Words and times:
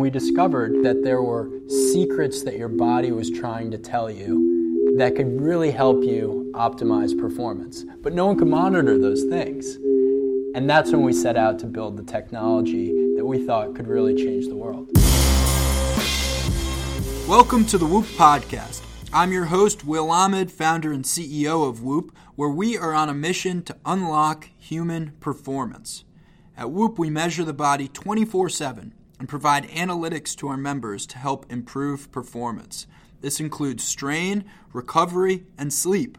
We 0.00 0.10
discovered 0.10 0.84
that 0.84 1.02
there 1.02 1.22
were 1.22 1.50
secrets 1.66 2.44
that 2.44 2.56
your 2.56 2.68
body 2.68 3.10
was 3.10 3.32
trying 3.32 3.72
to 3.72 3.78
tell 3.78 4.08
you 4.08 4.94
that 4.96 5.16
could 5.16 5.40
really 5.40 5.72
help 5.72 6.04
you 6.04 6.52
optimize 6.54 7.18
performance. 7.18 7.84
But 8.00 8.12
no 8.12 8.26
one 8.26 8.38
could 8.38 8.46
monitor 8.46 8.96
those 8.96 9.24
things. 9.24 9.74
And 10.54 10.70
that's 10.70 10.92
when 10.92 11.02
we 11.02 11.12
set 11.12 11.36
out 11.36 11.58
to 11.58 11.66
build 11.66 11.96
the 11.96 12.04
technology 12.04 12.92
that 13.16 13.26
we 13.26 13.44
thought 13.44 13.74
could 13.74 13.88
really 13.88 14.14
change 14.14 14.46
the 14.46 14.54
world. 14.54 14.88
Welcome 17.26 17.66
to 17.66 17.76
the 17.76 17.84
Whoop 17.84 18.04
Podcast. 18.04 18.82
I'm 19.12 19.32
your 19.32 19.46
host, 19.46 19.84
Will 19.84 20.12
Ahmed, 20.12 20.52
founder 20.52 20.92
and 20.92 21.04
CEO 21.04 21.68
of 21.68 21.82
Whoop, 21.82 22.14
where 22.36 22.48
we 22.48 22.78
are 22.78 22.94
on 22.94 23.08
a 23.08 23.14
mission 23.14 23.64
to 23.64 23.76
unlock 23.84 24.48
human 24.56 25.14
performance. 25.18 26.04
At 26.56 26.70
Whoop, 26.70 27.00
we 27.00 27.10
measure 27.10 27.42
the 27.42 27.52
body 27.52 27.88
24 27.88 28.48
7 28.48 28.94
and 29.18 29.28
provide 29.28 29.68
analytics 29.68 30.36
to 30.36 30.48
our 30.48 30.56
members 30.56 31.06
to 31.06 31.18
help 31.18 31.46
improve 31.50 32.10
performance. 32.12 32.86
This 33.20 33.40
includes 33.40 33.84
strain, 33.84 34.44
recovery, 34.72 35.44
and 35.56 35.72
sleep. 35.72 36.18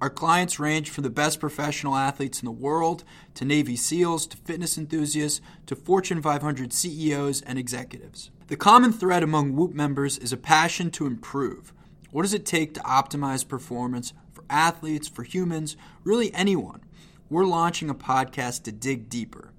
Our 0.00 0.10
clients 0.10 0.58
range 0.58 0.90
from 0.90 1.04
the 1.04 1.10
best 1.10 1.40
professional 1.40 1.94
athletes 1.94 2.42
in 2.42 2.46
the 2.46 2.52
world 2.52 3.04
to 3.34 3.44
Navy 3.44 3.76
SEALs 3.76 4.26
to 4.26 4.36
fitness 4.36 4.76
enthusiasts 4.76 5.40
to 5.66 5.76
Fortune 5.76 6.20
500 6.20 6.72
CEOs 6.72 7.40
and 7.42 7.58
executives. 7.58 8.30
The 8.48 8.56
common 8.56 8.92
thread 8.92 9.22
among 9.22 9.54
Whoop 9.54 9.72
members 9.72 10.18
is 10.18 10.32
a 10.32 10.36
passion 10.36 10.90
to 10.90 11.06
improve. 11.06 11.72
What 12.10 12.22
does 12.22 12.34
it 12.34 12.44
take 12.44 12.74
to 12.74 12.80
optimize 12.80 13.48
performance 13.48 14.12
for 14.30 14.44
athletes, 14.50 15.08
for 15.08 15.22
humans, 15.22 15.76
really 16.02 16.34
anyone? 16.34 16.82
We're 17.30 17.46
launching 17.46 17.88
a 17.88 17.94
podcast 17.94 18.64
to 18.64 18.72
dig 18.72 19.08
deeper. 19.08 19.53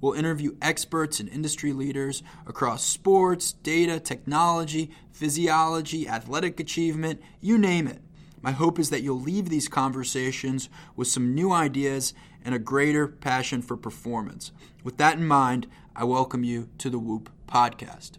We'll 0.00 0.14
interview 0.14 0.56
experts 0.62 1.20
and 1.20 1.28
industry 1.28 1.72
leaders 1.72 2.22
across 2.46 2.84
sports, 2.84 3.52
data, 3.52 4.00
technology, 4.00 4.90
physiology, 5.12 6.08
athletic 6.08 6.58
achievement, 6.58 7.20
you 7.40 7.58
name 7.58 7.86
it. 7.86 8.00
My 8.42 8.52
hope 8.52 8.78
is 8.78 8.88
that 8.90 9.02
you'll 9.02 9.20
leave 9.20 9.50
these 9.50 9.68
conversations 9.68 10.70
with 10.96 11.08
some 11.08 11.34
new 11.34 11.52
ideas 11.52 12.14
and 12.42 12.54
a 12.54 12.58
greater 12.58 13.06
passion 13.06 13.60
for 13.60 13.76
performance. 13.76 14.52
With 14.82 14.96
that 14.96 15.18
in 15.18 15.26
mind, 15.26 15.66
I 15.94 16.04
welcome 16.04 16.44
you 16.44 16.70
to 16.78 16.88
the 16.88 16.98
Whoop 16.98 17.28
podcast. 17.46 18.12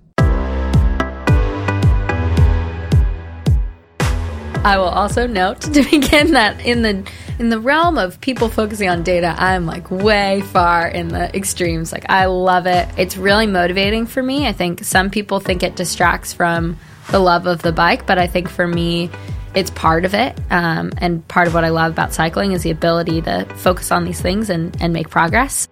I 4.63 4.77
will 4.77 4.85
also 4.85 5.25
note 5.25 5.61
to 5.61 5.83
begin 5.91 6.33
that 6.33 6.63
in 6.63 6.83
the 6.83 7.03
in 7.39 7.49
the 7.49 7.59
realm 7.59 7.97
of 7.97 8.21
people 8.21 8.47
focusing 8.47 8.87
on 8.89 9.01
data, 9.01 9.33
I'm 9.35 9.65
like 9.65 9.89
way 9.89 10.41
far 10.51 10.87
in 10.87 11.07
the 11.07 11.35
extremes. 11.35 11.91
Like 11.91 12.05
I 12.09 12.25
love 12.25 12.67
it. 12.67 12.87
It's 12.95 13.17
really 13.17 13.47
motivating 13.47 14.05
for 14.05 14.21
me. 14.21 14.47
I 14.47 14.53
think 14.53 14.83
some 14.83 15.09
people 15.09 15.39
think 15.39 15.63
it 15.63 15.75
distracts 15.75 16.31
from 16.31 16.77
the 17.09 17.17
love 17.17 17.47
of 17.47 17.63
the 17.63 17.71
bike, 17.71 18.05
but 18.05 18.19
I 18.19 18.27
think 18.27 18.49
for 18.49 18.67
me, 18.67 19.09
it's 19.55 19.71
part 19.71 20.05
of 20.05 20.13
it. 20.13 20.37
Um, 20.51 20.91
and 20.99 21.27
part 21.27 21.47
of 21.47 21.55
what 21.55 21.63
I 21.63 21.69
love 21.69 21.93
about 21.93 22.13
cycling 22.13 22.51
is 22.51 22.61
the 22.61 22.69
ability 22.69 23.23
to 23.23 23.45
focus 23.55 23.91
on 23.91 24.05
these 24.05 24.21
things 24.21 24.51
and, 24.51 24.79
and 24.79 24.93
make 24.93 25.09
progress. 25.09 25.67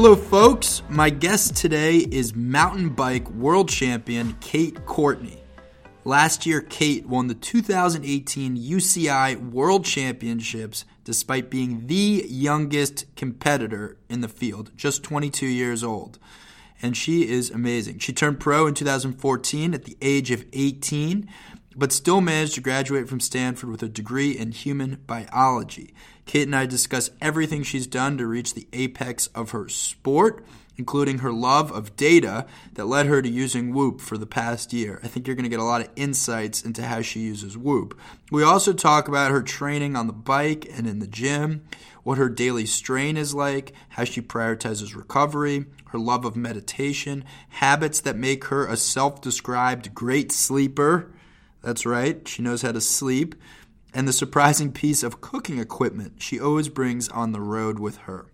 Hello, 0.00 0.14
folks. 0.14 0.84
My 0.88 1.10
guest 1.10 1.56
today 1.56 1.96
is 1.96 2.32
mountain 2.32 2.90
bike 2.90 3.28
world 3.30 3.68
champion 3.68 4.36
Kate 4.40 4.86
Courtney. 4.86 5.42
Last 6.04 6.46
year, 6.46 6.60
Kate 6.60 7.04
won 7.04 7.26
the 7.26 7.34
2018 7.34 8.56
UCI 8.56 9.50
World 9.50 9.84
Championships 9.84 10.84
despite 11.02 11.50
being 11.50 11.88
the 11.88 12.24
youngest 12.28 13.06
competitor 13.16 13.96
in 14.08 14.20
the 14.20 14.28
field, 14.28 14.70
just 14.76 15.02
22 15.02 15.46
years 15.46 15.82
old. 15.82 16.20
And 16.80 16.96
she 16.96 17.28
is 17.28 17.50
amazing. 17.50 17.98
She 17.98 18.12
turned 18.12 18.38
pro 18.38 18.68
in 18.68 18.74
2014 18.74 19.74
at 19.74 19.84
the 19.84 19.96
age 20.00 20.30
of 20.30 20.44
18, 20.52 21.28
but 21.74 21.90
still 21.90 22.20
managed 22.20 22.54
to 22.54 22.60
graduate 22.60 23.08
from 23.08 23.18
Stanford 23.18 23.68
with 23.68 23.82
a 23.82 23.88
degree 23.88 24.30
in 24.30 24.52
human 24.52 25.02
biology. 25.08 25.92
Kate 26.28 26.46
and 26.46 26.54
I 26.54 26.66
discuss 26.66 27.10
everything 27.22 27.62
she's 27.62 27.86
done 27.86 28.18
to 28.18 28.26
reach 28.26 28.52
the 28.52 28.68
apex 28.74 29.28
of 29.28 29.52
her 29.52 29.66
sport, 29.66 30.44
including 30.76 31.20
her 31.20 31.32
love 31.32 31.72
of 31.72 31.96
data 31.96 32.44
that 32.74 32.84
led 32.84 33.06
her 33.06 33.22
to 33.22 33.28
using 33.30 33.72
Whoop 33.72 34.02
for 34.02 34.18
the 34.18 34.26
past 34.26 34.74
year. 34.74 35.00
I 35.02 35.08
think 35.08 35.26
you're 35.26 35.34
going 35.34 35.44
to 35.44 35.48
get 35.48 35.58
a 35.58 35.64
lot 35.64 35.80
of 35.80 35.88
insights 35.96 36.62
into 36.62 36.84
how 36.84 37.00
she 37.00 37.20
uses 37.20 37.56
Whoop. 37.56 37.98
We 38.30 38.42
also 38.42 38.74
talk 38.74 39.08
about 39.08 39.30
her 39.30 39.40
training 39.40 39.96
on 39.96 40.06
the 40.06 40.12
bike 40.12 40.68
and 40.70 40.86
in 40.86 40.98
the 40.98 41.06
gym, 41.06 41.64
what 42.02 42.18
her 42.18 42.28
daily 42.28 42.66
strain 42.66 43.16
is 43.16 43.34
like, 43.34 43.72
how 43.88 44.04
she 44.04 44.20
prioritizes 44.20 44.94
recovery, 44.94 45.64
her 45.86 45.98
love 45.98 46.26
of 46.26 46.36
meditation, 46.36 47.24
habits 47.48 48.02
that 48.02 48.16
make 48.16 48.44
her 48.44 48.66
a 48.66 48.76
self 48.76 49.22
described 49.22 49.94
great 49.94 50.30
sleeper. 50.30 51.10
That's 51.62 51.86
right, 51.86 52.28
she 52.28 52.42
knows 52.42 52.60
how 52.60 52.72
to 52.72 52.82
sleep 52.82 53.34
and 53.98 54.06
the 54.06 54.12
surprising 54.12 54.70
piece 54.70 55.02
of 55.02 55.20
cooking 55.20 55.58
equipment 55.58 56.22
she 56.22 56.38
always 56.38 56.68
brings 56.68 57.08
on 57.08 57.32
the 57.32 57.40
road 57.40 57.80
with 57.80 57.96
her. 57.96 58.26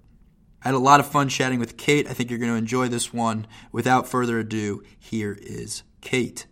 I 0.62 0.68
had 0.68 0.74
a 0.74 0.78
lot 0.78 1.00
of 1.00 1.06
fun 1.06 1.30
chatting 1.30 1.58
with 1.58 1.78
Kate. 1.78 2.06
I 2.06 2.12
think 2.12 2.28
you're 2.28 2.38
going 2.38 2.52
to 2.52 2.58
enjoy 2.58 2.88
this 2.88 3.14
one. 3.14 3.46
Without 3.72 4.06
further 4.06 4.38
ado, 4.38 4.82
here 4.98 5.38
is 5.40 5.82
Kate. 6.02 6.44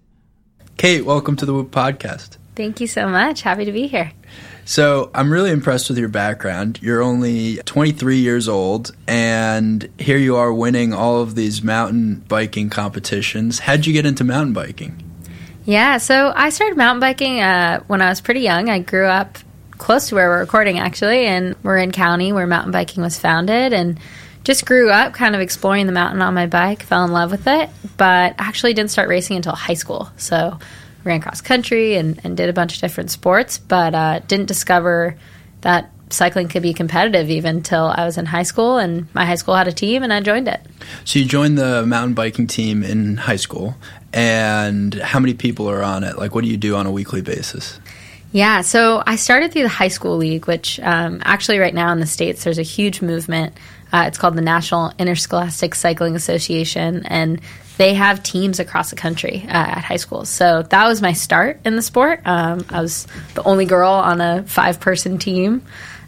Kate, 0.79 1.05
welcome 1.05 1.37
to 1.37 1.45
the 1.45 1.53
Whoop 1.53 1.71
Podcast. 1.71 2.39
Thank 2.57 2.81
you 2.81 2.87
so 2.87 3.07
much. 3.07 3.43
Happy 3.43 3.67
to 3.67 3.73
be 3.73 3.87
here. 3.87 4.13
So, 4.65 5.11
I'm 5.15 5.31
really 5.31 5.51
impressed 5.51 5.91
with 5.91 5.99
your 5.99 6.09
background. 6.09 6.79
You're 6.81 7.03
only 7.03 7.57
23 7.67 8.17
years 8.17 8.49
old, 8.49 8.97
and 9.07 9.91
here 9.99 10.17
you 10.17 10.37
are 10.37 10.55
winning 10.55 10.95
all 10.95 11.21
of 11.21 11.35
these 11.35 11.63
mountain 11.63 12.25
biking 12.29 12.71
competitions. 12.71 13.59
How'd 13.59 13.85
you 13.85 13.93
get 13.93 14.07
into 14.07 14.25
mountain 14.25 14.55
biking? 14.55 15.12
Yeah, 15.65 15.99
so 15.99 16.33
I 16.35 16.51
started 16.51 16.77
mountain 16.77 17.01
biking 17.01 17.41
uh, 17.41 17.83
when 17.87 18.03
I 18.03 18.09
was 18.09 18.21
pretty 18.21 18.41
young. 18.41 18.69
I 18.69 18.81
grew 18.81 19.07
up 19.07 19.39
close 19.71 20.09
to 20.09 20.17
where 20.17 20.29
we're 20.29 20.41
recording, 20.41 20.79
actually, 20.79 21.27
in 21.27 21.55
Marin 21.63 21.93
County, 21.93 22.33
where 22.33 22.47
mountain 22.47 22.73
biking 22.73 23.03
was 23.03 23.19
founded, 23.19 23.73
and 23.73 23.99
just 24.45 24.67
grew 24.67 24.91
up 24.91 25.13
kind 25.13 25.35
of 25.37 25.41
exploring 25.41 25.87
the 25.87 25.93
mountain 25.93 26.21
on 26.21 26.35
my 26.35 26.47
bike, 26.47 26.83
fell 26.83 27.05
in 27.05 27.13
love 27.13 27.31
with 27.31 27.47
it, 27.47 27.71
but 27.97 28.35
actually 28.39 28.75
didn't 28.75 28.91
start 28.91 29.09
racing 29.09 29.37
until 29.37 29.55
high 29.55 29.75
school. 29.75 30.11
So 30.17 30.59
ran 31.05 31.21
cross 31.21 31.41
country 31.41 31.95
and, 31.95 32.21
and 32.25 32.37
did 32.37 32.49
a 32.49 32.53
bunch 32.53 32.75
of 32.75 32.81
different 32.81 33.11
sports, 33.11 33.59
but 33.59 33.95
uh, 33.95 34.19
didn't 34.27 34.47
discover 34.47 35.17
that 35.61 35.91
cycling 36.13 36.49
could 36.49 36.63
be 36.63 36.75
competitive 36.75 37.31
even 37.31 37.57
until 37.57 37.93
I 37.95 38.05
was 38.05 38.19
in 38.19 38.27
high 38.27 38.43
school, 38.43 38.79
and 38.79 39.13
my 39.15 39.25
high 39.25 39.37
school 39.37 39.55
had 39.55 39.69
a 39.69 39.73
team, 39.73 40.03
and 40.03 40.13
I 40.13 40.21
joined 40.21 40.49
it. 40.49 40.61
So 41.05 41.19
you 41.19 41.25
joined 41.25 41.59
the 41.59 41.85
mountain 41.87 42.15
biking 42.15 42.47
team 42.47 42.83
in 42.83 43.17
high 43.17 43.37
school, 43.37 43.77
and 44.13 44.95
how 44.95 45.21
many 45.21 45.35
people 45.35 45.69
are 45.71 45.83
on 45.83 46.05
it? 46.05 46.19
Like, 46.19 46.35
what 46.35 46.45
do 46.45 46.51
you 46.51 46.57
do 46.57 46.77
on 46.77 46.87
a 46.87 46.91
weekly 46.91 47.23
basis? 47.23 47.79
Yeah, 48.33 48.63
so 48.63 49.03
I 49.07 49.17
started 49.17 49.53
through 49.53 49.65
the 49.65 49.69
high 49.69 49.89
school 49.89 50.17
league, 50.17 50.47
which 50.47 50.81
um, 50.81 51.21
actually 51.23 51.59
right 51.59 51.75
now 51.75 51.93
in 51.93 52.01
the 52.01 52.07
states 52.07 52.45
there's 52.45 52.59
a 52.59 52.63
huge 52.63 53.03
movement. 53.03 53.59
Uh, 53.93 54.05
it's 54.07 54.17
called 54.17 54.35
the 54.37 54.43
National 54.43 54.91
Interscholastic 54.99 55.75
Cycling 55.75 56.17
Association, 56.17 57.05
and 57.05 57.43
they 57.77 57.93
have 57.93 58.23
teams 58.23 58.59
across 58.59 58.89
the 58.91 58.97
country 58.97 59.45
uh, 59.47 59.53
at 59.53 59.85
high 59.85 59.97
schools. 59.97 60.31
So 60.31 60.63
that 60.63 60.87
was 60.87 61.03
my 61.03 61.13
start 61.13 61.61
in 61.67 61.77
the 61.77 61.83
sport. 61.83 62.21
Um, 62.25 62.65
I 62.71 62.81
was 62.81 63.07
the 63.35 63.43
only 63.43 63.67
girl 63.67 63.91
on 63.91 64.21
a 64.23 64.45
five 64.45 64.81
person 64.81 65.19
team. 65.19 65.63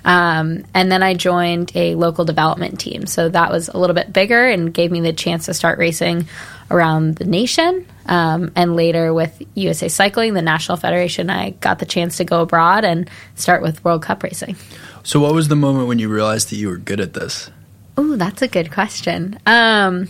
Um, 0.05 0.65
and 0.75 0.93
then 0.93 1.03
I 1.03 1.15
joined 1.15 1.73
a 1.75 1.95
local 1.95 2.25
development 2.25 2.79
team. 2.79 3.07
So 3.07 3.29
that 3.29 3.51
was 3.51 3.69
a 3.69 3.79
little 3.79 3.95
bit 3.95 4.13
bigger 4.13 4.47
and 4.47 4.73
gave 4.73 4.91
me 4.91 5.01
the 5.01 5.13
chance 5.13 5.47
to 5.47 5.55
start 5.55 5.79
racing 5.79 6.29
around 6.71 7.17
the 7.17 7.25
nation. 7.25 7.87
Um, 8.07 8.53
and 8.55 8.77
later 8.77 9.15
with 9.15 9.43
USA 9.55 9.89
Cycling, 9.89 10.35
the 10.35 10.43
National 10.43 10.77
Federation, 10.77 11.31
I 11.31 11.51
got 11.51 11.79
the 11.79 11.87
chance 11.87 12.19
to 12.19 12.25
go 12.25 12.43
abroad 12.43 12.85
and 12.85 13.09
start 13.35 13.63
with 13.63 13.83
World 13.85 14.03
Cup 14.03 14.23
racing. 14.23 14.57
So, 15.03 15.21
what 15.21 15.35
was 15.35 15.49
the 15.49 15.57
moment 15.57 15.89
when 15.89 15.99
you 15.99 16.09
realized 16.09 16.51
that 16.51 16.57
you 16.57 16.69
were 16.69 16.77
good 16.77 17.01
at 17.01 17.15
this? 17.15 17.51
Oh, 17.97 18.17
that's 18.17 18.43
a 18.43 18.49
good 18.49 18.73
question. 18.73 19.39
Um, 19.47 20.09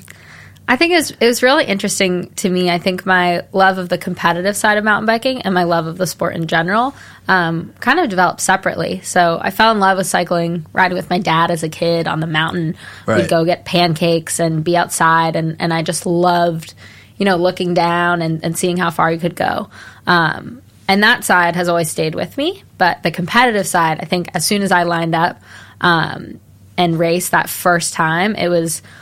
I 0.67 0.77
think 0.77 0.93
it 0.93 0.97
was, 0.97 1.11
it 1.11 1.27
was 1.27 1.43
really 1.43 1.67
interesting 1.67 2.31
to 2.37 2.49
me. 2.49 2.71
I 2.71 2.79
think 2.79 3.05
my 3.05 3.43
love 3.53 3.77
of 3.77 3.91
the 3.91 3.99
competitive 3.99 4.57
side 4.57 4.79
of 4.79 4.85
mountain 4.85 5.05
biking 5.05 5.43
and 5.43 5.53
my 5.53 5.65
love 5.65 5.87
of 5.87 5.99
the 5.99 6.07
sport 6.07 6.35
in 6.37 6.47
general 6.47 6.95
um, 7.29 7.75
kind 7.81 8.01
of 8.01 8.09
developed 8.09 8.41
separately. 8.41 9.03
So 9.03 9.39
I 9.43 9.51
fell 9.51 9.73
in 9.73 9.79
love 9.79 9.99
with 9.99 10.07
cycling, 10.07 10.65
riding 10.73 10.97
with 10.97 11.11
my 11.11 11.19
dad 11.19 11.51
as 11.51 11.65
a 11.65 11.69
kid 11.69 12.09
on 12.09 12.21
the 12.21 12.27
mountain. 12.27 12.77
Right. 13.07 13.21
We'd 13.21 13.29
go 13.29 13.45
get 13.45 13.67
pancakes 13.67 14.41
and 14.41 14.65
be 14.65 14.75
outside, 14.75 15.37
and, 15.37 15.57
and 15.61 15.71
I 15.71 15.83
just 15.83 16.07
loved, 16.07 16.73
you 17.19 17.27
know, 17.27 17.37
looking 17.37 17.75
down 17.75 18.23
and, 18.23 18.43
and 18.43 18.59
seeing 18.59 18.79
how 18.79 18.91
far 18.91 19.13
you 19.13 19.19
could 19.19 19.37
go. 19.37 19.69
Um, 20.07 20.63
and 20.89 21.03
that 21.03 21.25
side 21.25 21.57
has 21.57 21.69
always 21.69 21.91
stayed 21.91 22.15
with 22.15 22.39
me. 22.39 22.63
But 22.79 23.03
the 23.03 23.11
competitive 23.11 23.67
side, 23.67 24.01
I 24.01 24.07
think 24.07 24.29
as 24.33 24.47
soon 24.47 24.63
as 24.63 24.73
I 24.73 24.85
lined 24.85 25.15
up 25.15 25.43
um, 25.83 26.41
and 26.79 26.99
raced 26.99 27.33
that 27.33 27.51
first 27.51 27.93
time, 27.93 28.35
it 28.35 28.49
was– 28.49 28.81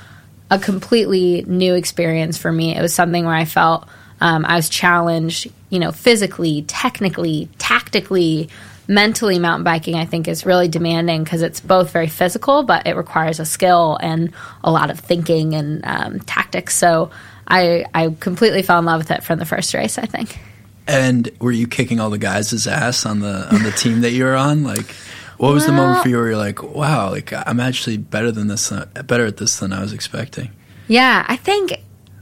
a 0.52 0.58
completely 0.58 1.44
new 1.48 1.74
experience 1.74 2.36
for 2.36 2.52
me. 2.52 2.76
It 2.76 2.82
was 2.82 2.92
something 2.92 3.24
where 3.24 3.34
I 3.34 3.46
felt 3.46 3.88
um, 4.20 4.44
I 4.44 4.54
was 4.54 4.68
challenged, 4.68 5.50
you 5.70 5.78
know, 5.78 5.92
physically, 5.92 6.62
technically, 6.68 7.48
tactically, 7.56 8.50
mentally 8.88 9.38
mountain 9.38 9.62
biking 9.62 9.94
i 9.94 10.04
think 10.04 10.26
is 10.26 10.44
really 10.44 10.66
demanding 10.66 11.22
because 11.22 11.40
it's 11.40 11.60
both 11.60 11.92
very 11.92 12.08
physical 12.08 12.64
but 12.64 12.84
it 12.84 12.96
requires 12.96 13.38
a 13.38 13.44
skill 13.44 13.96
and 14.02 14.32
a 14.64 14.72
lot 14.72 14.90
of 14.90 14.98
thinking 14.98 15.54
and 15.54 15.82
um, 15.84 16.18
tactics. 16.18 16.76
So 16.76 17.12
I, 17.46 17.86
I 17.94 18.14
completely 18.18 18.62
fell 18.62 18.80
in 18.80 18.84
love 18.84 18.98
with 18.98 19.12
it 19.12 19.22
from 19.22 19.38
the 19.38 19.46
first 19.46 19.72
race 19.72 19.98
i 19.98 20.04
think. 20.04 20.38
And 20.86 21.30
were 21.40 21.52
you 21.52 21.68
kicking 21.68 22.00
all 22.00 22.10
the 22.10 22.18
guys' 22.18 22.66
ass 22.66 23.06
on 23.06 23.20
the 23.20 23.48
on 23.54 23.62
the 23.62 23.70
team 23.70 24.00
that 24.00 24.10
you 24.10 24.24
were 24.24 24.34
on? 24.34 24.64
Like 24.64 24.94
what 25.42 25.52
was 25.52 25.66
well, 25.66 25.72
the 25.72 25.82
moment 25.82 26.02
for 26.02 26.08
you 26.08 26.16
where 26.16 26.28
you're 26.28 26.36
like 26.36 26.62
wow 26.62 27.10
like 27.10 27.32
i'm 27.48 27.58
actually 27.58 27.96
better 27.96 28.30
than 28.30 28.46
this 28.46 28.70
uh, 28.70 28.86
better 29.06 29.26
at 29.26 29.38
this 29.38 29.58
than 29.58 29.72
i 29.72 29.80
was 29.80 29.92
expecting 29.92 30.52
yeah 30.86 31.26
i 31.28 31.34
think 31.34 31.74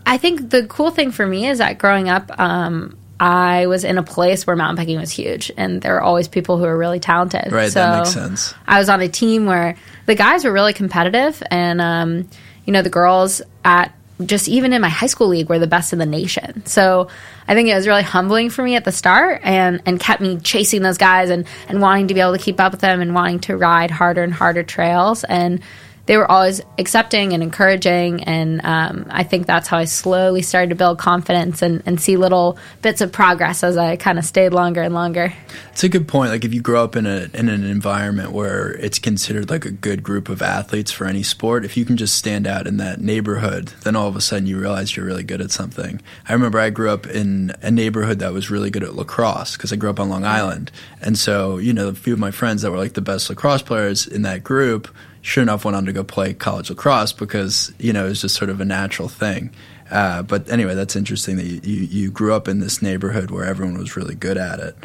i 0.06 0.16
think 0.16 0.48
the 0.48 0.66
cool 0.68 0.90
thing 0.90 1.10
for 1.10 1.26
me 1.26 1.46
is 1.46 1.58
that 1.58 1.76
growing 1.76 2.08
up 2.08 2.30
um, 2.40 2.96
I 3.22 3.66
was 3.66 3.84
in 3.84 3.98
a 3.98 4.02
place 4.02 4.46
where 4.46 4.56
mountain 4.56 4.76
biking 4.76 4.98
was 4.98 5.10
huge, 5.10 5.52
and 5.58 5.82
there 5.82 5.92
were 5.92 6.00
always 6.00 6.26
people 6.26 6.56
who 6.56 6.62
were 6.64 6.78
really 6.78 7.00
talented. 7.00 7.52
Right, 7.52 7.70
so 7.70 7.80
that 7.80 7.98
makes 7.98 8.14
sense. 8.14 8.54
I 8.66 8.78
was 8.78 8.88
on 8.88 9.02
a 9.02 9.08
team 9.08 9.44
where 9.44 9.76
the 10.06 10.14
guys 10.14 10.42
were 10.42 10.52
really 10.52 10.72
competitive, 10.72 11.42
and 11.50 11.82
um, 11.82 12.30
you 12.64 12.72
know 12.72 12.80
the 12.80 12.88
girls 12.88 13.42
at 13.62 13.94
just 14.26 14.48
even 14.48 14.72
in 14.72 14.80
my 14.82 14.88
high 14.88 15.06
school 15.06 15.28
league 15.28 15.48
were 15.48 15.58
the 15.58 15.66
best 15.66 15.92
in 15.92 15.98
the 15.98 16.06
nation. 16.06 16.64
So 16.66 17.08
I 17.48 17.54
think 17.54 17.68
it 17.68 17.74
was 17.74 17.86
really 17.86 18.02
humbling 18.02 18.50
for 18.50 18.62
me 18.62 18.76
at 18.76 18.84
the 18.84 18.92
start, 18.92 19.40
and 19.44 19.82
and 19.86 19.98
kept 19.98 20.20
me 20.20 20.38
chasing 20.38 20.82
those 20.82 20.98
guys 20.98 21.30
and 21.30 21.46
and 21.68 21.80
wanting 21.80 22.08
to 22.08 22.14
be 22.14 22.20
able 22.20 22.36
to 22.36 22.42
keep 22.42 22.60
up 22.60 22.72
with 22.72 22.80
them 22.80 23.00
and 23.00 23.14
wanting 23.14 23.40
to 23.40 23.56
ride 23.56 23.90
harder 23.90 24.22
and 24.22 24.32
harder 24.32 24.62
trails 24.62 25.24
and 25.24 25.60
they 26.10 26.16
were 26.16 26.28
always 26.28 26.60
accepting 26.76 27.34
and 27.34 27.40
encouraging. 27.40 28.24
And 28.24 28.60
um, 28.66 29.06
I 29.10 29.22
think 29.22 29.46
that's 29.46 29.68
how 29.68 29.78
I 29.78 29.84
slowly 29.84 30.42
started 30.42 30.70
to 30.70 30.74
build 30.74 30.98
confidence 30.98 31.62
and, 31.62 31.84
and 31.86 32.00
see 32.00 32.16
little 32.16 32.58
bits 32.82 33.00
of 33.00 33.12
progress 33.12 33.62
as 33.62 33.76
I 33.76 33.94
kind 33.94 34.18
of 34.18 34.24
stayed 34.24 34.48
longer 34.48 34.82
and 34.82 34.92
longer. 34.92 35.32
It's 35.70 35.84
a 35.84 35.88
good 35.88 36.08
point. 36.08 36.32
Like 36.32 36.44
if 36.44 36.52
you 36.52 36.60
grow 36.60 36.82
up 36.82 36.96
in 36.96 37.06
a 37.06 37.30
in 37.32 37.48
an 37.48 37.64
environment 37.64 38.32
where 38.32 38.72
it's 38.72 38.98
considered 38.98 39.50
like 39.50 39.64
a 39.64 39.70
good 39.70 40.02
group 40.02 40.28
of 40.28 40.42
athletes 40.42 40.90
for 40.90 41.06
any 41.06 41.22
sport, 41.22 41.64
if 41.64 41.76
you 41.76 41.84
can 41.84 41.96
just 41.96 42.16
stand 42.16 42.44
out 42.44 42.66
in 42.66 42.78
that 42.78 43.00
neighborhood, 43.00 43.68
then 43.84 43.94
all 43.94 44.08
of 44.08 44.16
a 44.16 44.20
sudden 44.20 44.48
you 44.48 44.58
realize 44.58 44.96
you're 44.96 45.06
really 45.06 45.22
good 45.22 45.40
at 45.40 45.52
something. 45.52 46.02
I 46.28 46.32
remember 46.32 46.58
I 46.58 46.70
grew 46.70 46.90
up 46.90 47.06
in 47.06 47.52
a 47.62 47.70
neighborhood 47.70 48.18
that 48.18 48.32
was 48.32 48.50
really 48.50 48.70
good 48.70 48.82
at 48.82 48.96
lacrosse 48.96 49.56
because 49.56 49.72
I 49.72 49.76
grew 49.76 49.90
up 49.90 50.00
on 50.00 50.08
Long 50.08 50.24
Island, 50.24 50.72
and 51.00 51.16
so 51.16 51.58
you 51.58 51.72
know 51.72 51.86
a 51.86 51.94
few 51.94 52.14
of 52.14 52.18
my 52.18 52.32
friends 52.32 52.62
that 52.62 52.72
were 52.72 52.78
like 52.78 52.94
the 52.94 53.00
best 53.00 53.30
lacrosse 53.30 53.62
players 53.62 54.08
in 54.08 54.22
that 54.22 54.42
group 54.42 54.88
sure 55.22 55.42
enough 55.42 55.64
went 55.64 55.76
on 55.76 55.84
to 55.86 55.92
go 55.92 56.04
play 56.04 56.34
college 56.34 56.70
lacrosse 56.70 57.12
because 57.12 57.72
you 57.78 57.92
know 57.92 58.06
it 58.06 58.10
was 58.10 58.22
just 58.22 58.36
sort 58.36 58.50
of 58.50 58.60
a 58.60 58.64
natural 58.64 59.08
thing. 59.08 59.50
Uh, 59.90 60.22
but 60.22 60.48
anyway, 60.48 60.74
that's 60.74 60.94
interesting 60.94 61.36
that 61.36 61.46
you, 61.46 61.60
you, 61.64 61.82
you, 61.86 62.10
grew 62.12 62.32
up 62.32 62.46
in 62.46 62.60
this 62.60 62.80
neighborhood 62.80 63.32
where 63.32 63.44
everyone 63.44 63.76
was 63.76 63.96
really 63.96 64.14
good 64.14 64.36
at 64.36 64.60
it. 64.60 64.76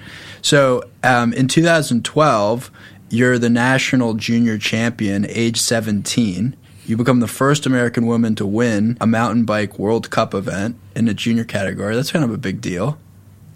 So 0.42 0.84
um, 1.04 1.32
in 1.34 1.48
2012, 1.48 2.72
you're 3.10 3.38
the 3.38 3.50
national 3.50 4.16
junior 4.16 4.58
champion, 4.58 5.28
age 5.30 5.60
17. 5.62 6.56
You 6.88 6.98
become 6.98 7.20
the 7.20 7.28
first 7.28 7.66
American 7.68 8.08
woman 8.08 8.36
to 8.36 8.48
win 8.48 8.98
a 9.00 9.06
mountain 9.06 9.46
bike 9.46 9.78
World 9.78 10.10
Cup 10.10 10.34
event 10.34 10.76
in 10.96 11.08
a 11.08 11.14
junior 11.14 11.44
category. 11.44 11.96
That's 11.96 12.12
kind 12.12 12.26
of 12.26 12.32
a 12.32 12.38
big 12.38 12.62
deal. 12.62 12.98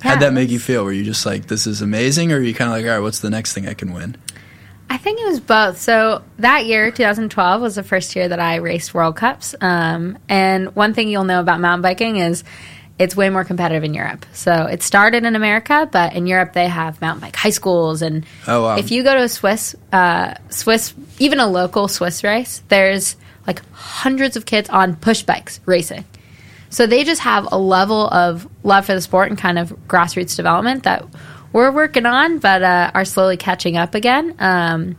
Yeah, 0.04 0.12
How'd 0.12 0.22
that 0.22 0.34
make 0.34 0.50
you 0.50 0.60
feel? 0.60 0.86
Were 0.86 0.92
you 0.92 1.04
just 1.04 1.26
like, 1.26 1.48
this 1.48 1.68
is 1.68 1.82
amazing? 1.82 2.32
Or 2.32 2.38
are 2.38 2.42
you 2.42 2.54
kind 2.54 2.70
of 2.70 2.78
like, 2.78 2.86
all 2.86 2.92
right, 2.92 3.00
what's 3.00 3.20
the 3.20 3.30
next 3.30 3.54
thing 3.54 3.68
I 3.68 3.74
can 3.74 3.92
win? 3.92 4.18
I 4.90 4.98
think 4.98 5.22
it 5.22 5.26
was 5.26 5.40
both. 5.40 5.80
So 5.80 6.24
that 6.40 6.66
year, 6.66 6.92
2012, 6.92 7.62
was 7.62 7.76
the 7.76 7.84
first 7.84 8.16
year 8.16 8.28
that 8.28 8.40
I 8.40 8.56
raced 8.56 8.94
World 8.94 9.16
Cups. 9.16 9.54
Um, 9.62 10.18
and 10.28 10.76
one 10.76 10.94
thing 10.94 11.10
you'll 11.10 11.26
know 11.26 11.40
about 11.40 11.60
mountain 11.60 11.84
biking 11.84 12.18
is 12.18 12.44
it's 12.98 13.16
way 13.16 13.30
more 13.30 13.46
competitive 13.46 13.84
in 13.84 13.94
Europe. 13.94 14.26
So 14.34 14.66
it 14.66 14.82
started 14.84 15.24
in 15.24 15.36
America, 15.36 15.88
but 15.90 16.14
in 16.14 16.28
Europe 16.28 16.54
they 16.54 16.68
have 16.68 17.00
mountain 17.02 17.22
bike 17.22 17.36
high 17.36 17.52
schools. 17.52 18.02
And 18.02 18.26
oh, 18.48 18.64
wow. 18.64 18.78
if 18.78 18.92
you 18.92 19.04
go 19.04 19.14
to 19.14 19.24
a 19.24 19.30
Swiss, 19.30 19.76
uh, 19.94 20.34
Swiss, 20.50 20.94
even 21.20 21.40
a 21.40 21.48
local 21.48 21.88
Swiss 21.88 22.24
race, 22.24 22.62
there's 22.68 23.16
like 23.48 23.62
hundreds 23.72 24.36
of 24.36 24.46
kids 24.46 24.70
on 24.70 24.96
push 24.96 25.24
bikes 25.24 25.62
racing. 25.66 26.04
So 26.72 26.88
they 26.88 27.04
just 27.04 27.22
have 27.22 27.48
a 27.52 27.58
level 27.58 28.08
of 28.10 28.48
love 28.64 28.86
for 28.86 28.94
the 28.94 29.02
sport 29.02 29.30
and 29.30 29.38
kind 29.38 29.58
of 29.58 29.70
grassroots 29.88 30.36
development 30.36 30.84
that 30.84 31.06
we're 31.54 31.72
working 31.72 32.06
on, 32.06 32.40
but 32.40 32.64
uh, 32.64 32.92
are 32.94 33.06
slowly 33.06 33.38
catching 33.38 33.78
up 33.78 33.96
again. 33.96 34.36
Um, 34.40 34.98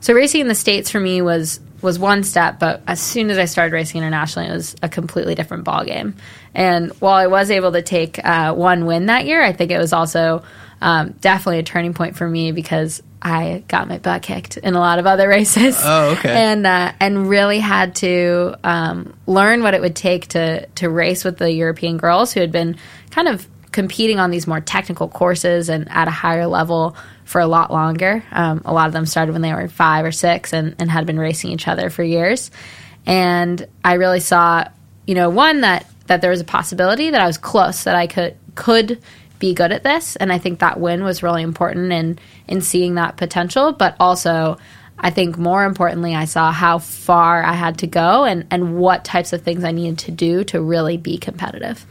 so 0.00 0.14
racing 0.14 0.40
in 0.40 0.48
the 0.48 0.54
states 0.54 0.90
for 0.90 1.00
me 1.00 1.22
was 1.22 1.60
was 1.80 1.98
one 1.98 2.22
step, 2.22 2.60
but 2.60 2.80
as 2.86 3.00
soon 3.00 3.28
as 3.28 3.38
I 3.38 3.44
started 3.44 3.74
racing 3.74 3.98
internationally, 3.98 4.48
it 4.48 4.52
was 4.52 4.76
a 4.82 4.88
completely 4.88 5.34
different 5.34 5.64
ball 5.64 5.84
game. 5.84 6.14
And 6.54 6.92
while 7.00 7.14
I 7.14 7.26
was 7.26 7.50
able 7.50 7.72
to 7.72 7.82
take 7.82 8.24
uh, 8.24 8.54
one 8.54 8.86
win 8.86 9.06
that 9.06 9.26
year, 9.26 9.42
I 9.42 9.52
think 9.52 9.72
it 9.72 9.78
was 9.78 9.92
also 9.92 10.44
um, 10.80 11.14
definitely 11.20 11.58
a 11.58 11.62
turning 11.64 11.92
point 11.92 12.16
for 12.16 12.28
me 12.28 12.52
because 12.52 13.02
I 13.20 13.64
got 13.68 13.88
my 13.88 13.98
butt 13.98 14.22
kicked 14.22 14.56
in 14.56 14.74
a 14.74 14.80
lot 14.80 14.98
of 14.98 15.06
other 15.06 15.28
races. 15.28 15.78
Oh, 15.82 16.10
okay. 16.18 16.30
And 16.30 16.66
uh, 16.66 16.92
and 17.00 17.28
really 17.28 17.58
had 17.58 17.96
to 17.96 18.56
um, 18.64 19.14
learn 19.26 19.62
what 19.62 19.74
it 19.74 19.80
would 19.80 19.96
take 19.96 20.28
to 20.28 20.66
to 20.66 20.88
race 20.88 21.24
with 21.24 21.38
the 21.38 21.50
European 21.50 21.96
girls 21.96 22.32
who 22.32 22.40
had 22.40 22.52
been 22.52 22.76
kind 23.10 23.28
of 23.28 23.46
competing 23.72 24.20
on 24.20 24.30
these 24.30 24.46
more 24.46 24.60
technical 24.60 25.08
courses 25.08 25.68
and 25.68 25.90
at 25.90 26.06
a 26.06 26.10
higher 26.10 26.46
level 26.46 26.96
for 27.24 27.40
a 27.40 27.46
lot 27.46 27.70
longer. 27.70 28.22
Um, 28.30 28.62
a 28.64 28.72
lot 28.72 28.86
of 28.86 28.92
them 28.92 29.06
started 29.06 29.32
when 29.32 29.42
they 29.42 29.52
were 29.52 29.68
five 29.68 30.04
or 30.04 30.12
six 30.12 30.52
and, 30.52 30.76
and 30.78 30.90
had 30.90 31.06
been 31.06 31.18
racing 31.18 31.50
each 31.50 31.66
other 31.66 31.90
for 31.90 32.02
years. 32.02 32.50
And 33.06 33.66
I 33.82 33.94
really 33.94 34.20
saw, 34.20 34.64
you 35.06 35.14
know, 35.14 35.30
one 35.30 35.62
that 35.62 35.86
that 36.06 36.20
there 36.20 36.30
was 36.30 36.40
a 36.40 36.44
possibility 36.44 37.10
that 37.10 37.20
I 37.20 37.26
was 37.26 37.38
close 37.38 37.84
that 37.84 37.96
I 37.96 38.06
could 38.06 38.36
could 38.54 39.00
be 39.38 39.54
good 39.54 39.72
at 39.72 39.82
this, 39.82 40.14
and 40.16 40.32
I 40.32 40.38
think 40.38 40.60
that 40.60 40.78
win 40.78 41.02
was 41.02 41.22
really 41.22 41.42
important 41.42 41.92
in 41.92 42.18
in 42.46 42.60
seeing 42.60 42.94
that 42.94 43.16
potential. 43.16 43.72
But 43.72 43.96
also, 43.98 44.58
I 45.02 45.10
think 45.10 45.36
more 45.36 45.64
importantly, 45.64 46.14
I 46.14 46.26
saw 46.26 46.52
how 46.52 46.78
far 46.78 47.42
I 47.42 47.54
had 47.54 47.78
to 47.78 47.86
go 47.86 48.24
and, 48.24 48.46
and 48.50 48.76
what 48.76 49.04
types 49.04 49.32
of 49.32 49.42
things 49.42 49.64
I 49.64 49.72
needed 49.72 49.98
to 50.00 50.12
do 50.12 50.44
to 50.44 50.60
really 50.60 50.96
be 50.96 51.18
competitive. 51.18 51.84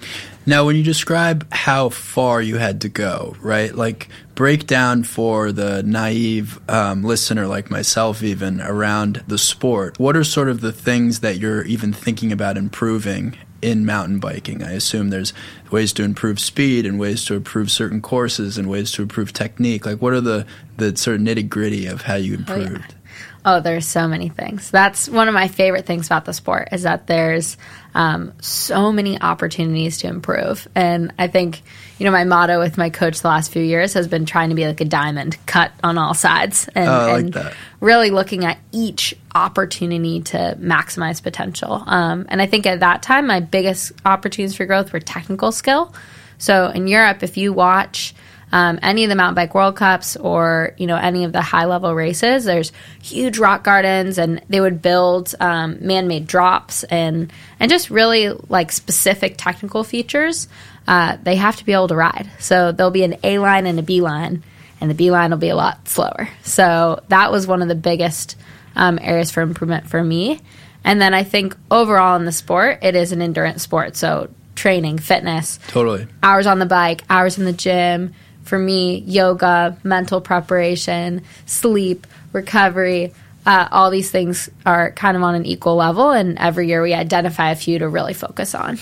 Now, 0.45 0.65
when 0.65 0.75
you 0.75 0.83
describe 0.83 1.51
how 1.53 1.89
far 1.89 2.41
you 2.41 2.57
had 2.57 2.81
to 2.81 2.89
go, 2.89 3.35
right? 3.41 3.75
Like 3.75 4.07
break 4.33 4.65
down 4.65 5.03
for 5.03 5.51
the 5.51 5.83
naive 5.83 6.59
um, 6.69 7.03
listener 7.03 7.45
like 7.47 7.69
myself, 7.69 8.23
even 8.23 8.59
around 8.61 9.23
the 9.27 9.37
sport. 9.37 9.99
What 9.99 10.15
are 10.15 10.23
sort 10.23 10.49
of 10.49 10.61
the 10.61 10.71
things 10.71 11.19
that 11.19 11.37
you're 11.37 11.63
even 11.65 11.93
thinking 11.93 12.31
about 12.31 12.57
improving 12.57 13.37
in 13.61 13.85
mountain 13.85 14.19
biking? 14.19 14.63
I 14.63 14.71
assume 14.71 15.09
there's 15.09 15.33
ways 15.69 15.93
to 15.93 16.03
improve 16.03 16.39
speed 16.39 16.87
and 16.87 16.99
ways 16.99 17.23
to 17.25 17.35
improve 17.35 17.69
certain 17.69 18.01
courses 18.01 18.57
and 18.57 18.67
ways 18.67 18.91
to 18.93 19.03
improve 19.03 19.33
technique. 19.33 19.85
Like, 19.85 20.01
what 20.01 20.13
are 20.13 20.21
the 20.21 20.47
the 20.77 20.97
sort 20.97 21.17
of 21.17 21.21
nitty 21.21 21.47
gritty 21.47 21.85
of 21.85 22.01
how 22.03 22.15
you 22.15 22.33
improved? 22.35 22.71
Oh, 22.71 22.73
yeah. 22.89 23.00
Oh, 23.43 23.59
there's 23.59 23.88
so 23.88 24.07
many 24.07 24.29
things. 24.29 24.69
That's 24.69 25.09
one 25.09 25.27
of 25.27 25.33
my 25.33 25.47
favorite 25.47 25.87
things 25.87 26.06
about 26.06 26.25
the 26.25 26.33
sport 26.33 26.69
is 26.71 26.83
that 26.83 27.07
there's 27.07 27.57
um, 27.95 28.33
so 28.39 28.92
many 28.92 29.19
opportunities 29.19 29.99
to 29.99 30.07
improve. 30.07 30.68
And 30.75 31.11
I 31.18 31.27
think, 31.27 31.63
you 31.97 32.06
know, 32.06 32.11
my 32.11 32.23
motto 32.23 32.59
with 32.59 32.77
my 32.77 32.92
coach 32.92 33.21
the 33.21 33.30
last 33.30 33.51
few 33.51 33.63
years 33.63 33.94
has 33.94 34.07
been 34.07 34.25
trying 34.25 34.49
to 34.49 34.56
be 34.56 34.68
like 34.68 34.80
a 34.80 34.85
diamond 34.85 35.37
cut 35.47 35.71
on 35.83 35.97
all 35.97 36.13
sides 36.13 36.69
and, 36.75 36.87
oh, 36.87 37.07
like 37.07 37.19
and 37.23 37.33
that. 37.33 37.54
really 37.80 38.11
looking 38.11 38.45
at 38.45 38.59
each 38.71 39.16
opportunity 39.33 40.21
to 40.21 40.56
maximize 40.59 41.23
potential. 41.23 41.83
Um, 41.85 42.27
and 42.30 42.42
I 42.42 42.45
think 42.45 42.68
at 42.68 42.81
that 42.81 43.01
time, 43.01 43.25
my 43.25 43.39
biggest 43.39 43.94
opportunities 44.06 44.56
for 44.56 44.68
growth 44.68 44.94
were 44.94 44.99
technical 44.99 45.51
skill. 45.51 45.95
So 46.37 46.68
in 46.68 46.87
Europe, 46.87 47.23
if 47.23 47.37
you 47.37 47.54
watch– 47.54 48.13
um, 48.51 48.79
any 48.81 49.03
of 49.03 49.09
the 49.09 49.15
mountain 49.15 49.35
bike 49.35 49.55
world 49.55 49.75
cups 49.75 50.15
or 50.17 50.73
you 50.77 50.87
know 50.87 50.97
any 50.97 51.23
of 51.23 51.31
the 51.31 51.41
high 51.41 51.65
level 51.65 51.93
races 51.95 52.45
there's 52.45 52.71
huge 53.01 53.37
rock 53.37 53.63
gardens 53.63 54.17
and 54.17 54.41
they 54.49 54.59
would 54.59 54.81
build 54.81 55.33
um, 55.39 55.77
man-made 55.85 56.27
drops 56.27 56.83
and 56.85 57.31
and 57.59 57.71
just 57.71 57.89
really 57.89 58.29
like 58.49 58.71
specific 58.71 59.35
technical 59.37 59.83
features 59.83 60.47
uh, 60.87 61.17
they 61.23 61.35
have 61.35 61.55
to 61.57 61.65
be 61.65 61.73
able 61.73 61.87
to 61.87 61.95
ride. 61.95 62.29
So 62.39 62.71
there'll 62.71 62.91
be 62.91 63.03
an 63.03 63.17
a 63.23 63.37
line 63.37 63.67
and 63.67 63.79
a 63.79 63.83
b 63.83 64.01
line 64.01 64.43
and 64.79 64.89
the 64.89 64.95
b 64.95 65.11
line 65.11 65.31
will 65.31 65.37
be 65.37 65.49
a 65.49 65.55
lot 65.55 65.87
slower. 65.87 66.27
So 66.43 67.01
that 67.09 67.31
was 67.31 67.47
one 67.47 67.61
of 67.61 67.67
the 67.67 67.75
biggest 67.75 68.35
um, 68.75 68.99
areas 69.01 69.31
for 69.31 69.41
improvement 69.41 69.87
for 69.87 70.03
me. 70.03 70.41
And 70.83 70.99
then 70.99 71.13
i 71.13 71.23
think 71.23 71.55
overall 71.69 72.15
in 72.15 72.25
the 72.25 72.31
sport 72.31 72.79
it 72.81 72.95
is 72.95 73.11
an 73.11 73.21
endurance 73.21 73.61
sport. 73.63 73.95
So 73.95 74.29
training 74.55 74.99
fitness 74.99 75.59
totally. 75.67 76.07
hours 76.21 76.45
on 76.45 76.59
the 76.59 76.65
bike 76.65 77.03
hours 77.09 77.37
in 77.37 77.45
the 77.45 77.53
gym 77.53 78.13
for 78.44 78.57
me, 78.57 79.00
yoga, 79.00 79.78
mental 79.83 80.21
preparation, 80.21 81.24
sleep, 81.45 82.07
recovery, 82.33 83.14
uh, 83.45 83.68
all 83.71 83.90
these 83.90 84.12
things 84.12 84.50
are 84.66 84.92
kind 84.92 85.18
of 85.18 85.24
on 85.24 85.36
an 85.36 85.45
equal 85.45 85.76
level. 85.76 86.12
And 86.12 86.38
every 86.38 86.68
year 86.68 86.81
we 86.81 86.94
identify 86.94 87.52
a 87.52 87.56
few 87.56 87.80
to 87.80 87.88
really 87.88 88.14
focus 88.14 88.54
on. 88.54 88.78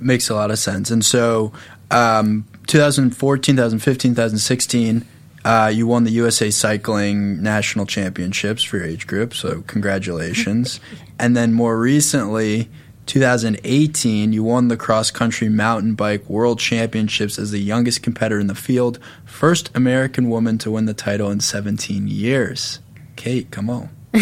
Makes 0.00 0.30
a 0.30 0.34
lot 0.34 0.50
of 0.50 0.58
sense. 0.58 0.90
And 0.90 1.04
so, 1.04 1.52
um, 1.90 2.46
2014, 2.68 3.56
2015, 3.56 4.12
2016, 4.12 5.04
uh, 5.44 5.72
you 5.74 5.86
won 5.86 6.04
the 6.04 6.10
USA 6.12 6.50
Cycling 6.50 7.42
National 7.42 7.86
Championships 7.86 8.62
for 8.62 8.76
your 8.76 8.86
age 8.86 9.06
group. 9.06 9.34
So, 9.34 9.62
congratulations. 9.66 10.78
and 11.18 11.36
then 11.36 11.52
more 11.52 11.78
recently, 11.78 12.68
2018, 13.08 14.32
you 14.32 14.44
won 14.44 14.68
the 14.68 14.76
cross 14.76 15.10
country 15.10 15.48
mountain 15.48 15.94
bike 15.94 16.28
world 16.28 16.58
championships 16.60 17.38
as 17.38 17.50
the 17.50 17.58
youngest 17.58 18.02
competitor 18.02 18.38
in 18.38 18.46
the 18.46 18.54
field, 18.54 18.98
first 19.24 19.70
American 19.74 20.28
woman 20.28 20.58
to 20.58 20.70
win 20.70 20.84
the 20.86 20.94
title 20.94 21.30
in 21.30 21.40
17 21.40 22.06
years. 22.06 22.78
Kate, 23.16 23.50
come 23.50 23.68
on. 23.68 23.88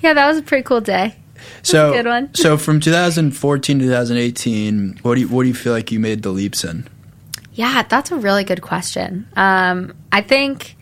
yeah, 0.00 0.12
that 0.14 0.26
was 0.28 0.36
a 0.38 0.42
pretty 0.42 0.62
cool 0.64 0.80
day. 0.80 1.16
So, 1.62 1.92
good 1.92 2.06
one. 2.06 2.34
so 2.34 2.58
from 2.58 2.80
2014 2.80 3.78
to 3.78 3.84
2018, 3.84 4.98
what 5.02 5.14
do 5.14 5.20
you 5.22 5.28
what 5.28 5.42
do 5.44 5.48
you 5.48 5.54
feel 5.54 5.72
like 5.72 5.90
you 5.92 6.00
made 6.00 6.22
the 6.22 6.30
leaps 6.30 6.64
in? 6.64 6.86
Yeah, 7.54 7.82
that's 7.88 8.10
a 8.10 8.16
really 8.16 8.44
good 8.44 8.60
question. 8.62 9.26
Um, 9.36 9.94
I 10.12 10.20
think, 10.20 10.76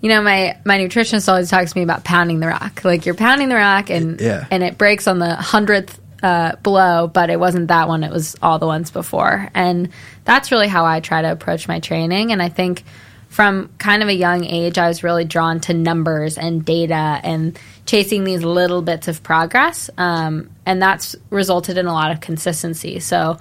you 0.00 0.08
know, 0.08 0.22
my 0.22 0.58
my 0.64 0.78
nutritionist 0.78 1.28
always 1.28 1.50
talks 1.50 1.72
to 1.72 1.78
me 1.78 1.82
about 1.82 2.04
pounding 2.04 2.40
the 2.40 2.46
rock. 2.48 2.84
Like 2.84 3.06
you're 3.06 3.14
pounding 3.14 3.48
the 3.48 3.56
rock, 3.56 3.90
and 3.90 4.20
Yeah. 4.20 4.46
and 4.50 4.62
it 4.62 4.78
breaks 4.78 5.06
on 5.06 5.18
the 5.18 5.34
hundredth 5.34 5.98
uh, 6.22 6.56
blow, 6.56 7.06
but 7.06 7.30
it 7.30 7.38
wasn't 7.38 7.68
that 7.68 7.88
one. 7.88 8.04
It 8.04 8.10
was 8.10 8.36
all 8.42 8.58
the 8.58 8.66
ones 8.66 8.90
before, 8.90 9.48
and 9.54 9.90
that's 10.24 10.50
really 10.50 10.68
how 10.68 10.84
I 10.84 11.00
try 11.00 11.22
to 11.22 11.32
approach 11.32 11.68
my 11.68 11.80
training. 11.80 12.32
And 12.32 12.42
I 12.42 12.48
think 12.48 12.84
from 13.28 13.70
kind 13.78 14.02
of 14.02 14.08
a 14.08 14.14
young 14.14 14.44
age, 14.44 14.78
I 14.78 14.88
was 14.88 15.02
really 15.02 15.24
drawn 15.24 15.60
to 15.60 15.74
numbers 15.74 16.38
and 16.38 16.64
data 16.64 17.20
and 17.22 17.58
chasing 17.86 18.24
these 18.24 18.42
little 18.42 18.82
bits 18.82 19.08
of 19.08 19.22
progress, 19.22 19.90
um, 19.96 20.50
and 20.66 20.80
that's 20.82 21.16
resulted 21.30 21.78
in 21.78 21.86
a 21.86 21.92
lot 21.92 22.10
of 22.10 22.20
consistency. 22.20 23.00
So 23.00 23.38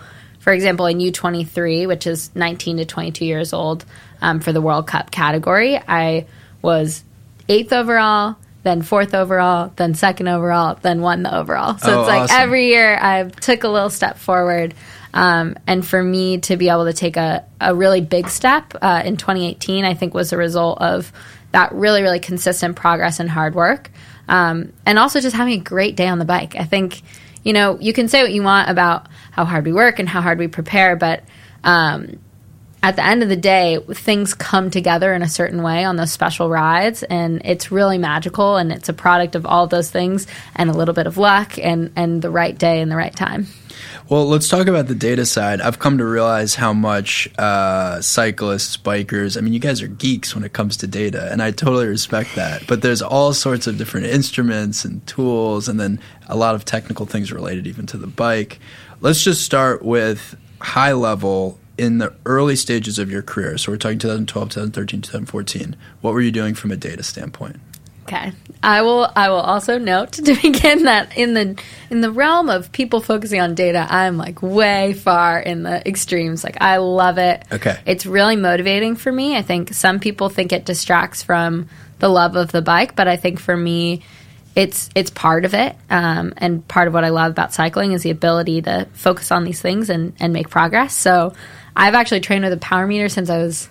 for 0.48 0.54
example, 0.54 0.86
in 0.86 1.00
U23, 1.00 1.90
which 1.90 2.08
is 2.08 2.34
19 2.34 2.78
to 2.78 2.86
22 2.86 3.26
years 3.26 3.52
old 3.52 3.84
um, 4.22 4.40
for 4.40 4.54
the 4.54 4.62
World 4.62 4.88
Cup 4.88 5.12
category, 5.12 5.78
I 5.78 6.26
was 6.62 7.04
eighth 7.50 7.74
overall, 7.74 8.38
then 8.64 8.82
fourth 8.82 9.14
overall, 9.14 9.72
then 9.76 9.94
second 9.94 10.28
overall, 10.28 10.78
then 10.82 11.02
won 11.02 11.24
the 11.24 11.34
overall. 11.36 11.78
So 11.78 11.98
Oh, 11.98 12.00
it's 12.02 12.08
like 12.10 12.22
awesome. 12.24 12.38
every 12.40 12.68
year 12.68 12.98
I 13.00 13.24
took 13.24 13.64
a 13.64 13.70
little 13.70 13.90
step 13.90 14.18
forward. 14.18 14.74
Um, 15.14 15.56
and 15.66 15.86
for 15.86 16.04
me 16.04 16.40
to 16.40 16.58
be 16.58 16.70
able 16.70 16.86
to 16.86 16.94
take 16.94 17.18
a, 17.18 17.46
a 17.62 17.74
really 17.74 18.02
big 18.02 18.28
step 18.28 18.74
uh, 18.82 19.02
in 19.06 19.18
2018, 19.18 19.86
I 19.86 19.94
think 19.94 20.14
was 20.14 20.34
a 20.34 20.38
result 20.38 20.80
of 20.82 21.12
that 21.54 21.72
really, 21.74 22.02
really 22.02 22.20
consistent 22.20 22.76
progress 22.76 23.20
and 23.20 23.30
hard 23.30 23.56
work. 23.56 23.90
Um, 24.28 24.74
and 24.86 25.00
also 25.00 25.22
just 25.22 25.36
having 25.36 25.54
a 25.54 25.64
great 25.64 25.96
day 25.96 26.08
on 26.08 26.20
the 26.20 26.26
bike. 26.26 26.56
I 26.58 26.66
think, 26.66 27.02
you 27.44 27.54
know, 27.54 27.80
you 27.80 27.94
can 27.94 28.10
say 28.10 28.22
what 28.22 28.34
you 28.34 28.44
want 28.44 28.70
about 28.70 29.08
how 29.32 29.46
hard 29.46 29.66
we 29.66 29.72
work 29.72 30.00
and 30.00 30.10
how 30.10 30.20
hard 30.22 30.38
we 30.40 30.48
prepare, 30.48 30.98
but 30.98 31.24
um, 31.64 32.20
at 32.84 32.96
the 32.96 33.04
end 33.04 33.24
of 33.24 33.30
the 33.30 33.36
day, 33.36 33.80
things 33.94 34.34
come 34.34 34.70
together 34.70 35.14
in 35.14 35.22
a 35.22 35.28
certain 35.28 35.64
way 35.64 35.84
on 35.84 35.96
those 35.96 36.12
special 36.12 36.50
rides, 36.50 37.04
and 37.04 37.42
it's 37.44 37.72
really 37.72 37.98
magical. 37.98 38.58
And 38.58 38.72
it's 38.72 38.88
a 38.88 38.94
product 38.94 39.36
of 39.36 39.46
all 39.46 39.68
those 39.68 39.90
things 39.90 40.28
and 40.56 40.70
a 40.70 40.74
little 40.74 40.94
bit 40.94 41.08
of 41.08 41.18
luck 41.18 41.58
and, 41.58 41.92
and 41.96 42.22
the 42.22 42.30
right 42.30 42.58
day 42.58 42.80
and 42.82 42.92
the 42.92 42.96
right 42.96 43.16
time. 43.16 43.48
Well, 44.10 44.28
let's 44.28 44.48
talk 44.48 44.68
about 44.68 44.88
the 44.88 44.96
data 44.96 45.26
side. 45.26 45.60
I've 45.60 45.80
come 45.80 45.98
to 45.98 46.06
realize 46.06 46.56
how 46.56 46.72
much 46.72 47.28
uh, 47.38 48.00
cyclists, 48.02 48.78
bikers, 48.78 49.38
I 49.38 49.42
mean, 49.42 49.54
you 49.54 49.60
guys 49.60 49.82
are 49.82 49.88
geeks 49.88 50.34
when 50.34 50.46
it 50.46 50.54
comes 50.54 50.78
to 50.78 50.88
data, 50.88 51.30
and 51.32 51.42
I 51.42 51.52
totally 51.52 51.88
respect 51.88 52.36
that. 52.36 52.66
But 52.68 52.82
there's 52.82 53.02
all 53.02 53.34
sorts 53.34 53.68
of 53.68 53.78
different 53.78 54.08
instruments 54.08 54.86
and 54.86 55.06
tools, 55.08 55.68
and 55.68 55.80
then 55.80 56.00
a 56.28 56.38
lot 56.38 56.56
of 56.56 56.64
technical 56.64 57.06
things 57.06 57.34
related 57.34 57.68
even 57.68 57.86
to 57.88 57.98
the 57.98 58.08
bike. 58.08 58.60
Let's 59.02 59.24
just 59.24 59.44
start 59.44 59.84
with 59.84 60.38
high 60.62 60.94
level 60.94 61.60
in 61.78 62.00
the 62.00 62.14
early 62.26 62.56
stages 62.56 63.00
of 63.00 63.12
your 63.12 63.22
career. 63.22 63.58
So 63.58 63.72
we're 63.72 63.78
talking 63.78 64.00
2012, 64.00 64.50
2013, 64.50 65.02
2014. 65.02 65.76
What 66.02 66.14
were 66.14 66.22
you 66.22 66.32
doing 66.32 66.54
from 66.56 66.72
a 66.72 66.76
data 66.76 67.04
standpoint? 67.04 67.58
Okay. 68.04 68.32
I 68.64 68.82
will 68.84 69.12
I 69.16 69.30
will 69.30 69.42
also 69.42 69.78
note 69.78 70.14
to 70.14 70.34
begin 70.42 70.84
that 70.84 71.18
in 71.18 71.34
the 71.34 71.62
in 71.90 72.02
the 72.02 72.12
realm 72.12 72.50
of 72.50 72.72
people 72.72 73.02
focusing 73.02 73.42
on 73.42 73.54
data, 73.54 73.86
I'm 73.90 74.18
like 74.18 74.42
way 74.42 74.94
far 74.94 75.40
in 75.40 75.64
the 75.64 75.86
extremes. 75.88 76.44
Like 76.44 76.62
I 76.62 76.78
love 76.78 77.18
it. 77.18 77.44
Okay. 77.52 77.78
It's 77.86 78.06
really 78.06 78.38
motivating 78.38 78.96
for 78.96 79.12
me. 79.12 79.36
I 79.36 79.42
think 79.42 79.74
some 79.74 80.00
people 80.00 80.30
think 80.30 80.54
it 80.54 80.66
distracts 80.66 81.22
from 81.22 81.68
the 82.00 82.08
love 82.08 82.36
of 82.36 82.52
the 82.52 82.62
bike, 82.62 82.96
but 82.96 83.08
I 83.08 83.18
think 83.18 83.40
for 83.40 83.56
me 83.56 84.04
it's 84.56 84.90
it's 84.96 85.12
part 85.12 85.44
of 85.44 85.54
it. 85.54 85.76
Um, 85.90 86.34
and 86.38 86.66
part 86.68 86.88
of 86.88 86.94
what 86.94 87.04
I 87.04 87.10
love 87.10 87.32
about 87.32 87.54
cycling 87.54 87.92
is 87.92 88.04
the 88.04 88.10
ability 88.10 88.62
to 88.64 88.88
focus 88.94 89.32
on 89.32 89.44
these 89.44 89.62
things 89.62 89.90
and, 89.90 90.14
and 90.20 90.32
make 90.32 90.50
progress. 90.50 90.96
So 90.96 91.34
I've 91.78 91.94
actually 91.94 92.22
trained 92.22 92.44
with 92.44 92.54
a 92.54 92.58
power 92.58 92.88
meter 92.88 93.08
since 93.08 93.30
I 93.30 93.38
was 93.38 93.70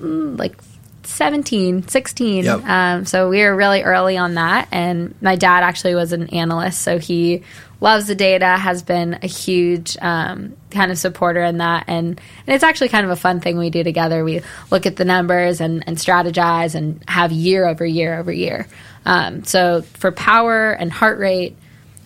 mm, 0.00 0.38
like 0.38 0.54
17, 1.02 1.88
16. 1.88 2.44
Yep. 2.44 2.64
Um, 2.64 3.04
so 3.06 3.28
we 3.28 3.42
were 3.42 3.56
really 3.56 3.82
early 3.82 4.16
on 4.16 4.34
that. 4.34 4.68
And 4.70 5.20
my 5.20 5.34
dad 5.34 5.64
actually 5.64 5.96
was 5.96 6.12
an 6.12 6.28
analyst, 6.28 6.80
so 6.80 6.98
he 6.98 7.42
loves 7.80 8.06
the 8.06 8.14
data, 8.14 8.46
has 8.46 8.82
been 8.82 9.18
a 9.22 9.26
huge 9.26 9.96
um, 10.00 10.56
kind 10.70 10.92
of 10.92 10.98
supporter 10.98 11.42
in 11.42 11.58
that. 11.58 11.84
And, 11.88 12.20
and 12.46 12.54
it's 12.54 12.64
actually 12.64 12.90
kind 12.90 13.04
of 13.04 13.10
a 13.10 13.16
fun 13.16 13.40
thing 13.40 13.58
we 13.58 13.70
do 13.70 13.82
together. 13.82 14.22
We 14.22 14.42
look 14.70 14.86
at 14.86 14.96
the 14.96 15.04
numbers 15.04 15.60
and, 15.60 15.82
and 15.88 15.96
strategize 15.96 16.76
and 16.76 17.02
have 17.08 17.32
year 17.32 17.66
over 17.66 17.84
year 17.84 18.18
over 18.18 18.32
year. 18.32 18.68
Um, 19.04 19.42
so 19.42 19.82
for 19.82 20.12
power 20.12 20.70
and 20.70 20.92
heart 20.92 21.18
rate, 21.18 21.56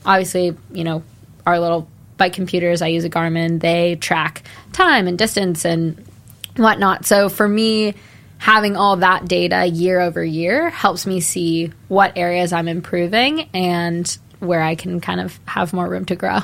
obviously, 0.06 0.56
you 0.70 0.84
know, 0.84 1.02
our 1.46 1.58
little 1.58 1.88
bike 2.22 2.34
computers, 2.34 2.82
I 2.82 2.86
use 2.86 3.02
a 3.02 3.10
Garmin, 3.10 3.60
they 3.60 3.96
track 3.96 4.44
time 4.70 5.08
and 5.08 5.18
distance 5.18 5.64
and 5.64 6.06
whatnot. 6.54 7.04
So 7.04 7.28
for 7.28 7.48
me, 7.48 7.94
having 8.38 8.76
all 8.76 8.98
that 8.98 9.26
data 9.26 9.66
year 9.66 9.98
over 10.00 10.24
year 10.24 10.70
helps 10.70 11.04
me 11.04 11.18
see 11.18 11.72
what 11.88 12.12
areas 12.16 12.52
I'm 12.52 12.68
improving 12.68 13.48
and 13.52 14.06
where 14.38 14.62
I 14.62 14.76
can 14.76 15.00
kind 15.00 15.20
of 15.20 15.40
have 15.46 15.72
more 15.72 15.88
room 15.88 16.04
to 16.06 16.14
grow. 16.14 16.38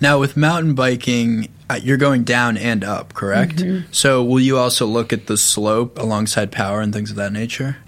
Now, 0.00 0.20
with 0.20 0.36
mountain 0.36 0.76
biking, 0.76 1.48
uh, 1.68 1.80
you're 1.82 1.96
going 1.96 2.22
down 2.22 2.56
and 2.56 2.84
up, 2.84 3.14
correct? 3.14 3.56
Mm-hmm. 3.56 3.90
So, 3.90 4.22
will 4.22 4.38
you 4.40 4.56
also 4.58 4.86
look 4.86 5.12
at 5.12 5.26
the 5.26 5.36
slope 5.36 5.98
alongside 5.98 6.52
power 6.52 6.80
and 6.80 6.92
things 6.92 7.10
of 7.10 7.16
that 7.16 7.32
nature? 7.32 7.78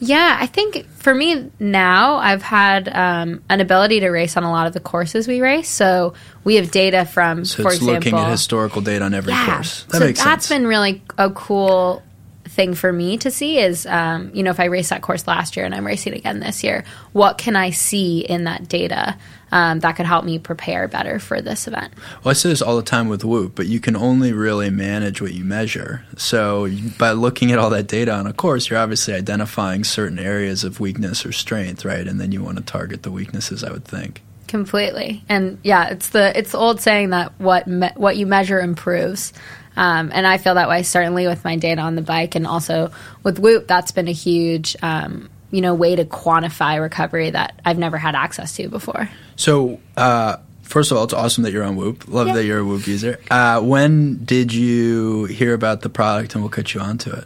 Yeah, 0.00 0.38
I 0.40 0.46
think 0.46 0.86
for 0.88 1.14
me 1.14 1.50
now, 1.60 2.16
I've 2.16 2.42
had 2.42 2.88
um, 2.88 3.42
an 3.50 3.60
ability 3.60 4.00
to 4.00 4.08
race 4.08 4.36
on 4.36 4.44
a 4.44 4.50
lot 4.50 4.66
of 4.66 4.72
the 4.72 4.80
courses 4.80 5.28
we 5.28 5.40
race. 5.40 5.68
So 5.68 6.14
we 6.42 6.56
have 6.56 6.70
data 6.70 7.04
from, 7.04 7.44
So, 7.44 7.62
for 7.62 7.68
it's 7.68 7.76
example, 7.76 7.94
looking 7.94 8.14
at 8.14 8.30
historical 8.30 8.80
data 8.80 9.04
on 9.04 9.12
every 9.12 9.32
yeah. 9.32 9.54
course. 9.54 9.84
That 9.84 9.98
so 9.98 10.06
makes 10.06 10.24
that's 10.24 10.46
sense. 10.46 10.58
been 10.58 10.66
really 10.66 11.02
a 11.18 11.30
cool 11.30 12.02
thing 12.50 12.74
for 12.74 12.92
me 12.92 13.16
to 13.18 13.30
see 13.30 13.58
is 13.58 13.86
um, 13.86 14.32
you 14.34 14.42
know 14.42 14.50
if 14.50 14.58
i 14.58 14.64
raced 14.64 14.90
that 14.90 15.02
course 15.02 15.28
last 15.28 15.56
year 15.56 15.64
and 15.64 15.72
i'm 15.72 15.86
racing 15.86 16.14
again 16.14 16.40
this 16.40 16.64
year 16.64 16.84
what 17.12 17.38
can 17.38 17.54
i 17.54 17.70
see 17.70 18.20
in 18.20 18.44
that 18.44 18.68
data 18.68 19.16
um, 19.52 19.80
that 19.80 19.96
could 19.96 20.06
help 20.06 20.24
me 20.24 20.38
prepare 20.38 20.86
better 20.88 21.18
for 21.18 21.40
this 21.40 21.66
event 21.66 21.92
Well, 22.22 22.30
I 22.30 22.34
say 22.34 22.48
this 22.50 22.62
all 22.62 22.76
the 22.76 22.82
time 22.82 23.08
with 23.08 23.24
Whoop, 23.24 23.54
but 23.54 23.66
you 23.66 23.80
can 23.80 23.96
only 23.96 24.32
really 24.32 24.70
manage 24.70 25.20
what 25.20 25.32
you 25.34 25.44
measure. 25.44 26.04
So, 26.16 26.64
you- 26.66 26.90
by 26.98 27.12
looking 27.12 27.50
at 27.52 27.58
all 27.58 27.70
that 27.70 27.86
data 27.86 28.12
on 28.12 28.26
a 28.26 28.32
course, 28.32 28.68
you're 28.70 28.78
obviously 28.78 29.14
identifying 29.14 29.84
certain 29.84 30.18
areas 30.18 30.64
of 30.64 30.80
weakness 30.80 31.24
or 31.26 31.32
strength, 31.32 31.84
right? 31.84 32.06
And 32.06 32.20
then 32.20 32.32
you 32.32 32.42
want 32.42 32.58
to 32.58 32.62
target 32.64 33.02
the 33.02 33.10
weaknesses, 33.10 33.64
I 33.64 33.70
would 33.72 33.84
think. 33.84 34.22
completely 34.48 35.22
and 35.28 35.58
yeah 35.62 35.88
it's 35.90 36.08
the 36.08 36.36
it's 36.38 36.50
the 36.52 36.58
old 36.58 36.80
saying 36.80 37.10
that 37.10 37.32
what 37.38 37.66
me- 37.68 37.92
what 37.96 38.16
you 38.16 38.26
measure 38.26 38.58
improves 38.60 39.32
um, 39.76 40.10
and 40.12 40.26
i 40.26 40.38
feel 40.38 40.56
that 40.56 40.68
way 40.68 40.82
certainly 40.82 41.26
with 41.28 41.44
my 41.44 41.54
data 41.56 41.80
on 41.80 41.94
the 41.94 42.02
bike 42.02 42.34
and 42.34 42.46
also 42.48 42.90
with 43.22 43.38
whoop 43.38 43.68
that's 43.68 43.92
been 43.92 44.08
a 44.08 44.12
huge 44.12 44.76
um, 44.82 45.28
you 45.50 45.60
know 45.60 45.74
way 45.74 45.96
to 45.96 46.04
quantify 46.04 46.80
recovery 46.80 47.30
that 47.30 47.58
i've 47.64 47.78
never 47.78 47.98
had 47.98 48.14
access 48.14 48.54
to 48.56 48.68
before 48.68 49.08
So, 49.36 49.80
uh, 49.96 50.36
first 50.62 50.90
of 50.90 50.96
all, 50.98 51.04
it's 51.04 51.14
awesome 51.14 51.44
that 51.44 51.52
you're 51.52 51.64
on 51.64 51.76
Whoop. 51.76 52.06
Love 52.08 52.28
Yeah. 52.28 52.34
that 52.34 52.44
you're 52.44 52.58
a 52.60 52.64
Whoop 52.64 52.86
user. 52.86 53.18
Uh, 53.30 53.60
when 53.60 54.22
did 54.24 54.52
you 54.52 55.24
hear 55.24 55.54
about 55.54 55.80
the 55.80 55.88
product 55.88 56.34
and 56.34 56.44
what 56.44 56.50
we'll 56.56 56.62
got 56.62 56.74
you 56.74 56.80
onto 56.80 57.10
it? 57.10 57.24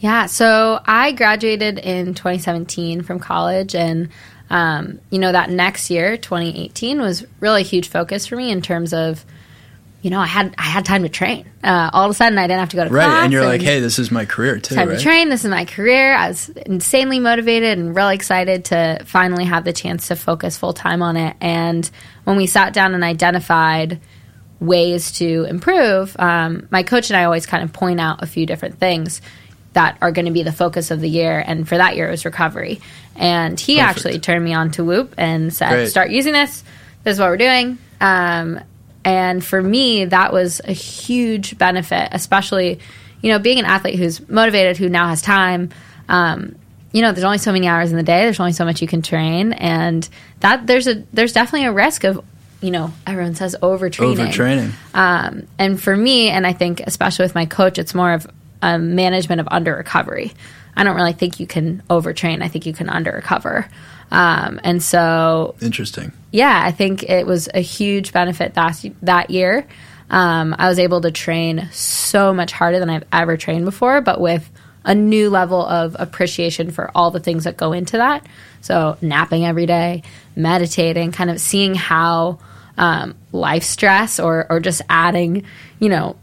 Yeah, 0.00 0.26
so 0.26 0.80
I 0.86 1.12
graduated 1.12 1.78
in 1.78 2.14
2017 2.14 3.02
from 3.02 3.18
college, 3.18 3.74
and 3.74 4.08
um, 4.50 4.98
you 5.10 5.18
know 5.18 5.32
that 5.32 5.50
next 5.50 5.90
year, 5.90 6.16
2018, 6.16 7.00
was 7.00 7.24
really 7.40 7.62
a 7.62 7.64
huge 7.64 7.88
focus 7.88 8.26
for 8.26 8.36
me 8.36 8.50
in 8.50 8.60
terms 8.62 8.92
of, 8.92 9.24
you 10.04 10.10
know, 10.10 10.20
I 10.20 10.26
had 10.26 10.54
I 10.58 10.64
had 10.64 10.84
time 10.84 11.02
to 11.04 11.08
train. 11.08 11.46
Uh, 11.62 11.88
all 11.90 12.04
of 12.04 12.10
a 12.10 12.14
sudden, 12.14 12.36
I 12.38 12.42
didn't 12.46 12.60
have 12.60 12.68
to 12.68 12.76
go 12.76 12.84
to 12.84 12.90
Right. 12.90 13.04
class, 13.04 13.14
Right, 13.16 13.24
And 13.24 13.32
you're 13.32 13.46
like, 13.46 13.62
hey, 13.62 13.80
this 13.80 13.98
is 13.98 14.10
my 14.10 14.26
career 14.26 14.58
too, 14.58 14.74
time 14.74 14.90
right? 14.90 14.98
to 14.98 15.02
train. 15.02 15.30
This 15.30 15.44
is 15.46 15.50
my 15.50 15.64
career. 15.64 16.14
I 16.14 16.28
was 16.28 16.50
insanely 16.50 17.20
motivated 17.20 17.78
and 17.78 17.96
really 17.96 18.14
excited 18.14 18.66
to 18.66 19.00
finally 19.06 19.44
have 19.46 19.64
the 19.64 19.72
chance 19.72 20.08
to 20.08 20.16
focus 20.16 20.58
full 20.58 20.74
time 20.74 21.00
on 21.00 21.16
it. 21.16 21.34
And 21.40 21.90
when 22.24 22.36
we 22.36 22.46
sat 22.46 22.74
down 22.74 22.94
and 22.94 23.02
identified 23.02 23.98
ways 24.60 25.12
to 25.12 25.44
improve, 25.44 26.14
um, 26.18 26.68
my 26.70 26.82
coach 26.82 27.08
and 27.10 27.16
I 27.16 27.24
always 27.24 27.46
kind 27.46 27.64
of 27.64 27.72
point 27.72 27.98
out 27.98 28.22
a 28.22 28.26
few 28.26 28.44
different 28.44 28.78
things 28.78 29.22
that 29.72 29.96
are 30.02 30.12
going 30.12 30.26
to 30.26 30.32
be 30.32 30.42
the 30.42 30.52
focus 30.52 30.90
of 30.90 31.00
the 31.00 31.08
year. 31.08 31.42
And 31.44 31.66
for 31.66 31.76
that 31.78 31.96
year, 31.96 32.08
it 32.08 32.10
was 32.10 32.24
recovery. 32.26 32.80
And 33.16 33.58
he 33.58 33.78
Perfect. 33.78 33.88
actually 33.96 34.18
turned 34.20 34.44
me 34.44 34.52
on 34.54 34.70
to 34.72 34.84
Whoop 34.84 35.14
and 35.16 35.52
said, 35.52 35.70
Great. 35.70 35.88
start 35.88 36.10
using 36.10 36.34
this. 36.34 36.62
This 37.04 37.14
is 37.14 37.20
what 37.20 37.30
we're 37.30 37.36
doing. 37.38 37.78
Um, 38.00 38.60
and 39.04 39.44
for 39.44 39.60
me, 39.60 40.06
that 40.06 40.32
was 40.32 40.60
a 40.64 40.72
huge 40.72 41.58
benefit, 41.58 42.08
especially, 42.12 42.80
you 43.20 43.30
know, 43.30 43.38
being 43.38 43.58
an 43.58 43.64
athlete 43.64 43.96
who's 43.98 44.26
motivated, 44.28 44.76
who 44.76 44.88
now 44.88 45.08
has 45.08 45.22
time. 45.22 45.70
Um, 46.08 46.56
you 46.92 47.02
know, 47.02 47.12
there's 47.12 47.24
only 47.24 47.38
so 47.38 47.52
many 47.52 47.66
hours 47.66 47.90
in 47.90 47.96
the 47.96 48.02
day. 48.02 48.22
There's 48.22 48.40
only 48.40 48.52
so 48.52 48.64
much 48.64 48.80
you 48.80 48.88
can 48.88 49.02
train, 49.02 49.52
and 49.52 50.08
that 50.40 50.66
there's 50.66 50.86
a 50.86 51.04
there's 51.12 51.32
definitely 51.32 51.66
a 51.66 51.72
risk 51.72 52.04
of 52.04 52.24
you 52.60 52.70
know, 52.70 52.94
everyone 53.06 53.34
says 53.34 53.54
overtraining. 53.60 54.16
Overtraining. 54.16 54.72
Um, 54.94 55.46
and 55.58 55.80
for 55.80 55.94
me, 55.94 56.30
and 56.30 56.46
I 56.46 56.54
think 56.54 56.80
especially 56.80 57.26
with 57.26 57.34
my 57.34 57.44
coach, 57.44 57.78
it's 57.78 57.94
more 57.94 58.14
of 58.14 58.26
a 58.62 58.78
management 58.78 59.42
of 59.42 59.48
under 59.50 59.76
recovery. 59.76 60.32
I 60.74 60.82
don't 60.82 60.96
really 60.96 61.12
think 61.12 61.40
you 61.40 61.46
can 61.46 61.82
overtrain. 61.90 62.42
I 62.42 62.48
think 62.48 62.64
you 62.64 62.72
can 62.72 62.88
under 62.88 63.12
recover. 63.12 63.68
Um, 64.10 64.60
and 64.62 64.82
so, 64.82 65.54
Interesting. 65.60 66.12
yeah, 66.30 66.62
I 66.64 66.70
think 66.70 67.02
it 67.02 67.26
was 67.26 67.48
a 67.52 67.60
huge 67.60 68.12
benefit 68.12 68.54
that 68.54 68.84
that 69.02 69.30
year. 69.30 69.66
Um, 70.10 70.54
I 70.58 70.68
was 70.68 70.78
able 70.78 71.00
to 71.00 71.10
train 71.10 71.68
so 71.72 72.32
much 72.34 72.52
harder 72.52 72.78
than 72.78 72.90
I've 72.90 73.04
ever 73.12 73.36
trained 73.36 73.64
before, 73.64 74.00
but 74.02 74.20
with 74.20 74.48
a 74.84 74.94
new 74.94 75.30
level 75.30 75.64
of 75.64 75.96
appreciation 75.98 76.70
for 76.70 76.90
all 76.94 77.10
the 77.10 77.20
things 77.20 77.44
that 77.44 77.56
go 77.56 77.72
into 77.72 77.96
that. 77.96 78.26
So, 78.60 78.96
napping 79.00 79.44
every 79.44 79.66
day, 79.66 80.02
meditating, 80.36 81.12
kind 81.12 81.30
of 81.30 81.40
seeing 81.40 81.74
how 81.74 82.38
um, 82.76 83.14
life 83.32 83.62
stress 83.64 84.20
or, 84.20 84.46
or 84.50 84.60
just 84.60 84.82
adding, 84.88 85.44
you 85.78 85.88
know, 85.88 86.16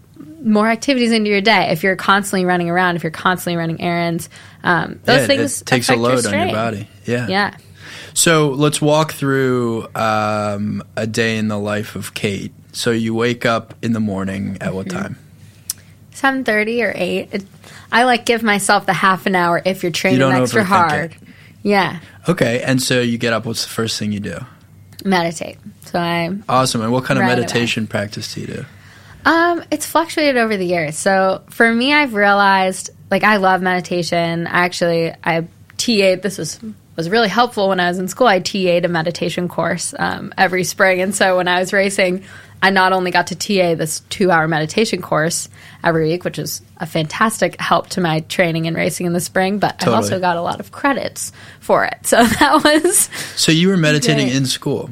more 0.43 0.67
activities 0.67 1.11
into 1.11 1.29
your 1.29 1.41
day. 1.41 1.69
If 1.71 1.83
you're 1.83 1.95
constantly 1.95 2.45
running 2.45 2.69
around, 2.69 2.95
if 2.95 3.03
you're 3.03 3.11
constantly 3.11 3.57
running 3.57 3.81
errands, 3.81 4.29
um, 4.63 4.99
those 5.03 5.21
Yeah, 5.21 5.27
things 5.27 5.61
it 5.61 5.65
takes 5.65 5.89
a 5.89 5.95
load 5.95 6.25
on 6.25 6.33
your 6.33 6.51
body. 6.51 6.87
Yeah. 7.05 7.27
Yeah. 7.27 7.55
So 8.13 8.49
let's 8.49 8.81
walk 8.81 9.13
through 9.13 9.87
um, 9.95 10.83
a 10.95 11.07
day 11.07 11.37
in 11.37 11.47
the 11.47 11.57
life 11.59 11.95
of 11.95 12.13
Kate. 12.13 12.53
So 12.73 12.91
you 12.91 13.13
wake 13.13 13.45
up 13.45 13.73
in 13.81 13.93
the 13.93 13.99
morning 13.99 14.57
at 14.61 14.73
what 14.73 14.87
Mm-hmm. 14.87 14.97
time? 14.97 15.17
Seven 16.13 16.43
thirty 16.43 16.83
or 16.83 16.93
eight. 16.95 17.29
It, 17.31 17.43
I 17.91 18.03
like 18.03 18.25
give 18.25 18.43
myself 18.43 18.85
the 18.85 18.93
half 18.93 19.25
an 19.25 19.35
hour 19.35 19.61
if 19.65 19.81
you're 19.83 19.91
training 19.91 20.19
don't 20.19 20.35
extra 20.35 20.63
hard. 20.63 21.11
it. 21.13 21.17
Yeah, 21.63 21.99
Okay, 22.27 22.61
and 22.63 22.81
so 22.81 23.01
you 23.01 23.17
get 23.17 23.33
up. 23.33 23.45
What's 23.45 23.63
the 23.63 23.69
first 23.71 23.97
thing 23.99 24.11
you 24.11 24.19
do? 24.19 24.37
meditate. 25.03 25.57
So 25.85 25.97
I 25.99 26.31
Awesome. 26.47 26.81
And 26.81 26.91
what 26.91 27.05
kind 27.05 27.17
of 27.19 27.23
Right 27.23 27.31
away. 27.33 27.41
meditation 27.41 27.87
practice 27.87 28.33
do 28.35 28.41
you 28.41 28.47
do? 28.47 28.65
Um, 29.25 29.63
it's 29.71 29.85
fluctuated 29.85 30.37
over 30.37 30.57
the 30.57 30.65
years. 30.65 30.95
So 30.97 31.41
for 31.49 31.71
me, 31.73 31.91
I've 31.93 32.13
realized 32.13 32.91
like 33.09 33.23
I 33.23 33.37
love 33.37 33.61
meditation. 33.63 34.45
I 34.47 34.65
actually 34.65 35.11
I 35.23 35.47
TA'd 35.77 36.21
this 36.21 36.37
was 36.37 36.59
was 36.95 37.09
really 37.09 37.29
helpful 37.29 37.69
when 37.69 37.79
I 37.79 37.87
was 37.87 37.99
in 37.99 38.07
school. 38.07 38.27
I 38.27 38.39
TA'd 38.39 38.85
a 38.85 38.87
meditation 38.87 39.47
course 39.47 39.93
um, 39.97 40.33
every 40.37 40.63
spring, 40.63 41.01
and 41.01 41.13
so 41.15 41.37
when 41.37 41.47
I 41.47 41.59
was 41.59 41.73
racing, 41.73 42.23
I 42.63 42.69
not 42.69 42.93
only 42.93 43.09
got 43.09 43.27
to 43.27 43.35
TA 43.35 43.73
this 43.75 44.01
two 44.09 44.29
hour 44.29 44.47
meditation 44.47 45.01
course 45.01 45.49
every 45.83 46.09
week, 46.09 46.23
which 46.23 46.37
was 46.37 46.61
a 46.77 46.85
fantastic 46.85 47.59
help 47.59 47.87
to 47.89 48.01
my 48.01 48.19
training 48.21 48.67
and 48.67 48.75
racing 48.75 49.07
in 49.07 49.13
the 49.13 49.19
spring, 49.19 49.57
but 49.57 49.81
I 49.85 49.91
also 49.91 50.19
got 50.19 50.37
a 50.37 50.41
lot 50.43 50.59
of 50.59 50.71
credits 50.71 51.31
for 51.59 51.85
it. 51.85 51.97
So 52.05 52.23
that 52.23 52.63
was 52.63 53.09
So 53.35 53.51
you 53.51 53.69
were 53.69 53.77
meditating 53.77 54.27
Right. 54.27 54.35
in 54.35 54.45
school. 54.45 54.89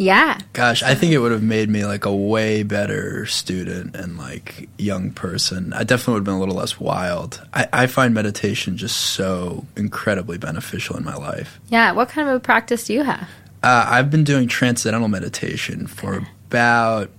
Yeah. 0.00 0.38
Gosh, 0.54 0.82
I 0.82 0.94
think 0.94 1.12
it 1.12 1.18
would 1.18 1.30
have 1.30 1.42
made 1.42 1.68
me 1.68 1.84
like 1.84 2.06
a 2.06 2.14
way 2.14 2.62
better 2.62 3.26
student 3.26 3.94
and 3.94 4.16
like 4.16 4.70
young 4.78 5.10
person. 5.10 5.74
I 5.74 5.84
definitely 5.84 6.14
would 6.14 6.18
have 6.20 6.24
been 6.24 6.34
a 6.34 6.40
little 6.40 6.54
less 6.54 6.80
wild. 6.80 7.46
I, 7.52 7.68
I 7.70 7.86
find 7.86 8.14
meditation 8.14 8.78
just 8.78 8.96
so 8.96 9.66
incredibly 9.76 10.38
beneficial 10.38 10.96
in 10.96 11.04
my 11.04 11.16
life. 11.16 11.60
Yeah. 11.68 11.92
What 11.92 12.08
kind 12.08 12.28
of 12.28 12.34
a 12.34 12.40
practice 12.40 12.84
do 12.84 12.94
you 12.94 13.02
have? 13.02 13.28
Uh, 13.62 13.86
I've 13.88 14.10
been 14.10 14.24
doing 14.24 14.48
transcendental 14.48 15.08
meditation 15.08 15.86
for 15.86 16.26
about 16.48 17.10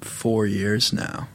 four 0.00 0.46
years 0.46 0.90
now. 0.90 1.28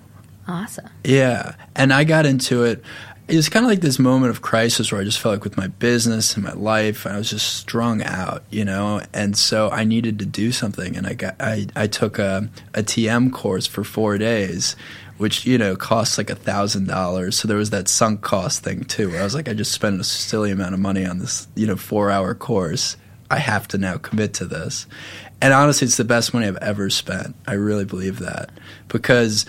Awesome. 0.48 0.90
Yeah, 1.04 1.56
and 1.76 1.92
I 1.92 2.06
got 2.06 2.26
into 2.26 2.64
it. 2.64 2.82
It 3.28 3.36
was 3.36 3.50
kind 3.50 3.66
of 3.66 3.70
like 3.70 3.82
this 3.82 4.00
moment 4.00 4.30
of 4.30 4.42
crisis 4.42 4.90
where 4.90 5.02
I 5.02 5.04
just 5.04 5.20
felt 5.20 5.34
like 5.34 5.44
with 5.44 5.58
my 5.58 5.68
business 5.68 6.36
and 6.36 6.46
my 6.46 6.54
life, 6.54 7.06
I 7.06 7.18
was 7.18 7.30
just 7.30 7.56
strung 7.56 8.02
out, 8.02 8.44
you 8.50 8.64
know, 8.64 9.02
and 9.14 9.38
so 9.38 9.70
I 9.70 9.84
needed 9.84 10.20
to 10.20 10.26
do 10.26 10.54
something. 10.54 10.96
And 10.96 11.06
I 11.06 11.14
got 11.14 11.36
I, 11.40 11.68
I 11.76 11.88
took 11.88 12.20
a, 12.20 12.50
a 12.74 12.84
TM 12.84 13.34
course 13.34 13.68
for 13.68 13.84
four 13.84 14.18
days, 14.18 14.78
which 15.18 15.46
you 15.46 15.58
know 15.58 15.76
costs 15.76 16.18
like 16.18 16.30
a 16.30 16.36
thousand 16.36 16.88
dollars. 16.88 17.38
So 17.38 17.50
there 17.50 17.58
was 17.58 17.72
that 17.72 17.90
sunk 17.90 18.22
cost 18.22 18.64
thing 18.64 18.86
too, 18.86 19.10
where 19.10 19.20
I 19.20 19.24
was 19.26 19.36
like, 19.36 19.50
I 19.50 19.54
just 19.54 19.74
spent 19.74 20.00
a 20.00 20.06
silly 20.06 20.52
amount 20.52 20.74
of 20.74 20.80
money 20.80 21.06
on 21.06 21.20
this, 21.20 21.50
you 21.56 21.68
know, 21.68 21.76
four 21.76 22.10
hour 22.10 22.34
course. 22.34 22.96
I 23.30 23.40
have 23.40 23.68
to 23.70 23.78
now 23.78 23.98
commit 23.98 24.36
to 24.36 24.46
this. 24.46 24.88
And 25.42 25.54
honestly, 25.54 25.86
it's 25.86 25.98
the 25.98 26.04
best 26.04 26.34
money 26.34 26.48
I've 26.48 26.58
ever 26.58 26.90
spent. 26.90 27.36
I 27.46 27.54
really 27.54 27.86
believe 27.86 28.20
that 28.20 28.52
because 28.88 29.46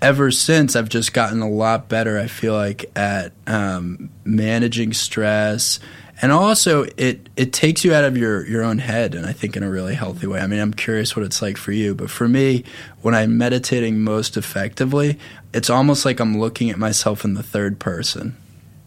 ever 0.00 0.30
since 0.30 0.76
I've 0.76 0.88
just 0.88 1.12
gotten 1.12 1.40
a 1.42 1.48
lot 1.48 1.88
better. 1.88 2.18
I 2.18 2.26
feel 2.26 2.54
like 2.54 2.90
at 2.96 3.32
um, 3.46 4.10
managing 4.24 4.92
stress, 4.92 5.80
and 6.22 6.32
also 6.32 6.84
it 6.96 7.28
it 7.36 7.52
takes 7.52 7.84
you 7.84 7.94
out 7.94 8.04
of 8.04 8.16
your 8.16 8.46
your 8.46 8.62
own 8.62 8.78
head, 8.78 9.14
and 9.14 9.26
I 9.26 9.32
think 9.32 9.56
in 9.56 9.62
a 9.62 9.70
really 9.70 9.94
healthy 9.94 10.26
way. 10.26 10.40
I 10.40 10.46
mean, 10.46 10.60
I'm 10.60 10.72
curious 10.72 11.16
what 11.16 11.24
it's 11.24 11.42
like 11.42 11.56
for 11.56 11.72
you, 11.72 11.94
but 11.94 12.10
for 12.10 12.28
me, 12.28 12.64
when 13.02 13.14
I'm 13.14 13.38
meditating 13.38 14.00
most 14.00 14.36
effectively, 14.36 15.18
it's 15.52 15.70
almost 15.70 16.04
like 16.04 16.20
I'm 16.20 16.38
looking 16.38 16.70
at 16.70 16.78
myself 16.78 17.24
in 17.24 17.34
the 17.34 17.42
third 17.42 17.78
person. 17.78 18.36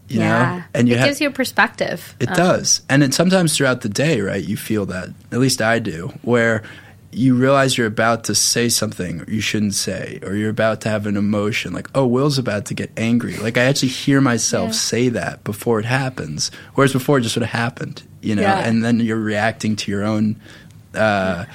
You 0.07 0.19
yeah. 0.19 0.27
know, 0.57 0.63
and 0.73 0.89
you 0.89 0.95
it 0.95 0.99
have 0.99 1.07
gives 1.07 1.21
you 1.21 1.29
a 1.29 1.31
perspective. 1.31 2.17
it 2.19 2.27
Um, 2.27 2.35
does. 2.35 2.81
And 2.89 3.01
then 3.01 3.13
sometimes 3.13 3.55
throughout 3.55 3.79
the 3.79 3.87
day, 3.87 4.19
right, 4.19 4.43
you 4.43 4.57
feel 4.57 4.85
that. 4.87 5.07
At 5.31 5.39
least 5.39 5.61
I 5.61 5.79
do, 5.79 6.11
where 6.21 6.63
you 7.13 7.35
realize 7.35 7.77
you're 7.77 7.87
about 7.87 8.23
to 8.25 8.35
say 8.35 8.69
something 8.69 9.23
you 9.27 9.41
shouldn't 9.41 9.73
say, 9.73 10.19
or 10.23 10.33
you're 10.35 10.49
about 10.49 10.79
to 10.81 10.89
have 10.89 11.05
an 11.07 11.17
emotion 11.17 11.73
like, 11.73 11.87
oh, 11.93 12.05
Will's 12.07 12.37
about 12.37 12.65
to 12.67 12.73
get 12.73 12.89
angry. 12.95 13.35
Like 13.37 13.57
I 13.57 13.63
actually 13.63 13.89
hear 13.89 14.21
myself 14.21 14.67
Yeah. 14.69 14.71
say 14.73 15.09
that 15.09 15.43
before 15.43 15.79
it 15.79 15.85
happens, 15.85 16.51
whereas 16.75 16.93
before 16.93 17.17
it 17.17 17.21
just 17.21 17.33
sort 17.33 17.43
of 17.43 17.49
happened, 17.49 18.03
you 18.21 18.35
know, 18.35 18.43
Yeah. 18.43 18.59
and 18.59 18.83
then 18.83 18.99
you're 19.01 19.17
reacting 19.19 19.75
to 19.77 19.91
your 19.91 20.03
own. 20.05 20.37
Uh, 20.95 21.45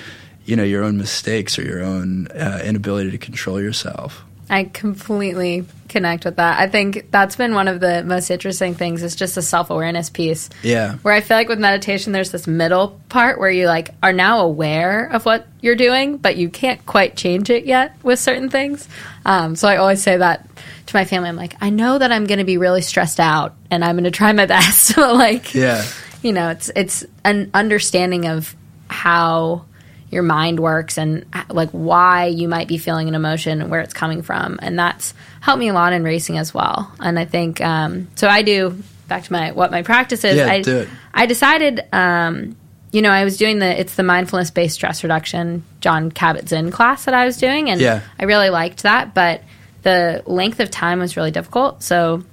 You 0.49 0.55
know 0.55 0.62
your 0.62 0.85
own 0.85 0.97
mistakes 0.97 1.59
or 1.59 1.62
your 1.62 1.83
own 1.83 2.29
uh, 2.29 2.61
inability 2.64 3.11
to 3.11 3.19
control 3.19 3.61
yourself. 3.61 4.25
I 4.49 4.65
completely 4.65 5.65
connect 5.89 6.25
with 6.25 6.37
that. 6.37 6.61
I 6.61 6.69
think 6.69 7.11
that's 7.11 7.37
been 7.37 7.55
one 7.55 7.69
of 7.69 7.81
the 7.81 8.05
most 8.05 8.31
interesting 8.31 8.75
things 8.75 9.03
is 9.03 9.17
just 9.17 9.35
the 9.35 9.43
self 9.43 9.71
awareness 9.71 10.11
piece. 10.11 10.51
Yeah, 10.63 10.97
Where 10.99 11.15
I 11.15 11.21
feel 11.21 11.37
like 11.37 11.49
with 11.49 11.59
meditation, 11.59 12.13
there's 12.13 12.31
this 12.31 12.47
middle 12.47 13.01
part 13.09 13.41
where 13.41 13.51
you 13.51 13.67
like 13.67 13.91
are 14.03 14.13
now 14.13 14.41
aware 14.41 15.07
of 15.07 15.25
what 15.25 15.47
you're 15.61 15.77
doing, 15.77 16.19
but 16.19 16.37
you 16.37 16.49
can't 16.49 16.85
quite 16.87 17.17
change 17.17 17.51
it 17.51 17.65
yet 17.65 17.97
with 18.03 18.21
certain 18.21 18.49
things. 18.49 18.89
Um, 19.25 19.57
so 19.57 19.69
I 19.69 19.77
always 19.77 20.03
say 20.03 20.17
that 20.17 20.49
to 20.87 20.97
my 20.97 21.05
family. 21.05 21.29
I'm 21.29 21.37
like, 21.37 21.57
I 21.61 21.71
know 21.71 21.99
that 21.99 22.13
I'm 22.13 22.27
going 22.27 22.39
to 22.39 22.45
be 22.45 22.59
really 22.59 22.83
stressed 22.83 23.19
out, 23.19 23.55
and 23.71 23.85
I'm 23.85 23.97
going 23.97 24.05
to 24.05 24.11
try 24.11 24.33
my 24.33 24.47
best. 24.57 24.95
but 24.97 25.15
like, 25.15 25.55
yeah. 25.55 25.85
you 26.23 26.33
know, 26.33 26.51
it's 26.51 26.71
it's 26.77 27.05
an 27.25 27.51
understanding 27.53 28.27
of 28.27 28.55
how 28.89 29.65
your 30.11 30.23
mind 30.23 30.61
works 30.61 30.99
and 30.99 31.27
uh, 31.33 31.45
like 31.49 31.71
why 31.71 32.27
you 32.27 32.49
might 32.49 32.69
be 32.69 32.79
feeling 32.79 33.09
an 33.09 33.14
emotion 33.14 33.61
and 33.61 33.71
where 33.71 33.81
it's 33.81 33.95
coming 33.95 34.23
from, 34.23 34.59
and 34.62 34.79
that's 34.79 35.14
helped 35.40 35.61
me 35.61 35.69
a 35.69 35.75
lot 35.75 35.92
in 35.92 36.05
racing 36.05 36.38
as 36.38 36.55
well. 36.55 36.92
And 37.01 37.19
I 37.19 37.25
think 37.25 37.61
um, 37.61 38.09
so. 38.14 38.29
I 38.29 38.42
do 38.42 38.83
back 39.09 39.25
to 39.25 39.33
my 39.33 39.53
what 39.53 39.71
my 39.71 39.83
practice 39.83 40.25
is. 40.25 40.37
Yeah, 40.37 40.47
I 40.49 40.62
do 40.62 40.79
it. 40.79 40.88
I 41.12 41.27
decided. 41.27 41.85
Um, 41.92 42.57
you 42.92 43.03
know, 43.03 43.11
I 43.11 43.25
was 43.25 43.37
doing 43.37 43.59
the 43.59 43.81
it's 43.81 43.97
the 43.97 44.03
mindfulness 44.03 44.51
based 44.51 44.77
stress 44.77 45.03
reduction 45.03 45.64
Jon 45.81 46.11
Kabat-Zinn 46.11 46.71
class 46.71 47.05
that 47.05 47.14
I 47.14 47.27
was 47.27 47.37
doing, 47.37 47.69
and 47.69 47.81
Yeah. 47.81 48.01
I 48.19 48.25
really 48.25 48.49
liked 48.49 48.85
that. 48.85 49.12
But 49.12 49.42
the 49.83 50.23
length 50.25 50.61
of 50.61 50.71
time 50.71 51.01
was 51.01 51.16
really 51.16 51.31
difficult. 51.31 51.83
So 51.83 52.25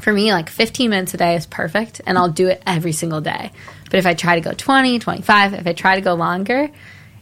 for 0.00 0.12
me, 0.12 0.32
like 0.32 0.48
15 0.48 0.90
minutes 0.90 1.14
a 1.14 1.16
day 1.16 1.34
is 1.34 1.46
perfect, 1.46 2.00
and 2.06 2.16
I'll 2.16 2.30
do 2.30 2.48
it 2.48 2.62
every 2.66 2.92
single 2.92 3.20
day. 3.20 3.52
But 3.90 3.98
if 3.98 4.06
I 4.06 4.14
try 4.14 4.36
to 4.36 4.40
go 4.40 4.52
20, 4.52 4.98
25, 4.98 5.54
if 5.54 5.66
I 5.66 5.72
try 5.72 5.96
to 5.96 6.00
go 6.00 6.14
longer, 6.14 6.70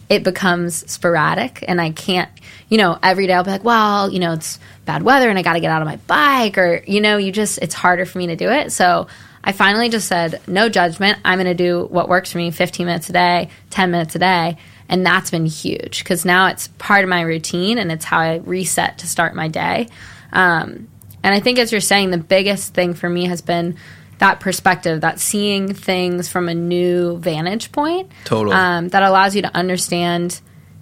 it 0.09 0.23
becomes 0.23 0.91
sporadic, 0.91 1.65
and 1.67 1.81
I 1.81 1.91
can't, 1.91 2.31
you 2.69 2.79
know, 2.79 2.99
every 3.03 3.27
day 3.27 3.33
I'll 3.33 3.45
be 3.45 3.51
like, 3.51 3.65
well, 3.65 4.11
you 4.11 4.21
know, 4.21 4.33
it's 4.33 4.59
bad 4.85 5.03
weather 5.03 5.29
and 5.29 5.39
I 5.39 5.43
got 5.43 5.55
to 5.55 5.61
get 5.61 5.71
out 5.71 5.83
of 5.83 5.89
my 5.89 5.97
bike, 5.97 6.59
or, 6.59 6.83
you 6.87 7.01
know, 7.01 7.17
you 7.17 7.33
just, 7.33 7.59
it's 7.59 7.75
harder 7.75 8.07
for 8.07 8.19
me 8.19 8.29
to 8.29 8.37
do 8.37 8.51
it. 8.51 8.73
So 8.73 9.09
I 9.43 9.53
finally 9.53 9.89
just 9.89 10.09
said, 10.09 10.41
no 10.47 10.69
judgment. 10.69 11.19
I'm 11.25 11.39
going 11.39 11.47
to 11.47 11.55
do 11.55 11.87
what 11.87 12.09
works 12.09 12.33
for 12.33 12.39
me 12.39 12.51
15 12.51 12.87
minutes 12.87 13.09
a 13.09 13.13
day, 13.13 13.49
10 13.71 13.91
minutes 13.91 14.15
a 14.15 14.19
day. 14.19 14.59
And 14.89 15.05
that's 15.05 15.31
been 15.31 15.47
huge 15.47 16.01
because 16.01 16.25
now 16.25 16.47
it's 16.47 16.69
part 16.79 17.03
of 17.03 17.11
my 17.11 17.21
routine 17.23 17.79
and 17.79 17.91
it's 17.91 18.05
how 18.05 18.19
I 18.19 18.37
reset 18.37 18.99
to 18.99 19.09
start 19.09 19.35
my 19.35 19.49
day. 19.49 19.89
Um, 20.33 20.89
and 21.23 21.35
I 21.35 21.41
think, 21.41 21.59
as 21.59 21.73
you're 21.73 21.81
saying, 21.81 22.11
the 22.11 22.19
biggest 22.19 22.75
thing 22.75 22.95
for 22.95 23.09
me 23.09 23.27
has 23.27 23.43
been 23.43 23.77
that 24.19 24.41
perspective, 24.41 25.03
that 25.03 25.21
seeing 25.21 25.75
things 25.75 26.29
from 26.29 26.49
a 26.49 26.55
new 26.55 27.19
vantage 27.19 27.73
point. 27.73 28.11
Totally. 28.25 28.57
Um, 28.57 28.89
that 28.89 29.03
allows 29.03 29.37
you 29.37 29.43
to 29.43 29.55
understand 29.55 30.41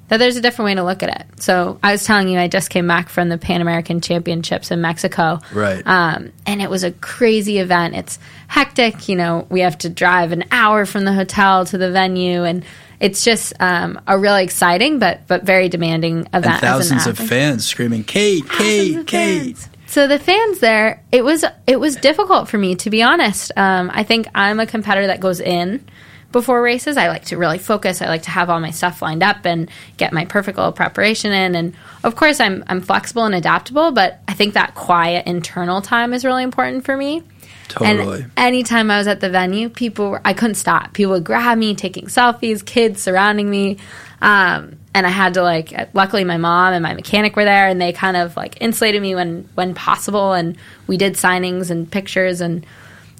that 0.09 0.18
there's 0.18 0.37
a 0.37 0.40
different 0.40 0.66
way 0.66 0.75
to 0.75 0.85
look 0.85 1.03
at 1.03 1.20
it. 1.20 1.42
So 1.42 1.79
I 1.83 1.92
was 1.92 2.05
telling 2.05 2.29
you, 2.29 2.38
I 2.38 2.49
just 2.49 2.70
came 2.70 2.87
back 2.87 3.09
from 3.09 3.29
the 3.29 3.38
Pan 3.38 3.61
American 3.61 4.01
Championships 4.01 4.70
in 4.70 4.81
Mexico. 4.81 5.40
Right. 5.53 5.83
Um, 5.87 6.31
and 6.47 6.61
it 6.61 6.68
was 6.68 6.85
a 6.85 6.92
crazy 6.92 7.59
event. 7.59 7.94
It's 7.94 8.18
hectic. 8.47 9.09
You 9.09 9.16
know, 9.16 9.47
we 9.51 9.61
have 9.61 9.79
to 9.79 9.88
drive 9.88 10.33
an 10.33 10.44
hour 10.51 10.85
from 10.85 11.05
the 11.05 11.12
hotel 11.12 11.64
to 11.66 11.79
the 11.79 11.90
venue, 11.90 12.44
and 12.44 12.64
it's 13.01 13.25
just 13.25 13.55
um, 13.61 14.01
a 14.07 14.18
really 14.18 14.44
exciting 14.44 14.99
but 14.99 15.27
but 15.27 15.42
very 15.42 15.68
demanding 15.68 16.20
event. 16.33 16.47
and 16.47 16.61
thousands 16.61 17.07
of 17.07 17.18
fans 17.18 17.66
screaming, 17.66 18.05
"Kate, 18.05 18.49
Kate, 18.49 19.07
Kate!" 19.07 19.68
So 19.94 20.09
the 20.09 20.18
fans 20.18 20.59
there, 20.59 21.04
it 21.12 21.24
was 21.24 21.44
it 21.68 21.78
was 21.78 21.94
difficult 21.94 22.48
for 22.48 22.59
me 22.59 22.74
to 22.74 22.90
be 22.90 23.04
honest. 23.04 23.52
Um, 23.57 23.92
I 23.94 24.02
think 24.02 24.26
I'm 24.35 24.59
a 24.59 24.66
competitor 24.66 25.07
that 25.07 25.20
goes 25.20 25.38
in 25.38 25.87
before 26.33 26.61
races. 26.61 26.96
I 26.96 27.07
like 27.07 27.26
to 27.26 27.37
really 27.37 27.59
focus. 27.59 28.02
I 28.02 28.07
like 28.07 28.24
to 28.24 28.33
have 28.33 28.50
all 28.50 28.59
my 28.59 28.72
stuff 28.72 29.02
lined 29.02 29.22
up 29.22 29.46
and 29.46 29.70
get 29.96 30.12
my 30.12 30.24
perfect 30.24 30.59
little 30.59 30.72
preparation 30.72 31.30
in. 31.30 31.54
And 31.54 31.76
of 32.02 32.16
course, 32.16 32.40
I'm 32.40 32.64
I'm 32.66 32.80
flexible 32.80 33.22
and 33.22 33.37
adaptable, 33.37 33.92
but 33.92 34.18
I 34.26 34.35
think 34.35 34.54
that 34.54 34.74
quiet 34.74 35.28
internal 35.28 35.80
time 35.80 36.12
is 36.12 36.24
really 36.24 36.42
important 36.42 36.85
for 36.85 36.96
me. 36.96 37.22
Totally. 37.68 38.22
And 38.22 38.33
anytime 38.37 38.90
I 38.90 38.98
was 38.98 39.07
at 39.07 39.20
the 39.20 39.30
venue, 39.30 39.68
people 39.68 40.11
were, 40.11 40.20
I 40.24 40.33
couldn't 40.33 40.57
stop. 40.57 40.92
People 40.92 41.12
would 41.12 41.24
grab 41.24 41.57
me, 41.57 41.76
taking 41.76 42.07
selfies, 42.07 42.64
kids 42.64 43.00
surrounding 43.00 43.48
me. 43.48 43.78
Um, 44.25 44.79
and 44.95 45.07
I 45.07 45.11
had 45.11 45.35
to 45.35 45.43
like, 45.43 45.95
luckily 45.95 46.25
my 46.25 46.39
mom 46.39 46.73
and 46.73 46.83
my 46.83 46.95
mechanic 46.95 47.37
were 47.37 47.45
there 47.45 47.69
and 47.69 47.79
they 47.79 47.93
kind 47.93 48.17
of 48.17 48.35
like 48.39 48.57
insulated 48.63 49.03
me 49.03 49.15
when, 49.15 49.47
when 49.55 49.75
possible. 49.75 50.33
And 50.33 50.57
we 50.87 50.97
did 50.97 51.13
signings 51.13 51.71
and 51.71 51.91
pictures 51.91 52.41
and 52.41 52.65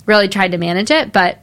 really 0.07 0.29
tried 0.29 0.53
to 0.53 0.59
manage 0.59 0.91
it. 0.91 1.13
But 1.13 1.41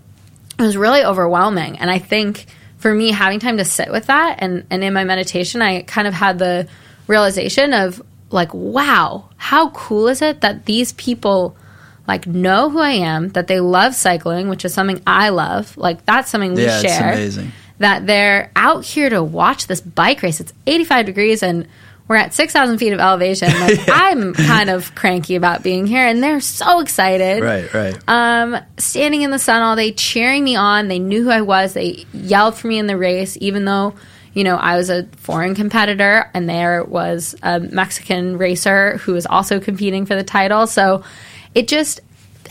it 0.57 0.63
was 0.63 0.75
really 0.75 1.03
overwhelming. 1.03 1.77
And 1.77 1.91
I 1.91 1.99
think 1.99 2.47
for 2.77 2.91
me, 2.91 3.11
having 3.11 3.39
time 3.39 3.57
to 3.57 3.65
sit 3.65 3.91
with 3.91 4.07
that 4.07 4.37
and, 4.39 4.65
and 4.71 4.83
in 4.83 4.93
my 4.93 5.03
meditation, 5.03 5.61
I 5.61 5.83
kind 5.83 6.07
of 6.07 6.15
had 6.15 6.39
the 6.39 6.67
realization 7.05 7.73
of 7.73 8.01
like, 8.31 8.51
wow, 8.55 9.29
how 9.37 9.69
cool 9.69 10.07
is 10.07 10.23
it 10.23 10.41
that 10.41 10.65
these 10.65 10.93
people 10.93 11.55
like 12.07 12.25
know 12.25 12.71
who 12.71 12.79
I 12.79 12.93
am, 12.93 13.29
that 13.29 13.45
they 13.45 13.59
love 13.59 13.93
cycling, 13.93 14.49
which 14.49 14.65
is 14.65 14.73
something 14.73 15.03
I 15.05 15.29
love. 15.29 15.77
Like 15.77 16.03
that's 16.07 16.31
something 16.31 16.55
we 16.55 16.65
yeah, 16.65 16.81
share. 16.81 17.09
it's 17.09 17.35
amazing. 17.37 17.51
That 17.81 18.07
they're 18.07 18.51
out 18.55 18.85
here 18.85 19.09
to 19.09 19.21
watch 19.21 19.67
this 19.67 19.81
bike 19.81 20.21
race. 20.21 20.39
It's 20.39 20.53
85 20.65 21.05
degrees 21.05 21.43
and 21.43 21.67
we're 22.11 22.17
at 22.17 22.33
6,000 22.33 22.77
feet 22.77 22.91
of 22.91 22.99
elevation. 22.99 23.49
Like 23.61 23.79
I'm 23.87 24.33
kind 24.33 24.69
of 24.69 24.93
cranky 24.95 25.35
about 25.35 25.63
being 25.63 25.85
here, 25.85 26.05
and 26.05 26.21
they're 26.21 26.41
so 26.41 26.79
excited. 26.79 27.41
Right, 27.41 27.71
right. 27.73 27.97
Um, 28.07 28.57
standing 28.77 29.21
in 29.21 29.29
the 29.31 29.39
sun 29.39 29.61
all 29.61 29.75
day, 29.75 29.91
cheering 29.93 30.43
me 30.43 30.55
on. 30.55 30.87
They 30.87 30.99
knew 30.99 31.23
who 31.23 31.29
I 31.29 31.41
was. 31.41 31.73
They 31.73 32.05
yelled 32.11 32.57
for 32.57 32.67
me 32.67 32.79
in 32.79 32.87
the 32.87 32.97
race, 32.97 33.37
even 33.39 33.65
though 33.65 33.93
you 34.33 34.43
know 34.43 34.55
I 34.55 34.77
was 34.77 34.89
a 34.89 35.03
foreign 35.17 35.55
competitor, 35.55 36.29
and 36.33 36.49
there 36.49 36.83
was 36.83 37.35
a 37.43 37.59
Mexican 37.59 38.37
racer 38.37 38.97
who 38.97 39.13
was 39.13 39.25
also 39.25 39.59
competing 39.59 40.05
for 40.05 40.15
the 40.15 40.23
title. 40.23 40.67
So 40.67 41.03
it 41.53 41.67
just 41.67 42.01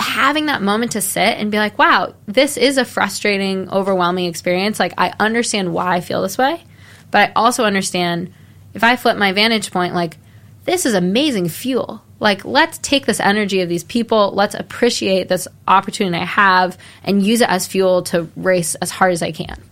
having 0.00 0.46
that 0.46 0.62
moment 0.62 0.92
to 0.92 1.00
sit 1.00 1.20
and 1.20 1.50
be 1.50 1.58
like, 1.58 1.78
wow, 1.78 2.14
this 2.26 2.56
is 2.56 2.78
a 2.78 2.84
frustrating, 2.84 3.70
overwhelming 3.70 4.26
experience. 4.26 4.80
Like, 4.80 4.94
I 4.98 5.12
understand 5.20 5.72
why 5.72 5.96
I 5.96 6.00
feel 6.00 6.22
this 6.22 6.38
way, 6.38 6.64
but 7.10 7.30
I 7.30 7.32
also 7.36 7.64
understand 7.64 8.32
if 8.74 8.82
I 8.82 8.96
flip 8.96 9.16
my 9.16 9.32
vantage 9.32 9.70
point, 9.70 9.94
like, 9.94 10.16
this 10.64 10.86
is 10.86 10.94
amazing 10.94 11.48
fuel. 11.48 12.02
Like, 12.18 12.44
let's 12.44 12.78
take 12.78 13.06
this 13.06 13.20
energy 13.20 13.60
of 13.60 13.68
these 13.68 13.84
people, 13.84 14.32
let's 14.32 14.54
appreciate 14.54 15.28
this 15.28 15.48
opportunity 15.66 16.18
I 16.18 16.26
have, 16.26 16.76
and 17.02 17.24
use 17.24 17.40
it 17.40 17.48
as 17.48 17.66
fuel 17.66 18.02
to 18.04 18.28
race 18.36 18.74
as 18.76 18.90
hard 18.90 19.12
as 19.12 19.22
I 19.22 19.32
can. 19.32 19.62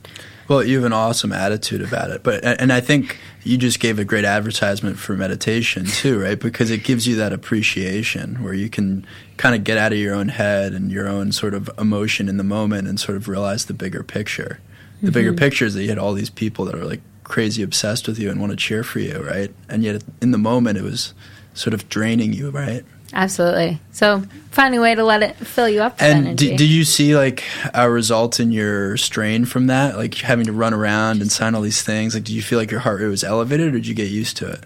Well, 0.48 0.64
you 0.64 0.76
have 0.76 0.84
an 0.84 0.94
awesome 0.94 1.30
attitude 1.30 1.82
about 1.82 2.10
it, 2.10 2.22
but 2.22 2.42
and 2.42 2.72
I 2.72 2.80
think 2.80 3.18
you 3.44 3.58
just 3.58 3.80
gave 3.80 3.98
a 3.98 4.04
great 4.04 4.24
advertisement 4.24 4.98
for 4.98 5.14
meditation 5.14 5.84
too, 5.84 6.20
right? 6.20 6.40
Because 6.40 6.70
it 6.70 6.84
gives 6.84 7.06
you 7.06 7.16
that 7.16 7.34
appreciation 7.34 8.42
where 8.42 8.54
you 8.54 8.70
can 8.70 9.06
kind 9.36 9.54
of 9.54 9.62
get 9.62 9.76
out 9.76 9.92
of 9.92 9.98
your 9.98 10.14
own 10.14 10.28
head 10.28 10.72
and 10.72 10.90
your 10.90 11.06
own 11.06 11.32
sort 11.32 11.52
of 11.52 11.70
emotion 11.78 12.30
in 12.30 12.38
the 12.38 12.44
moment 12.44 12.88
and 12.88 12.98
sort 12.98 13.16
of 13.16 13.28
realize 13.28 13.66
the 13.66 13.74
bigger 13.74 14.02
picture. 14.02 14.58
The 15.00 15.08
mm-hmm. 15.08 15.14
bigger 15.14 15.32
picture 15.34 15.66
is 15.66 15.74
that 15.74 15.82
you 15.82 15.90
had 15.90 15.98
all 15.98 16.14
these 16.14 16.30
people 16.30 16.64
that 16.64 16.74
are 16.74 16.84
like 16.84 17.02
crazy 17.24 17.62
obsessed 17.62 18.08
with 18.08 18.18
you 18.18 18.30
and 18.30 18.40
want 18.40 18.50
to 18.50 18.56
cheer 18.56 18.82
for 18.82 19.00
you, 19.00 19.22
right? 19.22 19.52
And 19.68 19.84
yet 19.84 20.02
in 20.22 20.30
the 20.30 20.38
moment 20.38 20.78
it 20.78 20.82
was 20.82 21.12
sort 21.52 21.74
of 21.74 21.90
draining 21.90 22.32
you, 22.32 22.50
right? 22.50 22.84
Absolutely. 23.12 23.80
So 23.92 24.22
finding 24.50 24.80
a 24.80 24.82
way 24.82 24.94
to 24.94 25.04
let 25.04 25.22
it 25.22 25.36
fill 25.36 25.68
you 25.68 25.82
up. 25.82 26.00
and 26.00 26.36
did, 26.36 26.56
did 26.56 26.68
you 26.68 26.84
see 26.84 27.16
like 27.16 27.42
a 27.72 27.90
result 27.90 28.38
in 28.38 28.52
your 28.52 28.96
strain 28.96 29.44
from 29.44 29.68
that? 29.68 29.96
Like 29.96 30.14
having 30.14 30.46
to 30.46 30.52
run 30.52 30.74
around 30.74 31.20
and 31.22 31.32
sign 31.32 31.54
all 31.54 31.62
these 31.62 31.82
things. 31.82 32.14
Like, 32.14 32.24
did 32.24 32.34
you 32.34 32.42
feel 32.42 32.58
like 32.58 32.70
your 32.70 32.80
heart 32.80 33.00
rate 33.00 33.08
was 33.08 33.24
elevated, 33.24 33.68
or 33.68 33.72
did 33.72 33.86
you 33.86 33.94
get 33.94 34.08
used 34.08 34.36
to 34.38 34.50
it? 34.50 34.64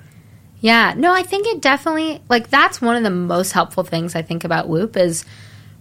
Yeah. 0.61 0.95
No, 0.97 1.13
I 1.13 1.23
think 1.23 1.47
it 1.47 1.61
definitely 1.61 2.21
like 2.29 2.51
that's 2.51 2.81
one 2.81 2.97
of 2.97 3.03
the 3.03 3.11
most 3.11 3.53
helpful 3.53 3.85
things 3.85 4.15
I 4.15 4.23
think 4.23 4.45
about 4.45 4.69
Whoop 4.69 4.97
is. 4.97 5.25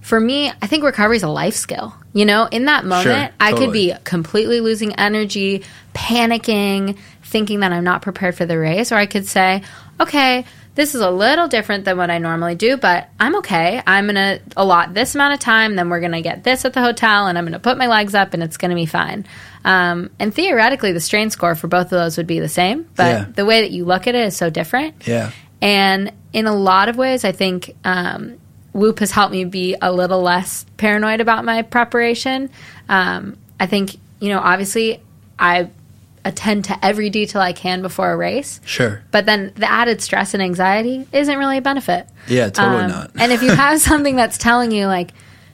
For 0.01 0.19
me, 0.19 0.49
I 0.49 0.65
think 0.65 0.83
recovery 0.83 1.17
is 1.17 1.21
a 1.21 1.29
life 1.29 1.53
skill. 1.53 1.93
You 2.13 2.25
know, 2.25 2.47
in 2.51 2.65
that 2.65 2.85
moment, 2.85 3.03
sure, 3.03 3.13
totally. 3.13 3.35
I 3.39 3.53
could 3.53 3.71
be 3.71 3.93
completely 4.03 4.59
losing 4.59 4.95
energy, 4.95 5.63
panicking, 5.93 6.97
thinking 7.23 7.59
that 7.59 7.71
I'm 7.71 7.83
not 7.83 8.01
prepared 8.01 8.35
for 8.35 8.47
the 8.47 8.57
race, 8.57 8.91
or 8.91 8.95
I 8.95 9.05
could 9.05 9.27
say, 9.27 9.61
okay, 9.99 10.45
this 10.73 10.95
is 10.95 11.01
a 11.01 11.11
little 11.11 11.47
different 11.47 11.85
than 11.85 11.97
what 11.97 12.09
I 12.09 12.17
normally 12.17 12.55
do, 12.55 12.77
but 12.77 13.09
I'm 13.19 13.35
okay. 13.37 13.81
I'm 13.85 14.05
going 14.05 14.15
to 14.15 14.41
allot 14.55 14.93
this 14.93 15.15
amount 15.15 15.33
of 15.33 15.39
time, 15.39 15.75
then 15.75 15.89
we're 15.89 15.99
going 15.99 16.13
to 16.13 16.21
get 16.21 16.43
this 16.43 16.63
at 16.63 16.73
the 16.73 16.81
hotel, 16.81 17.27
and 17.27 17.37
I'm 17.37 17.43
going 17.43 17.53
to 17.53 17.59
put 17.59 17.77
my 17.77 17.87
legs 17.87 18.15
up, 18.15 18.33
and 18.33 18.41
it's 18.41 18.57
going 18.57 18.69
to 18.69 18.75
be 18.75 18.85
fine. 18.85 19.25
Um, 19.65 20.11
and 20.17 20.33
theoretically, 20.33 20.93
the 20.93 21.01
strain 21.01 21.29
score 21.29 21.55
for 21.55 21.67
both 21.67 21.87
of 21.87 21.91
those 21.91 22.17
would 22.17 22.27
be 22.27 22.39
the 22.39 22.49
same, 22.49 22.89
but 22.95 23.03
yeah. 23.03 23.25
the 23.35 23.45
way 23.45 23.61
that 23.61 23.71
you 23.71 23.83
look 23.85 24.07
at 24.07 24.15
it 24.15 24.27
is 24.27 24.37
so 24.37 24.49
different. 24.49 25.07
Yeah. 25.07 25.31
And 25.61 26.13
in 26.33 26.47
a 26.47 26.55
lot 26.55 26.87
of 26.87 26.95
ways, 26.95 27.25
I 27.25 27.33
think 27.33 27.75
um, 27.83 28.39
Whoop 28.73 28.99
has 28.99 29.11
helped 29.11 29.33
me 29.33 29.43
be 29.43 29.75
a 29.81 29.91
little 29.91 30.21
less 30.21 30.65
paranoid 30.77 31.19
about 31.19 31.43
my 31.43 31.61
preparation. 31.63 32.49
Um, 32.87 33.37
I 33.59 33.67
think, 33.67 33.97
you 34.19 34.29
know, 34.29 34.39
obviously, 34.39 35.01
I 35.37 35.69
attend 36.23 36.65
to 36.65 36.85
every 36.85 37.09
detail 37.09 37.41
I 37.41 37.53
can 37.53 37.81
before 37.81 38.11
a 38.11 38.17
race. 38.17 38.59
Sure. 38.65 39.03
But 39.11 39.25
then 39.25 39.53
the 39.55 39.69
added 39.69 40.01
stress 40.01 40.33
and 40.33 40.41
anxiety 40.41 41.07
isn't 41.11 41.37
really 41.37 41.57
a 41.57 41.61
benefit. 41.61 42.07
Yeah, 42.27 42.49
totally 42.49 42.83
um, 42.83 42.91
not. 42.91 43.11
and 43.19 43.31
if 43.31 43.41
you 43.41 43.51
have 43.51 43.79
something 43.81 44.15
that's 44.15 44.37
telling 44.37 44.71
you 44.71 44.87
like, 44.87 45.11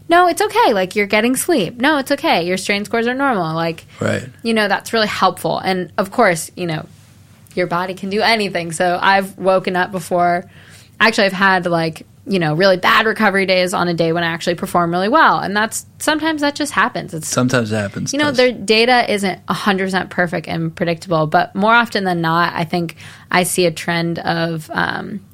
no, 0.10 0.27
it's 0.27 0.41
okay. 0.41 0.73
Like 0.73 0.95
you're 0.95 1.08
getting 1.08 1.36
sleep. 1.36 1.75
No, 1.77 1.97
it's 1.97 2.12
okay. 2.12 2.45
Your 2.45 2.58
strain 2.58 2.86
scores 2.86 3.08
are 3.08 3.13
normal. 3.13 3.53
Like, 3.56 3.86
right. 3.99 4.27
You 4.43 4.53
know, 4.53 4.67
that's 4.67 4.93
really 4.93 5.08
helpful. 5.08 5.60
And 5.60 5.91
of 5.97 6.12
course, 6.12 6.49
you 6.56 6.65
know, 6.65 6.86
your 7.56 7.67
body 7.67 7.93
can 7.93 8.10
do 8.10 8.21
anything. 8.21 8.71
So 8.71 8.97
I've 9.01 9.38
woken 9.38 9.75
up 9.75 9.91
before. 9.91 10.49
Actually, 10.99 11.25
I've 11.25 11.34
had 11.34 11.65
like 11.65 12.06
you 12.27 12.39
know, 12.39 12.53
really 12.53 12.77
bad 12.77 13.05
recovery 13.05 13.45
days 13.45 13.73
on 13.73 13.87
a 13.87 13.93
day 13.93 14.11
when 14.11 14.23
I 14.23 14.27
actually 14.27 14.55
perform 14.55 14.91
really 14.91 15.07
well. 15.07 15.39
And 15.39 15.55
that's 15.55 15.85
sometimes 15.99 16.41
that 16.41 16.55
just 16.55 16.73
happens. 16.73 17.13
It's 17.13 17.27
sometimes 17.27 17.71
it 17.71 17.77
happens. 17.77 18.11
You 18.11 18.19
know, 18.19 18.31
their 18.31 18.51
data 18.51 19.11
isn't 19.11 19.45
100% 19.45 20.09
perfect 20.09 20.47
and 20.47 20.75
predictable, 20.75 21.27
but 21.27 21.55
more 21.55 21.73
often 21.73 22.03
than 22.03 22.19
not, 22.21 22.53
I 22.53 22.65
think 22.65 22.97
I 23.31 23.43
see 23.43 23.65
a 23.65 23.71
trend 23.71 24.19
of, 24.19 24.69
um, 24.73 25.25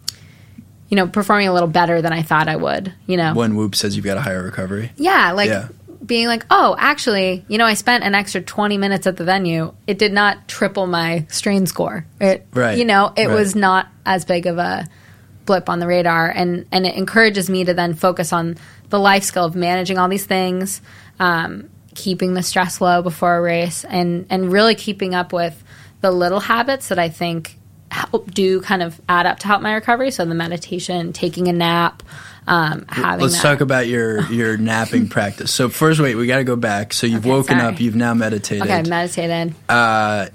you 0.90 0.96
know, 0.96 1.08
performing 1.08 1.48
a 1.48 1.54
little 1.54 1.68
better 1.68 2.02
than 2.02 2.14
I 2.14 2.22
thought 2.22 2.48
I 2.48 2.56
would, 2.56 2.94
you 3.08 3.18
know. 3.18 3.34
When 3.34 3.56
Whoop 3.56 3.76
says 3.76 3.96
you've 3.96 4.06
got 4.06 4.18
a 4.18 4.22
higher 4.22 4.44
recovery? 4.44 4.92
Yeah, 4.96 5.32
like 5.32 5.50
yeah. 5.50 5.70
being 6.06 6.28
like, 6.28 6.46
oh, 6.52 6.76
actually, 6.78 7.44
you 7.48 7.58
know, 7.58 7.66
I 7.66 7.74
spent 7.74 8.04
an 8.04 8.14
extra 8.14 8.42
20 8.42 8.78
minutes 8.78 9.08
at 9.08 9.18
the 9.18 9.24
venue. 9.24 9.74
It 9.88 9.98
did 9.98 10.14
not 10.14 10.48
triple 10.48 10.86
my 10.86 11.26
strain 11.30 11.66
score. 11.66 12.06
It, 12.22 12.46
right. 12.54 12.78
You 12.78 12.86
know, 12.86 13.12
it 13.18 13.28
right. 13.28 13.34
was 13.34 13.56
not 13.56 13.88
as 14.06 14.26
big 14.26 14.46
of 14.46 14.60
a 14.60 14.88
blip 15.46 15.70
on 15.70 15.80
the 15.80 15.88
radar 15.88 16.30
and 16.30 16.66
and 16.72 16.86
it 16.86 16.96
encourages 16.96 17.50
me 17.50 17.64
to 17.64 17.74
then 17.74 17.94
focus 17.94 18.34
on 18.34 18.58
the 18.90 19.00
life 19.00 19.24
skill 19.24 19.46
of 19.46 19.56
managing 19.56 19.98
all 19.98 20.08
these 20.08 20.26
things 20.26 20.82
um, 21.20 21.70
keeping 21.96 22.34
the 22.34 22.44
stress 22.44 22.82
low 22.82 23.02
before 23.02 23.38
a 23.38 23.42
race 23.42 23.86
and 23.86 24.26
and 24.30 24.52
really 24.52 24.76
keeping 24.76 25.14
up 25.14 25.34
with 25.34 25.64
the 26.02 26.12
little 26.12 26.40
habits 26.40 26.90
that 26.90 27.00
i 27.00 27.10
think 27.10 27.58
help 27.92 28.32
do 28.32 28.60
kind 28.62 28.82
of 28.82 29.00
add 29.08 29.26
up 29.26 29.40
to 29.40 29.48
help 29.48 29.62
my 29.62 29.74
recovery 29.74 30.12
so 30.12 30.26
the 30.26 30.34
meditation 30.34 31.14
taking 31.14 31.48
a 31.48 31.54
nap 31.54 32.04
um, 32.46 32.86
Let's 32.98 33.36
that. 33.36 33.42
talk 33.42 33.62
about 33.62 33.88
your 33.88 34.30
your 34.30 34.58
napping 34.72 35.08
practice. 35.08 35.50
So 35.50 35.70
first, 35.70 36.02
wait, 36.02 36.16
we 36.16 36.28
got 36.28 36.40
to 36.40 36.44
go 36.44 36.58
back. 36.58 36.92
So 36.92 37.08
you've 37.08 37.22
okay, 37.22 37.30
woken 37.30 37.60
sorry. 37.60 37.74
up, 37.74 37.80
you've 37.80 37.96
now 37.96 38.14
meditated. 38.14 38.64
Okay, 38.64 38.82
meditated. 38.82 39.56
Uh, 39.70 40.28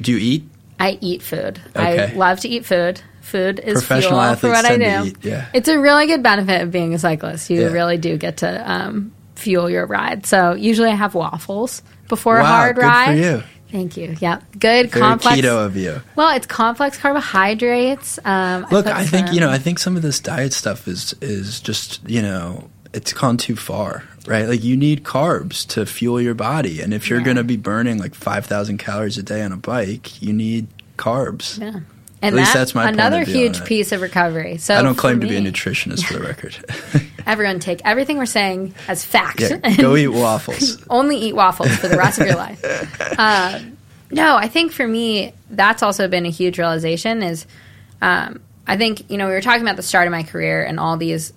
do 0.00 0.12
you 0.12 0.16
eat? 0.16 0.44
I 0.78 0.96
eat 1.02 1.20
food. 1.20 1.60
Okay. 1.76 2.12
I 2.12 2.14
love 2.14 2.40
to 2.40 2.48
eat 2.48 2.64
food 2.64 3.02
food 3.30 3.60
is 3.60 3.82
fuel 3.84 4.34
for 4.36 4.48
what 4.48 4.64
I 4.64 4.76
do. 4.76 5.08
Eat, 5.08 5.16
yeah. 5.22 5.46
It's 5.54 5.68
a 5.68 5.78
really 5.78 6.06
good 6.06 6.22
benefit 6.22 6.62
of 6.62 6.70
being 6.70 6.94
a 6.94 6.98
cyclist. 6.98 7.48
You 7.48 7.62
yeah. 7.62 7.68
really 7.68 7.96
do 7.96 8.16
get 8.16 8.38
to 8.38 8.70
um, 8.70 9.12
fuel 9.36 9.70
your 9.70 9.86
ride. 9.86 10.26
So 10.26 10.54
usually 10.54 10.90
I 10.90 10.94
have 10.94 11.14
waffles 11.14 11.82
before 12.08 12.36
wow, 12.36 12.42
a 12.42 12.46
hard 12.46 12.76
good 12.76 12.82
ride. 12.82 13.06
For 13.06 13.22
you. 13.22 13.42
Thank 13.70 13.96
you. 13.96 14.16
Yeah, 14.20 14.40
good 14.52 14.90
Very 14.90 15.00
complex. 15.02 15.40
keto 15.40 15.64
of 15.64 15.76
you. 15.76 16.02
Well, 16.16 16.34
it's 16.34 16.46
complex 16.46 16.98
carbohydrates. 16.98 18.18
Um, 18.24 18.66
Look, 18.70 18.86
I, 18.86 19.00
I 19.00 19.04
think 19.04 19.28
some, 19.28 19.34
you 19.34 19.40
know. 19.40 19.50
I 19.50 19.58
think 19.58 19.78
some 19.78 19.96
of 19.96 20.02
this 20.02 20.18
diet 20.18 20.52
stuff 20.52 20.88
is 20.88 21.14
is 21.20 21.60
just 21.60 22.00
you 22.08 22.20
know 22.20 22.68
it's 22.92 23.12
gone 23.12 23.36
too 23.36 23.54
far, 23.54 24.02
right? 24.26 24.48
Like 24.48 24.64
you 24.64 24.76
need 24.76 25.04
carbs 25.04 25.66
to 25.68 25.86
fuel 25.86 26.20
your 26.20 26.34
body, 26.34 26.80
and 26.80 26.92
if 26.92 27.08
you're 27.08 27.20
yeah. 27.20 27.26
going 27.26 27.36
to 27.36 27.44
be 27.44 27.56
burning 27.56 27.98
like 27.98 28.14
five 28.14 28.44
thousand 28.44 28.78
calories 28.78 29.18
a 29.18 29.22
day 29.22 29.42
on 29.42 29.52
a 29.52 29.56
bike, 29.56 30.20
you 30.20 30.32
need 30.32 30.66
carbs. 30.96 31.60
Yeah. 31.60 31.80
And 32.22 32.34
At 32.34 32.38
least 32.38 32.52
that's 32.52 32.74
my 32.74 32.88
another 32.88 33.24
huge 33.24 33.64
piece 33.64 33.92
of 33.92 34.02
recovery. 34.02 34.58
So 34.58 34.74
I 34.74 34.82
don't 34.82 34.94
claim 34.94 35.18
me, 35.18 35.26
to 35.26 35.28
be 35.30 35.36
a 35.36 35.40
nutritionist 35.52 36.04
for 36.04 36.14
the 36.14 36.20
record. 36.20 36.56
everyone 37.26 37.60
take 37.60 37.80
everything 37.84 38.18
we're 38.18 38.26
saying 38.26 38.74
as 38.88 39.04
fact. 39.04 39.40
Yeah, 39.40 39.76
go 39.76 39.96
eat 39.96 40.08
waffles. 40.08 40.84
only 40.90 41.16
eat 41.16 41.34
waffles 41.34 41.74
for 41.76 41.88
the 41.88 41.96
rest 41.96 42.20
of 42.20 42.26
your 42.26 42.36
life. 42.36 42.62
Uh, 43.18 43.60
no, 44.10 44.36
I 44.36 44.48
think 44.48 44.72
for 44.72 44.86
me 44.86 45.32
that's 45.48 45.82
also 45.82 46.08
been 46.08 46.26
a 46.26 46.30
huge 46.30 46.58
realization. 46.58 47.22
Is 47.22 47.46
um, 48.02 48.42
I 48.66 48.76
think 48.76 49.10
you 49.10 49.16
know 49.16 49.26
we 49.26 49.32
were 49.32 49.40
talking 49.40 49.62
about 49.62 49.76
the 49.76 49.82
start 49.82 50.06
of 50.06 50.12
my 50.12 50.22
career 50.22 50.62
and 50.62 50.78
all 50.78 50.96
these 50.96 51.32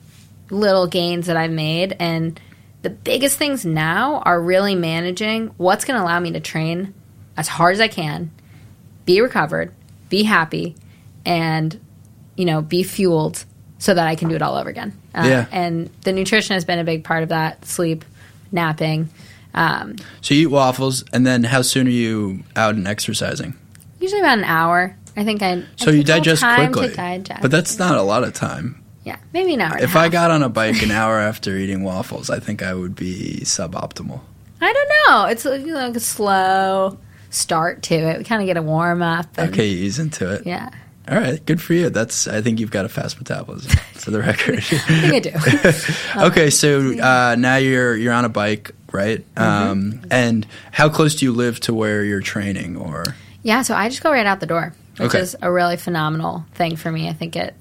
little 0.50 0.88
gains 0.88 1.28
that 1.28 1.38
I've 1.38 1.52
made, 1.52 1.96
and 2.00 2.40
the 2.82 2.90
biggest 2.90 3.38
things 3.38 3.66
now 3.66 4.20
are 4.26 4.40
really 4.40 4.76
managing 4.76 5.48
what's 5.58 5.86
going 5.86 5.98
to 5.98 6.04
allow 6.04 6.20
me 6.20 6.32
to 6.34 6.42
train 6.42 6.94
as 7.38 7.48
hard 7.48 7.74
as 7.74 7.80
I 7.80 7.88
can, 7.88 8.32
be 9.06 9.22
recovered, 9.22 9.74
be 10.18 10.22
happy, 10.24 10.76
and 11.26 11.80
you 12.36 12.46
know, 12.46 12.62
be 12.62 12.84
fueled 12.84 13.46
so 13.80 13.94
that 13.96 14.08
I 14.08 14.16
can 14.16 14.30
do 14.30 14.36
it 14.36 14.42
all 14.44 14.56
over 14.56 14.70
again. 14.70 14.94
Uh, 15.16 15.24
Yeah. 15.26 15.46
And 15.52 15.90
the 16.04 16.12
nutrition 16.14 16.54
has 16.54 16.66
been 16.66 16.78
a 16.80 16.84
big 16.84 17.04
part 17.04 17.24
of 17.24 17.30
that. 17.30 17.66
Sleep, 17.66 18.06
napping. 18.52 19.10
Um, 19.56 19.96
So 20.22 20.34
you 20.36 20.44
eat 20.44 20.52
waffles, 20.52 21.04
and 21.14 21.26
then 21.26 21.44
how 21.46 21.62
soon 21.64 21.88
are 21.88 21.98
you 22.04 22.44
out 22.56 22.76
and 22.76 22.88
exercising? 22.88 23.56
usually 24.00 24.20
about 24.22 24.38
an 24.38 24.44
hour. 24.44 24.96
I 25.16 25.24
think 25.24 25.42
I. 25.42 25.52
I 25.54 25.64
So 25.78 25.90
you 25.90 25.98
a 25.98 26.04
little 26.04 26.16
digest 26.16 26.44
quickly, 26.44 26.90
digest. 26.94 27.42
but 27.42 27.50
that's 27.52 27.80
not 27.80 27.98
a 27.98 28.02
lot 28.04 28.24
of 28.24 28.34
time. 28.34 28.82
yeah, 29.06 29.18
maybe 29.34 29.54
an 29.56 29.62
hour. 29.62 29.78
If 29.80 29.96
I 29.96 30.10
got 30.10 30.30
on 30.32 30.44
a 30.44 30.50
bike 30.50 30.82
an 30.84 30.92
hour 30.92 31.20
after 31.20 31.56
eating 31.58 31.84
waffles, 31.84 32.30
I 32.30 32.40
think 32.40 32.62
I 32.62 32.74
would 32.74 32.96
be 32.96 33.40
suboptimal. 33.44 34.20
I 34.62 34.72
don't 34.74 34.92
know. 34.96 35.26
It's 35.26 35.44
like, 35.46 35.62
you 35.62 35.74
know, 35.74 35.88
like 35.88 35.96
a 35.96 36.00
slow 36.00 36.98
start 37.34 37.82
to 37.84 37.96
it. 37.96 38.18
We 38.18 38.24
kind 38.24 38.42
of 38.42 38.46
get 38.46 38.58
a 38.58 38.62
warm 38.62 39.02
up. 39.02 39.28
and- 39.38 39.50
Okay, 39.52 39.68
you 39.68 39.86
ease 39.86 40.00
into 40.00 40.32
it. 40.34 40.46
Yeah, 40.46 40.70
All 41.10 41.18
right, 41.18 41.44
good 41.46 41.62
for 41.62 41.74
you. 41.74 41.90
That's 41.90 42.28
I 42.28 42.42
think 42.42 42.60
you've 42.60 42.72
got 42.72 42.86
a 42.86 42.90
fast 42.90 43.18
metabolism 43.18 43.72
for 43.94 44.12
the 44.12 44.20
record. 44.20 44.60
I 44.60 44.62
think 44.62 45.14
I 45.14 45.20
do. 45.20 46.26
okay, 46.28 46.50
so 46.50 46.98
uh, 47.00 47.36
now 47.38 47.58
you're 47.58 47.96
you're 47.96 48.14
on 48.14 48.26
a 48.26 48.30
bike, 48.30 48.72
right? 48.92 49.26
Um, 49.36 50.02
and 50.12 50.46
how 50.72 50.90
close 50.90 51.16
do 51.16 51.26
you 51.26 51.32
live 51.34 51.60
to 51.62 51.74
where 51.74 52.04
you're 52.04 52.22
training? 52.22 52.78
Or 52.78 53.04
yeah, 53.42 53.62
so 53.64 53.76
I 53.76 53.90
just 53.90 54.02
go 54.04 54.12
right 54.12 54.26
out 54.26 54.40
the 54.40 54.46
door, 54.46 54.74
which 54.98 55.10
Okay. 55.10 55.20
is 55.20 55.36
a 55.42 55.52
really 55.52 55.76
phenomenal 55.78 56.46
thing 56.54 56.76
for 56.78 56.92
me. 56.92 57.10
I 57.10 57.14
think 57.14 57.36
it 57.36 57.54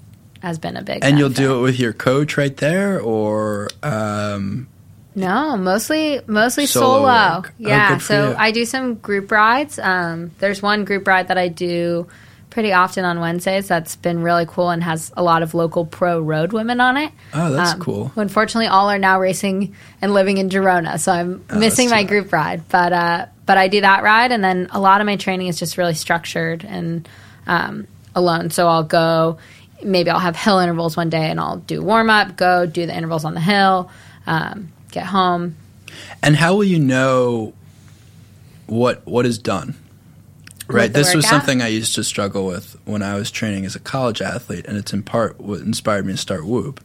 has 0.43 0.59
been 0.59 0.77
a 0.77 0.83
big. 0.83 1.05
and 1.05 1.19
you'll 1.19 1.29
do 1.29 1.59
it 1.59 1.63
with 1.63 1.79
your 1.79 1.93
coach 1.93 2.37
right 2.37 2.57
there, 2.57 3.01
or 3.01 3.69
um, 3.83 4.69
No, 5.15 5.57
mostly 5.57 6.21
mostly 6.27 6.67
Solo 6.67 6.97
solo. 6.99 7.09
Oh, 7.09 7.45
Yeah, 7.59 7.99
for 7.99 8.05
so. 8.05 8.37
I 8.39 8.51
do 8.51 8.65
some 8.65 8.95
group 8.95 9.31
rides. 9.31 9.79
Um, 9.79 10.31
there's 10.39 10.63
one 10.63 10.85
group 10.85 11.07
ride 11.07 11.29
that 11.29 11.39
I 11.39 11.49
do 11.49 12.09
pretty 12.51 12.73
often 12.73 13.05
on 13.05 13.19
Wednesdays. 13.21 13.67
That's 13.69 13.97
been 13.97 14.23
really 14.23 14.45
cool 14.47 14.71
and 14.71 14.83
has 14.83 15.11
a 15.17 15.23
lot 15.23 15.43
of 15.43 15.55
local 15.55 15.87
pro 15.87 16.21
road 16.21 16.53
women 16.53 16.81
on 16.81 16.97
it. 16.99 17.11
oh, 17.35 17.51
that's 17.53 17.73
Um, 17.73 17.81
cool. 17.81 18.13
Unfortunately, 18.17 18.67
all 18.67 18.91
are 18.91 18.99
now 18.99 19.19
racing 19.21 19.75
and 20.03 20.13
living 20.15 20.37
in 20.39 20.49
Girona, 20.51 20.99
so 21.01 21.13
I'm 21.13 21.45
Oh, 21.51 21.59
missing 21.59 21.89
my 21.91 22.05
group 22.05 22.33
ride. 22.33 22.63
But 22.69 22.93
uh, 22.93 23.27
but 23.47 23.59
I 23.59 23.69
do 23.69 23.81
that 23.83 24.03
ride, 24.03 24.33
and 24.33 24.43
then 24.43 24.69
a 24.71 24.81
lot 24.81 25.01
of 25.01 25.07
my 25.07 25.17
training 25.17 25.49
is 25.49 25.59
just 25.59 25.77
really 25.79 25.95
structured 25.95 26.65
and 26.65 27.09
um, 27.47 27.87
alone. 28.15 28.51
So 28.51 28.67
I'll 28.69 28.85
go. 28.85 29.39
Maybe 29.83 30.11
I'll 30.11 30.21
have 30.21 30.37
hill 30.37 30.59
intervals 30.61 30.97
one 30.97 31.11
day, 31.11 31.29
and 31.31 31.41
I'll 31.41 31.57
do 31.57 31.83
warm 31.83 32.09
up, 32.09 32.37
go 32.37 32.67
do 32.67 32.87
the 32.87 32.97
intervals 32.97 33.25
on 33.25 33.35
the 33.35 33.41
hill, 33.41 33.91
um, 34.29 34.71
get 34.93 35.07
home, 35.07 35.57
And 36.23 36.37
how 36.37 36.55
will 36.55 36.65
you 36.65 36.79
know 36.79 37.53
what 38.67 39.05
what 39.07 39.27
is 39.27 39.39
done? 39.39 39.75
Right. 40.69 40.93
This 40.93 41.15
was 41.15 41.27
something 41.29 41.61
I 41.61 41.67
used 41.69 41.95
to 41.97 42.05
struggle 42.05 42.47
with 42.47 42.79
when 42.87 43.03
I 43.03 43.15
was 43.17 43.31
training 43.31 43.67
as 43.67 43.75
a 43.75 43.81
college 43.81 44.23
athlete, 44.23 44.65
and 44.67 44.79
it's 44.79 44.93
in 44.93 45.03
part 45.03 45.39
what 45.41 45.61
inspired 45.61 46.07
me 46.07 46.13
to 46.13 46.17
start 46.19 46.47
Whoop, 46.47 46.81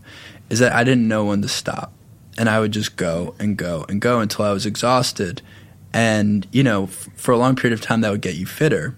is 0.49 0.59
that 0.59 0.73
I 0.73 0.83
didn't 0.83 1.07
know 1.07 1.25
when 1.25 1.41
to 1.43 1.47
stop, 1.47 1.93
and 2.37 2.49
I 2.49 2.59
would 2.59 2.71
just 2.73 2.97
go 2.97 3.35
and 3.39 3.55
go 3.55 3.85
and 3.87 4.01
go 4.01 4.19
until 4.19 4.43
I 4.45 4.51
was 4.51 4.65
exhausted, 4.65 5.41
and 5.93 6.45
you 6.51 6.63
know, 6.63 6.85
f- 6.85 7.07
for 7.15 7.31
a 7.31 7.37
long 7.37 7.55
period 7.55 7.79
of 7.79 7.81
time 7.85 8.01
that 8.01 8.11
would 8.11 8.21
get 8.21 8.35
you 8.35 8.45
fitter, 8.45 8.97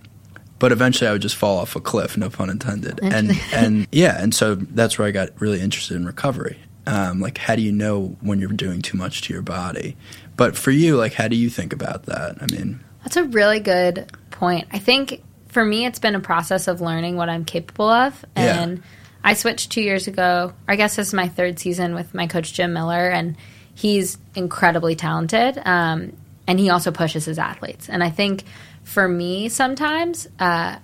but 0.57 0.71
eventually 0.71 1.07
I 1.07 1.11
would 1.11 1.21
just 1.21 1.35
fall 1.35 1.59
off 1.59 1.75
a 1.75 1.81
cliff, 1.81 2.17
no 2.17 2.29
pun 2.29 2.49
intended, 2.49 2.99
and 3.03 3.31
and 3.53 3.87
yeah, 3.91 4.19
and 4.19 4.33
so 4.33 4.55
that's 4.55 4.97
where 4.97 5.07
I 5.07 5.11
got 5.11 5.29
really 5.39 5.61
interested 5.61 5.97
in 5.97 6.05
recovery. 6.05 6.57
Um, 6.87 7.19
like, 7.19 7.37
how 7.37 7.55
do 7.55 7.61
you 7.61 7.71
know 7.71 8.17
when 8.21 8.39
you're 8.39 8.49
doing 8.49 8.81
too 8.81 8.97
much 8.97 9.21
to 9.23 9.33
your 9.33 9.41
body? 9.41 9.95
But 10.35 10.55
for 10.57 10.71
you, 10.71 10.95
like, 10.95 11.13
how 11.13 11.27
do 11.27 11.35
you 11.35 11.49
think 11.49 11.73
about 11.73 12.03
that? 12.05 12.37
I 12.41 12.47
mean, 12.51 12.79
That's 13.03 13.17
a 13.17 13.23
really 13.25 13.59
good 13.59 14.11
point. 14.31 14.67
I 14.71 14.79
think 14.79 15.21
for 15.49 15.63
me, 15.63 15.85
it's 15.85 15.99
been 15.99 16.15
a 16.15 16.19
process 16.19 16.67
of 16.67 16.81
learning 16.81 17.15
what 17.15 17.29
I'm 17.29 17.45
capable 17.45 17.89
of. 17.89 18.25
Yeah. 18.37 18.61
And 18.61 18.83
I 19.23 19.33
switched 19.33 19.71
two 19.71 19.81
years 19.81 20.07
ago. 20.07 20.53
I 20.67 20.75
guess 20.75 20.95
this 20.95 21.09
is 21.09 21.13
my 21.13 21.27
third 21.27 21.59
season 21.59 21.93
with 21.93 22.13
my 22.13 22.27
coach, 22.27 22.53
Jim 22.53 22.73
Miller, 22.73 23.09
and 23.09 23.35
he's 23.75 24.17
incredibly 24.35 24.95
talented. 24.95 25.61
Um, 25.63 26.13
and 26.47 26.59
he 26.59 26.69
also 26.69 26.91
pushes 26.91 27.25
his 27.25 27.37
athletes. 27.37 27.89
And 27.89 28.03
I 28.03 28.09
think 28.09 28.43
for 28.83 29.07
me, 29.07 29.49
sometimes, 29.49 30.27
uh, 30.39 30.77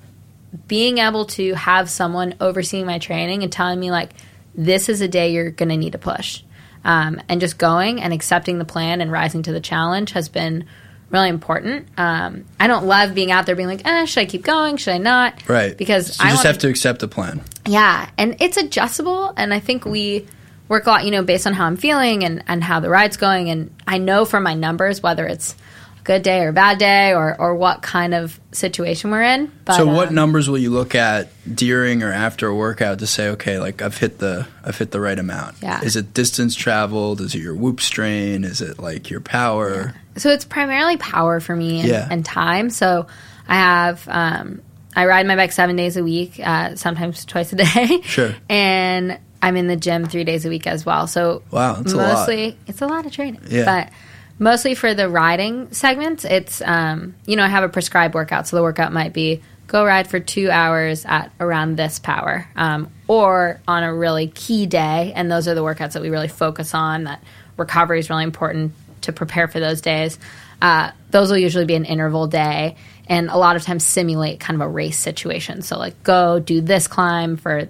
being 0.68 1.00
able 1.00 1.26
to 1.26 1.54
have 1.54 1.90
someone 1.90 2.36
overseeing 2.40 2.86
my 2.86 3.00
training 3.00 3.44
and 3.44 3.52
telling 3.52 3.80
me, 3.80 3.92
like, 3.92 4.12
this 4.58 4.90
is 4.90 5.02
a 5.02 5.08
day 5.08 5.32
you're 5.34 5.52
going 5.52 5.70
to 5.70 5.78
need 5.78 5.92
to 5.94 5.98
push. 5.98 6.44
Um, 6.84 7.20
and 7.30 7.42
just 7.42 7.58
going 7.58 8.00
and 8.02 8.14
accepting 8.14 8.60
the 8.60 8.66
plan 8.66 9.02
and 9.02 9.12
rising 9.12 9.42
to 9.44 9.52
the 9.52 9.60
challenge 9.60 10.12
has 10.12 10.30
been 10.30 10.66
really 11.10 11.30
important. 11.30 11.88
Um, 11.98 12.46
I 12.60 12.68
don't 12.68 12.86
love 12.86 13.16
being 13.16 13.32
out 13.32 13.46
there 13.48 13.56
being 13.56 13.68
like, 13.68 13.86
eh, 13.86 14.06
should 14.06 14.22
I 14.22 14.26
keep 14.26 14.44
going? 14.44 14.78
Should 14.78 14.94
I 14.94 14.98
not? 15.00 15.48
right? 15.50 15.76
Because 15.78 16.16
so 16.16 16.24
you 16.24 16.28
I 16.30 16.32
just 16.34 16.40
wanna- 16.44 16.54
have 16.54 16.62
to 16.62 16.68
accept 16.68 17.00
the 17.00 17.08
plan. 17.08 17.42
yeah, 17.66 18.08
and 18.18 18.36
it's 18.40 18.58
adjustable, 18.58 19.34
and 19.36 19.54
I 19.54 19.60
think 19.60 19.86
we 19.86 20.28
work 20.68 20.86
a 20.88 20.90
lot, 20.90 21.06
you 21.06 21.12
know, 21.12 21.24
based 21.24 21.46
on 21.48 21.54
how 21.54 21.66
I'm 21.66 21.78
feeling 21.78 22.24
and, 22.24 22.44
and 22.48 22.64
how 22.64 22.80
the 22.80 22.90
ride's 22.90 23.18
going, 23.18 23.50
and 23.50 23.74
I 23.88 23.98
know 23.98 24.26
from 24.26 24.44
my 24.44 24.54
numbers 24.56 25.02
whether 25.02 25.26
it's 25.26 25.54
a 25.54 25.58
good 26.06 26.22
day 26.22 26.42
or 26.44 26.52
bad 26.54 26.78
day 26.78 27.14
or, 27.14 27.36
or 27.40 27.56
what 27.56 27.82
kind 27.82 28.14
of 28.14 28.40
situation 28.54 29.12
we're 29.12 29.24
in. 29.24 29.52
But, 29.66 29.76
so, 29.76 29.86
what 29.88 30.08
um, 30.10 30.16
numbers 30.16 30.48
will 30.48 30.58
you 30.58 30.70
look 30.70 30.96
at 30.96 31.30
during 31.54 32.02
or 32.04 32.12
after 32.14 32.48
a 32.48 32.56
workout 32.56 33.00
to 33.00 33.08
say, 33.08 33.30
okay, 33.32 33.60
like 33.60 33.82
I've 33.82 33.98
hit 33.98 34.20
the 34.20 34.48
I've 34.64 34.78
hit 34.78 34.92
the 34.92 35.02
right 35.02 35.20
amount? 35.20 35.58
Yeah. 35.62 35.82
Is 35.84 35.98
it 35.98 36.14
distance 36.14 36.56
traveled? 36.56 37.20
Is 37.20 37.36
it 37.36 37.40
your 37.40 37.56
whoop 37.56 37.82
strain? 37.82 38.44
Is 38.46 38.62
it 38.62 38.80
like 38.80 39.10
your 39.10 39.20
power? 39.20 39.94
So 40.16 40.30
it's 40.30 40.46
primarily 40.46 40.96
power 40.96 41.42
for 41.42 41.54
me 41.56 41.82
and, 41.82 41.90
Yeah. 41.90 42.08
and 42.10 42.24
time. 42.24 42.70
So 42.70 43.08
I 43.48 43.56
have 43.56 44.08
um, 44.08 44.62
I 44.96 45.08
ride 45.08 45.26
my 45.28 45.36
bike 45.36 45.52
seven 45.52 45.76
days 45.76 45.98
a 45.98 46.04
week, 46.04 46.40
uh, 46.42 46.76
sometimes 46.76 47.26
twice 47.26 47.52
a 47.52 47.56
day. 47.66 48.02
Sure. 48.04 48.34
And 48.50 49.20
I'm 49.42 49.58
in 49.58 49.68
the 49.68 49.76
gym 49.76 50.06
three 50.06 50.24
days 50.24 50.46
a 50.46 50.50
week 50.50 50.68
as 50.68 50.86
well. 50.86 51.08
So 51.08 51.42
Wow, 51.52 51.74
that's 51.74 51.94
a 51.94 51.98
lot. 51.98 52.14
mostly 52.14 52.58
it's 52.68 52.82
a 52.82 52.88
lot 52.88 53.06
of 53.06 53.12
training. 53.12 53.42
Yeah. 53.50 53.66
But 53.66 53.94
mostly 54.40 54.76
for 54.76 54.94
the 54.94 55.10
riding 55.10 55.72
segments, 55.72 56.26
it's 56.26 56.62
um, 56.62 57.16
you 57.26 57.36
know 57.36 57.44
I 57.44 57.48
have 57.48 57.64
a 57.64 57.70
prescribed 57.70 58.14
workout. 58.14 58.48
So 58.48 58.56
the 58.56 58.64
workout 58.64 58.94
might 58.94 59.14
be 59.14 59.42
go 59.68 59.84
ride 59.86 60.08
for 60.08 60.20
two 60.20 60.50
hours 60.52 61.06
at 61.06 61.32
around 61.40 61.76
this 61.76 62.00
power, 62.00 62.48
um, 62.56 62.92
or 63.08 63.60
on 63.68 63.84
a 63.84 63.94
really 63.94 64.28
key 64.28 64.66
day, 64.66 65.14
and 65.16 65.32
those 65.32 65.48
are 65.48 65.56
the 65.56 65.64
workouts 65.64 65.94
that 65.94 66.02
we 66.02 66.10
really 66.10 66.28
focus 66.28 66.74
on. 66.74 67.06
That 67.06 67.24
recovery 67.58 68.00
is 68.00 68.10
really 68.10 68.24
important 68.24 68.74
to 69.02 69.14
prepare 69.14 69.48
for 69.48 69.60
those 69.60 69.82
days. 69.82 70.20
Uh, 70.62 70.92
those 71.12 71.30
will 71.30 71.38
usually 71.38 71.66
be 71.66 71.76
an 71.76 71.86
interval 71.86 72.28
day, 72.28 72.76
and 73.08 73.30
a 73.30 73.38
lot 73.38 73.56
of 73.56 73.64
times 73.64 73.84
simulate 73.84 74.40
kind 74.40 74.60
of 74.62 74.68
a 74.68 74.70
race 74.70 74.98
situation. 74.98 75.62
So 75.62 75.78
like 75.78 76.04
go 76.04 76.40
do 76.40 76.62
this 76.62 76.88
climb 76.88 77.38
for 77.38 77.68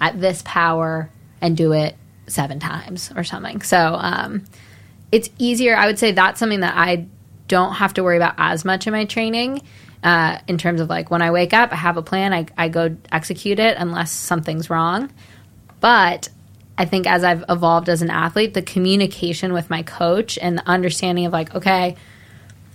at 0.00 0.20
this 0.20 0.42
power 0.44 1.10
and 1.40 1.56
do 1.56 1.72
it 1.72 1.96
seven 2.26 2.60
times 2.60 3.10
or 3.16 3.24
something. 3.24 3.62
So 3.62 3.96
um, 3.98 4.44
it's 5.12 5.30
easier. 5.38 5.76
I 5.76 5.86
would 5.86 5.98
say 5.98 6.12
that's 6.12 6.38
something 6.38 6.60
that 6.60 6.74
I 6.76 7.06
don't 7.46 7.74
have 7.74 7.94
to 7.94 8.02
worry 8.04 8.16
about 8.16 8.34
as 8.38 8.64
much 8.64 8.86
in 8.86 8.92
my 8.92 9.04
training. 9.04 9.62
Uh, 10.02 10.38
in 10.46 10.58
terms 10.58 10.80
of 10.80 10.88
like 10.88 11.10
when 11.10 11.22
I 11.22 11.30
wake 11.30 11.52
up, 11.52 11.72
I 11.72 11.76
have 11.76 11.96
a 11.96 12.02
plan, 12.02 12.32
I, 12.32 12.46
I 12.56 12.68
go 12.68 12.96
execute 13.10 13.58
it 13.58 13.76
unless 13.78 14.12
something's 14.12 14.70
wrong. 14.70 15.10
But 15.80 16.28
I 16.76 16.84
think 16.84 17.06
as 17.06 17.24
I've 17.24 17.44
evolved 17.48 17.88
as 17.88 18.02
an 18.02 18.10
athlete, 18.10 18.54
the 18.54 18.62
communication 18.62 19.52
with 19.52 19.70
my 19.70 19.82
coach 19.82 20.38
and 20.40 20.56
the 20.58 20.68
understanding 20.68 21.26
of 21.26 21.32
like, 21.32 21.52
okay, 21.54 21.96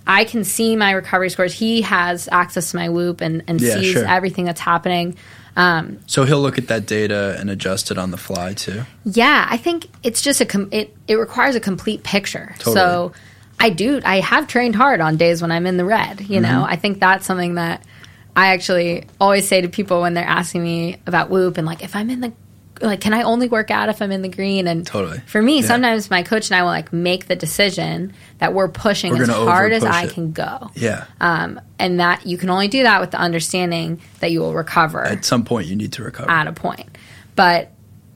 I 0.06 0.26
can 0.26 0.44
see 0.44 0.76
my 0.76 0.92
recovery 0.92 1.30
scores. 1.30 1.54
He 1.54 1.82
has 1.84 2.28
access 2.30 2.72
to 2.72 2.78
my 2.78 2.90
whoop 2.90 3.22
and, 3.22 3.44
and 3.48 3.62
Yeah, 3.62 3.76
sees 3.76 3.94
sure. 3.94 4.06
everything 4.06 4.44
that's 4.44 4.60
happening. 4.60 5.16
So 5.56 6.24
he'll 6.26 6.42
look 6.42 6.58
at 6.58 6.68
that 6.68 6.86
data 6.86 7.36
and 7.40 7.50
adjust 7.50 7.92
it 7.92 7.98
on 7.98 8.12
the 8.12 8.18
fly 8.18 8.54
too. 8.54 8.84
Yeah, 9.06 9.48
I 9.50 9.58
think 9.58 9.88
it's 10.04 10.22
just 10.22 10.42
a 10.42 10.46
com- 10.46 10.70
it 10.72 10.96
it 11.08 11.16
requires 11.16 11.56
a 11.56 11.60
complete 11.60 12.04
picture. 12.04 12.56
Totally. 12.60 12.76
So 12.76 13.12
I 13.60 13.70
do 13.70 14.02
I 14.04 14.20
have 14.20 14.48
trained 14.48 14.76
hard 14.76 15.00
on 15.00 15.18
days 15.18 15.42
when 15.42 15.52
I'm 15.52 15.66
in 15.68 15.78
the 15.78 15.86
red, 15.86 16.22
you 16.22 16.40
Mm-hmm. 16.40 16.42
know. 16.42 16.64
I 16.68 16.76
think 16.76 17.00
that's 17.00 17.26
something 17.26 17.56
that 17.56 17.84
I 18.36 18.48
actually 18.54 19.06
always 19.22 19.48
say 19.48 19.62
to 19.62 19.70
people 19.70 20.02
when 20.02 20.16
they're 20.16 20.26
asking 20.26 20.64
me 20.64 20.98
about 21.06 21.30
whoop 21.30 21.58
and 21.58 21.68
like 21.68 21.84
if 21.84 21.96
I'm 21.96 22.10
in 22.10 22.20
the 22.22 22.34
like 22.84 23.02
can 23.02 23.14
I 23.14 23.22
only 23.24 23.48
work 23.48 23.72
out 23.72 23.90
if 23.90 24.02
I'm 24.02 24.12
in 24.12 24.22
the 24.22 24.30
green 24.30 24.68
and 24.68 24.86
Totally. 24.86 25.20
for 25.26 25.42
me 25.42 25.62
Yeah. 25.62 25.68
sometimes 25.68 26.10
my 26.10 26.22
coach 26.24 26.50
and 26.50 26.58
I 26.58 26.62
will 26.64 26.70
like 26.70 26.92
make 26.94 27.28
the 27.28 27.36
decision 27.36 28.14
that 28.40 28.54
we're 28.54 28.68
pushing 28.68 29.14
We're 29.14 29.24
as 29.24 29.30
hard 29.30 29.72
as 29.72 29.84
I 29.84 30.04
it. 30.04 30.12
can 30.14 30.32
go. 30.32 30.70
Yeah. 30.76 31.06
Um, 31.22 31.60
and 31.80 32.00
that 32.00 32.26
you 32.26 32.38
can 32.38 32.50
only 32.50 32.68
do 32.68 32.84
that 32.84 33.00
with 33.02 33.12
the 33.12 33.18
understanding 33.20 34.02
that 34.20 34.32
you 34.32 34.42
will 34.42 34.54
recover 34.54 35.04
At 35.06 35.26
some 35.26 35.44
point, 35.46 35.68
you 35.68 35.76
need 35.76 35.94
to 35.94 36.04
recover. 36.04 36.30
at 36.30 36.48
a 36.48 36.54
point. 36.54 36.98
But 37.36 37.72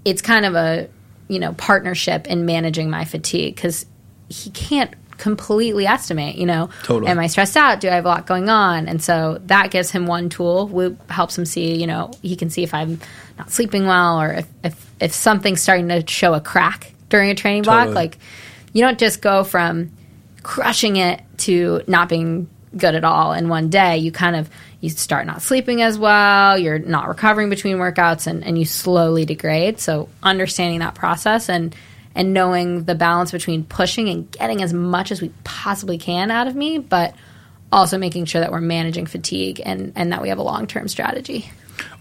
it's 0.05 0.21
kind 0.21 0.45
of 0.45 0.55
a 0.55 0.89
you 1.27 1.39
know 1.39 1.53
partnership 1.53 2.27
in 2.27 2.45
managing 2.45 2.89
my 2.89 3.03
fatigue 3.05 3.55
because 3.55 3.85
he 4.29 4.49
can't 4.51 4.93
completely 5.17 5.85
estimate. 5.85 6.35
You 6.35 6.45
know, 6.45 6.69
Totally. 6.83 7.09
am 7.09 7.19
I 7.19 7.27
stressed 7.27 7.57
out? 7.57 7.79
Do 7.79 7.89
I 7.89 7.95
have 7.95 8.05
a 8.05 8.07
lot 8.07 8.25
going 8.25 8.49
on? 8.49 8.87
And 8.87 9.01
so 9.01 9.39
that 9.45 9.71
gives 9.71 9.91
him 9.91 10.05
one 10.05 10.29
tool. 10.29 10.67
Whoop 10.67 11.09
helps 11.09 11.37
him 11.37 11.45
see. 11.45 11.75
You 11.75 11.87
know, 11.87 12.11
he 12.21 12.35
can 12.35 12.49
see 12.49 12.63
if 12.63 12.73
I'm 12.73 12.99
not 13.37 13.51
sleeping 13.51 13.85
well 13.85 14.21
or 14.21 14.33
if 14.33 14.47
if, 14.63 14.91
if 14.99 15.13
something's 15.13 15.61
starting 15.61 15.89
to 15.89 16.03
show 16.07 16.33
a 16.33 16.41
crack 16.41 16.93
during 17.09 17.29
a 17.29 17.35
training 17.35 17.63
block. 17.63 17.89
Like 17.89 18.17
you 18.73 18.81
don't 18.81 18.99
just 18.99 19.21
go 19.21 19.43
from 19.43 19.91
crushing 20.43 20.95
it 20.95 21.21
to 21.37 21.81
not 21.87 22.09
being 22.09 22.49
good 22.75 22.95
at 22.95 23.03
all 23.03 23.33
in 23.33 23.49
one 23.49 23.69
day. 23.69 23.97
You 23.97 24.11
kind 24.11 24.35
of 24.35 24.49
you 24.79 24.89
start 24.89 25.25
not 25.25 25.41
sleeping 25.41 25.81
as 25.81 25.97
well, 25.97 26.57
you're 26.57 26.79
not 26.79 27.07
recovering 27.07 27.49
between 27.49 27.77
workouts 27.77 28.27
and, 28.27 28.43
and 28.43 28.57
you 28.57 28.65
slowly 28.65 29.25
degrade. 29.25 29.79
So 29.79 30.09
understanding 30.21 30.79
that 30.79 30.93
process 30.93 31.49
and 31.49 31.75
and 32.17 32.33
knowing 32.33 32.85
the 32.85 32.95
balance 32.95 33.31
between 33.31 33.63
pushing 33.63 34.09
and 34.09 34.29
getting 34.31 34.63
as 34.63 34.73
much 34.73 35.11
as 35.11 35.21
we 35.21 35.31
possibly 35.43 35.99
can 35.99 36.31
out 36.31 36.47
of 36.47 36.55
me, 36.55 36.79
but 36.79 37.13
also 37.71 37.95
making 37.95 38.25
sure 38.25 38.41
that 38.41 38.51
we're 38.51 38.59
managing 38.59 39.05
fatigue 39.05 39.61
and, 39.63 39.93
and 39.95 40.11
that 40.11 40.19
we 40.19 40.29
have 40.29 40.39
a 40.39 40.43
long 40.43 40.65
term 40.65 40.87
strategy. 40.87 41.49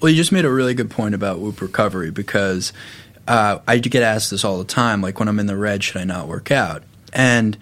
Well, 0.01 0.11
you 0.11 0.17
just 0.17 0.33
made 0.33 0.47
a 0.47 0.51
really 0.51 0.73
good 0.73 0.91
point 0.91 1.15
about 1.15 1.39
Whoop 1.39 1.61
recovery 1.61 2.11
because 2.11 2.73
uh, 3.29 3.59
I 3.69 3.77
get 3.77 4.03
asked 4.03 4.31
this 4.31 4.43
all 4.43 4.57
the 4.57 4.65
time. 4.65 5.03
Like 5.03 5.19
when 5.19 5.29
I'm 5.29 5.39
in 5.39 5.47
the 5.47 5.57
red, 5.57 5.85
should 5.85 5.99
I 5.99 6.05
not 6.05 6.29
work 6.29 6.51
out? 6.51 6.83
And 7.13 7.59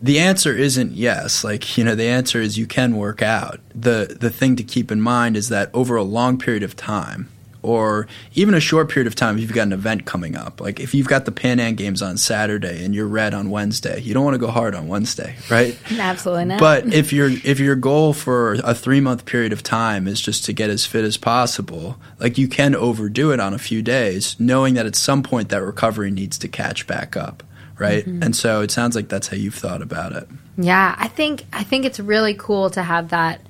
the 0.00 0.20
answer 0.20 0.56
isn't 0.56 0.92
yes. 0.92 1.42
Like, 1.42 1.76
you 1.76 1.82
know, 1.82 1.96
the 1.96 2.06
answer 2.06 2.40
is 2.40 2.56
you 2.56 2.68
can 2.68 2.96
work 2.96 3.20
out. 3.20 3.58
The 3.74 4.16
the 4.18 4.30
thing 4.30 4.54
to 4.56 4.62
keep 4.62 4.92
in 4.92 5.00
mind 5.00 5.36
is 5.36 5.48
that 5.48 5.70
over 5.74 5.96
a 5.96 6.04
long 6.04 6.38
period 6.38 6.62
of 6.62 6.76
time, 6.76 7.29
or 7.62 8.06
even 8.34 8.54
a 8.54 8.60
short 8.60 8.88
period 8.90 9.06
of 9.06 9.14
time 9.14 9.36
if 9.36 9.42
you've 9.42 9.52
got 9.52 9.62
an 9.62 9.72
event 9.72 10.06
coming 10.06 10.36
up. 10.36 10.60
Like 10.60 10.80
if 10.80 10.94
you've 10.94 11.08
got 11.08 11.24
the 11.24 11.32
Pan 11.32 11.60
Am 11.60 11.74
Games 11.74 12.02
on 12.02 12.16
Saturday 12.16 12.84
and 12.84 12.94
you're 12.94 13.06
red 13.06 13.34
on 13.34 13.50
Wednesday, 13.50 14.00
you 14.00 14.14
don't 14.14 14.24
want 14.24 14.34
to 14.34 14.38
go 14.38 14.50
hard 14.50 14.74
on 14.74 14.88
Wednesday, 14.88 15.36
right? 15.50 15.78
Absolutely 15.90 16.46
not. 16.46 16.60
But 16.60 16.92
if 16.92 17.12
your 17.12 17.28
if 17.30 17.58
your 17.58 17.76
goal 17.76 18.12
for 18.12 18.54
a 18.64 18.74
three 18.74 19.00
month 19.00 19.24
period 19.24 19.52
of 19.52 19.62
time 19.62 20.08
is 20.08 20.20
just 20.20 20.44
to 20.46 20.52
get 20.52 20.70
as 20.70 20.86
fit 20.86 21.04
as 21.04 21.16
possible, 21.16 21.96
like 22.18 22.38
you 22.38 22.48
can 22.48 22.74
overdo 22.74 23.32
it 23.32 23.40
on 23.40 23.54
a 23.54 23.58
few 23.58 23.82
days, 23.82 24.36
knowing 24.38 24.74
that 24.74 24.86
at 24.86 24.96
some 24.96 25.22
point 25.22 25.48
that 25.50 25.62
recovery 25.62 26.10
needs 26.10 26.38
to 26.38 26.48
catch 26.48 26.86
back 26.86 27.16
up. 27.16 27.42
Right. 27.78 28.04
Mm-hmm. 28.04 28.22
And 28.22 28.36
so 28.36 28.60
it 28.60 28.70
sounds 28.70 28.94
like 28.94 29.08
that's 29.08 29.28
how 29.28 29.38
you've 29.38 29.54
thought 29.54 29.80
about 29.80 30.12
it. 30.12 30.28
Yeah, 30.58 30.94
I 30.98 31.08
think 31.08 31.46
I 31.52 31.62
think 31.62 31.86
it's 31.86 31.98
really 31.98 32.34
cool 32.34 32.68
to 32.70 32.82
have 32.82 33.08
that 33.10 33.40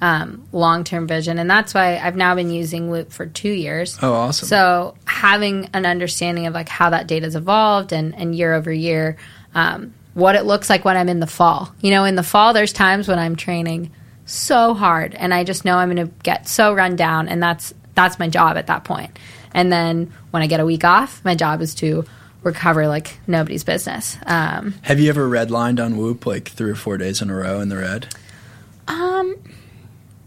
um, 0.00 0.46
long 0.52 0.84
term 0.84 1.06
vision. 1.06 1.38
And 1.38 1.50
that's 1.50 1.74
why 1.74 1.98
I've 1.98 2.16
now 2.16 2.34
been 2.34 2.50
using 2.50 2.90
Whoop 2.90 3.12
for 3.12 3.26
two 3.26 3.50
years. 3.50 3.98
Oh, 4.00 4.12
awesome. 4.12 4.48
So 4.48 4.94
having 5.04 5.70
an 5.72 5.86
understanding 5.86 6.46
of 6.46 6.54
like 6.54 6.68
how 6.68 6.90
that 6.90 7.06
data's 7.06 7.34
evolved 7.34 7.92
and, 7.92 8.14
and 8.14 8.34
year 8.34 8.54
over 8.54 8.72
year, 8.72 9.16
um, 9.54 9.94
what 10.14 10.34
it 10.34 10.44
looks 10.44 10.70
like 10.70 10.84
when 10.84 10.96
I'm 10.96 11.08
in 11.08 11.20
the 11.20 11.26
fall. 11.26 11.72
You 11.80 11.90
know, 11.90 12.04
in 12.04 12.14
the 12.14 12.22
fall, 12.22 12.52
there's 12.52 12.72
times 12.72 13.08
when 13.08 13.18
I'm 13.18 13.36
training 13.36 13.92
so 14.26 14.74
hard 14.74 15.14
and 15.14 15.32
I 15.32 15.44
just 15.44 15.64
know 15.64 15.76
I'm 15.76 15.94
going 15.94 16.08
to 16.08 16.12
get 16.22 16.48
so 16.48 16.74
run 16.74 16.96
down. 16.96 17.28
And 17.28 17.42
that's, 17.42 17.74
that's 17.94 18.18
my 18.18 18.28
job 18.28 18.56
at 18.56 18.66
that 18.68 18.84
point. 18.84 19.18
And 19.52 19.72
then 19.72 20.12
when 20.30 20.42
I 20.42 20.46
get 20.46 20.60
a 20.60 20.66
week 20.66 20.84
off, 20.84 21.24
my 21.24 21.34
job 21.34 21.60
is 21.60 21.74
to 21.76 22.04
recover 22.42 22.86
like 22.86 23.18
nobody's 23.26 23.64
business. 23.64 24.16
Um, 24.26 24.74
Have 24.82 25.00
you 25.00 25.08
ever 25.08 25.28
redlined 25.28 25.84
on 25.84 25.96
Whoop 25.96 26.26
like 26.26 26.48
three 26.48 26.70
or 26.70 26.76
four 26.76 26.98
days 26.98 27.20
in 27.20 27.30
a 27.30 27.34
row 27.34 27.60
in 27.60 27.68
the 27.68 27.76
red? 27.76 28.14
Um, 28.86 29.36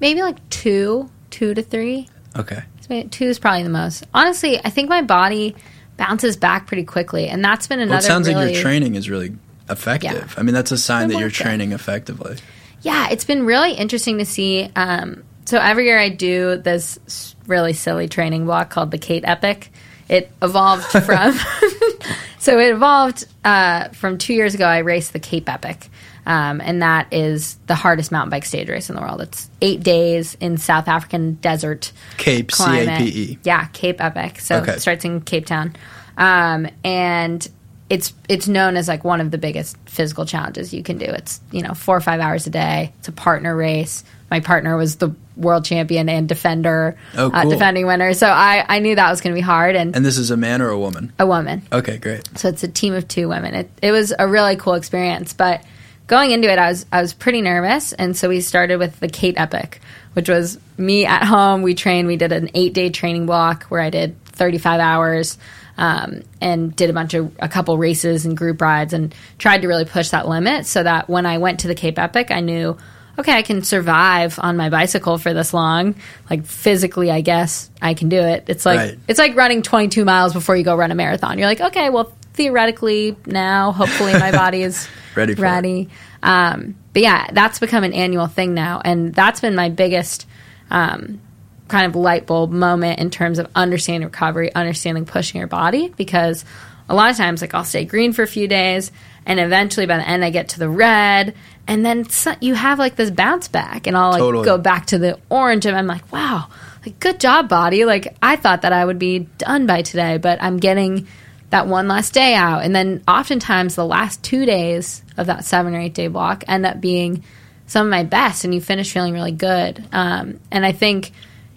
maybe 0.02 0.22
like 0.22 0.50
two, 0.50 1.10
two 1.30 1.54
to 1.54 1.62
three. 1.62 2.10
Okay. 2.36 2.64
So 2.82 3.04
two 3.04 3.26
is 3.26 3.40
probably 3.40 3.64
the 3.64 3.70
most. 3.70 4.06
Honestly, 4.14 4.60
I 4.60 4.70
think 4.70 4.90
my 4.90 5.02
body 5.02 5.56
bounces 5.96 6.36
back 6.36 6.68
pretty 6.68 6.84
quickly, 6.84 7.30
and 7.30 7.44
that's 7.44 7.68
been 7.68 7.80
another. 7.80 7.92
Well, 7.92 8.00
it 8.00 8.08
sounds 8.08 8.28
really, 8.28 8.46
like 8.48 8.54
your 8.56 8.62
training 8.62 8.96
is 8.96 9.10
really 9.10 9.36
effective. 9.70 10.12
Yeah. 10.12 10.40
I 10.40 10.44
mean, 10.44 10.54
that's 10.54 10.72
a 10.72 10.78
sign 10.78 11.10
that 11.10 11.20
you're 11.20 11.30
training 11.30 11.72
effectively. 11.72 12.38
Yeah, 12.82 13.10
it's 13.10 13.26
been 13.26 13.46
really 13.46 13.74
interesting 13.74 14.18
to 14.18 14.26
see. 14.26 14.70
Um, 14.76 15.24
so 15.46 15.60
every 15.60 15.86
year 15.86 16.00
I 16.00 16.10
do 16.10 16.58
this 16.58 17.36
really 17.48 17.74
silly 17.74 18.08
training 18.08 18.46
block 18.46 18.70
called 18.70 18.92
the 18.92 18.98
Kate 18.98 19.24
Epic. 19.26 19.72
It 20.10 20.32
evolved 20.42 20.84
from. 21.06 21.34
so 22.40 22.60
it 22.60 22.72
evolved 22.72 23.26
uh, 23.46 23.90
from 23.90 24.18
two 24.18 24.34
years 24.34 24.56
ago. 24.56 24.66
I 24.66 24.80
raced 24.80 25.14
the 25.14 25.20
Cape 25.20 25.48
Epic. 25.48 25.90
Um, 26.25 26.62
and 26.62 26.81
that 26.81 27.12
is 27.12 27.57
the 27.67 27.75
hardest 27.75 28.12
mountain 28.12 28.29
bike 28.29 28.45
stage 28.45 28.69
race 28.69 28.89
in 28.89 28.95
the 28.95 29.01
world. 29.01 29.21
It's 29.21 29.49
eight 29.62 29.81
days 29.81 30.38
in 30.39 30.57
South 30.57 30.88
African 30.88 31.36
desert. 31.36 31.91
Cape 32.17 32.51
C 32.51 32.63
A 32.63 32.97
P 32.97 33.03
E. 33.05 33.39
Yeah, 33.43 33.65
Cape 33.67 33.99
Epic. 33.99 34.39
So 34.39 34.57
okay. 34.57 34.73
it 34.73 34.81
starts 34.81 35.03
in 35.03 35.21
Cape 35.21 35.45
Town, 35.45 35.75
um, 36.17 36.67
and 36.84 37.47
it's 37.89 38.13
it's 38.29 38.47
known 38.47 38.77
as 38.77 38.88
like 38.88 39.03
one 39.03 39.19
of 39.19 39.31
the 39.31 39.38
biggest 39.38 39.77
physical 39.86 40.25
challenges 40.25 40.73
you 40.73 40.84
can 40.84 40.97
do. 40.97 41.05
It's 41.05 41.41
you 41.51 41.62
know 41.62 41.73
four 41.73 41.97
or 41.97 42.01
five 42.01 42.19
hours 42.19 42.45
a 42.47 42.51
day. 42.51 42.93
It's 42.99 43.07
a 43.07 43.12
partner 43.12 43.55
race. 43.55 44.03
My 44.29 44.39
partner 44.39 44.77
was 44.77 44.95
the 44.95 45.13
world 45.36 45.65
champion 45.65 46.07
and 46.07 46.29
defender, 46.29 46.97
oh, 47.17 47.27
uh, 47.27 47.29
cool. 47.29 47.51
uh, 47.51 47.53
defending 47.53 47.86
winner. 47.86 48.13
So 48.13 48.27
I, 48.27 48.63
I 48.67 48.79
knew 48.79 48.95
that 48.95 49.10
was 49.10 49.19
going 49.19 49.34
to 49.34 49.38
be 49.38 49.41
hard. 49.41 49.75
And 49.75 49.93
and 49.95 50.05
this 50.05 50.17
is 50.17 50.31
a 50.31 50.38
man 50.38 50.62
or 50.62 50.69
a 50.69 50.79
woman? 50.79 51.12
A 51.19 51.25
woman. 51.25 51.63
Okay, 51.71 51.97
great. 51.97 52.29
So 52.38 52.47
it's 52.47 52.63
a 52.63 52.67
team 52.67 52.93
of 52.93 53.07
two 53.07 53.27
women. 53.27 53.55
It 53.55 53.71
it 53.81 53.91
was 53.91 54.13
a 54.17 54.27
really 54.27 54.55
cool 54.55 54.75
experience, 54.75 55.34
but 55.34 55.63
going 56.12 56.32
into 56.32 56.52
it, 56.52 56.60
I 56.60 56.67
was 56.67 56.86
I 56.91 57.02
was 57.02 57.13
pretty 57.13 57.41
nervous, 57.41 57.93
and 57.93 58.15
so 58.15 58.28
we 58.28 58.41
started 58.41 58.78
with 58.78 59.00
the 59.00 59.08
Kate 59.08 59.36
Epic, 59.38 59.80
which 60.12 60.28
was 60.28 60.60
me 60.78 61.06
at 61.06 61.24
home. 61.24 61.62
We 61.62 61.74
trained. 61.74 62.08
We 62.08 62.17
did 62.17 62.34
an 62.34 62.50
eight 62.54 62.74
day 62.74 62.89
training 62.89 63.26
block 63.26 63.63
where 63.63 63.82
I 63.82 63.89
did 63.89 64.24
thirty 64.26 64.60
five 64.60 64.80
hours. 64.80 65.39
Um, 65.78 66.24
and 66.41 66.76
did 66.76 66.89
a 66.89 66.93
bunch 66.93 67.13
of 67.15 67.32
a 67.39 67.47
couple 67.47 67.76
races 67.78 68.26
and 68.26 68.38
group 68.38 68.62
rides 68.62 68.93
and 68.93 69.15
tried 69.39 69.62
to 69.62 69.67
really 69.67 69.86
push 69.86 70.10
that 70.10 70.28
limit 70.28 70.67
so 70.67 70.84
that 70.84 71.10
when 71.10 71.26
I 71.26 71.39
went 71.39 71.62
to 71.62 71.69
the 71.69 71.74
Cape 71.74 71.97
Epic, 71.97 72.30
I 72.30 72.41
knew, 72.41 72.78
okay, 73.17 73.32
I 73.32 73.41
can 73.41 73.63
survive 73.63 74.38
on 74.38 74.58
my 74.58 74.69
bicycle 74.69 75.17
for 75.17 75.34
this 75.34 75.56
long. 75.56 75.95
Like 76.30 76.45
physically, 76.45 77.10
I 77.10 77.21
guess 77.21 77.71
I 77.82 77.93
can 77.95 78.10
do 78.10 78.19
it. 78.19 78.43
It's 78.47 78.65
like 78.65 78.78
right. 78.78 79.00
it's 79.08 79.17
like 79.17 79.36
running 79.36 79.63
22 79.63 80.04
miles 80.06 80.34
before 80.34 80.58
you 80.58 80.63
go 80.63 80.76
run 80.76 80.91
a 80.91 80.95
marathon. 80.95 81.39
You're 81.39 81.47
like, 81.47 81.62
okay, 81.62 81.89
well, 81.89 82.13
theoretically 82.34 83.15
now, 83.26 83.71
hopefully 83.71 84.13
my 84.13 84.32
body 84.43 84.62
is 84.62 84.88
ready. 85.15 85.34
ready. 85.34 85.89
Um, 86.24 86.76
but 86.93 87.02
yeah, 87.02 87.28
that's 87.32 87.60
become 87.60 87.84
an 87.84 87.93
annual 87.93 88.28
thing 88.28 88.54
now, 88.54 88.82
and 88.84 89.13
that's 89.13 89.39
been 89.39 89.56
my 89.56 89.69
biggest 89.69 90.28
um, 90.69 91.21
kind 91.67 91.86
of 91.86 91.95
light 91.95 92.28
bulb 92.28 92.52
moment 92.52 93.00
in 93.00 93.10
terms 93.10 93.39
of 93.39 93.47
understanding 93.56 94.06
recovery, 94.06 94.54
understanding 94.54 95.06
pushing 95.06 95.39
your 95.39 95.47
body. 95.47 95.89
Because 95.89 96.45
a 96.89 96.95
lot 96.95 97.12
of 97.12 97.17
times, 97.17 97.41
like 97.41 97.54
I'll 97.54 97.63
stay 97.63 97.86
green 97.86 98.13
for 98.13 98.24
a 98.24 98.28
few 98.28 98.47
days, 98.47 98.91
and 99.26 99.39
eventually 99.39 99.86
by 99.86 99.97
the 99.97 100.08
end, 100.08 100.24
I 100.24 100.30
get 100.30 100.50
to 100.50 100.60
the 100.60 100.69
red, 100.69 101.36
and 101.67 101.86
then 101.86 102.06
you 102.41 102.56
have 102.56 102.80
like 102.80 102.95
this 102.95 103.12
bounce 103.12 103.47
back, 103.47 103.88
and 103.88 103.95
I'll 103.95 104.12
like 104.12 104.19
totally. 104.19 104.45
go 104.45 104.58
back 104.58 104.88
to 104.88 104.97
the 104.97 105.19
orange, 105.30 105.65
and 105.65 105.76
I'm 105.76 105.88
like, 105.88 106.12
wow, 106.12 106.47
like 106.86 107.00
good 107.00 107.19
job, 107.19 107.47
body. 107.47 107.86
Like 107.86 108.15
I 108.21 108.36
thought 108.36 108.63
that 108.63 108.74
I 108.74 108.84
would 108.84 109.00
be 109.00 109.19
done 109.38 109.65
by 109.65 109.82
today, 109.82 110.17
but 110.17 110.41
I'm 110.41 110.58
getting 110.58 111.08
that 111.52 111.68
one 111.68 111.88
last 111.88 112.14
day 112.14 112.34
out. 112.34 112.64
And 112.64 112.76
then 112.76 113.04
oftentimes 113.08 113.76
the 113.76 113.86
last 113.86 114.24
two 114.24 114.46
days 114.46 115.04
of 115.18 115.28
that 115.28 115.46
seven 115.46 115.76
or 115.76 115.80
eight 115.80 115.94
day 115.94 116.08
block 116.08 116.44
end 116.48 116.66
up 116.66 116.82
being 116.82 117.24
some 117.68 117.86
of 117.86 117.92
my 117.92 118.04
best 118.04 118.44
and 118.44 118.54
you 118.54 118.60
finish 118.60 118.92
feeling 118.92 119.14
really 119.14 119.32
good. 119.32 119.86
Um, 119.92 120.40
and 120.50 120.66
I 120.66 120.72
think, 120.72 121.12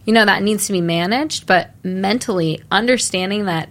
you 0.04 0.12
know, 0.12 0.24
that 0.24 0.42
needs 0.42 0.66
to 0.66 0.72
be 0.72 0.80
managed, 0.80 1.46
but 1.46 1.70
mentally 1.82 2.62
understanding 2.70 3.46
that 3.46 3.68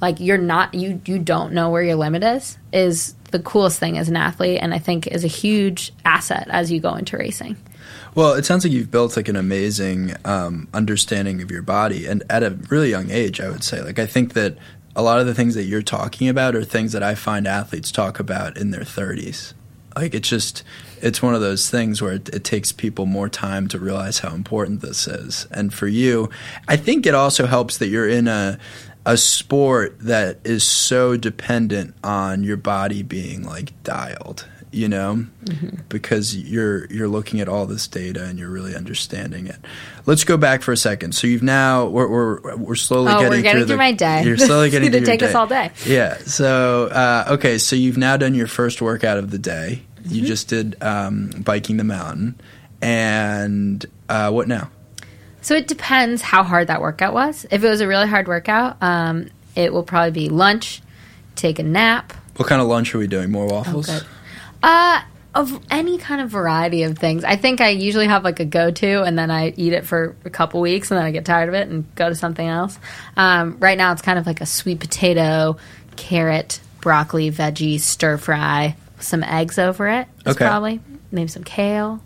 like 0.00 0.20
you're 0.20 0.36
not 0.36 0.74
you 0.74 1.00
you 1.06 1.18
don't 1.18 1.54
know 1.54 1.70
where 1.70 1.82
your 1.82 1.96
limit 1.96 2.22
is 2.22 2.58
is 2.70 3.14
the 3.30 3.38
coolest 3.38 3.80
thing 3.80 3.96
as 3.96 4.10
an 4.10 4.16
athlete 4.16 4.58
and 4.60 4.74
I 4.74 4.78
think 4.78 5.06
is 5.06 5.24
a 5.24 5.28
huge 5.28 5.92
asset 6.04 6.48
as 6.50 6.70
you 6.70 6.80
go 6.80 6.94
into 6.94 7.16
racing. 7.16 7.56
Well, 8.14 8.32
it 8.32 8.46
sounds 8.46 8.64
like 8.64 8.72
you've 8.72 8.90
built 8.90 9.16
like 9.16 9.28
an 9.28 9.36
amazing 9.36 10.14
um, 10.24 10.68
understanding 10.72 11.42
of 11.42 11.50
your 11.50 11.60
body, 11.60 12.06
and 12.06 12.22
at 12.30 12.42
a 12.42 12.50
really 12.70 12.88
young 12.88 13.10
age, 13.10 13.40
I 13.42 13.50
would 13.50 13.62
say. 13.62 13.82
Like, 13.82 13.98
I 13.98 14.06
think 14.06 14.32
that 14.32 14.56
a 14.96 15.02
lot 15.02 15.20
of 15.20 15.26
the 15.26 15.34
things 15.34 15.54
that 15.54 15.64
you're 15.64 15.82
talking 15.82 16.28
about 16.28 16.56
are 16.56 16.64
things 16.64 16.92
that 16.92 17.02
I 17.02 17.14
find 17.14 17.46
athletes 17.46 17.92
talk 17.92 18.18
about 18.18 18.56
in 18.56 18.70
their 18.70 18.80
30s. 18.80 19.52
Like 19.94 20.14
it's 20.14 20.28
just 20.28 20.64
it's 21.00 21.22
one 21.22 21.34
of 21.34 21.42
those 21.42 21.70
things 21.70 22.00
where 22.00 22.14
it, 22.14 22.28
it, 22.30 22.44
takes 22.44 22.72
people 22.72 23.04
more 23.04 23.28
time 23.28 23.68
to 23.68 23.78
realize 23.78 24.20
how 24.20 24.34
important 24.34 24.80
this 24.80 25.06
is. 25.06 25.46
And 25.50 25.72
for 25.72 25.86
you, 25.86 26.30
I 26.68 26.76
think 26.76 27.06
it 27.06 27.14
also 27.14 27.46
helps 27.46 27.78
that 27.78 27.88
you're 27.88 28.08
in 28.08 28.26
a 28.26 28.58
a 29.04 29.16
sport 29.16 29.96
that 30.00 30.40
is 30.44 30.64
so 30.64 31.16
dependent 31.16 31.94
on 32.02 32.42
your 32.42 32.56
body 32.56 33.02
being 33.02 33.44
like 33.44 33.72
dialed 33.84 34.46
you 34.76 34.88
know, 34.88 35.24
mm-hmm. 35.44 35.76
because 35.88 36.36
you're 36.36 36.84
you're 36.92 37.08
looking 37.08 37.40
at 37.40 37.48
all 37.48 37.64
this 37.64 37.88
data 37.88 38.24
and 38.24 38.38
you're 38.38 38.50
really 38.50 38.76
understanding 38.76 39.46
it. 39.46 39.56
Let's 40.04 40.22
go 40.22 40.36
back 40.36 40.60
for 40.60 40.70
a 40.70 40.76
second. 40.76 41.14
So 41.14 41.26
you've 41.26 41.42
now 41.42 41.86
we're 41.86 42.06
we're, 42.06 42.56
we're 42.56 42.74
slowly 42.74 43.10
oh, 43.10 43.18
getting, 43.18 43.30
we're 43.30 43.42
getting 43.42 43.52
through, 43.52 43.60
through 43.68 43.74
the, 43.74 43.76
my 43.78 43.92
day. 43.92 44.24
You're 44.24 44.36
slowly 44.36 44.68
getting 44.68 44.90
to 44.92 44.98
through 44.98 45.06
take 45.06 45.20
your 45.22 45.28
us 45.28 45.32
day. 45.32 45.38
all 45.38 45.46
day. 45.46 45.70
Yeah. 45.86 46.18
So 46.18 46.88
uh, 46.88 47.24
okay, 47.30 47.56
so 47.56 47.74
you've 47.74 47.96
now 47.96 48.18
done 48.18 48.34
your 48.34 48.46
first 48.46 48.82
workout 48.82 49.16
of 49.16 49.30
the 49.30 49.38
day. 49.38 49.82
Mm-hmm. 50.02 50.14
You 50.14 50.26
just 50.26 50.48
did 50.48 50.76
um, 50.82 51.30
biking 51.42 51.78
the 51.78 51.84
mountain, 51.84 52.38
and 52.82 53.84
uh, 54.10 54.30
what 54.30 54.48
now? 54.48 54.70
So 55.40 55.54
it 55.54 55.68
depends 55.68 56.20
how 56.20 56.42
hard 56.42 56.66
that 56.66 56.82
workout 56.82 57.14
was. 57.14 57.46
If 57.50 57.64
it 57.64 57.68
was 57.68 57.80
a 57.80 57.88
really 57.88 58.08
hard 58.08 58.28
workout, 58.28 58.76
um, 58.82 59.30
it 59.54 59.72
will 59.72 59.84
probably 59.84 60.10
be 60.10 60.28
lunch, 60.28 60.82
take 61.34 61.58
a 61.58 61.62
nap. 61.62 62.12
What 62.36 62.46
kind 62.46 62.60
of 62.60 62.68
lunch 62.68 62.94
are 62.94 62.98
we 62.98 63.06
doing? 63.06 63.30
More 63.30 63.46
waffles? 63.46 63.88
Oh, 63.88 64.06
uh, 64.62 65.02
of 65.34 65.60
any 65.70 65.98
kind 65.98 66.20
of 66.20 66.30
variety 66.30 66.84
of 66.84 66.98
things. 66.98 67.24
I 67.24 67.36
think 67.36 67.60
I 67.60 67.68
usually 67.68 68.06
have 68.06 68.24
like 68.24 68.40
a 68.40 68.44
go 68.44 68.70
to, 68.70 69.02
and 69.02 69.18
then 69.18 69.30
I 69.30 69.52
eat 69.56 69.72
it 69.72 69.84
for 69.84 70.16
a 70.24 70.30
couple 70.30 70.60
weeks, 70.60 70.90
and 70.90 70.98
then 70.98 71.04
I 71.04 71.10
get 71.10 71.24
tired 71.24 71.48
of 71.48 71.54
it 71.54 71.68
and 71.68 71.92
go 71.94 72.08
to 72.08 72.14
something 72.14 72.46
else. 72.46 72.78
Um, 73.16 73.58
right 73.58 73.76
now, 73.76 73.92
it's 73.92 74.02
kind 74.02 74.18
of 74.18 74.26
like 74.26 74.40
a 74.40 74.46
sweet 74.46 74.80
potato, 74.80 75.58
carrot, 75.96 76.60
broccoli, 76.80 77.30
veggie, 77.30 77.78
stir 77.80 78.16
fry, 78.16 78.76
some 78.98 79.22
eggs 79.22 79.58
over 79.58 79.88
it. 79.88 80.08
Okay. 80.26 80.46
Probably 80.46 80.80
maybe 81.10 81.28
some 81.28 81.44
kale. 81.44 82.00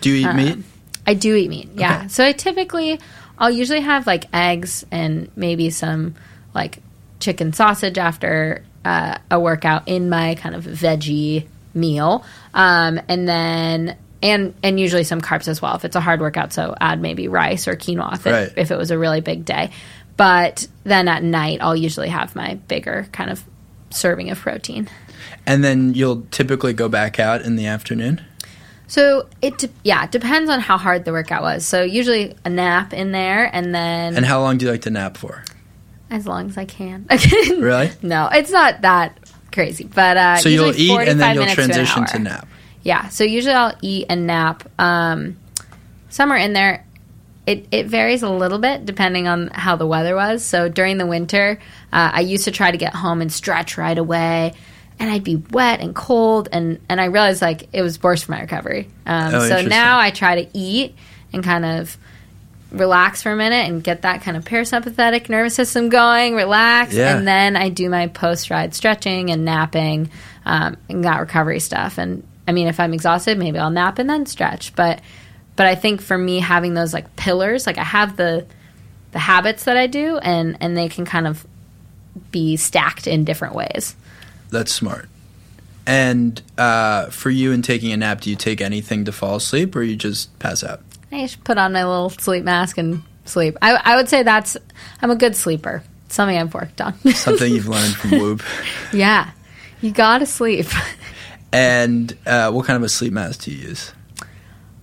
Do 0.00 0.10
you 0.10 0.26
eat 0.28 0.34
meat? 0.34 0.58
I 1.06 1.14
do 1.14 1.34
eat 1.34 1.50
meat. 1.50 1.70
Yeah. 1.74 1.98
Okay. 1.98 2.08
So 2.08 2.24
I 2.24 2.32
typically 2.32 2.98
I'll 3.40 3.50
usually 3.50 3.80
have 3.80 4.06
like 4.06 4.26
eggs 4.34 4.84
and 4.90 5.30
maybe 5.34 5.70
some 5.70 6.14
like 6.54 6.78
chicken 7.20 7.52
sausage 7.52 7.98
after 7.98 8.64
uh, 8.84 9.18
a 9.30 9.40
workout 9.40 9.88
in 9.88 10.08
my 10.08 10.34
kind 10.36 10.54
of 10.54 10.64
veggie 10.64 11.46
meal, 11.74 12.24
um, 12.54 13.00
and 13.08 13.28
then 13.28 13.96
and 14.22 14.54
and 14.62 14.78
usually 14.78 15.04
some 15.04 15.20
carbs 15.20 15.48
as 15.48 15.62
well 15.62 15.74
if 15.76 15.84
it's 15.84 15.96
a 15.96 16.00
hard 16.00 16.20
workout. 16.20 16.52
So 16.52 16.74
add 16.80 17.00
maybe 17.00 17.28
rice 17.28 17.66
or 17.68 17.76
quinoa 17.76 18.14
if, 18.14 18.26
Right. 18.26 18.42
it, 18.48 18.54
if 18.56 18.70
it 18.70 18.76
was 18.76 18.90
a 18.90 18.98
really 18.98 19.20
big 19.20 19.44
day. 19.44 19.70
But 20.16 20.66
then 20.84 21.08
at 21.08 21.22
night 21.22 21.58
I'll 21.62 21.76
usually 21.76 22.08
have 22.10 22.36
my 22.36 22.54
bigger 22.68 23.06
kind 23.12 23.30
of 23.30 23.42
serving 23.90 24.30
of 24.30 24.38
protein. 24.38 24.88
And 25.46 25.64
then 25.64 25.94
you'll 25.94 26.22
typically 26.30 26.72
go 26.74 26.88
back 26.88 27.18
out 27.18 27.42
in 27.42 27.56
the 27.56 27.66
afternoon? 27.66 28.20
So 28.86 29.28
it 29.40 29.56
de- 29.58 29.70
yeah 29.84 30.04
it 30.04 30.10
depends 30.10 30.50
on 30.50 30.60
how 30.60 30.76
hard 30.76 31.04
the 31.04 31.12
workout 31.12 31.42
was. 31.42 31.64
So 31.64 31.82
usually 31.82 32.34
a 32.44 32.50
nap 32.50 32.92
in 32.92 33.12
there, 33.12 33.48
and 33.54 33.74
then 33.74 34.16
And 34.16 34.26
how 34.26 34.40
long 34.40 34.58
do 34.58 34.66
you 34.66 34.72
like 34.72 34.82
to 34.82 34.90
nap 34.90 35.16
for? 35.16 35.44
as 36.12 36.26
long 36.26 36.48
as 36.50 36.58
I 36.58 36.64
can. 36.64 37.06
Really? 37.58 37.88
No, 38.02 38.28
it's 38.32 38.50
not 38.50 38.80
that 38.82 39.16
crazy, 39.52 39.84
but 39.84 40.16
uh, 40.16 40.36
So 40.38 40.48
you'll 40.48 40.74
eat 40.74 40.90
and 41.08 41.20
then 41.20 41.34
you'll 41.34 41.44
minutes 41.44 41.56
to 41.60 41.66
transition 41.66 42.06
to 42.06 42.18
nap. 42.18 42.48
Yeah, 42.82 43.08
so 43.08 43.24
usually 43.24 43.54
I'll 43.54 43.76
eat 43.82 44.06
and 44.08 44.26
nap. 44.26 44.68
Um, 44.78 45.36
somewhere 46.08 46.38
in 46.38 46.52
there, 46.52 46.84
it, 47.46 47.66
it 47.70 47.86
varies 47.86 48.22
a 48.22 48.30
little 48.30 48.58
bit 48.58 48.86
depending 48.86 49.28
on 49.28 49.48
how 49.48 49.76
the 49.76 49.86
weather 49.86 50.14
was. 50.14 50.42
So 50.44 50.68
during 50.68 50.98
the 50.98 51.06
winter, 51.06 51.58
uh, 51.92 52.10
I 52.14 52.20
used 52.20 52.44
to 52.44 52.50
try 52.50 52.70
to 52.70 52.78
get 52.78 52.94
home 52.94 53.20
and 53.20 53.32
stretch 53.32 53.76
right 53.76 53.96
away, 53.98 54.54
and 54.98 55.10
I'd 55.10 55.24
be 55.24 55.36
wet 55.36 55.80
and 55.80 55.94
cold, 55.94 56.48
and, 56.52 56.78
and 56.88 57.00
I 57.00 57.06
realized 57.06 57.42
like 57.42 57.68
it 57.72 57.82
was 57.82 58.02
worse 58.02 58.22
for 58.22 58.32
my 58.32 58.40
recovery. 58.40 58.88
Um, 59.06 59.34
Oh, 59.34 59.48
so 59.48 59.62
now 59.62 59.98
I 59.98 60.10
try 60.10 60.42
to 60.44 60.50
eat 60.58 60.94
and 61.32 61.42
kind 61.44 61.64
of 61.64 61.96
relax 62.70 63.22
for 63.22 63.32
a 63.32 63.36
minute 63.36 63.68
and 63.68 63.82
get 63.82 64.02
that 64.02 64.22
kind 64.22 64.36
of 64.36 64.44
parasympathetic 64.44 65.28
nervous 65.28 65.54
system 65.54 65.88
going, 65.88 66.34
relax, 66.34 66.94
Yeah. 66.94 67.16
and 67.16 67.26
then 67.26 67.56
I 67.56 67.68
do 67.68 67.88
my 67.90 68.06
post 68.06 68.50
ride 68.50 68.74
stretching 68.74 69.30
and 69.30 69.44
napping 69.44 70.10
um, 70.44 70.76
and 70.88 71.04
that 71.04 71.18
recovery 71.20 71.60
stuff. 71.60 71.98
And 71.98 72.26
I 72.46 72.52
mean, 72.52 72.68
if 72.68 72.78
I'm 72.80 72.94
exhausted, 72.94 73.38
maybe 73.38 73.58
I'll 73.58 73.70
nap 73.70 73.98
and 73.98 74.08
then 74.08 74.26
stretch. 74.26 74.74
But 74.74 75.00
but 75.56 75.66
I 75.66 75.74
think 75.74 76.00
for 76.00 76.16
me, 76.16 76.38
having 76.38 76.74
those 76.74 76.92
like 76.94 77.16
pillars, 77.16 77.66
like 77.66 77.76
I 77.78 77.84
have 77.84 78.16
the 78.16 78.46
the 79.12 79.18
habits 79.18 79.64
that 79.64 79.76
I 79.76 79.86
do, 79.88 80.18
and 80.18 80.56
and 80.60 80.76
they 80.76 80.88
can 80.88 81.04
kind 81.04 81.26
of 81.26 81.44
be 82.30 82.56
stacked 82.56 83.06
in 83.06 83.24
different 83.24 83.54
ways. 83.54 83.94
That's 84.50 84.72
smart. 84.72 85.08
And 85.86 86.40
uh, 86.58 87.06
for 87.06 87.30
you 87.30 87.52
in 87.52 87.62
taking 87.62 87.92
a 87.92 87.96
nap, 87.96 88.20
do 88.20 88.30
you 88.30 88.36
take 88.36 88.60
anything 88.60 89.04
to 89.06 89.12
fall 89.12 89.36
asleep 89.36 89.74
or 89.74 89.82
you 89.82 89.96
just 89.96 90.36
pass 90.38 90.62
out? 90.62 90.80
I 91.12 91.22
just 91.22 91.42
put 91.44 91.58
on 91.58 91.72
my 91.72 91.84
little 91.84 92.10
sleep 92.10 92.44
mask 92.44 92.78
and 92.78 93.02
sleep. 93.24 93.56
I, 93.62 93.74
I 93.84 93.96
would 93.96 94.08
say 94.08 94.22
that's 94.22 94.56
I'm 95.02 95.10
a 95.10 95.16
good 95.16 95.34
sleeper. 95.36 95.82
It's 96.06 96.14
something 96.14 96.36
I've 96.36 96.52
worked 96.54 96.80
on. 96.80 96.94
Something 97.14 97.52
you've 97.54 97.68
learned 97.68 97.94
from 97.94 98.10
Whoop. 98.18 98.42
yeah, 98.92 99.30
you 99.80 99.90
gotta 99.92 100.26
sleep. 100.26 100.66
And 101.52 102.16
uh, 102.26 102.52
what 102.52 102.64
kind 102.66 102.76
of 102.76 102.84
a 102.84 102.88
sleep 102.88 103.12
mask 103.12 103.40
do 103.42 103.50
you 103.50 103.70
use? 103.70 103.92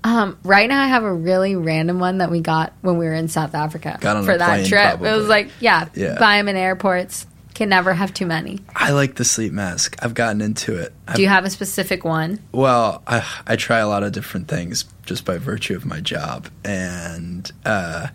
Um, 0.03 0.37
right 0.43 0.67
now, 0.67 0.83
I 0.83 0.87
have 0.87 1.03
a 1.03 1.13
really 1.13 1.55
random 1.55 1.99
one 1.99 2.17
that 2.17 2.29
we 2.29 2.41
got 2.41 2.73
when 2.81 2.97
we 2.97 3.05
were 3.05 3.13
in 3.13 3.29
South 3.29 3.55
Africa 3.55 3.97
Got 4.01 4.17
on 4.17 4.25
for 4.25 4.37
that 4.37 4.55
plane, 4.55 4.65
trip. 4.67 4.95
It 4.95 5.17
was 5.17 5.29
like, 5.29 5.49
yeah, 5.61 5.87
Yeah. 5.95 6.19
buy 6.19 6.35
them 6.35 6.49
in 6.49 6.57
airports. 6.57 7.25
Can 7.57 7.69
never 7.69 7.95
have 7.95 8.13
too 8.13 8.27
many. 8.27 8.59
I 8.75 8.91
like 8.91 9.15
the 9.15 9.25
sleep 9.25 9.51
mask. 9.51 9.97
I've 9.99 10.13
gotten 10.13 10.41
into 10.41 10.75
it. 10.75 10.93
I've, 11.07 11.15
Do 11.15 11.23
you 11.23 11.27
have 11.27 11.43
a 11.43 11.49
specific 11.49 12.05
one? 12.05 12.39
well, 12.51 13.01
I, 13.07 13.27
I 13.47 13.55
try 13.55 13.79
a 13.79 13.87
lot 13.87 14.03
of 14.03 14.11
different 14.11 14.47
things 14.47 14.85
just 15.07 15.25
by 15.25 15.39
virtue 15.39 15.75
of 15.75 15.83
my 15.83 15.99
job. 15.99 16.49
And 16.63 17.51
uh, 17.65 18.09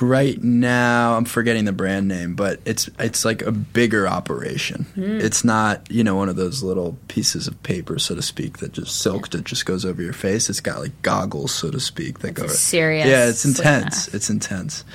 right 0.00 0.42
now, 0.42 1.18
I'm 1.18 1.26
forgetting 1.26 1.66
the 1.66 1.72
brand 1.72 2.08
name, 2.08 2.34
but 2.34 2.60
it's 2.64 2.88
it's 2.98 3.22
like 3.22 3.42
a 3.42 3.52
bigger 3.52 4.08
operation. 4.08 4.84
Hmm. 4.94 5.20
It's 5.20 5.44
not 5.44 5.90
you 5.90 6.02
know 6.02 6.16
one 6.16 6.30
of 6.30 6.36
those 6.36 6.62
little 6.62 6.96
pieces 7.08 7.46
of 7.46 7.62
paper, 7.62 7.98
so 7.98 8.14
to 8.14 8.22
speak, 8.22 8.58
that 8.60 8.72
just 8.72 8.98
silk 8.98 9.28
that 9.32 9.44
just 9.44 9.66
goes 9.66 9.84
over 9.84 10.00
your 10.00 10.14
face. 10.14 10.48
It's 10.48 10.60
got 10.60 10.80
like 10.80 11.02
goggles, 11.02 11.52
so 11.52 11.70
to 11.70 11.80
speak, 11.80 12.20
that 12.20 12.32
go. 12.32 12.44
a 12.44 12.48
serious 12.48 13.06
Yeah, 13.06 13.28
it's 13.28 13.44
intense. 13.44 14.08
It's 14.14 14.30
intense. 14.30 14.86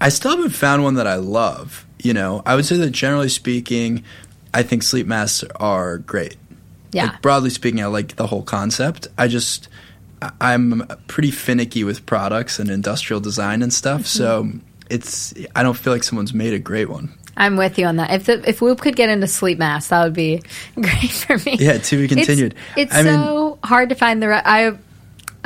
I 0.00 0.08
still 0.08 0.30
haven't 0.30 0.50
found 0.50 0.84
one 0.84 0.94
that 0.94 1.06
I 1.06 1.16
love. 1.16 1.85
You 2.06 2.14
know, 2.14 2.40
I 2.46 2.54
would 2.54 2.64
say 2.64 2.76
that 2.76 2.90
generally 2.90 3.28
speaking, 3.28 4.04
I 4.54 4.62
think 4.62 4.84
sleep 4.84 5.08
masks 5.08 5.42
are 5.56 5.98
great. 5.98 6.36
Yeah. 6.92 7.06
Like, 7.06 7.20
broadly 7.20 7.50
speaking, 7.50 7.82
I 7.82 7.86
like 7.86 8.14
the 8.14 8.28
whole 8.28 8.44
concept. 8.44 9.08
I 9.18 9.26
just, 9.26 9.68
I'm 10.40 10.86
pretty 11.08 11.32
finicky 11.32 11.82
with 11.82 12.06
products 12.06 12.60
and 12.60 12.70
industrial 12.70 13.18
design 13.18 13.60
and 13.60 13.72
stuff. 13.72 14.02
Mm-hmm. 14.02 14.18
So 14.18 14.52
it's, 14.88 15.34
I 15.56 15.64
don't 15.64 15.76
feel 15.76 15.92
like 15.92 16.04
someone's 16.04 16.32
made 16.32 16.54
a 16.54 16.60
great 16.60 16.88
one. 16.88 17.12
I'm 17.36 17.56
with 17.56 17.76
you 17.76 17.86
on 17.86 17.96
that. 17.96 18.12
If 18.12 18.26
the, 18.26 18.48
if 18.48 18.62
Whoop 18.62 18.80
could 18.80 18.94
get 18.94 19.08
into 19.10 19.26
sleep 19.26 19.58
masks, 19.58 19.90
that 19.90 20.04
would 20.04 20.14
be 20.14 20.42
great 20.80 21.10
for 21.10 21.38
me. 21.38 21.56
Yeah, 21.58 21.78
to 21.78 21.96
be 21.96 22.06
continued. 22.06 22.54
It's, 22.76 22.92
it's 22.92 22.94
I 22.94 23.02
mean- 23.02 23.14
so 23.14 23.58
hard 23.64 23.88
to 23.88 23.96
find 23.96 24.22
the 24.22 24.28
right. 24.28 24.46
I 24.46 24.78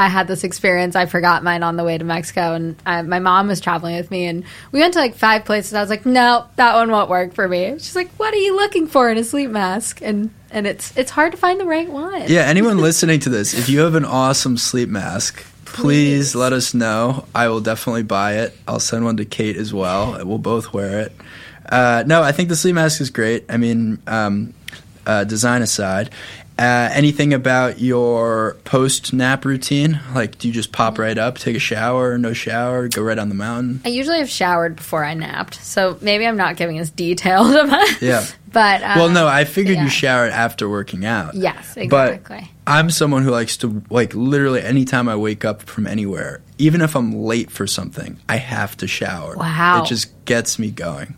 I 0.00 0.08
had 0.08 0.28
this 0.28 0.44
experience. 0.44 0.96
I 0.96 1.04
forgot 1.04 1.44
mine 1.44 1.62
on 1.62 1.76
the 1.76 1.84
way 1.84 1.98
to 1.98 2.04
Mexico, 2.04 2.54
and 2.54 2.74
I, 2.86 3.02
my 3.02 3.18
mom 3.18 3.48
was 3.48 3.60
traveling 3.60 3.96
with 3.96 4.10
me, 4.10 4.24
and 4.24 4.44
we 4.72 4.80
went 4.80 4.94
to 4.94 4.98
like 4.98 5.14
five 5.14 5.44
places. 5.44 5.74
I 5.74 5.82
was 5.82 5.90
like, 5.90 6.06
no, 6.06 6.46
that 6.56 6.74
one 6.74 6.90
won't 6.90 7.10
work 7.10 7.34
for 7.34 7.46
me. 7.46 7.72
She's 7.72 7.94
like, 7.94 8.10
what 8.12 8.32
are 8.32 8.38
you 8.38 8.56
looking 8.56 8.86
for 8.86 9.10
in 9.10 9.18
a 9.18 9.24
sleep 9.24 9.50
mask? 9.50 10.00
And 10.00 10.32
and 10.50 10.66
it's 10.66 10.96
it's 10.96 11.10
hard 11.10 11.32
to 11.32 11.38
find 11.38 11.60
the 11.60 11.66
right 11.66 11.86
one. 11.86 12.22
Yeah, 12.28 12.44
anyone 12.46 12.78
listening 12.88 13.20
to 13.20 13.28
this, 13.28 13.52
if 13.52 13.68
you 13.68 13.80
have 13.80 13.94
an 13.94 14.06
awesome 14.06 14.56
sleep 14.56 14.88
mask, 14.88 15.44
please 15.66 16.34
let 16.34 16.54
us 16.54 16.72
know. 16.72 17.26
I 17.34 17.48
will 17.48 17.60
definitely 17.60 18.04
buy 18.04 18.38
it. 18.38 18.56
I'll 18.66 18.80
send 18.80 19.04
one 19.04 19.18
to 19.18 19.26
Kate 19.26 19.58
as 19.58 19.74
well. 19.74 20.24
We'll 20.24 20.38
both 20.38 20.72
wear 20.72 21.00
it. 21.00 21.12
Uh, 21.68 22.04
no, 22.06 22.22
I 22.22 22.32
think 22.32 22.48
the 22.48 22.56
sleep 22.56 22.74
mask 22.74 23.02
is 23.02 23.10
great. 23.10 23.44
I 23.50 23.58
mean, 23.58 24.00
um, 24.06 24.54
uh, 25.06 25.24
design 25.24 25.60
aside, 25.62 26.10
uh, 26.60 26.90
anything 26.92 27.32
about 27.32 27.80
your 27.80 28.58
post 28.64 29.14
nap 29.14 29.46
routine? 29.46 29.98
Like, 30.14 30.36
do 30.38 30.46
you 30.46 30.52
just 30.52 30.72
pop 30.72 30.98
right 30.98 31.16
up, 31.16 31.38
take 31.38 31.56
a 31.56 31.60
shower, 31.60 32.18
no 32.18 32.34
shower, 32.34 32.86
go 32.88 33.00
right 33.02 33.18
on 33.18 33.30
the 33.30 33.34
mountain? 33.34 33.80
I 33.84 33.88
usually 33.88 34.18
have 34.18 34.28
showered 34.28 34.76
before 34.76 35.02
I 35.02 35.14
napped, 35.14 35.54
so 35.54 35.96
maybe 36.02 36.26
I'm 36.26 36.36
not 36.36 36.56
giving 36.56 36.78
as 36.78 36.90
detailed 36.90 37.56
of 37.56 37.72
a. 37.72 37.80
Yeah. 38.00 38.26
But 38.52 38.82
uh, 38.82 38.94
Well, 38.96 39.10
no, 39.10 39.28
I 39.28 39.44
figured 39.44 39.76
yeah. 39.76 39.84
you 39.84 39.88
showered 39.88 40.32
after 40.32 40.68
working 40.68 41.04
out. 41.04 41.36
Yes, 41.36 41.72
But 41.76 42.14
exactly. 42.14 42.50
I'm 42.66 42.90
someone 42.90 43.22
who 43.22 43.30
likes 43.30 43.56
to 43.58 43.80
like 43.90 44.12
literally 44.12 44.60
anytime 44.60 45.08
I 45.08 45.14
wake 45.14 45.44
up 45.44 45.62
from 45.62 45.86
anywhere, 45.86 46.40
even 46.58 46.80
if 46.80 46.96
I'm 46.96 47.12
late 47.14 47.50
for 47.52 47.68
something, 47.68 48.18
I 48.28 48.38
have 48.38 48.76
to 48.78 48.88
shower. 48.88 49.36
Wow. 49.36 49.84
It 49.84 49.86
just 49.86 50.24
gets 50.24 50.58
me 50.58 50.72
going. 50.72 51.14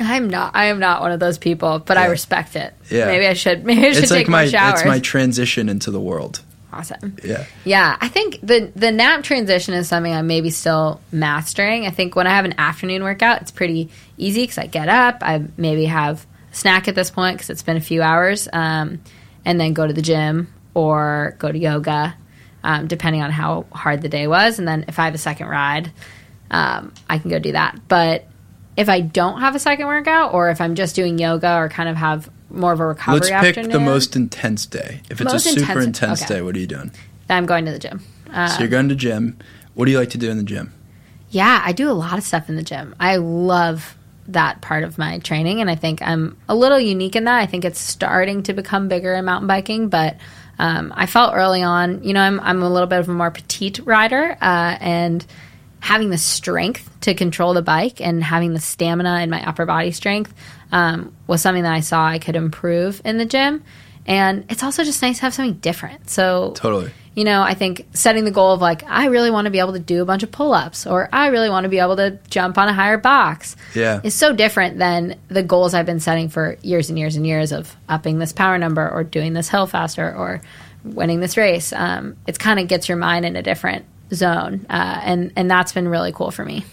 I'm 0.00 0.28
not. 0.28 0.56
I 0.56 0.66
am 0.66 0.78
not 0.80 1.00
one 1.02 1.12
of 1.12 1.20
those 1.20 1.38
people, 1.38 1.78
but 1.78 1.96
I 1.96 2.06
respect 2.06 2.56
it. 2.56 2.74
Yeah. 2.90 3.06
Maybe 3.06 3.26
I 3.26 3.34
should. 3.34 3.64
Maybe 3.66 3.86
I 3.86 3.92
should 3.92 4.02
It's 4.04 4.12
take 4.12 4.26
like 4.26 4.28
my 4.28 4.42
more 4.44 4.50
showers. 4.50 4.80
it's 4.80 4.88
my 4.88 4.98
transition 4.98 5.68
into 5.68 5.90
the 5.90 6.00
world. 6.00 6.42
awesome. 6.72 7.16
Yeah. 7.22 7.44
Yeah, 7.64 7.96
I 8.00 8.08
think 8.08 8.40
the 8.42 8.72
the 8.74 8.90
nap 8.90 9.22
transition 9.22 9.74
is 9.74 9.86
something 9.88 10.12
I'm 10.12 10.26
maybe 10.26 10.50
still 10.50 11.00
mastering. 11.12 11.86
I 11.86 11.90
think 11.90 12.16
when 12.16 12.26
I 12.26 12.30
have 12.30 12.44
an 12.44 12.54
afternoon 12.58 13.04
workout, 13.04 13.42
it's 13.42 13.52
pretty 13.52 13.88
easy 14.18 14.42
because 14.42 14.58
I 14.58 14.66
get 14.66 14.88
up, 14.88 15.18
I 15.22 15.44
maybe 15.56 15.84
have 15.84 16.26
a 16.52 16.54
snack 16.56 16.88
at 16.88 16.94
this 16.96 17.10
point 17.10 17.36
because 17.36 17.50
it's 17.50 17.62
been 17.62 17.76
a 17.76 17.80
few 17.80 18.02
hours, 18.02 18.48
um, 18.52 19.00
and 19.44 19.60
then 19.60 19.72
go 19.74 19.86
to 19.86 19.92
the 19.92 20.02
gym 20.02 20.52
or 20.74 21.36
go 21.38 21.52
to 21.52 21.56
yoga, 21.58 22.16
um, 22.64 22.88
depending 22.88 23.22
on 23.22 23.30
how 23.30 23.66
hard 23.70 24.02
the 24.02 24.08
day 24.08 24.26
was. 24.26 24.58
And 24.58 24.66
then 24.66 24.86
if 24.88 24.98
I 24.98 25.04
have 25.04 25.14
a 25.14 25.18
second 25.18 25.46
ride, 25.46 25.92
um, 26.50 26.92
I 27.08 27.18
can 27.18 27.30
go 27.30 27.38
do 27.38 27.52
that. 27.52 27.78
But 27.86 28.26
if 28.76 28.88
I 28.88 29.00
don't 29.00 29.40
have 29.40 29.54
a 29.54 29.58
second 29.58 29.86
workout, 29.86 30.34
or 30.34 30.50
if 30.50 30.60
I'm 30.60 30.74
just 30.74 30.96
doing 30.96 31.18
yoga 31.18 31.56
or 31.56 31.68
kind 31.68 31.88
of 31.88 31.96
have 31.96 32.30
more 32.50 32.72
of 32.72 32.80
a 32.80 32.86
recovery 32.86 33.20
Let's 33.20 33.28
pick 33.28 33.58
afternoon, 33.58 33.70
the 33.70 33.80
most 33.80 34.16
intense 34.16 34.66
day. 34.66 35.00
If 35.10 35.20
it's 35.20 35.32
Most 35.32 35.46
a 35.46 35.50
super 35.50 35.80
intense- 35.80 35.86
intense 35.86 36.22
okay. 36.22 36.34
day, 36.34 36.42
what 36.42 36.56
are 36.56 36.58
you 36.58 36.66
doing? 36.66 36.90
I'm 37.28 37.46
going 37.46 37.64
to 37.64 37.72
the 37.72 37.78
gym. 37.78 38.00
Uh, 38.30 38.48
so 38.48 38.60
you're 38.60 38.68
going 38.68 38.88
to 38.88 38.94
gym. 38.94 39.38
What 39.74 39.86
do 39.86 39.90
you 39.90 39.98
like 39.98 40.10
to 40.10 40.18
do 40.18 40.30
in 40.30 40.36
the 40.36 40.44
gym? 40.44 40.72
Yeah, 41.30 41.62
I 41.64 41.72
do 41.72 41.90
a 41.90 41.92
lot 41.92 42.16
of 42.18 42.24
stuff 42.24 42.48
in 42.48 42.56
the 42.56 42.62
gym. 42.62 42.94
I 43.00 43.16
love 43.16 43.96
that 44.28 44.60
part 44.60 44.84
of 44.84 44.98
my 44.98 45.18
training, 45.18 45.60
and 45.60 45.68
I 45.68 45.74
think 45.74 46.00
I'm 46.00 46.36
a 46.48 46.54
little 46.54 46.78
unique 46.78 47.16
in 47.16 47.24
that. 47.24 47.38
I 47.38 47.46
think 47.46 47.64
it's 47.64 47.80
starting 47.80 48.42
to 48.44 48.52
become 48.52 48.88
bigger 48.88 49.14
in 49.14 49.24
mountain 49.24 49.48
biking, 49.48 49.88
but 49.88 50.16
um, 50.58 50.92
I 50.96 51.06
felt 51.06 51.34
early 51.34 51.62
on, 51.62 52.04
you 52.04 52.12
know, 52.12 52.20
I'm, 52.20 52.38
I'm 52.40 52.62
a 52.62 52.70
little 52.70 52.86
bit 52.86 53.00
of 53.00 53.08
a 53.08 53.12
more 53.12 53.30
petite 53.30 53.80
rider, 53.84 54.36
uh, 54.40 54.76
and 54.80 55.26
having 55.84 56.08
the 56.08 56.16
strength 56.16 56.88
to 57.02 57.12
control 57.12 57.52
the 57.52 57.60
bike 57.60 58.00
and 58.00 58.24
having 58.24 58.54
the 58.54 58.58
stamina 58.60 59.18
and 59.20 59.30
my 59.30 59.46
upper 59.46 59.66
body 59.66 59.90
strength 59.90 60.32
um, 60.72 61.14
was 61.26 61.42
something 61.42 61.62
that 61.62 61.74
I 61.74 61.80
saw 61.80 62.06
I 62.06 62.18
could 62.18 62.36
improve 62.36 63.02
in 63.04 63.18
the 63.18 63.26
gym. 63.26 63.62
And 64.06 64.46
it's 64.48 64.62
also 64.62 64.82
just 64.82 65.02
nice 65.02 65.16
to 65.18 65.22
have 65.22 65.34
something 65.34 65.58
different. 65.58 66.08
So 66.08 66.52
Totally. 66.56 66.90
you 67.14 67.24
know, 67.24 67.42
I 67.42 67.52
think 67.52 67.86
setting 67.92 68.24
the 68.24 68.30
goal 68.30 68.52
of 68.52 68.62
like, 68.62 68.82
I 68.88 69.08
really 69.08 69.30
want 69.30 69.44
to 69.44 69.50
be 69.50 69.58
able 69.58 69.74
to 69.74 69.78
do 69.78 70.00
a 70.00 70.06
bunch 70.06 70.22
of 70.22 70.30
pull 70.32 70.54
ups 70.54 70.86
or 70.86 71.06
I 71.12 71.26
really 71.26 71.50
want 71.50 71.64
to 71.64 71.68
be 71.68 71.80
able 71.80 71.96
to 71.96 72.18
jump 72.30 72.56
on 72.56 72.66
a 72.68 72.72
higher 72.72 72.96
box 72.96 73.54
Yeah. 73.74 74.00
is 74.02 74.14
so 74.14 74.32
different 74.32 74.78
than 74.78 75.18
the 75.28 75.42
goals 75.42 75.74
I've 75.74 75.84
been 75.86 76.00
setting 76.00 76.30
for 76.30 76.56
years 76.62 76.88
and 76.88 76.98
years 76.98 77.14
and 77.16 77.26
years 77.26 77.52
of 77.52 77.76
upping 77.90 78.18
this 78.20 78.32
power 78.32 78.56
number 78.56 78.88
or 78.90 79.04
doing 79.04 79.34
this 79.34 79.50
hill 79.50 79.66
faster 79.66 80.14
or 80.16 80.40
winning 80.82 81.20
this 81.20 81.36
race. 81.36 81.74
Um, 81.74 82.16
it 82.26 82.38
kind 82.38 82.58
of 82.58 82.68
gets 82.68 82.88
your 82.88 82.96
mind 82.96 83.26
in 83.26 83.36
a 83.36 83.42
different 83.42 83.84
zone. 84.12 84.66
Uh, 84.68 85.00
and, 85.02 85.32
and 85.36 85.50
that's 85.50 85.72
been 85.72 85.88
really 85.88 86.12
cool 86.12 86.30
for 86.30 86.44
me. 86.44 86.64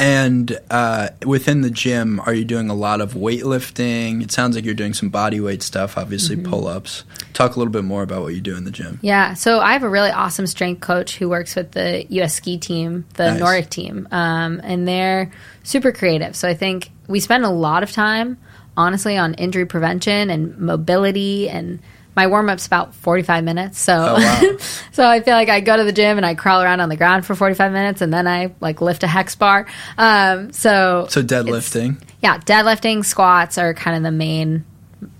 And 0.00 0.56
uh, 0.70 1.08
within 1.26 1.62
the 1.62 1.70
gym, 1.70 2.20
are 2.20 2.32
you 2.32 2.44
doing 2.44 2.70
a 2.70 2.74
lot 2.74 3.00
of 3.00 3.14
weightlifting? 3.14 4.22
It 4.22 4.30
sounds 4.30 4.54
like 4.54 4.64
you're 4.64 4.74
doing 4.74 4.94
some 4.94 5.08
body 5.08 5.40
weight 5.40 5.60
stuff, 5.60 5.98
obviously 5.98 6.36
Mm-hmm. 6.36 6.50
pull 6.50 6.68
ups. 6.68 7.02
Talk 7.32 7.56
a 7.56 7.58
little 7.58 7.72
bit 7.72 7.82
more 7.82 8.04
about 8.04 8.22
what 8.22 8.32
you 8.32 8.40
do 8.40 8.56
in 8.56 8.62
the 8.64 8.70
gym. 8.70 9.00
Yeah, 9.02 9.34
so 9.34 9.58
I 9.58 9.72
have 9.72 9.82
a 9.82 9.88
really 9.88 10.10
awesome 10.10 10.46
strength 10.46 10.80
coach 10.82 11.16
who 11.18 11.28
works 11.28 11.56
with 11.56 11.72
the 11.72 12.06
U.S. 12.10 12.34
ski 12.34 12.58
team, 12.58 13.06
the 13.14 13.32
Nice. 13.32 13.40
Nordic 13.40 13.70
team, 13.70 14.06
um, 14.12 14.60
and 14.62 14.86
they're 14.86 15.32
super 15.64 15.90
creative. 15.90 16.36
So 16.36 16.48
I 16.48 16.54
think 16.54 16.90
we 17.08 17.18
spend 17.18 17.44
a 17.44 17.50
lot 17.50 17.82
of 17.82 17.90
time, 17.90 18.38
honestly, 18.76 19.16
on 19.16 19.34
injury 19.34 19.66
prevention 19.66 20.30
and 20.30 20.56
mobility. 20.58 21.48
And 21.48 21.80
my 22.18 22.26
warm 22.26 22.50
up's 22.50 22.66
about 22.66 22.94
forty 22.96 23.22
five 23.22 23.44
minutes. 23.44 23.78
So, 23.78 23.94
Oh, 23.94 24.14
wow. 24.14 24.56
so 24.92 25.06
I 25.06 25.20
feel 25.20 25.34
like 25.34 25.48
I 25.48 25.60
go 25.60 25.76
to 25.76 25.84
the 25.84 25.92
gym 25.92 26.16
and 26.16 26.26
I 26.26 26.34
crawl 26.34 26.60
around 26.60 26.80
on 26.80 26.88
the 26.88 26.96
ground 26.96 27.24
for 27.24 27.36
forty 27.36 27.54
five 27.54 27.70
minutes, 27.72 28.00
and 28.00 28.12
then 28.12 28.26
I 28.26 28.52
like 28.60 28.80
lift 28.80 29.04
a 29.04 29.06
hex 29.06 29.36
bar. 29.36 29.66
Um, 29.96 30.52
so 30.52 31.06
So 31.10 31.22
deadlifting. 31.22 32.02
yeah, 32.20 32.38
deadlifting, 32.38 33.04
squats 33.04 33.56
are 33.56 33.72
kind 33.72 33.96
of 33.96 34.02
the 34.02 34.10
main 34.10 34.64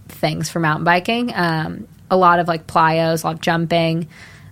things 0.09 0.51
for 0.51 0.59
mountain 0.59 0.84
biking. 0.84 1.32
Um, 1.34 1.86
a 2.11 2.16
lot 2.16 2.40
of 2.40 2.49
like 2.49 2.66
plyos, 2.66 3.22
a 3.22 3.28
lot 3.28 3.34
of 3.36 3.40
jumping. 3.40 4.09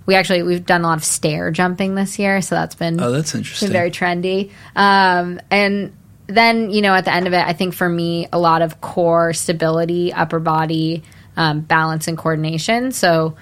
We 0.07 0.14
actually 0.14 0.44
we've 0.44 0.64
done 0.64 0.82
a 0.82 0.86
lot 0.86 0.99
of 0.99 1.05
stair 1.05 1.51
jumping 1.51 1.97
this 1.97 2.16
year, 2.18 2.40
so 2.42 2.55
that's 2.55 2.76
been 2.76 3.01
Oh, 3.01 3.11
that's 3.11 3.34
interesting. 3.34 3.70
very 3.72 3.90
trendy. 3.90 4.53
Um, 4.76 5.40
and 5.51 5.92
then 6.28 6.70
you 6.70 6.80
know 6.82 6.94
at 6.94 7.05
the 7.07 7.12
end 7.12 7.26
of 7.26 7.32
it, 7.32 7.44
I 7.44 7.55
think 7.55 7.74
for 7.74 7.88
me 7.88 8.28
a 8.32 8.38
lot 8.38 8.62
of 8.62 8.80
core 8.80 9.32
stability, 9.32 10.12
upper 10.12 10.38
body 10.38 11.03
um, 11.37 11.61
balance, 11.61 12.09
and 12.09 12.16
coordination. 12.16 12.93
So 12.93 13.37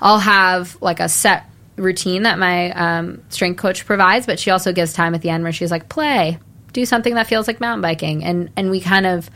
I'll 0.00 0.18
have 0.18 0.80
like 0.80 1.00
a 1.00 1.08
set 1.08 1.46
routine 1.76 2.22
that 2.22 2.38
my 2.38 2.70
um, 2.70 3.22
strength 3.30 3.58
coach 3.58 3.84
provides, 3.86 4.26
but 4.26 4.38
she 4.38 4.50
also 4.50 4.72
gives 4.72 4.92
time 4.92 5.14
at 5.14 5.22
the 5.22 5.30
end 5.30 5.42
where 5.42 5.52
she's 5.52 5.70
like, 5.70 5.88
play, 5.88 6.38
do 6.72 6.84
something 6.84 7.14
that 7.14 7.26
feels 7.26 7.46
like 7.46 7.60
mountain 7.60 7.82
biking, 7.82 8.24
and 8.24 8.50
and 8.56 8.70
we 8.70 8.80
kind 8.80 9.06
of 9.06 9.30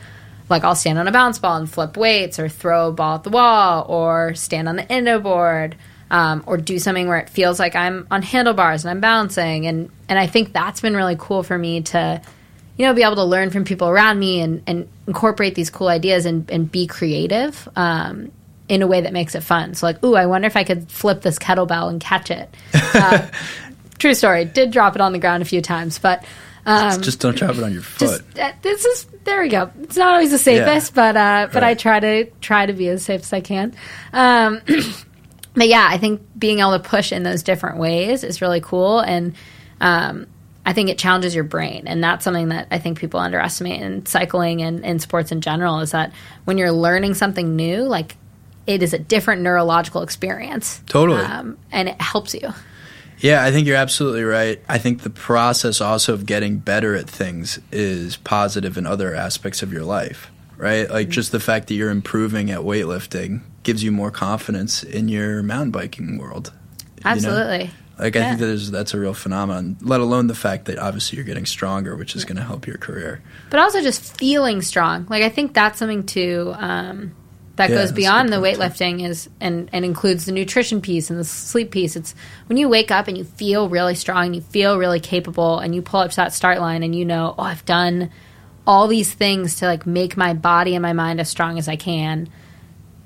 like 0.49 0.63
I'll 0.63 0.75
stand 0.75 0.97
on 0.97 1.07
a 1.07 1.11
bounce 1.11 1.39
ball 1.39 1.57
and 1.57 1.69
flip 1.69 1.97
weights, 1.97 2.39
or 2.39 2.49
throw 2.49 2.89
a 2.89 2.91
ball 2.91 3.15
at 3.15 3.23
the 3.23 3.29
wall, 3.29 3.85
or 3.87 4.33
stand 4.35 4.67
on 4.67 4.75
the 4.75 4.87
Indo 4.87 5.19
Board, 5.19 5.75
um, 6.11 6.43
or 6.47 6.57
do 6.57 6.79
something 6.79 7.07
where 7.07 7.19
it 7.19 7.29
feels 7.29 7.59
like 7.59 7.75
I'm 7.75 8.07
on 8.11 8.21
handlebars 8.21 8.83
and 8.83 8.91
I'm 8.91 9.01
bouncing, 9.01 9.67
and 9.67 9.89
and 10.07 10.19
I 10.19 10.27
think 10.27 10.53
that's 10.53 10.81
been 10.81 10.95
really 10.95 11.15
cool 11.17 11.43
for 11.43 11.57
me 11.57 11.81
to 11.81 12.21
you 12.79 12.85
know, 12.85 12.93
be 12.93 13.03
able 13.03 13.17
to 13.17 13.25
learn 13.25 13.49
from 13.49 13.65
people 13.65 13.89
around 13.89 14.17
me 14.17 14.39
and, 14.39 14.63
and 14.65 14.87
incorporate 15.05 15.53
these 15.53 15.69
cool 15.69 15.89
ideas 15.89 16.25
and, 16.25 16.49
and 16.49 16.71
be 16.71 16.87
creative 16.87 17.67
um, 17.75 18.31
in 18.69 18.81
a 18.81 18.87
way 18.87 19.01
that 19.01 19.11
makes 19.11 19.35
it 19.35 19.41
fun. 19.41 19.73
So, 19.73 19.85
like, 19.85 20.01
ooh, 20.01 20.15
I 20.15 20.27
wonder 20.27 20.47
if 20.47 20.55
I 20.55 20.63
could 20.63 20.89
flip 20.89 21.21
this 21.21 21.37
kettlebell 21.37 21.89
and 21.89 21.99
catch 22.01 22.31
it. 22.31 22.49
Uh, 22.91 23.27
true 23.99 24.13
story. 24.13 24.45
Did 24.45 24.71
drop 24.71 24.95
it 24.95 25.01
on 25.01 25.11
the 25.11 25.19
ground 25.19 25.43
a 25.43 25.45
few 25.45 25.61
times, 25.61 25.99
but 25.99 26.23
um, 26.65 27.01
Just 27.01 27.19
don't 27.19 27.35
drop 27.35 27.55
it 27.55 27.63
on 27.63 27.71
your 27.73 27.81
foot. 27.81 28.23
just 28.33 28.39
uh, 28.39 28.53
this 28.61 28.83
is 28.85 29.07
there 29.25 29.41
we 29.41 29.49
go. 29.49 29.69
It's 29.81 29.97
not 29.97 30.13
always 30.13 30.31
the 30.31 30.37
safest, 30.37 30.95
but 30.95 31.15
uh, 31.15 31.49
but 31.51 31.63
I 31.63 31.75
try 31.75 31.99
to 31.99 32.25
try 32.41 32.65
to 32.65 32.73
be 32.73 32.87
as 32.89 33.03
safe 33.03 33.21
as 33.21 33.33
I 33.33 33.41
can. 33.41 33.75
Um, 34.11 34.61
but 35.53 35.67
yeah, 35.67 35.85
I 35.89 35.97
think 35.97 36.21
being 36.37 36.59
able 36.59 36.73
to 36.73 36.79
push 36.79 37.11
in 37.11 37.23
those 37.23 37.43
different 37.43 37.77
ways 37.77 38.23
is 38.23 38.41
really 38.41 38.61
cool, 38.61 38.99
and 38.99 39.35
um, 39.81 40.27
I 40.65 40.73
think 40.73 40.89
it 40.89 40.97
challenges 40.97 41.33
your 41.33 41.43
brain, 41.43 41.87
and 41.87 42.03
that's 42.03 42.23
something 42.23 42.49
that 42.49 42.67
I 42.69 42.79
think 42.79 42.99
people 42.99 43.19
underestimate 43.19 43.81
in 43.81 44.05
cycling 44.05 44.61
and 44.61 44.85
in 44.85 44.99
sports 44.99 45.31
in 45.31 45.41
general. 45.41 45.79
Is 45.79 45.91
that 45.91 46.11
when 46.45 46.57
you're 46.57 46.71
learning 46.71 47.13
something 47.15 47.55
new, 47.55 47.83
like 47.83 48.15
it 48.67 48.83
is 48.83 48.93
a 48.93 48.99
different 48.99 49.41
neurological 49.41 50.03
experience, 50.03 50.81
Totally. 50.87 51.21
um, 51.21 51.57
and 51.71 51.89
it 51.89 51.99
helps 52.01 52.33
you. 52.33 52.53
Yeah, 53.19 53.43
I 53.43 53.51
think 53.51 53.67
you're 53.67 53.75
absolutely 53.75 54.23
right. 54.23 54.61
I 54.69 54.77
think 54.77 55.01
the 55.01 55.09
process 55.09 55.81
also 55.81 56.13
of 56.13 56.25
getting 56.25 56.57
better 56.57 56.95
at 56.95 57.09
things 57.09 57.59
is 57.71 58.15
positive 58.17 58.77
in 58.77 58.85
other 58.85 59.13
aspects 59.13 59.61
of 59.61 59.73
your 59.73 59.83
life, 59.83 60.31
right? 60.55 60.89
Like 60.89 61.09
just 61.09 61.31
the 61.31 61.39
fact 61.39 61.67
that 61.67 61.73
you're 61.73 61.89
improving 61.89 62.49
at 62.49 62.59
weightlifting 62.59 63.41
gives 63.63 63.83
you 63.83 63.91
more 63.91 64.11
confidence 64.11 64.83
in 64.83 65.09
your 65.09 65.43
mountain 65.43 65.71
biking 65.71 66.17
world. 66.17 66.53
you 67.03 67.29
know? 67.29 67.69
Like 67.99 68.15
I 68.15 68.29
think 68.29 68.39
that 68.39 68.49
is 68.49 68.71
that's 68.71 68.93
a 68.93 68.99
real 68.99 69.13
phenomenon. 69.13 69.77
Let 69.81 69.99
alone 69.99 70.27
the 70.27 70.35
fact 70.35 70.65
that 70.65 70.79
obviously 70.79 71.17
you're 71.17 71.25
getting 71.25 71.45
stronger, 71.45 71.95
which 71.95 72.15
is 72.15 72.23
going 72.25 72.37
to 72.37 72.43
help 72.43 72.65
your 72.65 72.77
career. 72.77 73.21
but 73.49 73.59
also 73.59 73.81
just 73.81 74.17
feeling 74.17 74.61
strong. 74.61 75.05
Like 75.09 75.23
I 75.23 75.29
think 75.29 75.53
that's 75.53 75.79
something 75.79 76.05
too 76.05 76.53
um, 76.57 77.13
that 77.57 77.69
Yeah, 77.69 77.75
goes 77.75 77.91
beyond 77.91 78.29
the 78.29 78.39
point, 78.39 78.55
too. 78.55 78.61
weightlifting 78.61 79.05
is 79.05 79.29
and 79.41 79.69
and 79.73 79.83
includes 79.83 80.25
the 80.25 80.31
nutrition 80.31 80.79
piece 80.81 81.09
and 81.09 81.19
the 81.19 81.25
sleep 81.25 81.71
piece. 81.71 81.97
It's 81.97 82.15
when 82.47 82.57
you 82.57 82.69
wake 82.69 82.89
up 82.89 83.07
and 83.09 83.17
you 83.17 83.25
feel 83.25 83.67
really 83.67 83.95
strong, 83.95 84.33
you 84.33 84.41
feel 84.41 84.77
really 84.77 85.01
capable, 85.01 85.59
and 85.59 85.75
you 85.75 85.81
pull 85.81 85.99
up 85.99 86.11
to 86.11 86.15
that 86.17 86.33
start 86.33 86.59
line 86.61 86.83
and 86.83 86.95
you 86.95 87.03
know, 87.03 87.35
oh, 87.37 87.43
I've 87.43 87.65
done 87.65 88.11
all 88.65 88.87
these 88.87 89.13
things 89.13 89.55
to 89.55 89.65
like 89.65 89.85
make 89.85 90.15
my 90.15 90.33
body 90.33 90.75
and 90.75 90.81
my 90.81 90.93
mind 90.93 91.19
as 91.19 91.27
strong 91.27 91.57
as 91.57 91.67
I 91.67 91.75
can. 91.75 92.29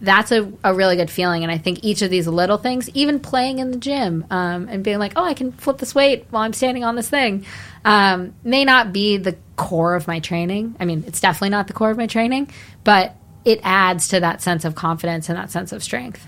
That's 0.04 0.32
a, 0.32 0.52
a 0.64 0.74
really 0.74 0.98
good 0.98 1.10
feeling, 1.10 1.44
and 1.44 1.52
I 1.52 1.58
think 1.58 1.80
each 1.82 2.02
of 2.02 2.10
these 2.10 2.28
little 2.28 2.58
things, 2.58 2.90
even 2.90 3.22
playing 3.22 3.60
in 3.60 3.72
the 3.72 3.78
gym 3.78 4.26
um, 4.30 4.68
and 4.70 4.84
being 4.84 5.00
like, 5.00 5.14
"Oh, 5.16 5.24
I 5.24 5.34
can 5.34 5.54
flip 5.54 5.78
this 5.78 5.96
weight 5.96 6.28
while 6.30 6.44
I'm 6.44 6.54
standing 6.54 6.84
on 6.84 6.96
this 6.96 7.10
thing," 7.10 7.46
um, 7.86 8.36
may 8.44 8.66
not 8.66 8.92
be 8.92 9.16
the 9.18 9.38
core 9.56 9.96
of 9.96 10.06
my 10.06 10.20
training. 10.20 10.76
I 10.80 10.86
mean, 10.86 11.06
it's 11.08 11.22
definitely 11.22 11.50
not 11.50 11.68
the 11.68 11.74
core 11.74 11.90
of 11.90 11.98
my 11.98 12.08
training, 12.08 12.52
but 12.84 13.16
it 13.46 13.62
adds 13.64 14.10
to 14.10 14.20
that 14.20 14.42
sense 14.42 14.66
of 14.66 14.76
confidence 14.76 15.30
and 15.30 15.38
that 15.38 15.52
sense 15.52 15.72
of 15.72 15.82
strength. 15.82 16.28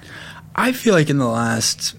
I 0.55 0.71
feel 0.71 0.93
like 0.93 1.09
in 1.09 1.17
the 1.17 1.27
last 1.27 1.95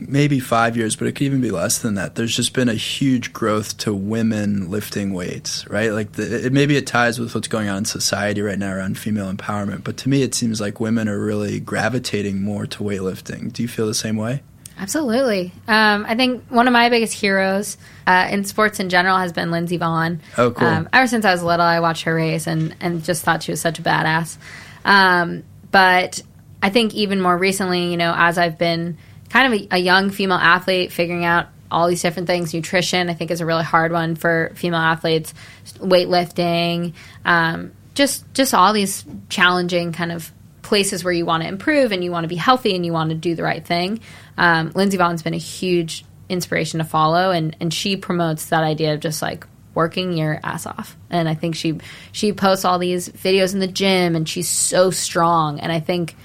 maybe 0.00 0.40
five 0.40 0.76
years, 0.76 0.96
but 0.96 1.08
it 1.08 1.12
could 1.12 1.24
even 1.24 1.40
be 1.40 1.50
less 1.50 1.78
than 1.78 1.94
that. 1.94 2.14
There's 2.14 2.34
just 2.34 2.52
been 2.52 2.68
a 2.68 2.74
huge 2.74 3.32
growth 3.32 3.76
to 3.78 3.94
women 3.94 4.70
lifting 4.70 5.12
weights, 5.12 5.66
right? 5.68 5.92
Like 5.92 6.12
the, 6.12 6.46
it, 6.46 6.52
maybe 6.52 6.76
it 6.76 6.86
ties 6.86 7.18
with 7.18 7.34
what's 7.34 7.48
going 7.48 7.68
on 7.68 7.78
in 7.78 7.84
society 7.84 8.42
right 8.42 8.58
now 8.58 8.72
around 8.72 8.98
female 8.98 9.32
empowerment. 9.32 9.84
But 9.84 9.96
to 9.98 10.08
me, 10.08 10.22
it 10.22 10.34
seems 10.34 10.60
like 10.60 10.80
women 10.80 11.08
are 11.08 11.18
really 11.18 11.60
gravitating 11.60 12.42
more 12.42 12.66
to 12.66 12.82
weightlifting. 12.82 13.52
Do 13.52 13.62
you 13.62 13.68
feel 13.68 13.86
the 13.86 13.94
same 13.94 14.16
way? 14.16 14.42
Absolutely. 14.78 15.52
Um, 15.66 16.04
I 16.06 16.14
think 16.16 16.44
one 16.50 16.66
of 16.66 16.72
my 16.72 16.90
biggest 16.90 17.14
heroes 17.14 17.78
uh, 18.06 18.28
in 18.30 18.44
sports 18.44 18.78
in 18.78 18.90
general 18.90 19.16
has 19.16 19.32
been 19.32 19.50
Lindsey 19.50 19.78
Vonn. 19.78 20.20
Oh, 20.36 20.50
cool. 20.50 20.68
Um, 20.68 20.88
ever 20.92 21.06
since 21.06 21.24
I 21.24 21.32
was 21.32 21.42
little, 21.42 21.64
I 21.64 21.80
watched 21.80 22.02
her 22.02 22.14
race 22.14 22.46
and, 22.46 22.76
and 22.80 23.02
just 23.02 23.24
thought 23.24 23.42
she 23.42 23.52
was 23.52 23.60
such 23.60 23.78
a 23.78 23.82
badass. 23.82 24.36
Um, 24.84 25.44
but 25.70 26.20
I 26.62 26.68
think 26.68 26.94
even 26.94 27.20
more 27.20 27.36
recently, 27.36 27.90
you 27.90 27.96
know, 27.96 28.14
as 28.16 28.36
I've 28.36 28.58
been 28.58 28.98
kind 29.26 29.52
of 29.52 29.60
a, 29.60 29.76
a 29.76 29.78
young 29.78 30.10
female 30.10 30.38
athlete, 30.38 30.92
figuring 30.92 31.24
out 31.24 31.46
all 31.70 31.88
these 31.88 32.02
different 32.02 32.28
things, 32.28 32.54
nutrition, 32.54 33.10
I 33.10 33.14
think 33.14 33.30
is 33.30 33.40
a 33.40 33.46
really 33.46 33.64
hard 33.64 33.92
one 33.92 34.14
for 34.14 34.52
female 34.54 34.80
athletes, 34.80 35.34
weightlifting, 35.78 36.94
um, 37.24 37.72
just 37.94 38.24
just 38.34 38.54
all 38.54 38.72
these 38.72 39.04
challenging 39.28 39.92
kind 39.92 40.12
of 40.12 40.30
places 40.62 41.04
where 41.04 41.12
you 41.12 41.24
want 41.24 41.42
to 41.42 41.48
improve 41.48 41.92
and 41.92 42.02
you 42.02 42.10
want 42.10 42.24
to 42.24 42.28
be 42.28 42.36
healthy 42.36 42.74
and 42.74 42.84
you 42.84 42.92
want 42.92 43.10
to 43.10 43.16
do 43.16 43.34
the 43.34 43.42
right 43.42 43.64
thing. 43.64 44.00
Um, 44.36 44.72
Lindsey 44.74 44.96
Vonn's 44.96 45.22
been 45.22 45.34
a 45.34 45.38
huge 45.38 46.04
inspiration 46.28 46.78
to 46.78 46.84
follow, 46.84 47.30
and 47.30 47.56
and 47.60 47.72
she 47.72 47.96
promotes 47.96 48.46
that 48.46 48.62
idea 48.62 48.94
of 48.94 49.00
just 49.00 49.22
like 49.22 49.46
working 49.74 50.12
your 50.16 50.40
ass 50.42 50.66
off. 50.66 50.96
And 51.10 51.28
I 51.28 51.34
think 51.34 51.54
she 51.54 51.78
she 52.12 52.32
posts 52.32 52.64
all 52.64 52.78
these 52.78 53.08
videos 53.08 53.54
in 53.54 53.60
the 53.60 53.66
gym, 53.66 54.14
and 54.16 54.28
she's 54.28 54.48
so 54.48 54.90
strong. 54.90 55.60
And 55.60 55.72
I 55.72 55.80
think 55.80 56.16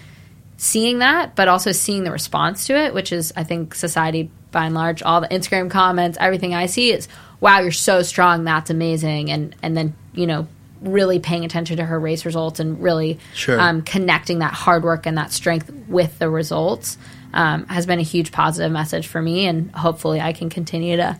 seeing 0.61 0.99
that, 0.99 1.35
but 1.35 1.47
also 1.47 1.71
seeing 1.71 2.03
the 2.03 2.11
response 2.11 2.67
to 2.67 2.77
it, 2.77 2.93
which 2.93 3.11
is 3.11 3.33
I 3.35 3.43
think 3.43 3.73
society 3.73 4.29
by 4.51 4.65
and 4.65 4.75
large, 4.75 5.01
all 5.01 5.19
the 5.19 5.27
Instagram 5.27 5.71
comments, 5.71 6.19
everything 6.21 6.53
I 6.53 6.67
see 6.67 6.91
is, 6.91 7.07
"Wow, 7.39 7.61
you're 7.61 7.71
so 7.71 8.03
strong. 8.03 8.43
That's 8.43 8.69
amazing." 8.69 9.31
And 9.31 9.55
and 9.63 9.75
then 9.75 9.95
you 10.13 10.27
know 10.27 10.47
really 10.79 11.17
paying 11.19 11.45
attention 11.45 11.77
to 11.77 11.85
her 11.85 11.99
race 11.99 12.25
results 12.25 12.59
and 12.59 12.81
really 12.81 13.17
Sure. 13.33 13.59
um, 13.59 13.81
connecting 13.81 14.39
that 14.39 14.53
hard 14.53 14.83
work 14.83 15.05
and 15.07 15.17
that 15.17 15.31
strength 15.31 15.71
with 15.87 16.17
the 16.19 16.29
results 16.29 16.97
um, 17.33 17.65
has 17.67 17.85
been 17.87 17.99
a 17.99 18.03
huge 18.03 18.31
positive 18.31 18.71
message 18.71 19.07
for 19.07 19.21
me, 19.21 19.47
and 19.47 19.71
hopefully 19.71 20.21
I 20.21 20.31
can 20.31 20.49
continue 20.51 20.97
to 20.97 21.17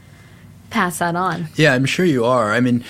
pass 0.70 1.00
that 1.00 1.16
on. 1.16 1.48
Yeah, 1.56 1.74
I'm 1.74 1.86
sure 1.86 2.06
you 2.06 2.26
are. 2.26 2.54
I 2.54 2.60
mean, 2.60 2.84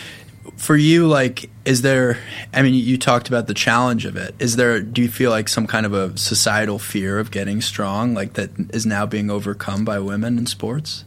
for 0.58 0.76
you, 0.76 1.08
like, 1.08 1.50
is 1.66 1.82
there? 1.82 2.18
I 2.54 2.62
mean, 2.62 2.74
you 2.74 2.98
talked 2.98 3.28
about 3.28 3.48
the 3.48 3.54
challenge 3.54 4.06
of 4.06 4.16
it. 4.16 4.36
Is 4.40 4.56
there? 4.56 4.82
Do 4.82 5.02
you 5.02 5.10
feel 5.10 5.32
like 5.32 5.48
some 5.48 5.68
kind 5.68 5.86
of 5.86 5.94
a 5.94 6.18
societal 6.18 6.80
fear 6.80 7.20
of 7.20 7.32
getting 7.32 7.62
strong, 7.62 8.14
like 8.14 8.34
that 8.34 8.52
is 8.74 8.86
now 8.86 9.06
being 9.06 9.30
overcome 9.30 9.86
by 9.86 10.00
women 10.00 10.38
in 10.38 10.46
sports? 10.46 11.06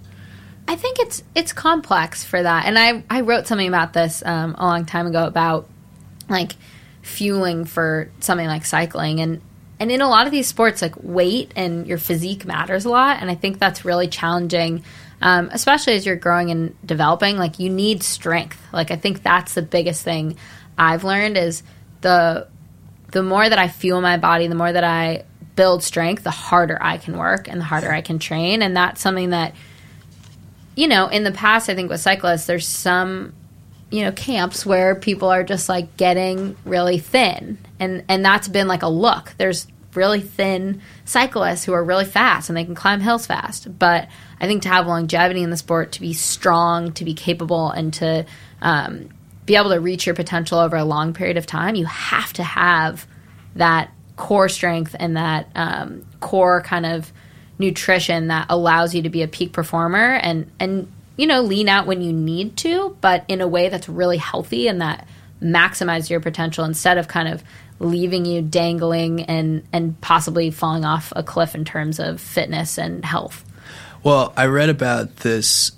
I 0.67 0.77
think 0.77 0.99
it's 0.99 1.23
it's 1.35 1.53
complex 1.53 2.25
for 2.25 2.43
that, 2.43 2.67
and 2.67 2.79
I 2.79 3.05
I 3.11 3.21
wrote 3.21 3.47
something 3.47 3.69
about 3.69 3.93
this 3.93 4.23
um, 4.25 4.55
a 4.59 4.65
long 4.65 4.87
time 4.87 5.07
ago 5.07 5.27
about 5.27 5.69
like 6.29 6.53
fueling 7.03 7.65
for 7.65 8.11
something 8.21 8.47
like 8.47 8.65
cycling, 8.65 9.21
and 9.21 9.41
and 9.79 9.91
in 9.91 10.01
a 10.01 10.09
lot 10.09 10.27
of 10.27 10.33
these 10.33 10.47
sports, 10.47 10.81
like 10.81 10.95
weight 11.03 11.53
and 11.57 11.87
your 11.87 11.99
physique 11.99 12.47
matters 12.47 12.85
a 12.85 12.91
lot, 12.91 13.19
and 13.21 13.31
I 13.31 13.35
think 13.35 13.59
that's 13.59 13.85
really 13.85 14.09
challenging. 14.09 14.85
Um, 15.25 15.49
especially 15.53 15.95
as 15.95 16.05
you're 16.05 16.17
growing 16.17 16.51
and 16.51 16.77
developing, 16.87 17.39
like 17.39 17.59
you 17.59 17.71
need 17.71 18.03
strength. 18.03 18.61
Like 18.75 18.91
I 18.91 18.97
think 18.97 19.23
that's 19.23 19.55
the 19.55 19.63
biggest 19.63 20.03
thing 20.03 20.37
I've 20.77 21.03
learned 21.03 21.39
is 21.39 21.63
the 22.03 22.47
the 23.11 23.23
more 23.23 23.49
that 23.49 23.59
I 23.59 23.69
fuel 23.69 24.03
my 24.03 24.19
body, 24.19 24.49
the 24.49 24.55
more 24.55 24.71
that 24.71 24.85
I 24.85 25.25
build 25.57 25.83
strength, 25.83 26.25
the 26.25 26.31
harder 26.31 26.77
I 26.81 26.99
can 26.99 27.17
work 27.17 27.49
and 27.49 27.61
the 27.61 27.65
harder 27.65 27.91
I 27.93 28.01
can 28.01 28.19
train. 28.19 28.61
And 28.61 28.77
that's 28.77 29.01
something 29.01 29.31
that, 29.31 29.55
you 30.75 30.89
know, 30.89 31.07
in 31.07 31.25
the 31.25 31.31
past, 31.31 31.71
I 31.71 31.75
think 31.75 31.91
with 31.91 32.01
cyclists, 32.01 32.47
there's 32.47 32.67
some, 32.67 33.33
you 33.91 34.03
know, 34.03 34.13
camps 34.13 34.67
where 34.67 34.95
people 34.95 35.29
are 35.31 35.45
just 35.45 35.69
like 35.69 35.97
getting 35.97 36.57
really 36.65 36.99
thin. 36.99 37.59
And, 37.79 38.05
and 38.09 38.25
that's 38.25 38.49
been 38.49 38.67
like 38.67 38.83
a 38.83 38.89
look. 38.89 39.33
There's 39.39 39.69
really 39.95 40.21
thin 40.21 40.83
cyclists 41.05 41.65
who 41.65 41.73
are 41.73 41.85
really 41.85 42.05
fast 42.05 42.49
and 42.49 42.57
they 42.57 42.65
can 42.65 42.75
climb 42.75 43.01
hills 43.01 43.27
fast. 43.27 43.79
But 43.79 44.09
I 44.45 44.47
think 44.47 44.65
to 44.65 44.69
have 44.69 44.87
longevity 44.87 45.43
in 45.43 45.49
the 45.49 45.57
sport, 45.57 45.93
to 45.93 46.03
be 46.03 46.13
strong, 46.13 46.93
to 46.93 47.05
be 47.07 47.15
capable, 47.15 47.71
and 47.71 47.95
to 47.95 48.27
um, 48.61 49.09
be 49.47 49.57
able 49.57 49.71
to 49.71 49.81
reach 49.81 50.05
your 50.05 50.15
potential 50.15 50.59
over 50.59 50.77
a 50.77 50.85
long 50.85 51.15
period 51.15 51.39
of 51.39 51.47
time, 51.47 51.77
you 51.77 51.87
have 51.87 52.31
to 52.35 52.43
have 52.43 53.07
that 53.57 53.91
core 54.17 54.51
strength 54.51 54.95
and 55.01 55.17
that 55.17 55.49
um, 55.55 56.05
core 56.21 56.61
kind 56.61 56.85
of 56.85 57.11
nutrition 57.59 58.29
that 58.29 58.47
allows 58.51 58.95
you 58.95 59.03
to 59.03 59.09
be 59.09 59.23
a 59.23 59.29
peak 59.29 59.53
performer 59.53 60.15
and 60.15 60.51
and 60.59 60.93
you 61.17 61.27
know 61.27 61.41
lean 61.41 61.71
out 61.71 61.87
when 61.87 62.03
you 62.03 62.13
need 62.13 62.55
to, 62.59 62.95
but 63.01 63.25
in 63.29 63.41
a 63.41 63.49
way 63.49 63.71
that's 63.71 63.89
really 63.89 64.19
healthy 64.19 64.69
and 64.69 64.83
that 64.83 65.09
maximize 65.41 66.11
your 66.11 66.21
potential 66.21 66.67
instead 66.67 66.99
of 66.99 67.09
kind 67.09 67.29
of 67.29 67.43
leaving 67.79 68.27
you 68.27 68.43
dangling 68.43 69.23
and 69.23 69.67
and 69.73 69.99
possibly 70.03 70.51
falling 70.51 70.85
off 70.85 71.15
a 71.17 71.23
cliff 71.23 71.55
in 71.55 71.65
terms 71.65 71.99
of 71.99 72.21
fitness 72.21 72.77
and 72.77 73.07
health. 73.07 73.43
Well, 74.05 74.35
I 74.37 74.47
read 74.47 74.69
about 74.69 75.17
this 75.17 75.73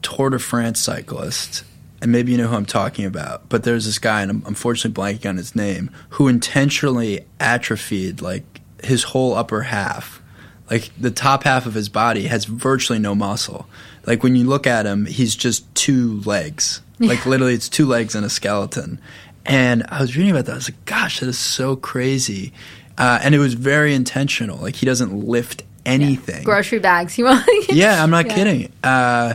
Tour 0.00 0.30
de 0.30 0.38
France 0.38 0.80
cyclist 0.80 1.64
and 2.00 2.12
maybe 2.12 2.30
you 2.30 2.38
know 2.38 2.46
who 2.46 2.54
I'm 2.54 2.66
talking 2.66 3.04
about, 3.04 3.48
but 3.48 3.64
there's 3.64 3.86
this 3.86 3.98
guy, 3.98 4.22
and 4.22 4.30
I'm 4.30 4.42
unfortunately 4.46 5.02
blanking 5.02 5.28
on 5.28 5.36
his 5.36 5.56
name, 5.56 5.90
who 6.10 6.28
intentionally 6.28 7.26
atrophied 7.40 8.20
like 8.20 8.44
his 8.84 9.02
whole 9.02 9.34
upper 9.34 9.62
half. 9.62 10.22
Like 10.70 10.90
the 10.98 11.10
top 11.10 11.42
half 11.42 11.66
of 11.66 11.74
his 11.74 11.88
body 11.88 12.28
has 12.28 12.44
virtually 12.44 13.00
no 13.00 13.16
muscle. 13.16 13.66
Like 14.04 14.22
when 14.22 14.36
you 14.36 14.44
look 14.44 14.66
at 14.66 14.86
him, 14.86 15.06
he's 15.06 15.34
just 15.34 15.72
two 15.74 16.20
legs. 16.20 16.80
Like 17.00 17.26
literally, 17.26 17.54
it's 17.54 17.68
two 17.68 17.86
legs 17.86 18.14
and 18.14 18.24
a 18.24 18.30
skeleton. 18.30 19.00
And 19.44 19.84
I 19.88 20.00
was 20.00 20.16
reading 20.16 20.30
about 20.30 20.46
that. 20.46 20.52
I 20.52 20.56
was 20.56 20.70
like, 20.70 20.84
gosh, 20.84 21.20
that 21.20 21.28
is 21.28 21.38
so 21.38 21.76
crazy. 21.76 22.52
Uh, 22.98 23.18
and 23.22 23.34
it 23.34 23.38
was 23.38 23.54
very 23.54 23.94
intentional. 23.94 24.58
Like 24.58 24.76
he 24.76 24.86
doesn't 24.86 25.12
lift 25.12 25.62
anything. 25.86 26.44
Grocery 26.44 26.78
bags. 26.78 27.16
You 27.18 27.24
want? 27.26 27.46
yeah, 27.68 28.02
I'm 28.02 28.10
not 28.10 28.26
yeah. 28.26 28.34
kidding. 28.34 28.72
Uh, 28.82 29.34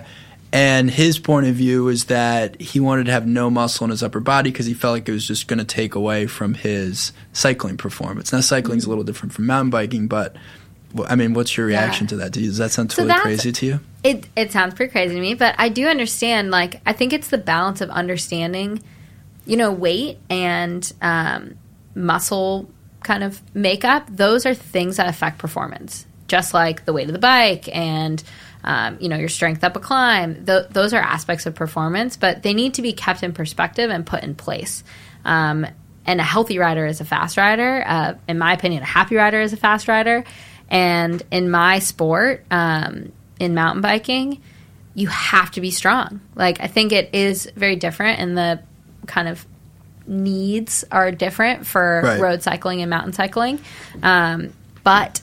and 0.53 0.91
his 0.91 1.17
point 1.17 1.47
of 1.47 1.55
view 1.55 1.87
is 1.87 2.05
that 2.05 2.59
he 2.59 2.79
wanted 2.81 3.05
to 3.05 3.11
have 3.11 3.25
no 3.25 3.49
muscle 3.49 3.85
in 3.85 3.89
his 3.91 4.03
upper 4.03 4.19
body 4.19 4.51
because 4.51 4.65
he 4.65 4.73
felt 4.73 4.93
like 4.93 5.07
it 5.07 5.11
was 5.13 5.25
just 5.25 5.47
going 5.47 5.59
to 5.59 5.65
take 5.65 5.95
away 5.95 6.27
from 6.27 6.53
his 6.53 7.13
cycling 7.31 7.77
performance. 7.77 8.33
Now, 8.33 8.41
cycling 8.41 8.77
is 8.77 8.85
a 8.85 8.89
little 8.89 9.05
different 9.05 9.33
from 9.33 9.45
mountain 9.45 9.69
biking, 9.69 10.07
but 10.07 10.35
I 11.07 11.15
mean, 11.15 11.33
what's 11.33 11.55
your 11.55 11.67
reaction 11.67 12.05
yeah. 12.05 12.09
to 12.09 12.15
that? 12.17 12.31
Does 12.33 12.57
that 12.57 12.71
sound 12.71 12.89
totally 12.89 13.15
so 13.15 13.21
crazy 13.21 13.51
to 13.53 13.65
you? 13.65 13.79
It 14.03 14.27
it 14.35 14.51
sounds 14.51 14.73
pretty 14.73 14.91
crazy 14.91 15.15
to 15.15 15.21
me, 15.21 15.35
but 15.35 15.55
I 15.57 15.69
do 15.69 15.87
understand. 15.87 16.51
Like, 16.51 16.81
I 16.85 16.93
think 16.93 17.13
it's 17.13 17.29
the 17.29 17.37
balance 17.37 17.79
of 17.79 17.89
understanding, 17.89 18.83
you 19.45 19.55
know, 19.55 19.71
weight 19.71 20.19
and 20.29 20.91
um, 21.01 21.55
muscle 21.95 22.69
kind 23.03 23.23
of 23.23 23.41
makeup. 23.55 24.07
Those 24.09 24.45
are 24.45 24.53
things 24.53 24.97
that 24.97 25.07
affect 25.07 25.37
performance, 25.37 26.05
just 26.31 26.53
like 26.53 26.85
the 26.85 26.93
weight 26.93 27.07
of 27.07 27.13
the 27.13 27.19
bike 27.19 27.67
and 27.75 28.23
um, 28.63 28.97
you 29.01 29.09
know, 29.09 29.17
your 29.17 29.29
strength 29.29 29.63
up 29.63 29.75
a 29.75 29.79
climb. 29.79 30.45
Th- 30.45 30.67
those 30.69 30.93
are 30.93 31.01
aspects 31.01 31.45
of 31.45 31.55
performance, 31.55 32.15
but 32.15 32.43
they 32.43 32.53
need 32.53 32.75
to 32.75 32.81
be 32.81 32.93
kept 32.93 33.21
in 33.21 33.33
perspective 33.33 33.89
and 33.89 34.05
put 34.05 34.23
in 34.23 34.35
place. 34.35 34.83
Um, 35.25 35.67
and 36.05 36.21
a 36.21 36.23
healthy 36.23 36.57
rider 36.57 36.85
is 36.85 37.01
a 37.01 37.05
fast 37.05 37.37
rider. 37.37 37.83
Uh, 37.85 38.13
in 38.27 38.37
my 38.37 38.53
opinion, 38.53 38.81
a 38.83 38.85
happy 38.85 39.15
rider 39.15 39.41
is 39.41 39.51
a 39.51 39.57
fast 39.57 39.87
rider. 39.87 40.23
And 40.69 41.21
in 41.31 41.51
my 41.51 41.79
sport, 41.79 42.45
um, 42.49 43.11
in 43.39 43.53
mountain 43.53 43.81
biking, 43.81 44.41
you 44.93 45.07
have 45.07 45.51
to 45.51 45.61
be 45.61 45.71
strong. 45.71 46.21
Like, 46.35 46.61
I 46.61 46.67
think 46.67 46.91
it 46.91 47.13
is 47.13 47.51
very 47.55 47.75
different, 47.75 48.19
and 48.19 48.37
the 48.37 48.61
kind 49.05 49.27
of 49.27 49.45
needs 50.07 50.85
are 50.91 51.11
different 51.11 51.65
for 51.65 52.01
right. 52.03 52.19
road 52.19 52.43
cycling 52.43 52.81
and 52.81 52.89
mountain 52.89 53.13
cycling. 53.13 53.59
Um, 54.01 54.53
but 54.83 55.21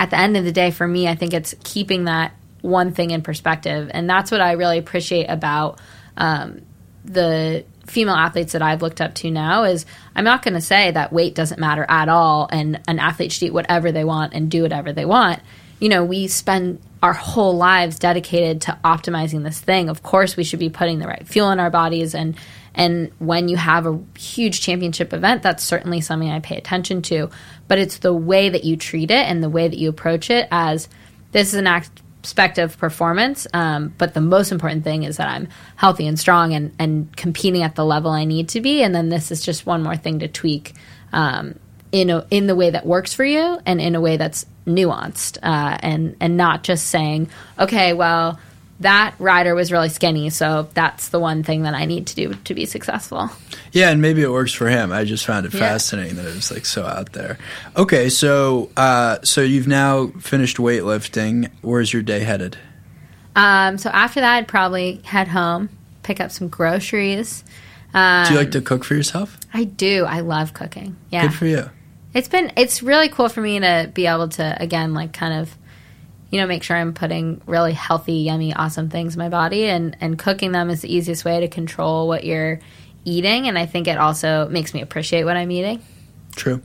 at 0.00 0.08
the 0.08 0.18
end 0.18 0.36
of 0.38 0.44
the 0.44 0.50
day, 0.50 0.70
for 0.70 0.88
me, 0.88 1.06
I 1.06 1.14
think 1.14 1.34
it's 1.34 1.54
keeping 1.62 2.04
that 2.04 2.32
one 2.62 2.92
thing 2.92 3.10
in 3.10 3.20
perspective. 3.20 3.90
And 3.92 4.08
that's 4.08 4.30
what 4.30 4.40
I 4.40 4.52
really 4.52 4.78
appreciate 4.78 5.26
about 5.26 5.78
um, 6.16 6.62
the 7.04 7.64
female 7.86 8.14
athletes 8.14 8.52
that 8.52 8.62
I've 8.62 8.80
looked 8.80 9.00
up 9.02 9.14
to 9.16 9.30
now 9.30 9.64
is 9.64 9.84
I'm 10.16 10.24
not 10.24 10.42
going 10.42 10.54
to 10.54 10.60
say 10.60 10.90
that 10.90 11.12
weight 11.12 11.34
doesn't 11.34 11.60
matter 11.60 11.84
at 11.88 12.08
all 12.08 12.48
and 12.50 12.80
an 12.88 12.98
athlete 12.98 13.32
should 13.32 13.48
eat 13.48 13.52
whatever 13.52 13.92
they 13.92 14.04
want 14.04 14.32
and 14.32 14.50
do 14.50 14.62
whatever 14.62 14.92
they 14.92 15.04
want. 15.04 15.40
You 15.80 15.90
know, 15.90 16.04
we 16.04 16.28
spend 16.28 16.80
our 17.02 17.12
whole 17.12 17.56
lives 17.56 17.98
dedicated 17.98 18.62
to 18.62 18.78
optimizing 18.84 19.42
this 19.42 19.60
thing. 19.60 19.90
Of 19.90 20.02
course, 20.02 20.36
we 20.36 20.44
should 20.44 20.58
be 20.60 20.70
putting 20.70 20.98
the 20.98 21.06
right 21.08 21.26
fuel 21.26 21.50
in 21.50 21.60
our 21.60 21.70
bodies 21.70 22.14
and 22.14 22.36
and 22.80 23.12
when 23.18 23.48
you 23.48 23.58
have 23.58 23.86
a 23.86 24.00
huge 24.16 24.62
championship 24.62 25.12
event, 25.12 25.42
that's 25.42 25.62
certainly 25.62 26.00
something 26.00 26.30
I 26.30 26.40
pay 26.40 26.56
attention 26.56 27.02
to. 27.02 27.28
But 27.68 27.78
it's 27.78 27.98
the 27.98 28.14
way 28.14 28.48
that 28.48 28.64
you 28.64 28.78
treat 28.78 29.10
it 29.10 29.28
and 29.28 29.42
the 29.42 29.50
way 29.50 29.68
that 29.68 29.76
you 29.76 29.90
approach 29.90 30.30
it 30.30 30.48
as 30.50 30.88
this 31.32 31.48
is 31.48 31.54
an 31.56 31.66
aspect 31.66 32.56
of 32.56 32.78
performance. 32.78 33.46
Um, 33.52 33.92
but 33.98 34.14
the 34.14 34.22
most 34.22 34.50
important 34.50 34.82
thing 34.82 35.02
is 35.02 35.18
that 35.18 35.28
I'm 35.28 35.48
healthy 35.76 36.06
and 36.06 36.18
strong 36.18 36.54
and, 36.54 36.74
and 36.78 37.14
competing 37.14 37.62
at 37.64 37.74
the 37.74 37.84
level 37.84 38.12
I 38.12 38.24
need 38.24 38.48
to 38.50 38.62
be. 38.62 38.82
And 38.82 38.94
then 38.94 39.10
this 39.10 39.30
is 39.30 39.42
just 39.42 39.66
one 39.66 39.82
more 39.82 39.96
thing 39.98 40.20
to 40.20 40.28
tweak 40.28 40.72
um, 41.12 41.58
in 41.92 42.08
a, 42.08 42.26
in 42.30 42.46
the 42.46 42.56
way 42.56 42.70
that 42.70 42.86
works 42.86 43.12
for 43.12 43.26
you 43.26 43.58
and 43.66 43.78
in 43.78 43.94
a 43.94 44.00
way 44.00 44.16
that's 44.16 44.46
nuanced 44.66 45.36
uh, 45.42 45.76
and 45.80 46.16
and 46.18 46.38
not 46.38 46.62
just 46.62 46.86
saying, 46.86 47.28
okay, 47.58 47.92
well 47.92 48.40
that 48.80 49.14
rider 49.18 49.54
was 49.54 49.70
really 49.70 49.90
skinny, 49.90 50.30
so 50.30 50.68
that's 50.74 51.08
the 51.08 51.20
one 51.20 51.42
thing 51.42 51.62
that 51.62 51.74
I 51.74 51.84
need 51.84 52.06
to 52.08 52.14
do 52.14 52.34
to 52.34 52.54
be 52.54 52.64
successful. 52.64 53.30
Yeah, 53.72 53.90
and 53.90 54.00
maybe 54.00 54.22
it 54.22 54.30
works 54.30 54.52
for 54.52 54.68
him. 54.68 54.90
I 54.90 55.04
just 55.04 55.26
found 55.26 55.46
it 55.46 55.52
yeah. 55.52 55.60
fascinating 55.60 56.16
that 56.16 56.26
it 56.26 56.34
was 56.34 56.50
like 56.50 56.64
so 56.64 56.84
out 56.84 57.12
there. 57.12 57.38
Okay, 57.76 58.08
so 58.08 58.70
uh, 58.76 59.18
so 59.22 59.42
you've 59.42 59.68
now 59.68 60.08
finished 60.20 60.56
weightlifting. 60.56 61.50
Where's 61.60 61.92
your 61.92 62.02
day 62.02 62.20
headed? 62.20 62.56
Um, 63.36 63.78
so 63.78 63.90
after 63.90 64.20
that, 64.20 64.36
I'd 64.36 64.48
probably 64.48 64.96
head 65.04 65.28
home, 65.28 65.68
pick 66.02 66.20
up 66.20 66.30
some 66.30 66.48
groceries. 66.48 67.44
Um, 67.92 68.26
do 68.26 68.32
you 68.32 68.38
like 68.38 68.52
to 68.52 68.60
cook 68.60 68.84
for 68.84 68.94
yourself? 68.94 69.38
I 69.52 69.64
do. 69.64 70.04
I 70.04 70.20
love 70.20 70.54
cooking. 70.54 70.96
Yeah, 71.10 71.22
good 71.26 71.34
for 71.34 71.46
you. 71.46 71.70
It's 72.14 72.28
been 72.28 72.50
it's 72.56 72.82
really 72.82 73.08
cool 73.08 73.28
for 73.28 73.40
me 73.40 73.60
to 73.60 73.90
be 73.92 74.06
able 74.06 74.28
to 74.30 74.56
again 74.60 74.94
like 74.94 75.12
kind 75.12 75.34
of 75.34 75.54
you 76.30 76.40
know, 76.40 76.46
make 76.46 76.62
sure 76.62 76.76
I'm 76.76 76.94
putting 76.94 77.40
really 77.46 77.72
healthy, 77.72 78.14
yummy, 78.14 78.54
awesome 78.54 78.88
things 78.88 79.14
in 79.14 79.18
my 79.18 79.28
body 79.28 79.64
and, 79.64 79.96
and 80.00 80.18
cooking 80.18 80.52
them 80.52 80.70
is 80.70 80.82
the 80.82 80.94
easiest 80.94 81.24
way 81.24 81.40
to 81.40 81.48
control 81.48 82.06
what 82.06 82.24
you're 82.24 82.60
eating. 83.04 83.48
And 83.48 83.58
I 83.58 83.66
think 83.66 83.88
it 83.88 83.98
also 83.98 84.48
makes 84.48 84.72
me 84.72 84.80
appreciate 84.80 85.24
what 85.24 85.36
I'm 85.36 85.50
eating. 85.50 85.82
True. 86.36 86.62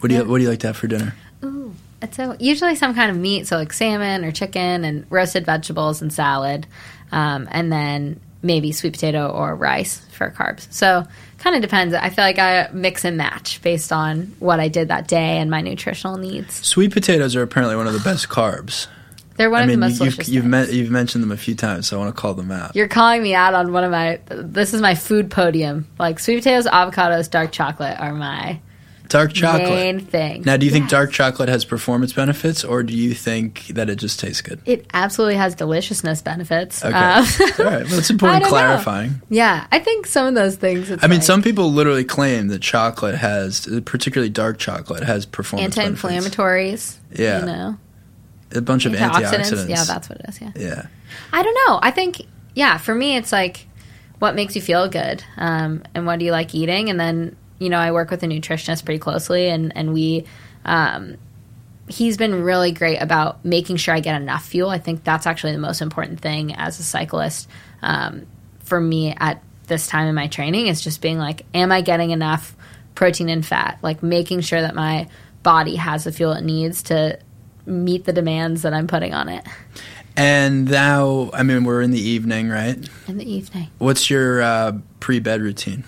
What 0.00 0.08
do 0.08 0.14
you 0.14 0.24
What 0.24 0.38
do 0.38 0.44
you 0.44 0.50
like 0.50 0.60
to 0.60 0.68
have 0.68 0.76
for 0.76 0.86
dinner? 0.86 1.14
Ooh, 1.44 1.74
it's 2.02 2.16
so 2.16 2.36
usually 2.38 2.74
some 2.74 2.94
kind 2.94 3.10
of 3.10 3.16
meat, 3.16 3.46
so 3.46 3.56
like 3.56 3.72
salmon 3.72 4.24
or 4.24 4.32
chicken 4.32 4.84
and 4.84 5.06
roasted 5.10 5.44
vegetables 5.44 6.00
and 6.02 6.12
salad, 6.12 6.66
um, 7.12 7.48
and 7.50 7.72
then 7.72 8.20
maybe 8.42 8.72
sweet 8.72 8.94
potato 8.94 9.28
or 9.28 9.54
rice 9.54 9.98
for 10.12 10.30
carbs. 10.30 10.66
So 10.72 11.06
kind 11.40 11.56
of 11.56 11.62
depends. 11.62 11.94
I 11.94 12.10
feel 12.10 12.24
like 12.24 12.38
I 12.38 12.68
mix 12.72 13.04
and 13.04 13.16
match 13.16 13.60
based 13.62 13.92
on 13.92 14.34
what 14.38 14.60
I 14.60 14.68
did 14.68 14.88
that 14.88 15.08
day 15.08 15.38
and 15.38 15.50
my 15.50 15.60
nutritional 15.60 16.16
needs. 16.16 16.54
Sweet 16.54 16.92
potatoes 16.92 17.34
are 17.34 17.42
apparently 17.42 17.76
one 17.76 17.86
of 17.86 17.92
the 17.92 18.00
best 18.00 18.28
carbs. 18.28 18.86
They're 19.36 19.50
one 19.50 19.60
I 19.60 19.62
of 19.62 19.68
mean, 19.68 19.80
the 19.80 19.86
most. 19.88 20.00
You've, 20.00 20.28
you've, 20.28 20.44
me- 20.44 20.70
you've, 20.70 20.90
mentioned 20.90 21.24
them 21.24 21.32
a 21.32 21.36
few 21.36 21.54
times, 21.54 21.88
so 21.88 21.96
I 21.96 22.04
want 22.04 22.14
to 22.14 22.20
call 22.20 22.34
them 22.34 22.52
out. 22.52 22.76
You're 22.76 22.88
calling 22.88 23.22
me 23.22 23.34
out 23.34 23.54
on 23.54 23.72
one 23.72 23.84
of 23.84 23.90
my. 23.90 24.20
This 24.28 24.74
is 24.74 24.82
my 24.82 24.94
food 24.94 25.30
podium. 25.30 25.86
Like 25.98 26.18
sweet 26.18 26.36
potatoes, 26.36 26.66
avocados, 26.66 27.30
dark 27.30 27.50
chocolate 27.50 27.98
are 27.98 28.12
my 28.12 28.60
Dark 29.10 29.32
chocolate. 29.32 29.68
Main 29.68 29.98
thing. 29.98 30.42
Now, 30.46 30.56
do 30.56 30.64
you 30.64 30.70
yes. 30.70 30.78
think 30.78 30.88
dark 30.88 31.10
chocolate 31.10 31.48
has 31.48 31.64
performance 31.64 32.12
benefits, 32.12 32.62
or 32.62 32.84
do 32.84 32.94
you 32.94 33.12
think 33.12 33.66
that 33.68 33.90
it 33.90 33.96
just 33.96 34.20
tastes 34.20 34.40
good? 34.40 34.60
It 34.64 34.86
absolutely 34.94 35.34
has 35.34 35.56
deliciousness 35.56 36.22
benefits. 36.22 36.84
Okay. 36.84 36.96
Um, 36.96 37.26
All 37.58 37.64
right. 37.64 37.84
Well, 37.86 37.98
it's 37.98 38.10
important 38.10 38.44
clarifying. 38.44 39.10
Know. 39.10 39.18
Yeah, 39.28 39.66
I 39.72 39.80
think 39.80 40.06
some 40.06 40.28
of 40.28 40.34
those 40.36 40.54
things. 40.54 40.96
I 41.02 41.08
mean, 41.08 41.22
some 41.22 41.42
people 41.42 41.72
literally 41.72 42.04
claim 42.04 42.48
that 42.48 42.60
chocolate 42.60 43.16
has, 43.16 43.68
particularly 43.84 44.30
dark 44.30 44.58
chocolate, 44.58 45.02
has 45.02 45.26
performance 45.26 45.76
anti-inflammatories. 45.76 46.98
Benefits. 47.00 47.00
Yeah. 47.10 47.40
You 47.40 47.46
know, 47.46 47.78
a 48.54 48.60
bunch 48.60 48.86
of 48.86 48.92
antioxidants. 48.92 49.68
Yeah, 49.68 49.82
that's 49.82 50.08
what 50.08 50.20
it 50.20 50.26
is. 50.28 50.40
Yeah. 50.40 50.52
Yeah. 50.54 50.86
I 51.32 51.42
don't 51.42 51.54
know. 51.66 51.80
I 51.82 51.90
think 51.90 52.22
yeah. 52.54 52.78
For 52.78 52.94
me, 52.94 53.16
it's 53.16 53.32
like 53.32 53.66
what 54.20 54.36
makes 54.36 54.54
you 54.54 54.62
feel 54.62 54.88
good, 54.88 55.24
um, 55.36 55.82
and 55.96 56.06
what 56.06 56.20
do 56.20 56.24
you 56.24 56.30
like 56.30 56.54
eating, 56.54 56.90
and 56.90 57.00
then 57.00 57.34
you 57.60 57.68
know, 57.68 57.78
I 57.78 57.92
work 57.92 58.10
with 58.10 58.24
a 58.24 58.26
nutritionist 58.26 58.84
pretty 58.84 58.98
closely, 58.98 59.48
and 59.48 59.76
and 59.76 59.92
we. 59.92 60.24
Um, 60.64 61.16
he's 61.88 62.16
been 62.16 62.44
really 62.44 62.70
great 62.70 62.98
about 62.98 63.44
making 63.44 63.76
sure 63.76 63.92
I 63.92 63.98
get 63.98 64.20
enough 64.20 64.44
fuel. 64.44 64.70
I 64.70 64.78
think 64.78 65.02
that's 65.02 65.26
actually 65.26 65.52
the 65.52 65.58
most 65.58 65.82
important 65.82 66.20
thing 66.20 66.54
as 66.54 66.78
a 66.78 66.84
cyclist 66.84 67.48
um, 67.82 68.26
for 68.60 68.80
me 68.80 69.12
at 69.18 69.42
this 69.66 69.88
time 69.88 70.06
in 70.06 70.14
my 70.14 70.28
training 70.28 70.68
is 70.68 70.80
just 70.80 71.02
being 71.02 71.18
like, 71.18 71.44
am 71.52 71.72
I 71.72 71.80
getting 71.80 72.10
enough 72.10 72.54
protein 72.94 73.28
and 73.28 73.44
fat? 73.44 73.78
Like 73.82 74.04
making 74.04 74.42
sure 74.42 74.60
that 74.60 74.74
my 74.74 75.08
body 75.42 75.76
has 75.76 76.04
the 76.04 76.12
fuel 76.12 76.32
it 76.32 76.44
needs 76.44 76.84
to 76.84 77.18
meet 77.66 78.04
the 78.04 78.12
demands 78.12 78.62
that 78.62 78.72
I'm 78.72 78.86
putting 78.86 79.14
on 79.14 79.28
it. 79.28 79.44
And 80.16 80.70
now, 80.70 81.30
I 81.32 81.42
mean, 81.42 81.64
we're 81.64 81.82
in 81.82 81.92
the 81.92 82.00
evening, 82.00 82.50
right? 82.50 82.76
In 83.08 83.18
the 83.18 83.30
evening. 83.30 83.68
What's 83.78 84.10
your 84.10 84.42
uh, 84.42 84.78
pre-bed 84.98 85.40
routine? 85.40 85.84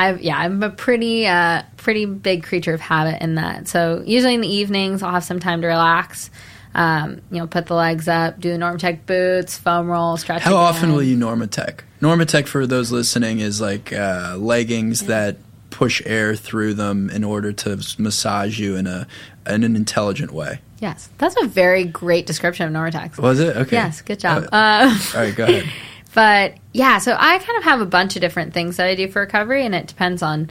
I 0.00 0.14
yeah, 0.14 0.38
I'm 0.38 0.62
a 0.62 0.70
pretty 0.70 1.26
uh, 1.26 1.62
pretty 1.76 2.06
big 2.06 2.42
creature 2.42 2.72
of 2.72 2.80
habit 2.80 3.22
in 3.22 3.34
that. 3.34 3.68
So 3.68 4.02
usually 4.06 4.34
in 4.34 4.40
the 4.40 4.48
evenings, 4.48 5.02
I'll 5.02 5.12
have 5.12 5.24
some 5.24 5.40
time 5.40 5.60
to 5.60 5.66
relax. 5.66 6.30
Um, 6.74 7.20
you 7.30 7.38
know, 7.38 7.46
put 7.46 7.66
the 7.66 7.74
legs 7.74 8.08
up, 8.08 8.40
do 8.40 8.50
the 8.50 8.56
Normatec 8.56 9.04
boots, 9.04 9.58
foam 9.58 9.88
roll, 9.88 10.16
stretch. 10.16 10.40
How 10.40 10.52
again. 10.52 10.62
often 10.62 10.92
will 10.92 11.02
you 11.02 11.18
Normatec? 11.18 11.80
Normatec, 12.00 12.46
for 12.46 12.66
those 12.66 12.90
listening, 12.90 13.40
is 13.40 13.60
like 13.60 13.92
uh, 13.92 14.36
leggings 14.38 15.02
yeah. 15.02 15.08
that 15.08 15.36
push 15.68 16.00
air 16.06 16.34
through 16.34 16.74
them 16.74 17.10
in 17.10 17.22
order 17.22 17.52
to 17.52 17.76
massage 17.98 18.58
you 18.58 18.76
in 18.76 18.86
a 18.86 19.06
in 19.46 19.64
an 19.64 19.76
intelligent 19.76 20.30
way. 20.30 20.60
Yes, 20.78 21.10
that's 21.18 21.36
a 21.42 21.46
very 21.46 21.84
great 21.84 22.24
description 22.24 22.66
of 22.66 22.72
Normatec. 22.72 23.18
Was 23.18 23.38
it? 23.38 23.54
Okay. 23.54 23.76
Yes, 23.76 24.00
good 24.00 24.18
job. 24.18 24.44
Uh, 24.44 24.56
uh, 24.56 24.98
all 25.14 25.20
right, 25.20 25.36
go 25.36 25.44
ahead. 25.48 25.70
But 26.14 26.54
yeah, 26.72 26.98
so 26.98 27.16
I 27.18 27.38
kind 27.38 27.58
of 27.58 27.64
have 27.64 27.80
a 27.80 27.86
bunch 27.86 28.16
of 28.16 28.20
different 28.20 28.52
things 28.52 28.76
that 28.76 28.86
I 28.86 28.94
do 28.94 29.08
for 29.08 29.20
recovery, 29.20 29.64
and 29.64 29.74
it 29.74 29.86
depends 29.86 30.22
on 30.22 30.50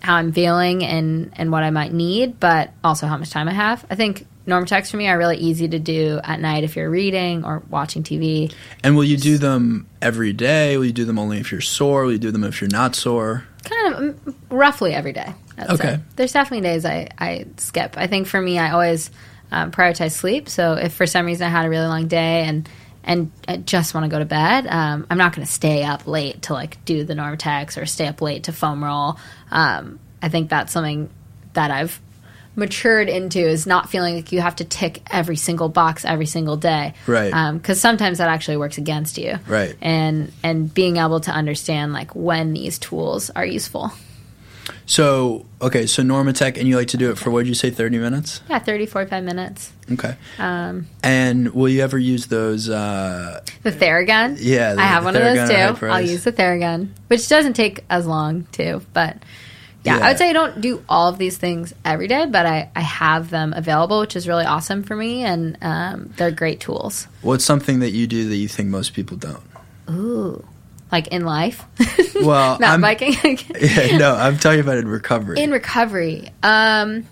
how 0.00 0.16
I'm 0.16 0.32
feeling 0.32 0.82
and 0.82 1.32
and 1.36 1.52
what 1.52 1.62
I 1.62 1.70
might 1.70 1.92
need, 1.92 2.40
but 2.40 2.72
also 2.82 3.06
how 3.06 3.16
much 3.16 3.30
time 3.30 3.48
I 3.48 3.52
have. 3.52 3.84
I 3.90 3.94
think 3.94 4.26
Normatec 4.46 4.90
for 4.90 4.96
me 4.96 5.06
are 5.08 5.16
really 5.16 5.36
easy 5.36 5.68
to 5.68 5.78
do 5.78 6.20
at 6.24 6.40
night 6.40 6.64
if 6.64 6.76
you're 6.76 6.90
reading 6.90 7.44
or 7.44 7.62
watching 7.68 8.02
TV. 8.02 8.52
And 8.82 8.96
will 8.96 9.04
you 9.04 9.16
do 9.16 9.38
them 9.38 9.86
every 10.02 10.32
day? 10.32 10.76
Will 10.76 10.86
you 10.86 10.92
do 10.92 11.04
them 11.04 11.18
only 11.18 11.38
if 11.38 11.52
you're 11.52 11.60
sore? 11.60 12.04
Will 12.04 12.12
you 12.12 12.18
do 12.18 12.30
them 12.30 12.44
if 12.44 12.60
you're 12.60 12.70
not 12.70 12.94
sore? 12.96 13.44
Kind 13.64 13.94
of 13.94 14.00
mm, 14.00 14.34
roughly 14.50 14.94
every 14.94 15.12
day. 15.12 15.34
okay. 15.58 16.00
There's 16.16 16.32
definitely 16.32 16.66
days 16.66 16.84
I, 16.84 17.08
I 17.18 17.46
skip. 17.58 17.96
I 17.96 18.06
think 18.06 18.26
for 18.26 18.40
me, 18.40 18.58
I 18.58 18.70
always 18.70 19.10
um, 19.52 19.70
prioritize 19.70 20.12
sleep. 20.12 20.48
So 20.48 20.74
if 20.74 20.94
for 20.94 21.06
some 21.06 21.26
reason 21.26 21.46
I 21.46 21.50
had 21.50 21.66
a 21.66 21.70
really 21.70 21.86
long 21.86 22.08
day 22.08 22.44
and 22.44 22.68
and 23.04 23.32
I 23.48 23.56
just 23.56 23.94
want 23.94 24.04
to 24.04 24.10
go 24.10 24.18
to 24.18 24.24
bed, 24.24 24.66
um, 24.66 25.06
I'm 25.10 25.18
not 25.18 25.34
going 25.34 25.46
to 25.46 25.52
stay 25.52 25.82
up 25.82 26.06
late 26.06 26.42
to 26.42 26.52
like 26.52 26.84
do 26.84 27.04
the 27.04 27.14
Normatec 27.14 27.80
or 27.80 27.86
stay 27.86 28.06
up 28.06 28.20
late 28.20 28.44
to 28.44 28.52
foam 28.52 28.84
roll. 28.84 29.18
Um, 29.50 29.98
I 30.22 30.28
think 30.28 30.50
that's 30.50 30.72
something 30.72 31.08
that 31.54 31.70
I've 31.70 32.00
matured 32.56 33.08
into 33.08 33.38
is 33.38 33.66
not 33.66 33.88
feeling 33.88 34.16
like 34.16 34.32
you 34.32 34.40
have 34.40 34.56
to 34.56 34.64
tick 34.64 35.02
every 35.10 35.36
single 35.36 35.68
box 35.68 36.04
every 36.04 36.26
single 36.26 36.56
day, 36.56 36.94
right? 37.06 37.52
Because 37.54 37.78
um, 37.78 37.80
sometimes 37.80 38.18
that 38.18 38.28
actually 38.28 38.58
works 38.58 38.78
against 38.78 39.18
you, 39.18 39.38
right? 39.46 39.76
And 39.80 40.32
and 40.42 40.72
being 40.72 40.96
able 40.98 41.20
to 41.20 41.30
understand 41.30 41.92
like 41.92 42.14
when 42.14 42.52
these 42.52 42.78
tools 42.78 43.30
are 43.30 43.46
useful. 43.46 43.92
So, 44.90 45.46
okay, 45.62 45.86
so 45.86 46.02
Normatec, 46.02 46.58
and 46.58 46.66
you 46.66 46.74
like 46.74 46.88
to 46.88 46.96
do 46.96 47.12
it 47.12 47.16
for 47.16 47.30
what 47.30 47.42
did 47.42 47.48
you 47.48 47.54
say, 47.54 47.70
30 47.70 47.98
minutes? 47.98 48.40
Yeah, 48.50 48.58
30, 48.58 48.86
45 48.86 49.22
minutes. 49.22 49.72
Okay. 49.92 50.16
Um, 50.36 50.88
and 51.04 51.54
will 51.54 51.68
you 51.68 51.82
ever 51.82 51.96
use 51.96 52.26
those? 52.26 52.68
Uh, 52.68 53.40
the 53.62 53.70
Theragun? 53.70 54.36
Yeah, 54.40 54.74
the, 54.74 54.80
I 54.80 54.86
have 54.86 55.04
one 55.04 55.14
of 55.14 55.22
those 55.22 55.48
too. 55.48 55.86
I'll 55.86 56.00
use 56.00 56.24
the 56.24 56.32
Theragun, 56.32 56.88
which 57.06 57.28
doesn't 57.28 57.52
take 57.52 57.84
as 57.88 58.04
long 58.04 58.46
too, 58.50 58.82
but. 58.92 59.16
Yeah, 59.82 59.96
yeah, 59.96 60.04
I 60.04 60.08
would 60.10 60.18
say 60.18 60.28
I 60.28 60.32
don't 60.34 60.60
do 60.60 60.84
all 60.90 61.08
of 61.08 61.16
these 61.18 61.38
things 61.38 61.72
every 61.86 62.06
day, 62.06 62.26
but 62.26 62.44
I, 62.44 62.68
I 62.76 62.82
have 62.82 63.30
them 63.30 63.54
available, 63.54 64.00
which 64.00 64.14
is 64.14 64.28
really 64.28 64.44
awesome 64.44 64.82
for 64.82 64.94
me, 64.94 65.22
and 65.22 65.56
um, 65.62 66.12
they're 66.16 66.30
great 66.32 66.60
tools. 66.60 67.06
What's 67.22 67.46
something 67.46 67.78
that 67.78 67.92
you 67.92 68.06
do 68.06 68.28
that 68.28 68.36
you 68.36 68.46
think 68.48 68.68
most 68.68 68.92
people 68.92 69.16
don't? 69.16 69.42
Ooh, 69.88 70.44
like 70.90 71.08
in 71.08 71.24
life? 71.24 71.64
Well, 72.20 72.58
not 72.58 72.74
I'm, 72.74 72.80
biking. 72.82 73.14
yeah, 73.58 73.96
no, 73.96 74.14
I'm 74.14 74.36
talking 74.36 74.60
about 74.60 74.76
in 74.76 74.86
recovery. 74.86 75.40
In 75.40 75.50
recovery, 75.50 76.28
um, 76.42 77.06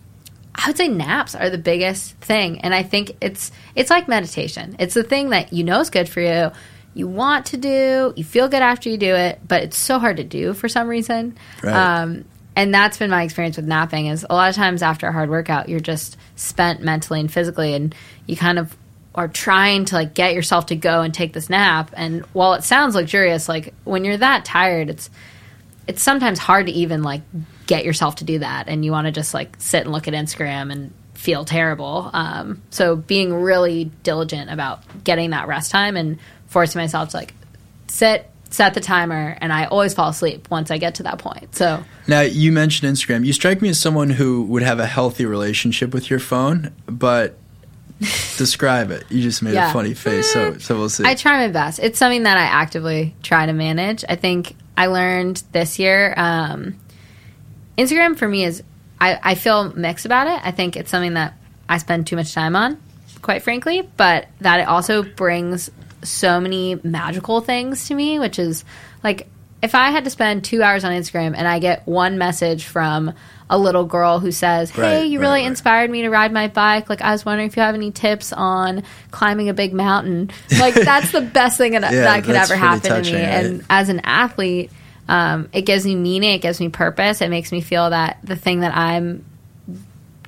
I 0.54 0.66
would 0.66 0.76
say 0.76 0.88
naps 0.88 1.34
are 1.34 1.48
the 1.48 1.56
biggest 1.56 2.16
thing, 2.16 2.60
and 2.60 2.74
I 2.74 2.82
think 2.82 3.12
it's 3.22 3.50
it's 3.74 3.88
like 3.88 4.06
meditation. 4.06 4.76
It's 4.78 4.92
the 4.92 5.02
thing 5.02 5.30
that 5.30 5.54
you 5.54 5.64
know 5.64 5.80
is 5.80 5.88
good 5.88 6.10
for 6.10 6.20
you. 6.20 6.52
You 6.92 7.08
want 7.08 7.46
to 7.46 7.56
do, 7.56 8.12
you 8.16 8.24
feel 8.24 8.48
good 8.48 8.60
after 8.60 8.90
you 8.90 8.98
do 8.98 9.14
it, 9.14 9.40
but 9.48 9.62
it's 9.62 9.78
so 9.78 9.98
hard 9.98 10.18
to 10.18 10.24
do 10.24 10.52
for 10.52 10.68
some 10.68 10.88
reason. 10.88 11.38
Right. 11.62 11.72
Um, 11.72 12.26
and 12.54 12.74
that's 12.74 12.98
been 12.98 13.08
my 13.08 13.22
experience 13.22 13.56
with 13.56 13.66
napping 13.66 14.06
is 14.06 14.26
a 14.28 14.34
lot 14.34 14.50
of 14.50 14.56
times 14.56 14.82
after 14.82 15.06
a 15.06 15.12
hard 15.12 15.30
workout 15.30 15.68
you're 15.68 15.78
just 15.78 16.16
spent 16.34 16.82
mentally 16.82 17.20
and 17.20 17.32
physically 17.32 17.72
and 17.72 17.94
you 18.26 18.36
kind 18.36 18.58
of 18.58 18.76
are 19.18 19.26
trying 19.26 19.84
to 19.84 19.96
like 19.96 20.14
get 20.14 20.32
yourself 20.32 20.66
to 20.66 20.76
go 20.76 21.02
and 21.02 21.12
take 21.12 21.32
this 21.32 21.50
nap 21.50 21.90
and 21.96 22.24
while 22.26 22.54
it 22.54 22.62
sounds 22.62 22.94
luxurious 22.94 23.48
like 23.48 23.74
when 23.82 24.04
you're 24.04 24.16
that 24.16 24.44
tired 24.44 24.88
it's 24.88 25.10
it's 25.88 26.00
sometimes 26.00 26.38
hard 26.38 26.66
to 26.66 26.72
even 26.72 27.02
like 27.02 27.22
get 27.66 27.84
yourself 27.84 28.14
to 28.14 28.24
do 28.24 28.38
that 28.38 28.68
and 28.68 28.84
you 28.84 28.92
want 28.92 29.06
to 29.06 29.10
just 29.10 29.34
like 29.34 29.56
sit 29.58 29.82
and 29.82 29.92
look 29.92 30.06
at 30.06 30.14
instagram 30.14 30.70
and 30.70 30.94
feel 31.14 31.44
terrible 31.44 32.10
um, 32.12 32.62
so 32.70 32.94
being 32.94 33.34
really 33.34 33.90
diligent 34.04 34.52
about 34.52 34.84
getting 35.02 35.30
that 35.30 35.48
rest 35.48 35.72
time 35.72 35.96
and 35.96 36.16
forcing 36.46 36.80
myself 36.80 37.08
to 37.08 37.16
like 37.16 37.34
sit 37.88 38.30
set 38.50 38.72
the 38.72 38.80
timer 38.80 39.36
and 39.42 39.52
I 39.52 39.66
always 39.66 39.92
fall 39.92 40.08
asleep 40.08 40.48
once 40.50 40.70
I 40.70 40.78
get 40.78 40.94
to 40.94 41.02
that 41.02 41.18
point. 41.18 41.54
So 41.54 41.84
Now 42.06 42.22
you 42.22 42.50
mentioned 42.50 42.90
Instagram. 42.90 43.26
You 43.26 43.34
strike 43.34 43.60
me 43.60 43.68
as 43.68 43.78
someone 43.78 44.08
who 44.08 44.42
would 44.44 44.62
have 44.62 44.78
a 44.78 44.86
healthy 44.86 45.26
relationship 45.26 45.92
with 45.92 46.08
your 46.08 46.18
phone, 46.18 46.74
but 46.86 47.36
describe 48.36 48.90
it. 48.90 49.04
You 49.10 49.22
just 49.22 49.42
made 49.42 49.54
yeah. 49.54 49.70
a 49.70 49.72
funny 49.72 49.94
face, 49.94 50.32
so 50.32 50.58
so 50.58 50.76
we'll 50.78 50.88
see. 50.88 51.04
I 51.04 51.14
try 51.14 51.46
my 51.46 51.52
best. 51.52 51.80
It's 51.80 51.98
something 51.98 52.24
that 52.24 52.36
I 52.36 52.42
actively 52.42 53.14
try 53.22 53.46
to 53.46 53.52
manage. 53.52 54.04
I 54.08 54.16
think 54.16 54.54
I 54.76 54.86
learned 54.86 55.42
this 55.52 55.78
year 55.78 56.14
um, 56.16 56.78
Instagram 57.78 58.16
for 58.16 58.28
me 58.28 58.44
is 58.44 58.62
I, 59.00 59.18
I 59.22 59.34
feel 59.36 59.72
mixed 59.72 60.04
about 60.04 60.26
it. 60.26 60.40
I 60.44 60.50
think 60.50 60.76
it's 60.76 60.90
something 60.90 61.14
that 61.14 61.34
I 61.68 61.78
spend 61.78 62.06
too 62.06 62.16
much 62.16 62.34
time 62.34 62.56
on, 62.56 62.80
quite 63.22 63.42
frankly, 63.42 63.88
but 63.96 64.26
that 64.40 64.60
it 64.60 64.68
also 64.68 65.02
brings 65.02 65.70
so 66.02 66.40
many 66.40 66.76
magical 66.82 67.40
things 67.40 67.88
to 67.88 67.94
me, 67.94 68.18
which 68.18 68.38
is 68.38 68.64
like 69.02 69.28
if 69.62 69.74
I 69.74 69.90
had 69.90 70.04
to 70.04 70.10
spend 70.10 70.44
two 70.44 70.62
hours 70.62 70.84
on 70.84 70.92
Instagram 70.92 71.34
and 71.36 71.46
I 71.46 71.58
get 71.58 71.86
one 71.86 72.18
message 72.18 72.64
from 72.64 73.14
a 73.50 73.58
little 73.58 73.84
girl 73.84 74.18
who 74.18 74.30
says, 74.30 74.70
"Hey, 74.70 74.82
right, 74.82 75.06
you 75.06 75.20
really 75.20 75.40
right, 75.40 75.46
inspired 75.46 75.90
me 75.90 76.02
to 76.02 76.10
ride 76.10 76.32
my 76.32 76.48
bike. 76.48 76.88
Like, 76.88 77.00
I 77.00 77.12
was 77.12 77.24
wondering 77.24 77.48
if 77.48 77.56
you 77.56 77.62
have 77.62 77.74
any 77.74 77.90
tips 77.90 78.32
on 78.32 78.82
climbing 79.10 79.48
a 79.48 79.54
big 79.54 79.72
mountain." 79.72 80.30
Like, 80.58 80.74
that's 80.74 81.12
the 81.12 81.20
best 81.20 81.56
thing 81.56 81.72
that, 81.72 81.82
yeah, 81.92 82.00
that 82.02 82.24
could 82.24 82.36
ever 82.36 82.56
happen 82.56 82.88
touching, 82.90 83.14
to 83.14 83.18
me. 83.18 83.24
And 83.24 83.64
as 83.70 83.88
an 83.88 84.00
athlete, 84.04 84.70
um, 85.08 85.48
it 85.52 85.62
gives 85.62 85.84
me 85.84 85.94
meaning. 85.94 86.34
It 86.34 86.42
gives 86.42 86.60
me 86.60 86.68
purpose. 86.68 87.20
It 87.20 87.30
makes 87.30 87.50
me 87.50 87.60
feel 87.60 87.90
that 87.90 88.18
the 88.22 88.36
thing 88.36 88.60
that 88.60 88.76
I'm 88.76 89.24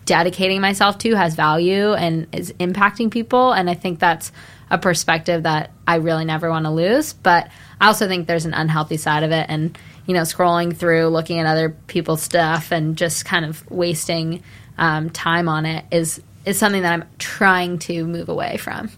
dedicating 0.06 0.60
myself 0.60 0.98
to 0.98 1.14
has 1.14 1.36
value 1.36 1.92
and 1.92 2.26
is 2.32 2.52
impacting 2.54 3.10
people. 3.10 3.52
And 3.52 3.70
I 3.70 3.74
think 3.74 4.00
that's 4.00 4.32
a 4.70 4.78
perspective 4.78 5.42
that 5.42 5.72
I 5.86 5.96
really 5.96 6.24
never 6.24 6.48
want 6.50 6.64
to 6.66 6.70
lose. 6.70 7.12
But 7.12 7.50
I 7.80 7.88
also 7.88 8.06
think 8.06 8.26
there's 8.26 8.46
an 8.46 8.54
unhealthy 8.54 8.96
side 8.96 9.22
of 9.22 9.32
it. 9.32 9.46
And, 9.48 9.76
you 10.06 10.14
know, 10.14 10.22
scrolling 10.22 10.76
through, 10.76 11.08
looking 11.08 11.38
at 11.38 11.46
other 11.46 11.70
people's 11.86 12.22
stuff 12.22 12.70
and 12.70 12.96
just 12.96 13.24
kind 13.24 13.44
of 13.44 13.68
wasting 13.70 14.42
um, 14.78 15.10
time 15.10 15.48
on 15.48 15.66
it 15.66 15.84
is, 15.90 16.22
is 16.44 16.58
something 16.58 16.82
that 16.82 16.92
I'm 16.92 17.04
trying 17.18 17.78
to 17.80 18.06
move 18.06 18.28
away 18.28 18.56
from. 18.56 18.90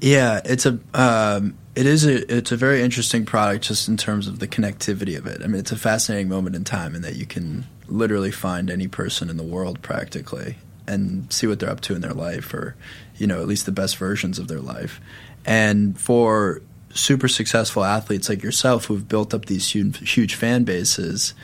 Yeah, 0.00 0.40
it's 0.44 0.64
a 0.66 0.78
um, 0.94 1.58
it 1.74 1.86
is 1.86 2.06
a 2.06 2.34
it's 2.34 2.52
a 2.52 2.56
very 2.56 2.82
interesting 2.82 3.26
product 3.26 3.64
just 3.64 3.88
in 3.88 3.96
terms 3.96 4.26
of 4.26 4.38
the 4.38 4.48
connectivity 4.48 5.16
of 5.16 5.26
it. 5.26 5.42
I 5.42 5.46
mean, 5.46 5.60
it's 5.60 5.72
a 5.72 5.76
fascinating 5.76 6.28
moment 6.28 6.56
in 6.56 6.64
time 6.64 6.94
in 6.94 7.02
that 7.02 7.16
you 7.16 7.26
can 7.26 7.66
literally 7.86 8.30
find 8.30 8.70
any 8.70 8.88
person 8.88 9.28
in 9.28 9.36
the 9.36 9.42
world 9.42 9.82
practically 9.82 10.56
and 10.86 11.30
see 11.32 11.46
what 11.46 11.60
they're 11.60 11.70
up 11.70 11.80
to 11.82 11.94
in 11.94 12.00
their 12.00 12.14
life 12.14 12.52
or 12.54 12.76
you 13.20 13.26
know 13.26 13.40
at 13.40 13.46
least 13.46 13.66
the 13.66 13.72
best 13.72 13.96
versions 13.96 14.38
of 14.38 14.48
their 14.48 14.60
life. 14.60 15.00
And 15.44 15.98
for 15.98 16.62
super 16.92 17.28
successful 17.28 17.84
athletes 17.84 18.28
like 18.28 18.42
yourself 18.42 18.86
who've 18.86 19.06
built 19.06 19.32
up 19.32 19.46
these 19.46 19.70
huge, 19.70 20.34
fan 20.34 20.64
bases 20.64 21.34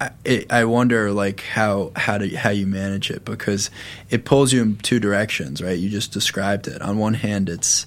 I, 0.00 0.46
I 0.50 0.64
wonder 0.64 1.12
like 1.12 1.40
how 1.40 1.92
how 1.94 2.18
do 2.18 2.34
how 2.36 2.50
you 2.50 2.66
manage 2.66 3.10
it? 3.10 3.24
Because 3.24 3.70
it 4.10 4.24
pulls 4.24 4.52
you 4.52 4.60
in 4.60 4.76
two 4.76 4.98
directions 4.98 5.62
right? 5.62 5.78
You 5.78 5.88
just 5.88 6.12
described 6.12 6.66
it. 6.66 6.82
On 6.82 6.98
one 6.98 7.14
hand 7.14 7.48
it's 7.48 7.86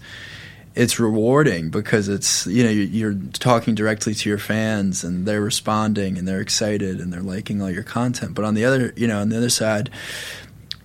it's 0.73 0.99
rewarding 0.99 1.69
because 1.69 2.07
it's 2.07 2.47
you 2.47 2.63
know 2.63 2.69
you're 2.69 3.15
talking 3.33 3.75
directly 3.75 4.13
to 4.13 4.29
your 4.29 4.37
fans 4.37 5.03
and 5.03 5.25
they're 5.25 5.41
responding 5.41 6.17
and 6.17 6.27
they're 6.27 6.39
excited 6.39 7.01
and 7.01 7.11
they're 7.11 7.21
liking 7.21 7.61
all 7.61 7.69
your 7.69 7.83
content. 7.83 8.35
But 8.35 8.45
on 8.45 8.53
the 8.53 8.63
other 8.63 8.93
you 8.95 9.07
know 9.07 9.19
on 9.19 9.29
the 9.29 9.37
other 9.37 9.49
side 9.49 9.89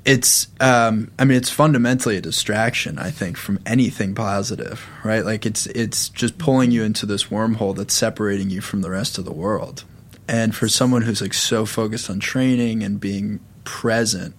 it's 0.04 0.48
um, 0.60 1.12
I 1.18 1.24
mean 1.24 1.36
it's 1.36 1.50
fundamentally 1.50 2.16
a 2.16 2.20
distraction 2.20 2.98
I 2.98 3.10
think 3.10 3.36
from 3.36 3.60
anything 3.64 4.14
positive 4.14 4.84
right 5.04 5.24
like 5.24 5.46
it's 5.46 5.66
it's 5.66 6.08
just 6.08 6.38
pulling 6.38 6.72
you 6.72 6.82
into 6.82 7.06
this 7.06 7.24
wormhole 7.24 7.76
that's 7.76 7.94
separating 7.94 8.50
you 8.50 8.60
from 8.60 8.82
the 8.82 8.90
rest 8.90 9.18
of 9.18 9.24
the 9.24 9.32
world 9.32 9.84
And 10.28 10.54
for 10.54 10.68
someone 10.68 11.02
who's 11.02 11.20
like 11.20 11.34
so 11.34 11.66
focused 11.66 12.08
on 12.08 12.20
training 12.20 12.82
and 12.82 13.00
being 13.00 13.40
present, 13.64 14.34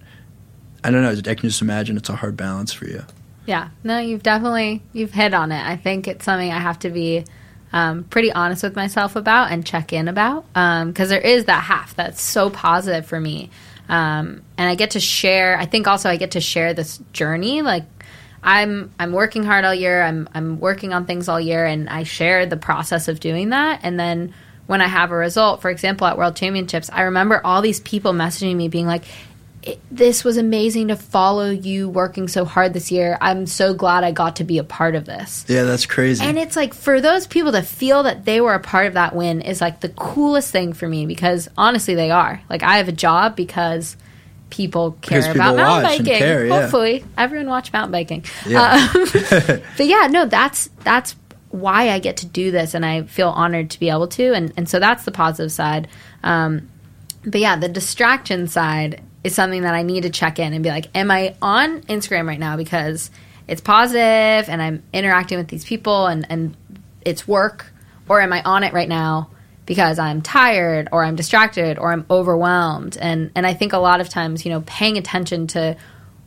I 0.84 0.91
don't 0.91 1.03
know. 1.03 1.11
I 1.11 1.36
can 1.36 1.49
just 1.49 1.61
imagine 1.61 1.97
it's 1.97 2.09
a 2.09 2.16
hard 2.16 2.38
balance 2.38 2.74
for 2.74 2.86
you. 2.86 3.03
Yeah, 3.45 3.70
no, 3.84 3.99
you've 3.99 4.24
definitely 4.24 4.82
you've 4.93 5.11
hit 5.11 5.34
on 5.34 5.51
it. 5.51 5.64
I 5.64 5.76
think 5.76 6.07
it's 6.07 6.26
something 6.26 6.51
I 6.51 6.59
have 6.59 6.80
to 6.80 6.89
be 6.89 7.26
um, 7.74 8.05
pretty 8.05 8.32
honest 8.32 8.64
with 8.64 8.76
myself 8.76 9.16
about 9.16 9.51
and 9.51 9.66
check 9.66 9.91
in 9.91 10.07
about 10.07 10.45
because 10.53 11.07
um, 11.07 11.09
there 11.09 11.22
is 11.22 11.45
that 11.45 11.64
half 11.64 11.95
that's 11.95 12.22
so 12.22 12.49
positive 12.49 13.05
for 13.05 13.20
me, 13.20 13.49
um, 13.90 14.44
and 14.58 14.70
I 14.70 14.76
get 14.76 14.92
to 14.92 15.00
share. 15.00 15.58
I 15.58 15.66
think 15.66 15.88
also 15.88 16.10
I 16.10 16.18
get 16.18 16.32
to 16.32 16.42
share 16.42 16.74
this 16.74 17.00
journey. 17.12 17.62
Like 17.62 17.86
I'm 18.42 18.92
I'm 19.00 19.12
working 19.12 19.44
hard 19.44 19.66
all 19.66 19.74
year. 19.74 20.02
I'm 20.02 20.28
I'm 20.34 20.60
working 20.60 20.94
on 20.94 21.06
things 21.06 21.30
all 21.30 21.40
year, 21.40 21.66
and 21.66 21.90
I 21.90 22.04
share 22.04 22.46
the 22.46 22.58
process 22.58 23.08
of 23.08 23.20
doing 23.20 23.50
that, 23.50 23.82
and 23.84 24.00
then 24.00 24.34
when 24.66 24.82
I 24.82 24.88
have 24.88 25.12
a 25.12 25.16
result, 25.16 25.62
for 25.62 25.70
example, 25.70 26.08
at 26.08 26.18
World 26.18 26.36
Championships, 26.36 26.90
I 26.92 27.02
remember 27.02 27.42
all 27.44 27.62
these 27.62 27.82
people 27.82 28.14
messaging 28.14 28.56
me 28.56 28.70
being 28.70 28.88
like, 28.88 29.04
this 29.91 30.24
was 30.24 30.38
amazing 30.38 30.89
to 30.89 30.95
follow 30.95 31.49
you 31.49 31.88
working 31.89 32.28
so 32.28 32.45
hard 32.45 32.74
this 32.74 32.91
year. 32.91 33.18
I'm 33.22 33.45
so 33.45 33.74
glad 33.74 34.03
I 34.03 34.11
got 34.11 34.38
to 34.38 34.43
be 34.43 34.57
a 34.57 34.64
part 34.64 34.95
of 34.95 35.05
this. 35.05 35.45
Yeah, 35.47 35.64
that's 35.64 35.86
crazy. 35.86 36.24
And 36.24 36.38
it's 36.38 36.55
like 36.55 36.74
for 36.74 36.99
those 37.01 37.28
people 37.28 37.51
to 37.53 37.61
feel 37.61 38.03
that 38.03 38.26
they 38.26 38.41
were 38.41 38.53
a 38.53 38.59
part 38.59 38.88
of 38.88 38.93
that 38.95 39.16
win 39.16 39.41
is 39.41 39.61
like 39.61 39.80
the 39.82 39.89
coolest 39.89 40.51
thing 40.51 40.74
for 40.74 40.88
me 40.88 41.05
because 41.05 41.49
honestly 41.57 41.95
they 41.95 42.11
are. 42.11 42.41
Like 42.49 42.64
I 42.64 42.78
have 42.78 42.88
a 42.88 42.93
job 42.93 43.36
because 43.36 43.95
people 44.49 44.91
care 45.01 45.20
Because 45.22 45.36
about 45.36 45.51
people 45.51 45.55
mountain 45.66 45.84
biking. 45.84 46.05
care, 46.05 46.45
yeah. 46.45 46.61
Hopefully, 46.61 47.03
everyone 47.18 47.47
watch 47.47 47.74
mountain 47.74 47.91
biking. 47.91 48.26
Yeah. 48.45 48.89
Um, 48.93 49.05
but 49.78 49.86
yeah, 49.86 50.07
no, 50.11 50.26
that's 50.26 50.70
that's 50.84 51.16
why 51.49 51.89
I 51.89 51.99
get 51.99 52.18
to 52.18 52.26
do 52.26 52.51
this, 52.51 52.74
and 52.74 52.86
I 52.86 53.03
feel 53.03 53.30
honored 53.30 53.70
to 53.72 53.80
be 53.80 53.89
able 53.89 54.07
to. 54.09 54.34
And 54.34 54.51
and 54.57 54.68
so 54.68 54.80
that's 54.80 55.05
the 55.05 55.11
positive 55.11 55.51
side. 55.51 55.88
Um, 56.24 56.70
but 57.26 57.39
yeah, 57.39 57.55
the 57.55 57.70
distraction 57.70 58.47
side 58.47 59.01
is 59.24 59.36
something 59.36 59.62
that 59.64 59.74
I 59.74 59.84
need 59.84 60.04
to 60.04 60.10
check 60.10 60.40
in 60.40 60.54
and 60.54 60.64
be 60.64 60.70
like, 60.70 60.90
am 60.96 61.12
I 61.12 61.36
on 61.42 61.82
Instagram 61.84 62.28
right 62.28 62.40
now 62.40 62.58
because 62.58 63.12
it's 63.48 63.62
positive 63.62 64.50
and 64.50 64.62
I'm 64.62 64.84
interacting 64.94 65.38
with 65.38 65.48
these 65.48 65.66
people 65.66 66.08
and 66.08 66.26
and 66.30 66.58
it's 67.06 67.28
work, 67.28 67.72
or 68.08 68.22
am 68.22 68.32
I 68.32 68.42
on 68.44 68.64
it 68.64 68.74
right 68.74 68.88
now? 68.88 69.30
because 69.66 70.00
I'm 70.00 70.22
tired 70.22 70.90
or 70.92 71.04
I'm 71.04 71.16
distracted 71.16 71.78
or 71.78 71.92
I'm 71.92 72.06
overwhelmed. 72.10 72.98
And 72.98 73.32
and 73.36 73.46
I 73.48 73.54
think 73.54 73.74
a 73.74 73.78
lot 73.78 74.02
of 74.02 74.10
times, 74.10 74.46
you 74.46 74.52
know, 74.52 74.62
paying 74.66 74.98
attention 74.98 75.48
to 75.48 75.78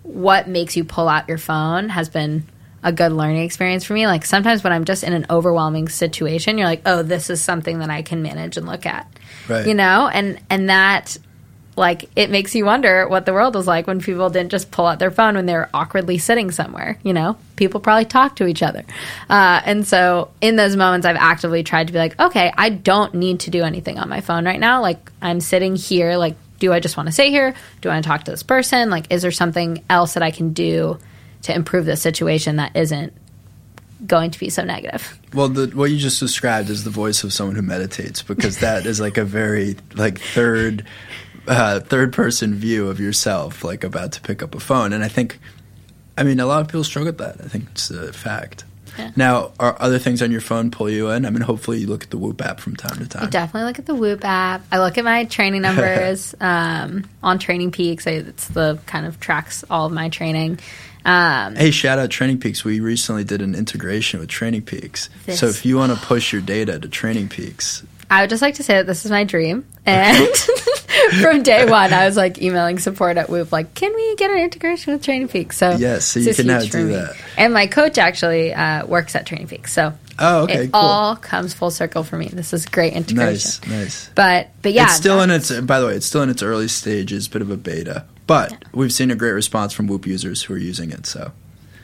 what 0.02 0.48
makes 0.48 0.76
you 0.76 0.84
pull 0.84 1.08
out 1.08 1.28
your 1.28 1.38
phone 1.38 1.88
has 1.88 2.08
been 2.08 2.44
a 2.82 2.92
good 2.92 3.12
learning 3.12 3.42
experience 3.42 3.84
for 3.84 3.94
me. 3.94 4.06
Like 4.06 4.24
sometimes 4.24 4.62
when 4.62 4.72
I'm 4.72 4.84
just 4.84 5.02
in 5.02 5.12
an 5.12 5.26
overwhelming 5.28 5.88
situation, 5.88 6.56
you're 6.56 6.68
like, 6.68 6.82
"Oh, 6.86 7.02
this 7.02 7.30
is 7.30 7.42
something 7.42 7.80
that 7.80 7.90
I 7.90 8.02
can 8.02 8.22
manage 8.22 8.56
and 8.56 8.66
look 8.66 8.86
at." 8.86 9.06
Right. 9.48 9.66
You 9.66 9.74
know? 9.74 10.08
And 10.12 10.40
and 10.48 10.70
that 10.70 11.18
like 11.76 12.08
it 12.16 12.30
makes 12.30 12.54
you 12.54 12.64
wonder 12.64 13.06
what 13.06 13.26
the 13.26 13.32
world 13.32 13.54
was 13.54 13.66
like 13.66 13.86
when 13.86 14.00
people 14.00 14.30
didn't 14.30 14.50
just 14.50 14.70
pull 14.70 14.86
out 14.86 14.98
their 14.98 15.10
phone 15.10 15.34
when 15.34 15.46
they 15.46 15.54
were 15.54 15.68
awkwardly 15.74 16.18
sitting 16.18 16.50
somewhere. 16.50 16.98
You 17.02 17.12
know, 17.12 17.36
people 17.56 17.80
probably 17.80 18.06
talk 18.06 18.36
to 18.36 18.46
each 18.46 18.62
other, 18.62 18.84
uh, 19.28 19.60
and 19.64 19.86
so 19.86 20.30
in 20.40 20.56
those 20.56 20.76
moments, 20.76 21.06
I've 21.06 21.16
actively 21.16 21.62
tried 21.62 21.88
to 21.88 21.92
be 21.92 21.98
like, 21.98 22.18
okay, 22.18 22.52
I 22.56 22.70
don't 22.70 23.14
need 23.14 23.40
to 23.40 23.50
do 23.50 23.62
anything 23.62 23.98
on 23.98 24.08
my 24.08 24.20
phone 24.20 24.44
right 24.44 24.60
now. 24.60 24.80
Like 24.80 25.12
I'm 25.20 25.40
sitting 25.40 25.76
here. 25.76 26.16
Like, 26.16 26.36
do 26.58 26.72
I 26.72 26.80
just 26.80 26.96
want 26.96 27.08
to 27.08 27.12
sit 27.12 27.28
here? 27.28 27.54
Do 27.82 27.90
I 27.90 27.92
want 27.92 28.04
to 28.04 28.08
talk 28.08 28.24
to 28.24 28.30
this 28.30 28.42
person? 28.42 28.90
Like, 28.90 29.12
is 29.12 29.22
there 29.22 29.30
something 29.30 29.84
else 29.90 30.14
that 30.14 30.22
I 30.22 30.30
can 30.30 30.52
do 30.52 30.98
to 31.42 31.54
improve 31.54 31.84
this 31.84 32.00
situation 32.00 32.56
that 32.56 32.74
isn't 32.74 33.12
going 34.06 34.30
to 34.30 34.38
be 34.38 34.50
so 34.50 34.64
negative? 34.64 35.18
Well, 35.32 35.48
the, 35.48 35.68
what 35.76 35.90
you 35.90 35.98
just 35.98 36.20
described 36.20 36.70
is 36.70 36.84
the 36.84 36.90
voice 36.90 37.24
of 37.24 37.32
someone 37.32 37.56
who 37.56 37.62
meditates 37.62 38.22
because 38.22 38.58
that 38.58 38.86
is 38.86 39.00
like 39.00 39.16
a 39.16 39.24
very 39.24 39.76
like 39.94 40.18
third 40.18 40.84
uh, 41.46 41.80
third 41.80 42.12
person 42.12 42.54
view 42.54 42.88
of 42.88 43.00
yourself, 43.00 43.64
like 43.64 43.84
about 43.84 44.12
to 44.12 44.20
pick 44.20 44.42
up 44.42 44.54
a 44.54 44.60
phone. 44.60 44.92
And 44.92 45.02
I 45.04 45.08
think, 45.08 45.38
I 46.16 46.22
mean, 46.22 46.40
a 46.40 46.46
lot 46.46 46.60
of 46.62 46.68
people 46.68 46.84
struggle 46.84 47.08
with 47.08 47.18
that. 47.18 47.36
I 47.44 47.48
think 47.48 47.66
it's 47.72 47.90
a 47.90 48.12
fact. 48.12 48.64
Yeah. 48.98 49.10
Now, 49.14 49.52
are 49.60 49.76
other 49.78 49.98
things 49.98 50.22
on 50.22 50.30
your 50.32 50.40
phone 50.40 50.70
pull 50.70 50.88
you 50.88 51.10
in? 51.10 51.26
I 51.26 51.30
mean, 51.30 51.42
hopefully 51.42 51.78
you 51.80 51.86
look 51.86 52.02
at 52.04 52.10
the 52.10 52.16
Whoop 52.16 52.40
app 52.40 52.60
from 52.60 52.76
time 52.76 52.98
to 52.98 53.06
time. 53.06 53.24
I 53.26 53.30
definitely 53.30 53.66
look 53.68 53.78
at 53.78 53.84
the 53.84 53.94
Whoop 53.94 54.24
app. 54.24 54.64
I 54.72 54.78
look 54.78 54.96
at 54.96 55.04
my 55.04 55.24
training 55.24 55.60
numbers 55.68 56.34
um, 56.40 57.04
on 57.22 57.38
Training 57.38 57.72
Peaks. 57.72 58.06
I, 58.06 58.12
it's 58.12 58.48
the 58.48 58.78
kind 58.86 59.04
of 59.04 59.20
tracks 59.20 59.64
all 59.68 59.84
of 59.86 59.92
my 59.92 60.08
training. 60.08 60.60
Um, 61.04 61.54
Hey, 61.56 61.70
shout 61.70 61.98
out 61.98 62.08
Training 62.10 62.40
Peaks. 62.40 62.64
We 62.64 62.80
recently 62.80 63.22
did 63.22 63.42
an 63.42 63.54
integration 63.54 64.18
with 64.18 64.28
Training 64.30 64.62
Peaks. 64.62 65.08
This- 65.26 65.38
So 65.40 65.46
if 65.46 65.66
you 65.66 65.76
want 65.76 65.92
to 65.92 66.04
push 66.04 66.32
your 66.32 66.40
data 66.42 66.78
to 66.80 66.88
Training 66.88 67.28
Peaks, 67.28 67.84
I 68.10 68.20
would 68.22 68.30
just 68.30 68.42
like 68.42 68.54
to 68.56 68.62
say 68.62 68.74
that 68.74 68.86
this 68.86 69.04
is 69.04 69.10
my 69.10 69.24
dream. 69.24 69.66
And 69.84 70.28
from 71.20 71.42
day 71.42 71.64
one, 71.68 71.92
I 71.92 72.06
was 72.06 72.16
like 72.16 72.40
emailing 72.40 72.78
support 72.78 73.16
at 73.16 73.28
Whoop, 73.28 73.52
like, 73.52 73.74
can 73.74 73.94
we 73.94 74.16
get 74.16 74.30
an 74.30 74.38
integration 74.38 74.92
with 74.92 75.02
Training 75.02 75.28
Peaks? 75.28 75.56
So 75.56 75.72
Yes, 75.76 76.04
so 76.06 76.20
you 76.20 76.34
can 76.34 76.46
now 76.46 76.60
do 76.60 76.86
me. 76.86 76.94
that. 76.94 77.16
And 77.36 77.52
my 77.54 77.66
coach 77.66 77.98
actually 77.98 78.52
uh, 78.54 78.86
works 78.86 79.14
at 79.14 79.26
Training 79.26 79.48
Peaks, 79.48 79.72
so 79.72 79.92
oh, 80.18 80.42
okay, 80.44 80.64
it 80.64 80.72
cool. 80.72 80.80
all 80.80 81.16
comes 81.16 81.54
full 81.54 81.70
circle 81.70 82.02
for 82.02 82.16
me. 82.16 82.28
This 82.28 82.52
is 82.52 82.66
great 82.66 82.94
integration. 82.94 83.26
nice, 83.28 83.66
nice. 83.68 84.10
But 84.14 84.48
but 84.62 84.72
yeah, 84.72 84.84
it's 84.84 84.94
still 84.96 85.20
in 85.22 85.30
its. 85.30 85.52
By 85.60 85.80
the 85.80 85.86
way, 85.86 85.94
it's 85.94 86.06
still 86.06 86.22
in 86.22 86.30
its 86.30 86.42
early 86.42 86.68
stages, 86.68 87.28
bit 87.28 87.42
of 87.42 87.50
a 87.50 87.56
beta. 87.56 88.04
But 88.26 88.64
we've 88.72 88.92
seen 88.92 89.10
a 89.12 89.14
great 89.16 89.32
response 89.32 89.72
from 89.72 89.86
Whoop 89.86 90.04
users 90.06 90.42
who 90.42 90.54
are 90.54 90.58
using 90.58 90.90
it. 90.90 91.06
So 91.06 91.30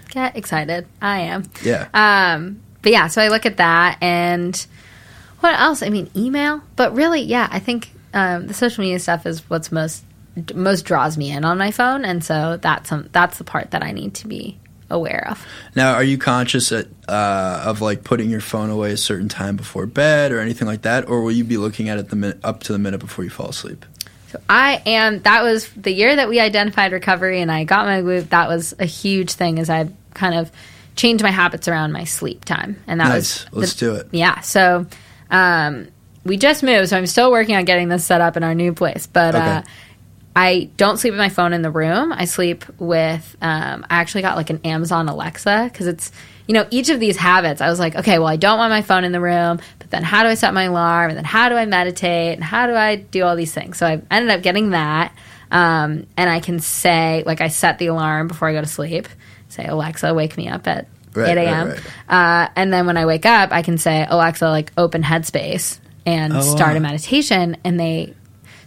get 0.08 0.36
excited. 0.36 0.86
I 1.00 1.20
am. 1.20 1.44
yeah, 1.62 1.86
Um, 1.94 2.60
but 2.82 2.90
yeah, 2.90 3.06
so 3.06 3.22
I 3.22 3.28
look 3.28 3.46
at 3.46 3.58
that 3.58 3.98
and 4.02 4.66
what 5.42 5.58
else? 5.58 5.82
I 5.82 5.88
mean, 5.90 6.10
email, 6.16 6.62
but 6.76 6.94
really, 6.94 7.22
yeah, 7.22 7.48
I 7.50 7.58
think 7.58 7.90
um, 8.14 8.46
the 8.46 8.54
social 8.54 8.82
media 8.82 8.98
stuff 8.98 9.26
is 9.26 9.48
what's 9.50 9.70
most 9.72 10.04
most 10.54 10.86
draws 10.86 11.18
me 11.18 11.30
in 11.30 11.44
on 11.44 11.58
my 11.58 11.70
phone, 11.70 12.04
and 12.04 12.24
so 12.24 12.56
that's 12.56 12.88
some, 12.88 13.08
that's 13.12 13.38
the 13.38 13.44
part 13.44 13.72
that 13.72 13.82
I 13.82 13.92
need 13.92 14.14
to 14.14 14.28
be 14.28 14.58
aware 14.88 15.26
of. 15.30 15.44
Now, 15.74 15.94
are 15.94 16.04
you 16.04 16.16
conscious 16.18 16.70
at, 16.72 16.86
uh, 17.08 17.64
of 17.66 17.80
like 17.80 18.04
putting 18.04 18.30
your 18.30 18.40
phone 18.40 18.70
away 18.70 18.92
a 18.92 18.96
certain 18.96 19.28
time 19.28 19.56
before 19.56 19.86
bed 19.86 20.32
or 20.32 20.40
anything 20.40 20.66
like 20.66 20.82
that, 20.82 21.08
or 21.08 21.22
will 21.22 21.32
you 21.32 21.44
be 21.44 21.56
looking 21.56 21.88
at 21.88 21.98
it 21.98 22.08
the 22.08 22.16
min- 22.16 22.40
up 22.44 22.62
to 22.64 22.72
the 22.72 22.78
minute 22.78 22.98
before 22.98 23.24
you 23.24 23.30
fall 23.30 23.48
asleep? 23.48 23.84
So 24.30 24.40
I 24.48 24.80
am. 24.86 25.20
That 25.22 25.42
was 25.42 25.68
the 25.70 25.92
year 25.92 26.16
that 26.16 26.28
we 26.28 26.40
identified 26.40 26.92
recovery, 26.92 27.40
and 27.42 27.50
I 27.52 27.64
got 27.64 27.84
my 27.84 28.00
Whoop. 28.00 28.30
That 28.30 28.48
was 28.48 28.74
a 28.78 28.86
huge 28.86 29.32
thing, 29.32 29.58
as 29.58 29.68
I 29.68 29.88
kind 30.14 30.34
of 30.34 30.50
changed 30.96 31.22
my 31.24 31.30
habits 31.30 31.68
around 31.68 31.92
my 31.92 32.04
sleep 32.04 32.44
time, 32.44 32.82
and 32.86 33.00
that 33.00 33.08
Nice. 33.08 33.50
was 33.50 33.60
Let's 33.60 33.74
do 33.74 33.94
it. 33.96 34.08
Yeah. 34.12 34.40
So 34.40 34.86
um, 35.32 35.88
we 36.24 36.36
just 36.36 36.62
moved, 36.62 36.90
so 36.90 36.96
I'm 36.96 37.06
still 37.06 37.32
working 37.32 37.56
on 37.56 37.64
getting 37.64 37.88
this 37.88 38.04
set 38.04 38.20
up 38.20 38.36
in 38.36 38.44
our 38.44 38.54
new 38.54 38.72
place. 38.72 39.08
But 39.08 39.34
uh, 39.34 39.62
I 40.36 40.70
don't 40.76 40.98
sleep 40.98 41.12
with 41.12 41.18
my 41.18 41.30
phone 41.30 41.52
in 41.52 41.62
the 41.62 41.70
room. 41.70 42.12
I 42.12 42.26
sleep 42.26 42.64
with. 42.78 43.36
Um, 43.42 43.84
I 43.90 43.96
actually 43.96 44.22
got 44.22 44.36
like 44.36 44.50
an 44.50 44.60
Amazon 44.64 45.08
Alexa 45.08 45.70
because 45.72 45.88
it's 45.88 46.12
you 46.46 46.54
know 46.54 46.66
each 46.70 46.90
of 46.90 47.00
these 47.00 47.16
habits. 47.16 47.60
I 47.60 47.68
was 47.68 47.80
like, 47.80 47.96
okay, 47.96 48.18
well, 48.18 48.28
I 48.28 48.36
don't 48.36 48.58
want 48.58 48.70
my 48.70 48.82
phone 48.82 49.04
in 49.04 49.12
the 49.12 49.20
room, 49.20 49.58
but 49.78 49.90
then 49.90 50.04
how 50.04 50.22
do 50.22 50.28
I 50.28 50.34
set 50.34 50.54
my 50.54 50.64
alarm? 50.64 51.10
And 51.10 51.16
then 51.16 51.24
how 51.24 51.48
do 51.48 51.56
I 51.56 51.66
meditate? 51.66 52.34
And 52.34 52.44
how 52.44 52.66
do 52.66 52.74
I 52.74 52.96
do 52.96 53.24
all 53.24 53.34
these 53.34 53.52
things? 53.52 53.78
So 53.78 53.86
I 53.86 54.00
ended 54.10 54.30
up 54.30 54.42
getting 54.42 54.70
that. 54.70 55.14
Um, 55.50 56.06
and 56.16 56.30
I 56.30 56.40
can 56.40 56.60
say, 56.60 57.22
like, 57.26 57.42
I 57.42 57.48
set 57.48 57.78
the 57.78 57.88
alarm 57.88 58.26
before 58.26 58.48
I 58.48 58.54
go 58.54 58.62
to 58.62 58.66
sleep. 58.66 59.06
Say, 59.50 59.66
Alexa, 59.66 60.14
wake 60.14 60.38
me 60.38 60.48
up 60.48 60.66
at 60.66 60.86
Right, 61.14 61.36
8 61.36 61.46
a.m. 61.46 61.68
right. 61.68 61.80
Uh, 62.08 62.48
and 62.56 62.72
then 62.72 62.86
when 62.86 62.96
I 62.96 63.06
wake 63.06 63.26
up, 63.26 63.52
I 63.52 63.62
can 63.62 63.78
say, 63.78 64.06
Alexa, 64.08 64.48
like, 64.48 64.72
open 64.76 65.02
Headspace 65.02 65.78
and 66.06 66.32
Oh, 66.32 66.40
start 66.40 66.72
wow. 66.72 66.76
a 66.78 66.80
meditation. 66.80 67.56
And 67.64 67.78
they 67.78 68.14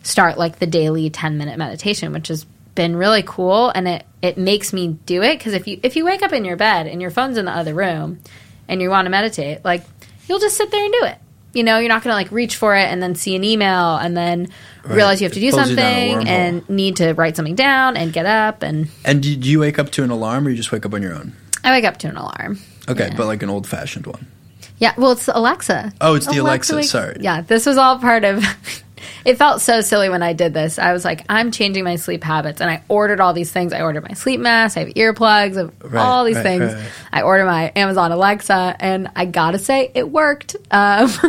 start 0.03 0.37
like 0.37 0.59
the 0.59 0.67
daily 0.67 1.09
10 1.09 1.37
minute 1.37 1.57
meditation, 1.57 2.13
which 2.13 2.27
has 2.27 2.45
been 2.75 2.95
really 2.95 3.23
cool. 3.25 3.69
And 3.69 3.87
it, 3.87 4.05
it 4.21 4.37
makes 4.37 4.73
me 4.73 4.89
do 5.05 5.21
it 5.23 5.37
because 5.39 5.53
if 5.53 5.67
you, 5.67 5.79
if 5.81 5.95
you 5.95 6.05
wake 6.05 6.21
up 6.21 6.33
in 6.33 6.45
your 6.45 6.57
bed 6.57 6.87
and 6.87 7.01
your 7.01 7.11
phone's 7.11 7.37
in 7.37 7.45
the 7.45 7.51
other 7.51 7.73
room 7.73 8.19
and 8.67 8.81
you 8.81 8.89
want 8.89 9.05
to 9.05 9.09
meditate, 9.09 9.63
like, 9.65 9.83
you'll 10.27 10.39
just 10.39 10.57
sit 10.57 10.69
there 10.71 10.83
and 10.83 10.93
do 10.99 11.05
it. 11.05 11.17
You 11.53 11.63
know, 11.63 11.79
you're 11.79 11.87
not 11.89 12.03
going 12.03 12.11
to 12.11 12.15
like 12.17 12.31
reach 12.31 12.57
for 12.57 12.75
it 12.75 12.83
and 12.91 13.01
then 13.01 13.15
see 13.15 13.33
an 13.35 13.43
email 13.45 13.95
and 13.95 14.15
then 14.15 14.49
realize 14.83 15.21
you 15.21 15.25
have 15.25 15.33
to 15.33 15.39
do 15.39 15.51
pulls 15.51 15.69
you 15.69 15.75
down 15.77 15.87
a 15.87 16.11
something 16.11 16.27
and 16.27 16.69
need 16.69 16.97
to 16.97 17.13
write 17.13 17.37
something 17.37 17.55
down 17.55 17.95
and 17.95 18.11
get 18.11 18.25
up. 18.25 18.61
And 18.61 18.89
And 19.05 19.23
do 19.23 19.29
you 19.31 19.59
wake 19.61 19.79
up 19.79 19.89
to 19.91 20.03
an 20.03 20.09
alarm, 20.09 20.45
or 20.45 20.49
you 20.49 20.57
just 20.57 20.73
wake 20.73 20.85
up 20.85 20.93
on 20.93 21.01
your 21.01 21.13
own? 21.13 21.33
I 21.65 21.71
wake 21.71 21.85
up 21.85 21.97
to 21.97 22.07
an 22.09 22.17
alarm. 22.17 22.59
Okay, 22.87 23.07
Yeah. 23.09 23.15
but 23.17 23.25
like 23.27 23.43
an 23.43 23.49
old 23.49 23.67
fashioned 23.67 24.05
one. 24.07 24.27
Yeah, 24.77 24.93
well, 24.97 25.11
it's 25.13 25.27
Alexa. 25.27 25.93
Oh, 26.01 26.15
it's 26.15 26.27
the 26.27 26.37
Alexa, 26.39 26.75
wakes- 26.75 26.89
sorry. 26.91 27.17
Yeah, 27.21 27.41
this 27.41 27.65
was 27.65 27.77
all 27.77 27.97
part 27.97 28.25
of. 28.25 28.43
it 29.25 29.37
felt 29.37 29.61
so 29.61 29.79
silly 29.79 30.09
when 30.09 30.21
I 30.21 30.33
did 30.33 30.53
this. 30.53 30.77
I 30.77 30.91
was 30.91 31.05
like, 31.05 31.23
I'm 31.29 31.51
changing 31.51 31.85
my 31.85 31.95
sleep 31.95 32.23
habits, 32.25 32.59
and 32.59 32.69
I 32.69 32.83
ordered 32.89 33.21
all 33.21 33.31
these 33.31 33.49
things. 33.51 33.71
I 33.71 33.81
ordered 33.81 34.03
my 34.03 34.13
sleep 34.15 34.41
mask. 34.41 34.75
I 34.75 34.81
have 34.81 34.89
earplugs. 34.89 35.55
I 35.57 35.61
have 35.61 35.73
Right, 35.93 36.01
all 36.05 36.25
these 36.25 36.35
right, 36.35 36.43
things. 36.43 36.73
right. 36.73 36.83
I 37.13 37.21
ordered 37.21 37.45
my 37.45 37.71
Amazon 37.73 38.11
Alexa, 38.11 38.75
and 38.79 39.09
I 39.15 39.23
gotta 39.25 39.59
say, 39.59 39.91
it 39.95 40.09
worked. 40.11 40.57
Um, 40.71 41.09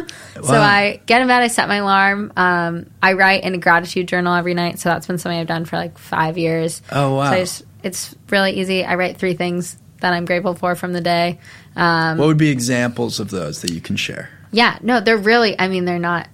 So 0.43 0.53
I 0.55 1.01
get 1.07 1.22
in 1.22 1.28
bed. 1.28 1.43
I 1.43 1.47
set 1.47 1.66
my 1.68 1.76
alarm. 1.76 2.30
Um, 2.37 2.91
I 3.03 3.14
write 3.14 3.43
in 3.45 3.55
a 3.55 3.59
gratitude 3.59 4.07
journal 4.09 4.34
every 4.34 4.53
night. 4.55 4.78
So 4.80 4.91
that's 4.91 5.07
been 5.07 5.16
something 5.18 5.39
I've 5.41 5.47
done 5.47 5.64
for 5.64 5.76
like 5.76 5.97
five 5.97 6.37
years. 6.37 6.82
Oh, 6.93 7.14
wow. 7.16 7.30
So 7.30 7.39
just, 7.39 7.62
it's 7.82 8.14
really 8.28 8.53
easy. 8.61 8.84
I 8.84 8.97
write 8.97 9.16
three 9.16 9.32
things 9.34 9.76
that 10.07 10.12
I'm 10.14 10.24
grateful 10.24 10.54
for 10.54 10.76
from 10.76 10.92
the 10.92 11.00
day. 11.00 11.40
Um, 11.74 12.18
What 12.18 12.26
would 12.28 12.38
be 12.38 12.50
examples 12.50 13.18
of 13.18 13.30
those 13.30 13.61
that 13.62 13.72
you 13.72 13.80
can 13.80 13.96
share? 13.96 14.30
yeah, 14.52 14.78
no, 14.82 15.00
they're 15.00 15.16
really. 15.18 15.59
I 15.59 15.66
mean, 15.68 15.84
they're 15.84 15.98
not 15.98 16.28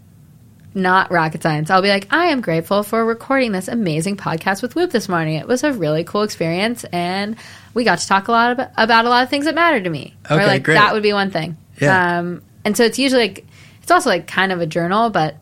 not 0.75 1.11
rocket 1.11 1.43
science. 1.43 1.71
I'll 1.71 1.83
be 1.83 1.89
like, 1.89 2.07
I 2.13 2.27
am 2.27 2.41
grateful 2.41 2.83
for 2.83 3.05
recording 3.05 3.53
this 3.53 3.69
amazing 3.69 4.17
podcast 4.17 4.63
with 4.63 4.75
Whoop 4.75 4.91
this 4.91 5.09
morning. 5.09 5.35
It 5.37 5.47
was 5.49 5.65
a 5.65 5.73
really 5.73 6.05
cool 6.05 6.23
experience, 6.23 6.85
and 6.93 7.37
we 7.75 7.85
got 7.85 7.99
to 7.99 8.07
talk 8.07 8.29
a 8.29 8.33
lot 8.33 8.53
about, 8.53 8.71
about 8.77 9.05
a 9.05 9.09
lot 9.09 9.23
of 9.23 9.31
things 9.31 9.45
that 9.47 9.55
matter 9.55 9.81
to 9.83 9.91
me. 9.91 10.15
or 10.31 10.37
Okay, 10.37 10.47
like 10.47 10.63
great. 10.63 10.75
that 10.75 10.93
would 10.93 11.03
be 11.03 11.13
one 11.15 11.31
thing. 11.31 11.57
Yeah. 11.81 12.19
Um, 12.19 12.43
and 12.65 12.77
so 12.77 12.85
it's 12.85 12.99
usually 12.99 13.23
like 13.23 13.47
it's 13.83 13.91
also 13.91 14.09
like 14.11 14.27
kind 14.27 14.53
of 14.53 14.61
a 14.61 14.67
journal, 14.67 15.09
but 15.11 15.37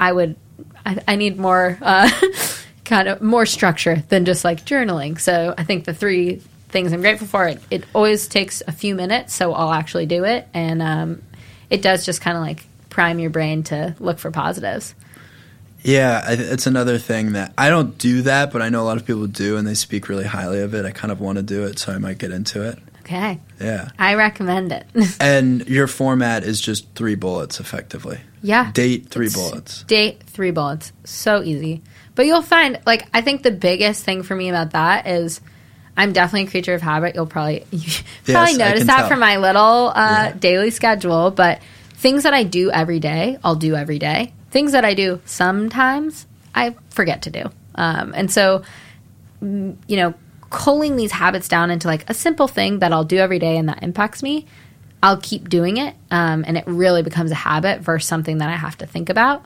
I 0.00 0.10
would 0.12 0.36
I, 0.84 0.98
I 1.06 1.16
need 1.16 1.38
more 1.38 1.78
uh, 1.80 2.10
kind 2.84 3.08
of 3.08 3.22
more 3.22 3.46
structure 3.46 4.02
than 4.08 4.24
just 4.24 4.44
like 4.44 4.64
journaling. 4.64 5.20
So 5.20 5.54
I 5.56 5.62
think 5.64 5.84
the 5.84 5.94
three 5.94 6.42
things 6.72 6.92
I'm 6.92 7.00
grateful 7.00 7.26
for 7.28 7.46
it, 7.46 7.60
it 7.70 7.84
always 7.94 8.26
takes 8.26 8.62
a 8.66 8.72
few 8.72 8.94
minutes, 8.94 9.34
so 9.34 9.52
I'll 9.52 9.72
actually 9.72 10.06
do 10.06 10.24
it, 10.24 10.48
and 10.54 10.82
um, 10.82 11.22
it 11.70 11.82
does 11.82 12.04
just 12.04 12.20
kind 12.20 12.36
of 12.36 12.42
like 12.42 12.64
prime 12.88 13.18
your 13.18 13.30
brain 13.30 13.62
to 13.64 13.94
look 14.00 14.18
for 14.18 14.30
positives. 14.30 14.94
Yeah, 15.84 16.24
it's 16.28 16.66
another 16.68 16.96
thing 16.98 17.32
that 17.32 17.52
I 17.58 17.68
don't 17.68 17.98
do 17.98 18.22
that, 18.22 18.52
but 18.52 18.62
I 18.62 18.68
know 18.68 18.82
a 18.82 18.86
lot 18.86 18.96
of 18.98 19.06
people 19.06 19.26
do, 19.26 19.56
and 19.56 19.66
they 19.66 19.74
speak 19.74 20.08
really 20.08 20.24
highly 20.24 20.60
of 20.60 20.74
it. 20.74 20.84
I 20.84 20.92
kind 20.92 21.10
of 21.10 21.20
want 21.20 21.36
to 21.38 21.42
do 21.42 21.64
it, 21.64 21.78
so 21.78 21.92
I 21.92 21.98
might 21.98 22.18
get 22.18 22.30
into 22.30 22.62
it. 22.62 22.78
Okay, 23.00 23.40
Yeah, 23.60 23.88
I 23.98 24.14
recommend 24.14 24.70
it. 24.70 24.86
and 25.20 25.66
your 25.68 25.88
format 25.88 26.44
is 26.44 26.60
just 26.60 26.86
three 26.94 27.16
bullets, 27.16 27.58
effectively. 27.58 28.20
yeah, 28.42 28.70
Date 28.72 29.08
three 29.08 29.26
It's 29.26 29.34
bullets. 29.34 29.82
Date 29.84 30.22
three 30.22 30.52
bullets. 30.52 30.92
So 31.02 31.42
easy. 31.42 31.82
But 32.14 32.26
you'll 32.26 32.42
find, 32.42 32.78
like, 32.86 33.08
I 33.12 33.20
think 33.22 33.42
the 33.42 33.50
biggest 33.50 34.04
thing 34.04 34.22
for 34.22 34.36
me 34.36 34.50
about 34.50 34.70
that 34.70 35.08
is 35.08 35.40
I'm 36.02 36.12
definitely 36.12 36.48
a 36.48 36.50
creature 36.50 36.74
of 36.74 36.82
habit. 36.82 37.14
You'll 37.14 37.26
probably 37.26 37.64
you 37.70 37.90
probably 38.24 38.54
notice 38.56 38.84
that 38.86 38.96
tell. 39.00 39.08
from 39.08 39.20
my 39.20 39.36
little 39.38 39.88
uh, 39.94 39.94
Yeah. 39.94 40.32
daily 40.32 40.70
schedule. 40.70 41.30
But 41.30 41.60
things 41.94 42.24
that 42.24 42.34
I 42.34 42.42
do 42.42 42.70
every 42.70 42.98
day, 43.00 43.38
I'll 43.44 43.54
do 43.54 43.74
every 43.76 43.98
day. 43.98 44.32
Things 44.50 44.72
that 44.72 44.84
I 44.84 44.94
do 44.94 45.20
sometimes, 45.24 46.26
I 46.54 46.74
forget 46.90 47.22
to 47.22 47.30
do. 47.30 47.44
Um, 47.74 48.12
and 48.14 48.30
so, 48.30 48.62
mm, 49.42 49.76
you 49.86 49.96
know, 49.96 50.14
culling 50.50 50.96
these 50.96 51.12
habits 51.12 51.48
down 51.48 51.70
into 51.70 51.88
like 51.88 52.08
a 52.10 52.14
simple 52.14 52.48
thing 52.48 52.80
that 52.80 52.92
I'll 52.92 53.04
do 53.04 53.16
every 53.18 53.38
day 53.38 53.56
and 53.56 53.68
that 53.70 53.82
impacts 53.82 54.22
me, 54.22 54.46
I'll 55.02 55.16
keep 55.16 55.48
doing 55.48 55.78
it. 55.78 55.94
Um, 56.10 56.44
and 56.46 56.58
it 56.58 56.64
really 56.66 57.02
becomes 57.02 57.30
a 57.30 57.34
habit 57.36 57.80
versus 57.80 58.06
something 58.08 58.38
that 58.38 58.48
I 58.50 58.56
have 58.56 58.76
to 58.78 58.86
think 58.86 59.08
about. 59.08 59.44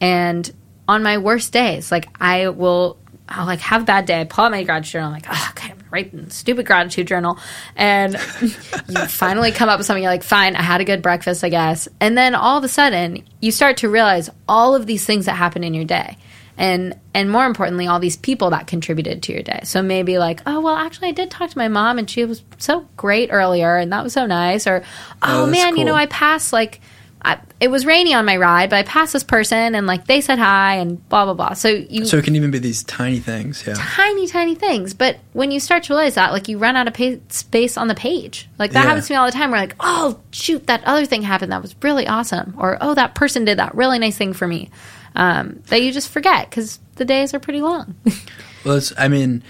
And 0.00 0.50
on 0.88 1.02
my 1.02 1.18
worst 1.18 1.52
days, 1.52 1.92
like 1.92 2.08
I 2.20 2.48
will, 2.48 2.98
I'll 3.28 3.46
like 3.46 3.60
have 3.60 3.82
a 3.82 3.84
bad 3.84 4.06
day. 4.06 4.20
I 4.20 4.24
pull 4.24 4.44
out 4.46 4.50
my 4.50 4.64
gratitude 4.64 4.92
journal. 4.94 5.08
I'm 5.08 5.14
like, 5.14 5.26
oh, 5.30 5.48
okay, 5.50 5.72
I'm 5.92 6.30
stupid 6.30 6.66
gratitude 6.66 7.06
journal. 7.06 7.38
And 7.76 8.12
you 8.42 9.06
finally 9.06 9.52
come 9.52 9.68
up 9.68 9.78
with 9.78 9.86
something. 9.86 10.02
You're 10.02 10.12
like, 10.12 10.22
fine, 10.22 10.56
I 10.56 10.62
had 10.62 10.80
a 10.80 10.84
good 10.84 11.02
breakfast, 11.02 11.44
I 11.44 11.48
guess. 11.48 11.88
And 12.00 12.16
then 12.16 12.34
all 12.34 12.58
of 12.58 12.64
a 12.64 12.68
sudden, 12.68 13.24
you 13.40 13.50
start 13.50 13.78
to 13.78 13.88
realize 13.88 14.30
all 14.48 14.74
of 14.74 14.86
these 14.86 15.04
things 15.04 15.26
that 15.26 15.34
happen 15.34 15.64
in 15.64 15.74
your 15.74 15.84
day 15.84 16.16
and 16.58 16.98
and 17.14 17.30
more 17.30 17.46
importantly 17.46 17.86
all 17.86 18.00
these 18.00 18.16
people 18.16 18.50
that 18.50 18.66
contributed 18.66 19.22
to 19.22 19.32
your 19.32 19.42
day 19.42 19.60
so 19.62 19.80
maybe 19.80 20.18
like 20.18 20.42
oh 20.44 20.60
well 20.60 20.74
actually 20.74 21.08
i 21.08 21.12
did 21.12 21.30
talk 21.30 21.48
to 21.48 21.56
my 21.56 21.68
mom 21.68 21.98
and 21.98 22.10
she 22.10 22.24
was 22.24 22.42
so 22.58 22.86
great 22.96 23.30
earlier 23.32 23.76
and 23.76 23.92
that 23.92 24.02
was 24.02 24.12
so 24.12 24.26
nice 24.26 24.66
or 24.66 24.82
Oh, 25.22 25.44
oh, 25.44 25.46
man 25.46 25.76
you 25.76 25.84
know 25.84 25.94
i 25.94 26.06
passed 26.06 26.52
like 26.52 26.80
I, 27.22 27.38
it 27.60 27.68
was 27.68 27.84
rainy 27.84 28.14
on 28.14 28.24
my 28.24 28.36
ride 28.36 28.70
but 28.70 28.76
i 28.76 28.82
passed 28.84 29.12
this 29.12 29.24
person 29.24 29.74
and 29.74 29.86
like 29.86 30.06
they 30.06 30.20
said 30.20 30.38
hi 30.38 30.76
and 30.76 31.06
blah 31.08 31.24
blah 31.24 31.34
blah 31.34 31.54
so 31.54 31.68
you 31.68 32.04
So 32.04 32.16
it 32.18 32.24
can 32.24 32.36
even 32.36 32.50
be 32.52 32.58
these 32.60 32.84
tiny 32.84 33.18
things. 33.18 33.64
Yeah. 33.66 33.74
tiny 33.76 34.26
tiny 34.28 34.54
things 34.54 34.94
but 34.94 35.18
when 35.32 35.50
you 35.50 35.58
start 35.58 35.82
to 35.84 35.92
realize 35.94 36.14
that 36.14 36.32
like 36.32 36.48
you 36.48 36.58
run 36.58 36.76
out 36.76 36.86
of 36.86 36.94
pa- 36.94 37.20
space 37.28 37.76
on 37.76 37.88
the 37.88 37.94
page 37.96 38.48
like 38.58 38.70
that 38.72 38.82
Yeah. 38.82 38.86
happens 38.88 39.08
to 39.08 39.12
me 39.12 39.16
all 39.16 39.26
the 39.26 39.32
time 39.32 39.50
We're 39.50 39.58
like 39.58 39.74
oh 39.80 40.20
shoot 40.30 40.66
that 40.68 40.84
other 40.84 41.06
thing 41.06 41.22
happened 41.22 41.50
that 41.52 41.60
was 41.62 41.74
really 41.82 42.06
awesome 42.06 42.54
or 42.58 42.78
oh 42.80 42.94
that 42.94 43.14
person 43.16 43.44
did 43.44 43.58
that 43.58 43.74
really 43.74 43.98
nice 43.98 44.16
thing 44.16 44.32
for 44.32 44.46
me 44.46 44.70
um, 45.16 45.60
that 45.68 45.82
you 45.82 45.90
just 45.90 46.10
forget 46.10 46.48
because 46.48 46.78
the 46.96 47.04
days 47.04 47.34
are 47.34 47.40
pretty 47.40 47.60
long 47.62 47.96
Well, 48.64 48.76
it's, 48.76 48.92
I 48.98 49.08
mean, 49.08 49.42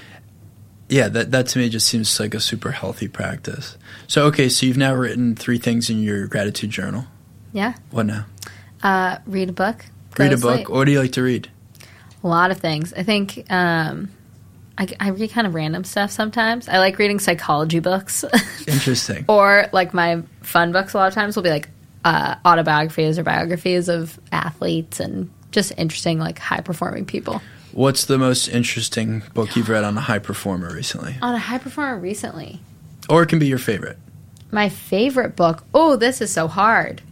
yeah, 0.89 1.09
that 1.09 1.31
that 1.33 1.47
to 1.49 1.59
me 1.59 1.69
just 1.71 1.87
seems 1.89 2.21
like 2.21 2.35
a 2.35 2.41
super 2.41 2.71
healthy 2.71 3.09
practice. 3.09 3.77
So 4.07 4.27
okay, 4.27 4.49
so 4.49 4.67
you've 4.67 4.77
now 4.77 4.95
written 4.95 5.35
three 5.35 5.59
things 5.59 5.89
in 5.91 6.03
your 6.03 6.27
gratitude 6.27 6.71
journal. 6.71 7.07
Yeah 7.53 7.75
What 7.91 8.07
now? 8.07 8.27
uh, 8.83 9.19
read 9.27 9.49
a 9.49 9.53
book 9.53 9.85
Read 10.19 10.33
a 10.33 10.37
book. 10.37 10.55
sleep. 10.57 10.69
What 10.69 10.85
do 10.85 10.91
you 10.93 11.01
like 11.01 11.13
to 11.13 11.23
read? 11.23 11.51
a 12.25 12.27
lot 12.27 12.51
of 12.51 12.59
things 12.59 12.93
i 12.95 13.03
think 13.05 13.45
um, 13.51 14.11
I, 14.77 14.89
I 14.99 15.09
read 15.11 15.31
kind 15.31 15.47
of 15.47 15.55
random 15.55 15.85
stuff 15.85 16.11
sometimes 16.11 16.69
i 16.69 16.79
like 16.79 16.99
reading 16.99 17.21
psychology 17.21 17.79
books 17.79 18.25
Interesting. 18.67 19.25
or 19.29 19.69
like 19.73 19.95
my 19.95 20.23
fun 20.43 20.73
books 20.73 20.95
a 20.95 20.97
lot 20.97 21.07
of 21.09 21.15
times 21.15 21.37
will 21.37 21.45
be 21.45 21.51
like 21.51 21.69
uh, 22.05 22.35
autobiographies 22.45 23.19
or 23.19 23.23
biographies 23.25 23.89
of 23.89 24.19
athletes 24.33 24.99
and 25.01 25.31
just 25.53 25.73
interesting 25.77 26.19
like 26.19 26.39
high 26.39 26.61
performing 26.61 27.05
people 27.07 27.41
What's 27.73 28.07
the 28.07 28.19
most 28.19 28.49
interesting 28.49 29.23
book 29.35 29.55
you've 29.55 29.69
read 29.69 29.85
on 29.85 29.97
a 29.97 30.01
high 30.01 30.19
performer 30.19 30.75
recently? 30.75 31.15
on 31.23 31.35
a 31.35 31.39
high 31.39 31.59
performer 31.59 31.99
recently 32.01 32.61
Or 33.09 33.23
it 33.23 33.29
can 33.29 33.39
be 33.39 33.47
your 33.47 33.59
favorite. 33.59 33.99
my 34.51 34.69
favorite 34.69 35.37
book 35.37 35.65
oh 35.73 35.95
this 35.97 36.21
is 36.21 36.33
so 36.33 36.49
hard 36.49 37.03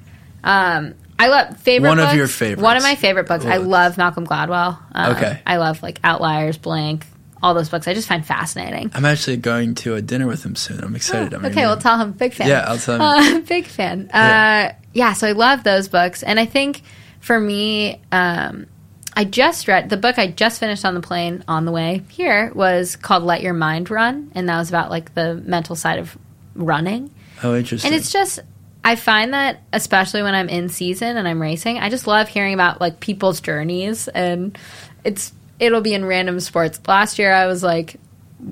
um, 0.47 0.95
i 1.19 1.29
love 1.29 1.57
favorite 1.59 1.89
One 1.91 1.99
of 2.01 2.15
your 2.15 2.27
favorites. 2.29 2.63
one 2.63 2.77
of 2.79 2.83
my 2.83 2.95
favorite 2.95 3.27
books 3.29 3.45
i 3.45 3.57
love 3.59 3.99
malcolm 3.99 4.27
gladwell 4.27 4.79
um, 4.93 5.17
Okay. 5.17 5.41
i 5.47 5.57
love 5.59 5.83
like 5.83 6.01
outliers 6.05 6.57
blink 6.57 7.05
all 7.43 7.53
those 7.53 7.69
books 7.69 7.87
i 7.87 7.93
just 7.95 8.09
find 8.09 8.25
fascinating 8.25 8.91
I'm 8.95 9.05
actually 9.05 9.37
going 9.37 9.75
to 9.77 9.95
a 9.95 10.01
dinner 10.03 10.27
with 10.27 10.43
him 10.45 10.57
soon. 10.57 10.81
I'm 10.83 10.97
excited. 10.97 11.35
I'm 11.35 11.45
Oh, 11.45 11.49
okay, 11.49 11.67
well, 11.67 11.77
tell 11.77 11.99
him. 11.99 12.13
Big 12.13 12.33
fan. 12.33 12.49
Yeah, 12.49 12.65
I'll 12.67 12.79
tell 12.79 12.95
him. 12.97 13.03
Uh, 13.03 13.41
big 13.47 13.67
fan. 13.67 14.09
Yeah. 14.13 14.73
Uh, 14.73 14.81
yeah, 14.95 15.13
so 15.13 15.29
I 15.29 15.33
love 15.33 15.63
those 15.63 15.89
books. 15.89 16.23
And 16.23 16.41
I 16.41 16.47
think 16.47 16.81
for 17.21 17.39
me, 17.39 18.01
um, 18.11 18.67
I 19.15 19.25
just 19.25 19.69
read 19.69 19.91
the 19.91 19.97
book 19.99 20.19
I 20.19 20.29
just 20.29 20.61
finished 20.61 20.85
on 20.87 20.95
the 20.95 21.01
plane 21.03 21.45
on 21.47 21.67
the 21.67 21.73
way 21.73 22.03
here 22.09 22.51
was 22.55 22.97
called 22.97 23.23
Let 23.23 23.43
Your 23.43 23.53
Mind 23.55 23.91
Run. 23.91 24.33
And 24.35 24.49
that 24.49 24.57
was 24.59 24.71
about 24.71 24.91
like 24.91 25.15
the 25.15 25.35
mental 25.35 25.77
side 25.77 25.99
of 25.99 26.17
running. 26.55 27.11
oh, 27.43 27.55
interesting. 27.55 27.93
And 27.93 28.01
it's 28.01 28.11
just, 28.11 28.41
I 28.87 28.95
find 28.95 29.35
that 29.35 29.63
especially 29.73 30.23
when 30.23 30.37
I'm 30.37 30.49
in 30.49 30.69
season 30.69 31.17
and 31.17 31.27
I'm 31.27 31.43
racing, 31.43 31.79
I 31.79 31.91
just 31.91 32.07
love 32.07 32.29
hearing 32.29 32.55
about 32.55 32.81
like 32.81 33.01
people's 33.01 33.41
journeys. 33.41 34.07
And 34.07 34.57
it's, 35.03 35.33
it'll 35.59 35.81
be 35.81 35.93
in 35.93 36.05
random 36.05 36.39
sports. 36.39 36.79
Last 36.87 37.19
year 37.19 37.33
I 37.33 37.47
was 37.47 37.65
like, 37.65 37.97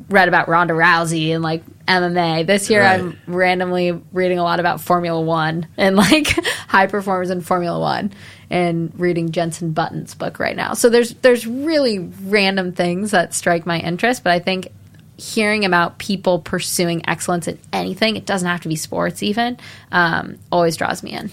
read 0.09 0.27
about 0.27 0.49
Ronda 0.49 0.75
Rousey 0.75 1.33
and 1.33 1.45
like 1.45 1.63
MMA. 1.87 2.49
This 2.49 2.69
year 2.69 2.81
Right. 2.81 2.99
I'm 2.99 3.17
randomly 3.29 3.93
reading 4.13 4.41
a 4.41 4.43
lot 4.43 4.59
about 4.59 4.81
Formula 4.81 5.21
One 5.21 5.69
and 5.77 5.95
like 5.97 6.27
high 6.67 6.89
performers 6.89 7.31
in 7.31 7.41
Formula 7.41 7.79
One 7.79 8.13
and 8.51 8.93
reading 8.99 9.31
Jenson 9.31 9.73
Button's 9.73 10.17
book 10.17 10.41
right 10.41 10.57
now. 10.57 10.75
So 10.75 10.89
there's 10.89 11.15
there's 11.15 11.47
really 11.47 12.01
random 12.01 12.73
things 12.73 13.13
that 13.13 13.35
strike 13.35 13.67
my 13.67 13.79
interest, 13.79 14.25
but 14.25 14.33
I 14.33 14.41
think 14.41 14.73
hearing 15.17 15.65
about 15.65 15.99
people 15.99 16.39
pursuing 16.41 17.09
excellence 17.09 17.47
in 17.49 17.59
anything, 17.73 18.17
it 18.17 18.27
doesn't 18.27 18.49
have 18.49 18.61
to 18.63 18.69
be 18.69 18.77
sports 18.77 19.23
even, 19.23 19.57
um, 19.93 20.39
always 20.51 20.77
draws 20.77 21.03
me 21.03 21.13
in. 21.13 21.31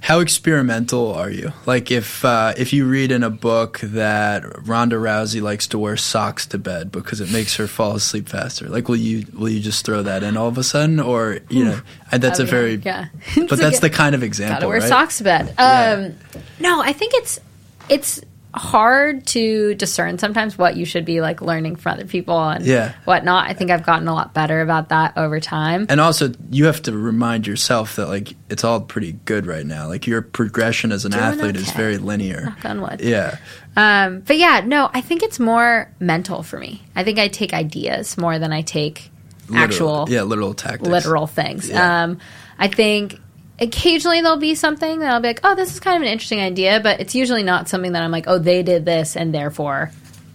How 0.00 0.20
experimental 0.20 1.12
are 1.12 1.28
you? 1.28 1.52
Like 1.66 1.90
if 1.90 2.24
uh, 2.24 2.54
if 2.56 2.72
you 2.72 2.86
read 2.86 3.10
in 3.10 3.24
a 3.24 3.30
book 3.30 3.80
that 3.82 4.44
Ronda 4.64 4.94
Rousey 4.94 5.42
likes 5.42 5.66
to 5.68 5.78
wear 5.78 5.96
socks 5.96 6.46
to 6.46 6.58
bed 6.58 6.92
because 6.92 7.20
it 7.20 7.32
makes 7.32 7.56
her 7.56 7.66
fall 7.66 7.96
asleep 7.96 8.28
faster, 8.28 8.68
like 8.68 8.88
will 8.88 8.94
you 8.94 9.26
will 9.36 9.48
you 9.48 9.58
just 9.58 9.84
throw 9.84 10.02
that 10.04 10.22
in 10.22 10.36
all 10.36 10.46
of 10.46 10.56
a 10.56 10.62
sudden, 10.62 11.00
or 11.00 11.40
you 11.50 11.64
know 11.64 11.80
and 12.12 12.22
that's 12.22 12.38
a 12.38 12.44
mean, 12.44 12.50
very 12.50 12.74
yeah. 12.76 13.06
but 13.48 13.58
that's 13.58 13.80
good- 13.80 13.90
the 13.90 13.96
kind 13.96 14.14
of 14.14 14.22
example, 14.22 14.54
Gotta 14.60 14.68
wear 14.68 14.78
right? 14.78 14.88
socks 14.88 15.18
to 15.18 15.24
bed. 15.24 15.52
Um, 15.58 16.14
No, 16.60 16.80
I 16.80 16.92
think 16.92 17.14
it's 17.14 17.40
it's 17.88 18.20
hard 18.54 19.26
to 19.26 19.74
discern 19.74 20.18
sometimes 20.18 20.56
what 20.56 20.76
you 20.76 20.84
should 20.84 21.04
be 21.04 21.20
like 21.20 21.42
learning 21.42 21.76
from 21.76 21.92
other 21.94 22.06
people 22.06 22.38
and 22.48 22.64
Yeah. 22.64 22.92
whatnot. 23.04 23.48
I 23.48 23.52
think 23.52 23.70
I've 23.70 23.84
gotten 23.84 24.08
a 24.08 24.14
lot 24.14 24.32
better 24.34 24.62
about 24.62 24.88
that 24.88 25.12
over 25.16 25.38
time. 25.38 25.86
And 25.88 26.00
also, 26.00 26.32
you 26.50 26.64
have 26.64 26.82
to 26.82 26.92
remind 26.92 27.46
yourself 27.46 27.96
that 27.96 28.08
like 28.08 28.34
it's 28.48 28.64
all 28.64 28.80
pretty 28.80 29.12
good 29.26 29.46
right 29.46 29.66
now. 29.66 29.86
Like 29.86 30.06
your 30.06 30.22
progression 30.22 30.92
as 30.92 31.04
an 31.04 31.12
Doing 31.12 31.24
athlete 31.24 31.56
is 31.56 31.70
very 31.72 31.98
linear. 31.98 32.44
Knock 32.46 32.64
on 32.64 32.80
wood. 32.80 33.00
Yeah. 33.02 33.36
Um, 33.76 34.20
but 34.20 34.38
yeah, 34.38 34.62
no, 34.64 34.90
I 34.92 35.02
think 35.02 35.22
it's 35.22 35.38
more 35.38 35.92
mental 36.00 36.42
for 36.42 36.58
me. 36.58 36.82
I 36.96 37.04
think 37.04 37.18
I 37.18 37.28
take 37.28 37.52
ideas 37.52 38.16
more 38.18 38.38
than 38.38 38.52
I 38.52 38.62
take 38.62 39.10
Literal- 39.48 39.64
actual 39.64 40.06
yeah, 40.08 40.22
literal 40.22 40.54
tactics. 40.54 40.88
literal 40.88 41.26
things. 41.26 41.68
Yeah. 41.68 42.04
Um, 42.04 42.18
I 42.58 42.68
think 42.68 43.20
occasionally 43.60 44.20
there'll 44.20 44.36
be 44.36 44.54
something 44.54 45.00
that 45.00 45.10
I'll 45.12 45.20
be 45.20 45.28
like, 45.28 45.40
oh, 45.44 45.54
this 45.54 45.72
is 45.72 45.80
kind 45.80 45.96
of 45.96 46.02
an 46.02 46.08
interesting 46.08 46.40
idea, 46.40 46.80
but 46.82 47.00
it's 47.00 47.14
usually 47.14 47.42
not 47.42 47.68
something 47.68 47.92
that 47.92 48.02
I'm 48.02 48.10
like, 48.10 48.24
oh, 48.26 48.38
they 48.38 48.62
did 48.62 48.84
this 48.84 49.16
and 49.16 49.34
therefore 49.34 49.90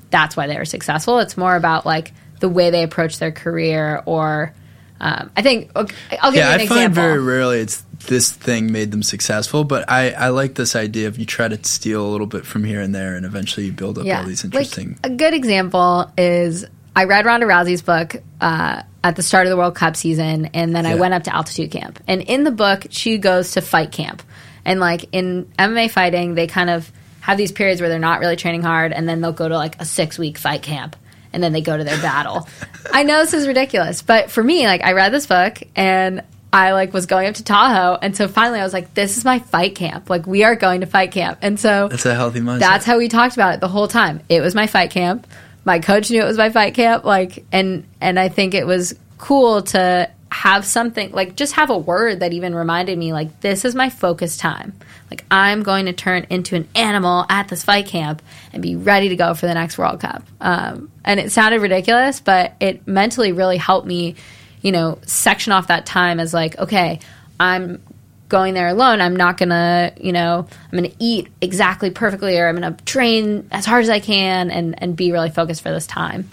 that's 0.10 0.38
why 0.38 0.48
they 0.48 0.58
were 0.58 0.66
successful. 0.66 1.20
It's 1.20 1.38
more 1.38 1.56
about 1.56 1.86
like 1.86 2.14
the 2.40 2.50
way 2.50 2.70
they 2.70 2.84
approach 2.84 3.20
their 3.20 3.32
career 3.32 4.02
or. 4.06 4.54
Um, 5.02 5.32
I 5.36 5.42
think 5.42 5.76
okay, 5.76 5.96
I'll 6.22 6.32
give 6.32 6.38
Yeah, 6.38 6.50
you 6.50 6.54
an 6.54 6.60
I 6.62 6.64
example. 6.64 6.76
find 6.86 6.94
very 6.94 7.20
rarely 7.20 7.60
it's 7.60 7.82
this 8.08 8.32
thing 8.32 8.72
made 8.72 8.92
them 8.92 9.04
successful, 9.04 9.66
but 9.66 9.90
I, 9.90 10.12
I 10.12 10.30
like 10.30 10.56
this 10.56 10.78
idea 10.78 11.08
of 11.10 11.18
you 11.18 11.26
try 11.26 11.50
to 11.50 11.62
steal 11.66 12.06
a 12.06 12.10
little 12.10 12.28
bit 12.28 12.46
from 12.46 12.64
here 12.64 12.80
and 12.80 12.96
there, 12.96 13.16
and 13.16 13.26
eventually 13.26 13.66
you 13.66 13.74
build 13.74 13.98
up 13.98 14.06
all 14.06 14.24
these 14.24 14.46
interesting. 14.46 14.98
Like, 15.04 15.12
a 15.12 15.16
good 15.16 15.34
example 15.34 16.10
is 16.18 16.66
I 16.96 17.06
read 17.06 17.26
Ronda 17.26 17.46
Rousey's 17.46 17.82
book 17.82 18.16
uh, 18.40 18.84
at 19.04 19.16
the 19.16 19.24
start 19.24 19.46
of 19.48 19.50
the 19.50 19.58
World 19.58 19.76
Cup 19.76 19.96
season, 19.96 20.48
and 20.48 20.76
then 20.76 20.86
I 20.86 20.96
went 20.96 21.14
up 21.14 21.24
to 21.24 21.36
altitude 21.36 21.72
camp. 21.72 22.00
And 22.08 22.22
in 22.22 22.44
the 22.44 22.52
book, 22.52 22.86
she 22.90 23.18
goes 23.18 23.52
to 23.54 23.62
fight 23.62 23.92
camp, 23.92 24.22
and 24.64 24.80
like 24.80 25.06
in 25.12 25.46
MMA 25.58 25.90
fighting, 25.92 26.36
they 26.36 26.48
kind 26.48 26.70
of 26.70 26.92
have 27.22 27.38
these 27.38 27.52
periods 27.52 27.82
where 27.82 27.90
they're 27.90 28.00
not 28.00 28.20
really 28.20 28.36
training 28.36 28.62
hard, 28.62 28.94
and 28.94 29.08
then 29.08 29.22
they'll 29.22 29.32
go 29.32 29.48
to 29.48 29.56
like 29.58 29.80
a 29.82 29.86
six 29.86 30.20
week 30.20 30.38
fight 30.38 30.62
camp, 30.62 30.96
and 31.32 31.42
then 31.42 31.52
they 31.52 31.62
go 31.62 31.76
to 31.76 31.84
their 31.84 32.02
battle. 32.02 32.48
I 32.92 33.04
know 33.04 33.22
this 33.22 33.34
is 33.34 33.48
ridiculous, 33.48 34.02
but 34.02 34.30
for 34.30 34.44
me, 34.44 34.66
like 34.68 34.84
I 34.84 34.92
read 34.92 35.12
this 35.12 35.26
book 35.26 35.58
and 35.76 36.22
I 36.52 36.74
like 36.74 36.94
was 36.94 37.08
going 37.08 37.28
up 37.28 37.36
to 37.36 37.44
Tahoe, 37.44 37.98
and 38.00 38.16
so 38.16 38.28
finally 38.28 38.60
I 38.60 38.64
was 38.64 38.74
like, 38.74 38.94
"This 38.94 39.18
is 39.18 39.26
my 39.26 39.40
fight 39.40 39.74
camp. 39.76 40.10
Like 40.12 40.28
we 40.28 40.44
are 40.44 40.56
going 40.56 40.82
to 40.82 40.86
fight 40.86 41.12
camp." 41.12 41.40
And 41.42 41.60
so 41.60 41.88
That's 41.88 42.06
a 42.06 42.14
healthy 42.14 42.42
mindset. 42.42 42.60
that's 42.60 42.86
how 42.86 43.00
we 43.00 43.08
talked 43.08 43.34
about 43.36 43.56
it 43.56 43.60
the 43.60 43.68
whole 43.68 43.88
time. 43.88 44.22
It 44.30 44.42
was 44.42 44.54
my 44.54 44.68
fight 44.68 44.92
camp. 44.92 45.26
My 45.66 45.80
coach 45.80 46.12
knew 46.12 46.22
it 46.22 46.26
was 46.26 46.38
my 46.38 46.50
fight 46.50 46.74
camp. 46.74 47.06
Like, 47.06 47.46
and 47.52 47.86
and 48.02 48.20
I 48.20 48.30
think 48.30 48.54
it 48.54 48.68
was 48.68 48.96
cool 49.18 49.62
to 49.62 50.10
have 50.34 50.66
something 50.66 51.12
like 51.12 51.36
just 51.36 51.54
have 51.54 51.70
a 51.70 51.78
word 51.78 52.22
that 52.22 52.34
even 52.34 52.56
reminded 52.56 52.98
me 52.98 53.14
like 53.14 53.40
this 53.42 53.64
is 53.66 53.76
my 53.76 53.90
focus 53.90 54.36
time. 54.36 54.74
Like 55.12 55.24
I'm 55.30 55.62
going 55.62 55.86
to 55.86 55.94
turn 55.94 56.26
into 56.30 56.56
an 56.56 56.68
animal 56.74 57.26
at 57.30 57.50
this 57.50 57.64
fight 57.64 57.86
camp 57.86 58.22
and 58.52 58.62
be 58.62 58.76
ready 58.76 59.10
to 59.10 59.16
go 59.16 59.36
for 59.36 59.46
the 59.46 59.54
next 59.54 59.78
World 59.78 60.00
Cup. 60.00 60.24
Um, 60.42 60.92
and 61.06 61.20
it 61.20 61.32
sounded 61.32 61.62
ridiculous, 61.62 62.20
but 62.20 62.56
it 62.60 62.88
mentally 62.88 63.32
really 63.32 63.58
helped 63.58 63.86
me, 63.86 64.16
you 64.64 64.72
know, 64.72 64.98
section 65.06 65.54
off 65.54 65.68
that 65.68 65.86
time 65.86 66.20
as 66.20 66.34
like, 66.34 66.58
okay, 66.58 67.00
I'm 67.40 67.82
going 68.30 68.54
there 68.54 68.68
alone. 68.68 69.02
I'm 69.02 69.16
not 69.16 69.38
gonna, 69.38 69.94
you 70.00 70.12
know, 70.12 70.48
I'm 70.72 70.78
gonna 70.78 70.94
eat 71.00 71.30
exactly 71.42 71.92
perfectly, 71.92 72.38
or 72.38 72.48
I'm 72.48 72.56
gonna 72.56 72.78
train 72.86 73.48
as 73.52 73.66
hard 73.66 73.84
as 73.84 73.90
I 73.90 74.00
can 74.00 74.52
and 74.52 74.82
and 74.82 74.96
be 74.96 75.12
really 75.12 75.30
focused 75.30 75.62
for 75.62 75.72
this 75.72 75.88
time. 75.88 76.30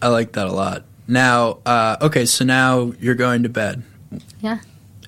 I 0.00 0.08
like 0.08 0.32
that 0.32 0.46
a 0.46 0.52
lot. 0.52 0.84
Now, 1.06 1.58
uh, 1.64 1.96
okay, 2.02 2.26
so 2.26 2.44
now 2.44 2.92
you're 3.00 3.14
going 3.14 3.44
to 3.44 3.48
bed. 3.48 3.82
Yeah. 4.40 4.58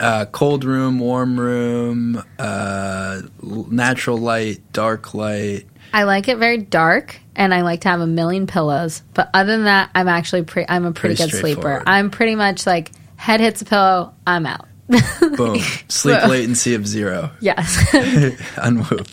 Uh, 0.00 0.24
cold 0.24 0.64
room, 0.64 0.98
warm 0.98 1.38
room, 1.38 2.24
uh, 2.38 3.20
natural 3.42 4.16
light, 4.16 4.60
dark 4.72 5.12
light. 5.12 5.66
I 5.92 6.04
like 6.04 6.28
it 6.28 6.38
very 6.38 6.56
dark, 6.56 7.20
and 7.36 7.52
I 7.52 7.60
like 7.60 7.82
to 7.82 7.88
have 7.90 8.00
a 8.00 8.06
million 8.06 8.46
pillows. 8.46 9.02
But 9.12 9.28
other 9.34 9.52
than 9.52 9.64
that, 9.64 9.90
I'm 9.94 10.08
actually 10.08 10.42
pre- 10.44 10.64
I'm 10.66 10.86
a 10.86 10.92
pretty, 10.92 11.16
Pretty 11.16 11.30
good 11.30 11.38
sleeper. 11.38 11.82
I'm 11.86 12.10
pretty 12.10 12.34
much 12.34 12.66
like 12.66 12.92
head 13.16 13.40
hits 13.40 13.60
a 13.60 13.66
pillow, 13.66 14.14
I'm 14.26 14.46
out. 14.46 14.69
Boom. 15.36 15.58
Sleep 15.88 16.22
latency 16.26 16.74
of 16.74 16.86
zero 16.86 17.30
yes, 17.40 17.94
on 18.58 18.78
Whoop. 18.78 19.06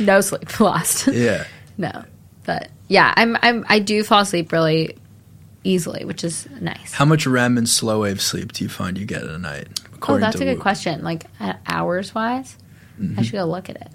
no 0.00 0.20
sleep 0.20 0.60
lost. 0.60 1.06
Yeah. 1.08 1.44
no, 1.78 2.04
but 2.44 2.68
yeah, 2.88 3.12
I'm 3.16 3.36
I'm 3.40 3.64
I 3.68 3.78
do 3.78 4.02
fall 4.04 4.20
asleep 4.20 4.52
really 4.52 4.96
easily, 5.64 6.04
which 6.04 6.22
is 6.22 6.46
nice. 6.60 6.92
How 6.92 7.04
much 7.04 7.26
REM 7.26 7.58
and 7.58 7.68
slow 7.68 8.02
wave 8.02 8.20
sleep 8.20 8.52
do 8.52 8.64
you 8.64 8.70
find 8.70 8.98
you 8.98 9.06
get 9.06 9.22
at 9.22 9.30
a 9.30 9.38
night? 9.38 9.68
Oh, 10.08 10.18
that's 10.18 10.36
a 10.36 10.44
good 10.44 10.54
Whoop? 10.54 10.60
question. 10.60 11.02
Like 11.02 11.24
uh, 11.40 11.54
hours 11.66 12.14
wise, 12.14 12.56
I 13.16 13.22
should 13.22 13.32
go 13.32 13.44
look 13.44 13.68
at 13.70 13.76
it. 13.76 13.88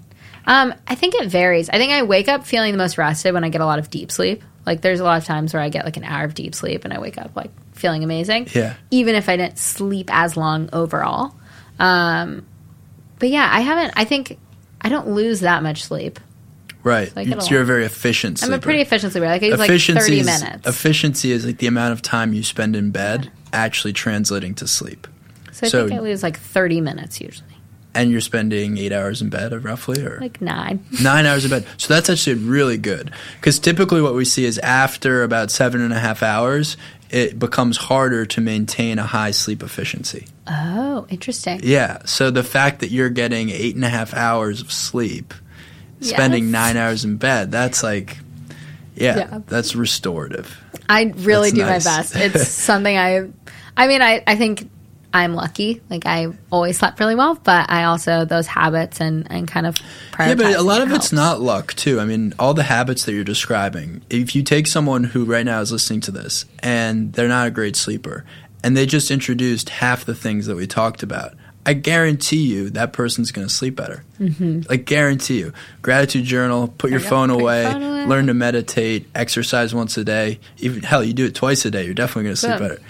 Um, 0.44 0.74
I 0.88 0.96
think 0.96 1.14
it 1.14 1.28
varies. 1.28 1.70
I 1.70 1.78
think 1.78 1.92
I 1.92 2.02
wake 2.02 2.28
up 2.28 2.44
feeling 2.44 2.72
the 2.72 2.78
most 2.78 2.98
rested 2.98 3.32
when 3.32 3.44
I 3.44 3.48
get 3.48 3.60
a 3.60 3.66
lot 3.66 3.78
of 3.78 3.90
deep 3.90 4.10
sleep. 4.10 4.42
Like 4.66 4.80
there's 4.80 5.00
a 5.00 5.04
lot 5.04 5.18
of 5.18 5.24
times 5.24 5.54
where 5.54 5.62
I 5.62 5.68
get 5.68 5.84
like 5.84 5.96
an 5.96 6.04
hour 6.04 6.24
of 6.24 6.34
deep 6.34 6.54
sleep 6.54 6.84
and 6.84 6.92
I 6.92 6.98
wake 7.00 7.16
up 7.18 7.34
like 7.36 7.50
feeling 7.72 8.04
amazing. 8.04 8.48
Yeah. 8.54 8.74
Even 8.90 9.14
if 9.14 9.28
I 9.28 9.36
didn't 9.36 9.58
sleep 9.58 10.08
as 10.12 10.36
long 10.36 10.68
overall. 10.72 11.34
Um, 11.78 12.46
but 13.18 13.28
yeah, 13.30 13.48
I 13.50 13.60
haven't. 13.60 13.92
I 13.96 14.04
think 14.04 14.38
I 14.80 14.88
don't 14.88 15.08
lose 15.08 15.40
that 15.40 15.62
much 15.62 15.84
sleep. 15.84 16.18
Right. 16.84 17.14
Like 17.14 17.28
it'll- 17.28 17.46
You're 17.46 17.62
a 17.62 17.64
very 17.64 17.84
efficient 17.84 18.38
sleeper. 18.40 18.54
I'm 18.54 18.58
a 18.58 18.62
pretty 18.62 18.80
efficient 18.80 19.12
sleeper. 19.12 19.26
Like 19.26 19.42
like 19.42 19.52
efficiency 19.52 20.22
30 20.22 20.22
minutes. 20.24 20.66
Efficiency 20.68 21.30
is 21.32 21.46
like 21.46 21.58
the 21.58 21.66
amount 21.68 21.92
of 21.92 22.02
time 22.02 22.32
you 22.32 22.42
spend 22.42 22.74
in 22.74 22.90
bed 22.90 23.30
actually 23.52 23.92
translating 23.92 24.54
to 24.56 24.66
sleep. 24.66 25.06
so 25.52 25.66
I 25.66 25.70
so- 25.70 25.88
think 25.88 26.00
I 26.00 26.02
lose 26.02 26.22
like 26.22 26.38
30 26.38 26.80
minutes 26.80 27.20
usually. 27.20 27.46
And 27.94 28.10
you're 28.10 28.22
spending 28.22 28.78
eight 28.78 28.92
hours 28.92 29.20
in 29.20 29.28
bed, 29.28 29.52
roughly, 29.64 30.02
or 30.02 30.18
Like 30.20 30.40
nine. 30.40 30.82
nine 31.02 31.26
hours 31.26 31.44
in 31.44 31.50
bed. 31.50 31.66
So 31.76 31.92
that's 31.92 32.08
actually 32.08 32.36
really 32.36 32.78
good. 32.78 33.12
Because 33.38 33.58
typically, 33.58 34.00
what 34.00 34.14
we 34.14 34.24
see 34.24 34.44
is 34.46 34.58
after 34.60 35.22
about 35.22 35.50
seven 35.50 35.82
and 35.82 35.92
a 35.92 35.98
half 35.98 36.22
hours, 36.22 36.78
it 37.10 37.38
becomes 37.38 37.76
harder 37.76 38.24
to 38.24 38.40
maintain 38.40 38.98
a 38.98 39.02
high 39.04 39.30
sleep 39.32 39.62
efficiency. 39.62 40.26
Oh, 40.46 41.06
interesting. 41.10 41.60
Yeah. 41.62 41.98
So 42.06 42.30
the 42.30 42.42
fact 42.42 42.80
that 42.80 42.90
you're 42.90 43.10
getting 43.10 43.50
eight 43.50 43.74
and 43.74 43.84
a 43.84 43.90
half 43.90 44.14
hours 44.14 44.62
of 44.62 44.72
sleep, 44.72 45.34
spending 46.00 46.44
Yes. 46.44 46.52
nine 46.52 46.76
hours 46.78 47.04
in 47.04 47.16
bed, 47.18 47.52
that's 47.52 47.82
like, 47.82 48.16
yeah, 48.96 49.16
Yeah. 49.18 49.38
that's 49.46 49.74
restorative. 49.76 50.58
I 50.88 51.12
really 51.16 51.50
That's 51.50 51.60
do 51.60 51.66
nice. 51.66 51.84
my 51.84 51.96
best. 51.98 52.16
It's 52.40 52.48
something 52.48 52.96
I, 52.96 53.28
I 53.76 53.86
mean, 53.86 54.00
I, 54.00 54.22
I 54.26 54.36
think 54.36 54.70
I'm 55.14 55.34
lucky. 55.34 55.82
Like 55.90 56.06
I 56.06 56.28
always 56.50 56.78
slept 56.78 56.98
really 57.00 57.14
well, 57.14 57.34
but 57.34 57.70
I 57.70 57.84
also 57.84 58.24
those 58.24 58.46
habits 58.46 59.00
and 59.00 59.26
and 59.30 59.46
kind 59.46 59.66
of 59.66 59.76
Yeah, 60.18 60.34
but 60.34 60.54
a 60.56 60.62
lot 60.62 60.80
of 60.80 60.88
prioritizing 60.88 60.96
it's 60.96 61.12
not 61.12 61.40
luck 61.40 61.74
too. 61.74 62.00
I 62.00 62.04
mean, 62.04 62.34
all 62.38 62.54
the 62.54 62.62
habits 62.62 63.04
that 63.04 63.12
you're 63.12 63.24
describing. 63.24 64.02
If 64.08 64.34
you 64.34 64.42
take 64.42 64.66
someone 64.66 65.04
who 65.04 65.24
right 65.24 65.44
now 65.44 65.60
is 65.60 65.70
listening 65.72 66.00
to 66.02 66.10
this 66.10 66.46
and 66.60 67.12
they're 67.12 67.28
not 67.28 67.46
a 67.46 67.50
great 67.50 67.76
sleeper, 67.76 68.24
and 68.64 68.76
they 68.76 68.86
just 68.86 69.10
introduced 69.10 69.68
half 69.68 70.04
the 70.04 70.14
things 70.14 70.46
that 70.46 70.56
we 70.56 70.66
talked 70.66 71.02
about, 71.02 71.34
I 71.66 71.74
guarantee 71.74 72.42
you 72.44 72.70
that 72.70 72.92
person's 72.92 73.30
going 73.30 73.46
to 73.46 73.52
sleep 73.52 73.76
better. 73.76 74.04
Mm-hmm. 74.18 74.62
Like 74.68 74.84
guarantee 74.84 75.38
you. 75.38 75.52
Gratitude 75.80 76.24
journal. 76.24 76.68
Put 76.78 76.90
your 76.90 77.00
There 77.00 77.10
phone 77.10 77.30
away. 77.30 77.64
phone 77.64 77.82
away. 77.82 78.06
Learn 78.06 78.26
to 78.28 78.34
meditate. 78.34 79.08
Exercise 79.14 79.74
once 79.74 79.96
a 79.96 80.04
day. 80.04 80.40
Even 80.58 80.82
hell, 80.82 81.04
you 81.04 81.12
do 81.12 81.26
it 81.26 81.34
twice 81.34 81.64
a 81.64 81.70
day. 81.70 81.84
You're 81.84 81.94
definitely 81.94 82.24
going 82.24 82.34
to 82.34 82.40
sleep 82.40 82.58
better. 82.58 82.80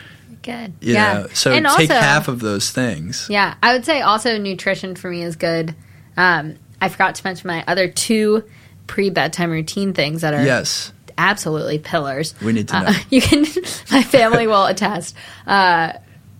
Good. 0.43 0.73
You 0.81 0.95
yeah. 0.95 1.13
know? 1.15 1.27
So 1.33 1.53
and 1.53 1.65
take 1.67 1.91
also, 1.91 1.95
half 2.01 2.29
of 2.29 2.41
those 2.41 2.71
things. 2.71 3.27
Yeah, 3.31 3.55
I 3.63 3.73
would 3.75 3.85
say 3.85 4.01
also 4.01 4.39
nutrition 4.39 4.95
for 4.97 5.11
me 5.11 5.23
is 5.23 5.37
good. 5.37 5.75
Um, 6.17 6.57
I 6.81 6.89
forgot 6.89 7.15
to 7.15 7.25
mention 7.25 7.47
my 7.49 7.65
other 7.67 7.89
two 7.89 8.45
pre 8.87 9.11
bedtime 9.11 9.51
routine 9.51 9.93
things 9.93 10.23
that 10.23 10.35
are 10.35 10.45
Yes. 10.45 10.93
absolutely 11.17 11.79
pillars. 11.79 12.35
We 12.43 12.53
need 12.53 12.69
to 12.69 12.77
Uh, 12.77 12.83
know. 12.91 12.99
you 13.11 13.21
can. 13.23 13.47
My 13.91 14.03
family 14.03 14.47
will 14.47 14.67
attest. 14.67 15.15
Uh, 15.47 15.93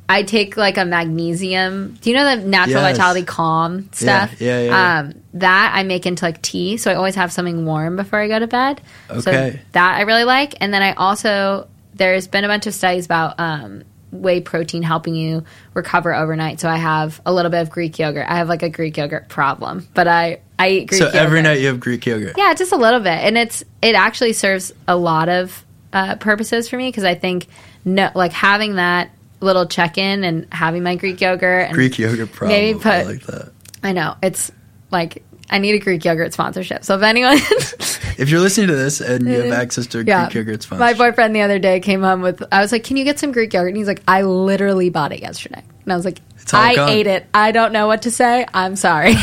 I 0.09 0.25
take 0.25 0.57
like 0.57 0.77
a 0.77 0.85
magnesium. 0.85 1.97
Do 2.03 2.11
you 2.11 2.17
know 2.17 2.37
the 2.37 2.45
natural 2.45 2.83
Yes. 2.83 2.97
vitality 2.97 3.23
calm 3.25 3.89
stuff? 3.93 4.41
yeah, 4.41 4.59
yeah, 4.61 4.65
yeah. 4.69 4.99
Um, 4.99 5.15
that 5.35 5.73
I 5.75 5.85
make 5.85 6.05
into 6.07 6.25
like 6.25 6.43
tea, 6.43 6.77
so 6.77 6.91
I 6.91 6.95
always 6.97 7.15
have 7.15 7.33
something 7.33 7.65
warm 7.65 7.97
before 7.97 8.19
I 8.19 8.29
go 8.29 8.39
to 8.39 8.47
bed. 8.49 8.81
Okay. 9.09 9.21
So 9.53 9.59
that 9.73 9.97
I 9.97 10.03
really 10.03 10.25
like, 10.25 10.55
and 10.61 10.75
then 10.75 10.83
I 10.83 10.93
also 10.95 11.69
there's 11.95 12.27
been 12.27 12.45
a 12.45 12.49
bunch 12.49 12.67
of 12.67 12.75
studies 12.75 13.05
about 13.07 13.39
um, 13.39 13.85
whey 14.13 14.41
protein 14.41 14.83
helping 14.83 15.15
you 15.15 15.45
recover 15.75 16.15
overnight. 16.15 16.61
So 16.61 16.69
I 16.69 16.77
have 16.77 17.21
a 17.27 17.33
little 17.33 17.51
bit 17.51 17.63
of 17.63 17.71
Greek 17.71 17.99
yogurt. 17.99 18.27
I 18.29 18.37
have 18.37 18.49
like 18.49 18.63
a 18.63 18.69
Greek 18.69 18.97
yogurt 18.97 19.29
problem, 19.29 19.89
but 19.95 20.07
I 20.07 20.41
I 20.59 20.69
eat 20.69 20.89
Greek 20.89 21.01
yogurt. 21.01 21.13
So 21.13 21.19
yogurt. 21.19 21.27
every 21.27 21.43
night 21.43 21.61
you 21.61 21.67
have 21.69 21.81
Greek 21.81 22.07
yogurt. 22.07 22.35
Yeah, 22.37 22.55
just 22.55 22.73
a 22.73 22.77
little 22.77 23.01
bit, 23.01 23.19
and 23.19 23.37
it's 23.37 23.65
it 23.81 23.95
actually 23.95 24.35
serves 24.35 24.73
a 24.87 24.95
lot 24.95 25.29
of 25.29 25.65
uh, 25.93 26.17
purposes 26.17 26.69
for 26.69 26.77
me 26.77 26.89
because 26.89 27.05
I 27.05 27.15
think 27.15 27.47
no, 27.85 28.11
like 28.15 28.33
having 28.33 28.77
that 28.77 29.11
little 29.41 29.67
check 29.67 29.99
in 29.99 30.25
and 30.25 30.47
having 30.53 30.83
my 30.83 30.97
Greek 30.97 31.21
yogurt. 31.21 31.67
And 31.67 31.75
Greek 31.75 31.99
yogurt 31.99 32.33
problem. 32.33 32.59
Maybe 32.59 32.79
I 32.79 32.83
put- 32.83 33.07
like 33.07 33.27
that. 33.27 33.53
I 33.83 33.93
know 33.93 34.15
it's 34.23 34.53
like 34.91 35.25
I 35.53 35.59
need 35.59 35.75
a 35.75 35.79
Greek 35.79 36.05
yogurt 36.05 36.33
sponsorship. 36.33 36.85
So 36.85 36.97
if 36.97 37.03
anyone, 37.03 37.39
If 38.19 38.29
you're 38.29 38.41
listening 38.41 38.69
to 38.69 38.77
this 38.77 39.01
and 39.01 39.27
you 39.27 39.41
have 39.41 39.53
access 39.53 39.87
to 39.89 40.01
a 40.01 40.05
yeah, 40.05 40.25
Greek 40.25 40.35
yogurt 40.35 40.63
sponsor, 40.63 40.81
my 40.81 40.95
boyfriend 40.95 41.35
the 41.35 41.43
other 41.43 41.59
day 41.59 41.81
came 41.81 42.03
home 42.03 42.23
with. 42.23 42.43
I 42.53 42.61
was 42.61 42.73
like, 42.73 42.85
"Can 42.85 42.97
you 42.97 43.05
get 43.05 43.19
some 43.19 43.33
Greek 43.33 43.53
yogurt?" 43.53 43.69
And 43.69 43.77
he's 43.77 43.87
like, 43.87 44.03
"I 44.07 44.23
literally 44.23 44.91
bought 44.91 45.13
it 45.13 45.21
yesterday." 45.21 45.63
And 45.85 45.93
I 45.93 45.97
was 45.97 46.05
like, 46.05 46.21
"I 46.53 46.75
gone. 46.75 46.89
ate 46.89 47.07
it. 47.07 47.27
I 47.33 47.53
don't 47.53 47.73
know 47.73 47.87
what 47.87 48.03
to 48.03 48.11
say. 48.11 48.47
I'm 48.53 48.77
sorry." 48.77 49.15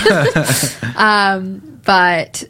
um, 0.96 1.80
but 1.86 2.44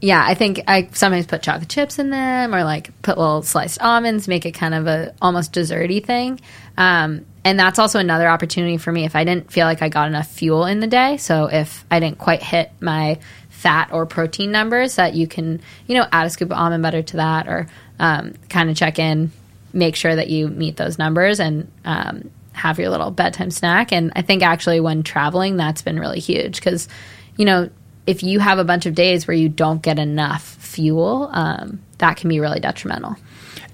yeah, 0.00 0.22
I 0.24 0.34
think 0.34 0.62
I 0.68 0.88
sometimes 0.92 1.26
put 1.26 1.42
chocolate 1.42 1.68
chips 1.68 1.98
in 1.98 2.10
them 2.10 2.54
or 2.54 2.64
like 2.64 2.90
put 3.02 3.18
little 3.18 3.42
sliced 3.42 3.80
almonds, 3.80 4.28
make 4.28 4.46
it 4.46 4.52
kind 4.52 4.74
of 4.74 4.86
a 4.86 5.14
almost 5.20 5.52
desserty 5.52 6.04
thing. 6.04 6.40
Um, 6.76 7.26
and 7.44 7.58
that's 7.58 7.78
also 7.78 7.98
another 7.98 8.28
opportunity 8.28 8.76
for 8.76 8.92
me 8.92 9.04
if 9.04 9.14
I 9.16 9.24
didn't 9.24 9.52
feel 9.52 9.66
like 9.66 9.82
I 9.82 9.88
got 9.88 10.08
enough 10.08 10.28
fuel 10.28 10.66
in 10.66 10.80
the 10.80 10.86
day. 10.86 11.16
So 11.16 11.46
if 11.46 11.84
I 11.90 12.00
didn't 12.00 12.18
quite 12.18 12.42
hit 12.42 12.70
my 12.80 13.18
fat 13.48 13.90
or 13.92 14.06
protein 14.06 14.50
numbers, 14.50 14.96
that 14.96 15.14
you 15.14 15.26
can, 15.26 15.60
you 15.86 15.96
know, 15.96 16.06
add 16.12 16.26
a 16.26 16.30
scoop 16.30 16.50
of 16.50 16.58
almond 16.58 16.82
butter 16.82 17.02
to 17.02 17.16
that 17.16 17.48
or 17.48 17.66
um, 17.98 18.34
kind 18.48 18.70
of 18.70 18.76
check 18.76 18.98
in, 18.98 19.32
make 19.72 19.96
sure 19.96 20.14
that 20.14 20.28
you 20.28 20.48
meet 20.48 20.76
those 20.76 20.98
numbers 20.98 21.40
and 21.40 21.70
um, 21.84 22.30
have 22.52 22.78
your 22.78 22.90
little 22.90 23.10
bedtime 23.10 23.50
snack. 23.50 23.92
And 23.92 24.12
I 24.14 24.22
think 24.22 24.42
actually 24.42 24.80
when 24.80 25.02
traveling, 25.02 25.56
that's 25.56 25.82
been 25.82 25.98
really 25.98 26.20
huge 26.20 26.56
because, 26.56 26.88
you 27.36 27.44
know, 27.44 27.70
if 28.06 28.22
you 28.22 28.40
have 28.40 28.58
a 28.58 28.64
bunch 28.64 28.86
of 28.86 28.94
days 28.94 29.26
where 29.26 29.36
you 29.36 29.48
don't 29.48 29.82
get 29.82 29.98
enough 29.98 30.42
fuel, 30.42 31.28
um, 31.32 31.80
that 31.98 32.16
can 32.16 32.28
be 32.28 32.40
really 32.40 32.60
detrimental. 32.60 33.16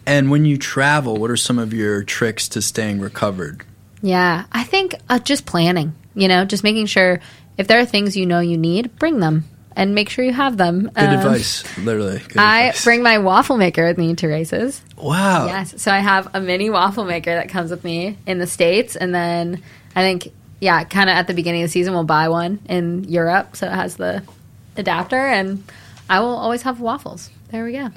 And 0.06 0.31
when 0.31 0.44
you 0.44 0.56
travel, 0.59 1.16
what 1.16 1.31
are 1.31 1.36
some 1.36 1.59
of 1.59 1.72
your 1.72 2.02
tricks 2.05 2.48
to 2.51 2.62
staying 2.62 3.01
recovered? 3.01 3.64
Yeah, 4.02 4.44
I 4.52 4.64
think 4.64 4.94
uh, 5.09 5.18
just 5.18 5.47
planning, 5.47 5.94
you 6.14 6.28
know, 6.28 6.44
just 6.44 6.62
making 6.64 6.86
sure 6.86 7.20
if 7.56 7.66
there 7.68 7.78
are 7.78 7.86
things 7.86 8.16
you 8.16 8.26
know 8.26 8.40
you 8.40 8.59
need, 8.59 8.98
bring 8.98 9.20
them 9.20 9.44
and 9.76 9.94
make 9.94 10.09
sure 10.10 10.24
you 10.24 10.32
have 10.32 10.56
them. 10.56 10.90
Good 10.94 11.05
Um, 11.09 11.14
advice, 11.18 11.78
literally. 11.78 12.18
Good 12.18 12.36
I 12.36 12.64
advice. 12.66 12.85
bring 12.85 13.02
my 13.02 13.18
waffle 13.18 13.56
maker 13.56 13.86
with 13.86 13.98
me 13.98 14.14
to 14.16 14.28
races. 14.28 14.82
wow. 14.97 15.47
Yes. 15.47 15.81
So 15.82 15.90
I 15.90 15.98
have 16.01 16.28
a 16.35 16.40
mini 16.40 16.70
waffle 16.70 17.05
maker 17.05 17.35
that 17.35 17.48
comes 17.48 17.70
with 17.70 17.82
me 17.82 18.16
in 18.26 18.39
the 18.39 18.47
States. 18.47 18.94
And 18.97 19.14
then 19.14 19.62
I 19.97 20.02
think, 20.02 20.28
yeah, 20.60 20.85
kind 20.85 21.09
of 21.10 21.16
at 21.16 21.26
the 21.26 21.35
beginning 21.35 21.62
of 21.62 21.68
the 21.68 21.72
season, 21.72 21.93
we'll 21.94 22.05
buy 22.05 22.28
one 22.28 22.60
in 22.68 23.05
Europe. 23.05 23.56
So 23.56 23.66
it 23.66 23.72
has 23.72 23.97
the 23.97 24.22
adapter. 24.76 25.16
And 25.18 25.64
I 26.10 26.20
will 26.20 26.36
always 26.36 26.62
have 26.62 26.78
waffles. 26.81 27.31
There 27.51 27.64
we 27.64 27.72
go. 27.72 27.89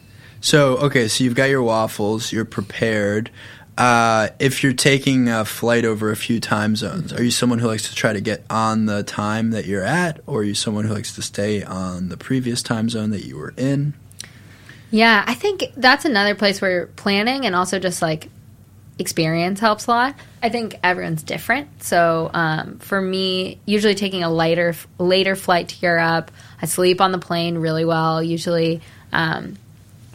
So 0.42 0.78
okay, 0.78 1.08
so 1.08 1.24
you've 1.24 1.36
got 1.36 1.50
your 1.50 1.64
waffles. 1.64 2.32
You're 2.32 2.46
prepared. 2.46 3.30
Uh, 3.78 4.30
if 4.40 4.64
you're 4.64 4.74
taking 4.74 5.30
a 5.30 5.46
flight 5.46 5.86
over 5.86 6.10
a 6.10 6.16
few 6.16 6.40
time 6.40 6.76
zones, 6.76 7.14
are 7.14 7.24
you 7.24 7.30
someone 7.30 7.60
who 7.60 7.68
likes 7.68 7.88
to 7.90 7.96
try 7.96 8.12
to 8.12 8.22
get 8.22 8.44
on 8.50 8.88
the 8.88 9.04
time 9.04 9.52
that 9.52 9.66
you're 9.66 9.84
at, 9.84 10.20
or 10.26 10.40
are 10.40 10.44
you 10.44 10.56
someone 10.56 10.86
who 10.86 10.94
likes 10.94 11.14
to 11.14 11.22
stay 11.22 11.64
on 11.64 12.10
the 12.10 12.18
previous 12.18 12.64
time 12.64 12.90
zone 12.90 13.12
that 13.12 13.26
you 13.26 13.38
were 13.38 13.54
in? 13.56 13.94
Yeah, 14.90 15.24
I 15.28 15.36
think 15.36 15.66
that's 15.76 16.06
another 16.06 16.34
place 16.34 16.60
where 16.60 16.88
planning 16.88 17.46
and 17.46 17.56
also 17.56 17.78
just 17.78 18.02
like 18.02 18.30
experience 18.98 19.60
helps 19.60 19.86
a 19.86 19.92
lot. 19.92 20.16
I 20.42 20.50
think 20.50 20.80
everyone's 20.84 21.24
different. 21.24 21.84
So 21.84 22.32
um, 22.34 22.80
for 22.80 23.00
me, 23.00 23.60
usually 23.66 23.96
taking 23.96 24.24
a 24.24 24.30
lighter, 24.30 24.74
later 24.98 25.36
flight 25.36 25.70
to 25.70 25.76
Europe, 25.82 26.32
I 26.62 26.66
sleep 26.66 27.02
on 27.02 27.12
the 27.12 27.20
plane 27.20 27.58
really 27.58 27.86
well. 27.86 28.24
Usually, 28.24 28.82
um, 29.12 29.58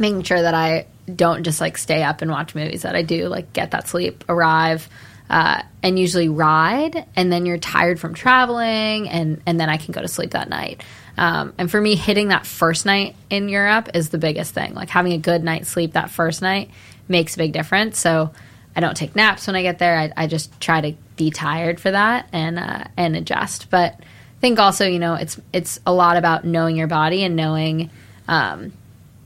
making 0.02 0.24
sure 0.24 0.42
that 0.42 0.54
I 0.54 0.86
don't 1.14 1.44
just 1.44 1.62
like 1.62 1.78
stay 1.78 2.02
up 2.02 2.20
and 2.20 2.30
watch 2.30 2.54
movies. 2.54 2.82
That 2.82 2.94
I 2.94 3.02
do 3.02 3.28
like 3.28 3.54
get 3.54 3.70
that 3.70 3.88
sleep, 3.88 4.24
arrive. 4.28 4.88
Uh, 5.30 5.62
and 5.82 5.98
usually 5.98 6.28
ride, 6.28 7.06
and 7.16 7.32
then 7.32 7.46
you're 7.46 7.56
tired 7.56 7.98
from 7.98 8.12
traveling, 8.12 9.08
and, 9.08 9.40
and 9.46 9.58
then 9.58 9.70
I 9.70 9.78
can 9.78 9.92
go 9.92 10.02
to 10.02 10.08
sleep 10.08 10.32
that 10.32 10.50
night. 10.50 10.82
Um, 11.16 11.54
and 11.56 11.70
for 11.70 11.80
me, 11.80 11.94
hitting 11.94 12.28
that 12.28 12.44
first 12.44 12.84
night 12.84 13.16
in 13.30 13.48
Europe 13.48 13.90
is 13.94 14.10
the 14.10 14.18
biggest 14.18 14.52
thing. 14.52 14.74
Like 14.74 14.90
having 14.90 15.12
a 15.12 15.18
good 15.18 15.42
night's 15.42 15.70
sleep 15.70 15.94
that 15.94 16.10
first 16.10 16.42
night 16.42 16.70
makes 17.08 17.34
a 17.34 17.38
big 17.38 17.52
difference. 17.52 17.98
So 17.98 18.32
I 18.74 18.80
don't 18.80 18.96
take 18.96 19.14
naps 19.14 19.46
when 19.46 19.56
I 19.56 19.62
get 19.62 19.78
there. 19.78 19.96
I, 19.96 20.12
I 20.16 20.26
just 20.26 20.60
try 20.60 20.80
to 20.80 20.94
be 21.16 21.30
tired 21.30 21.80
for 21.80 21.90
that 21.90 22.28
and 22.32 22.58
uh, 22.58 22.84
and 22.96 23.16
adjust. 23.16 23.70
But 23.70 23.94
I 24.00 24.40
think 24.40 24.58
also, 24.58 24.86
you 24.86 24.98
know, 24.98 25.14
it's 25.14 25.40
it's 25.52 25.80
a 25.86 25.92
lot 25.92 26.16
about 26.16 26.44
knowing 26.44 26.76
your 26.76 26.88
body 26.88 27.24
and 27.24 27.36
knowing 27.36 27.90
um, 28.28 28.72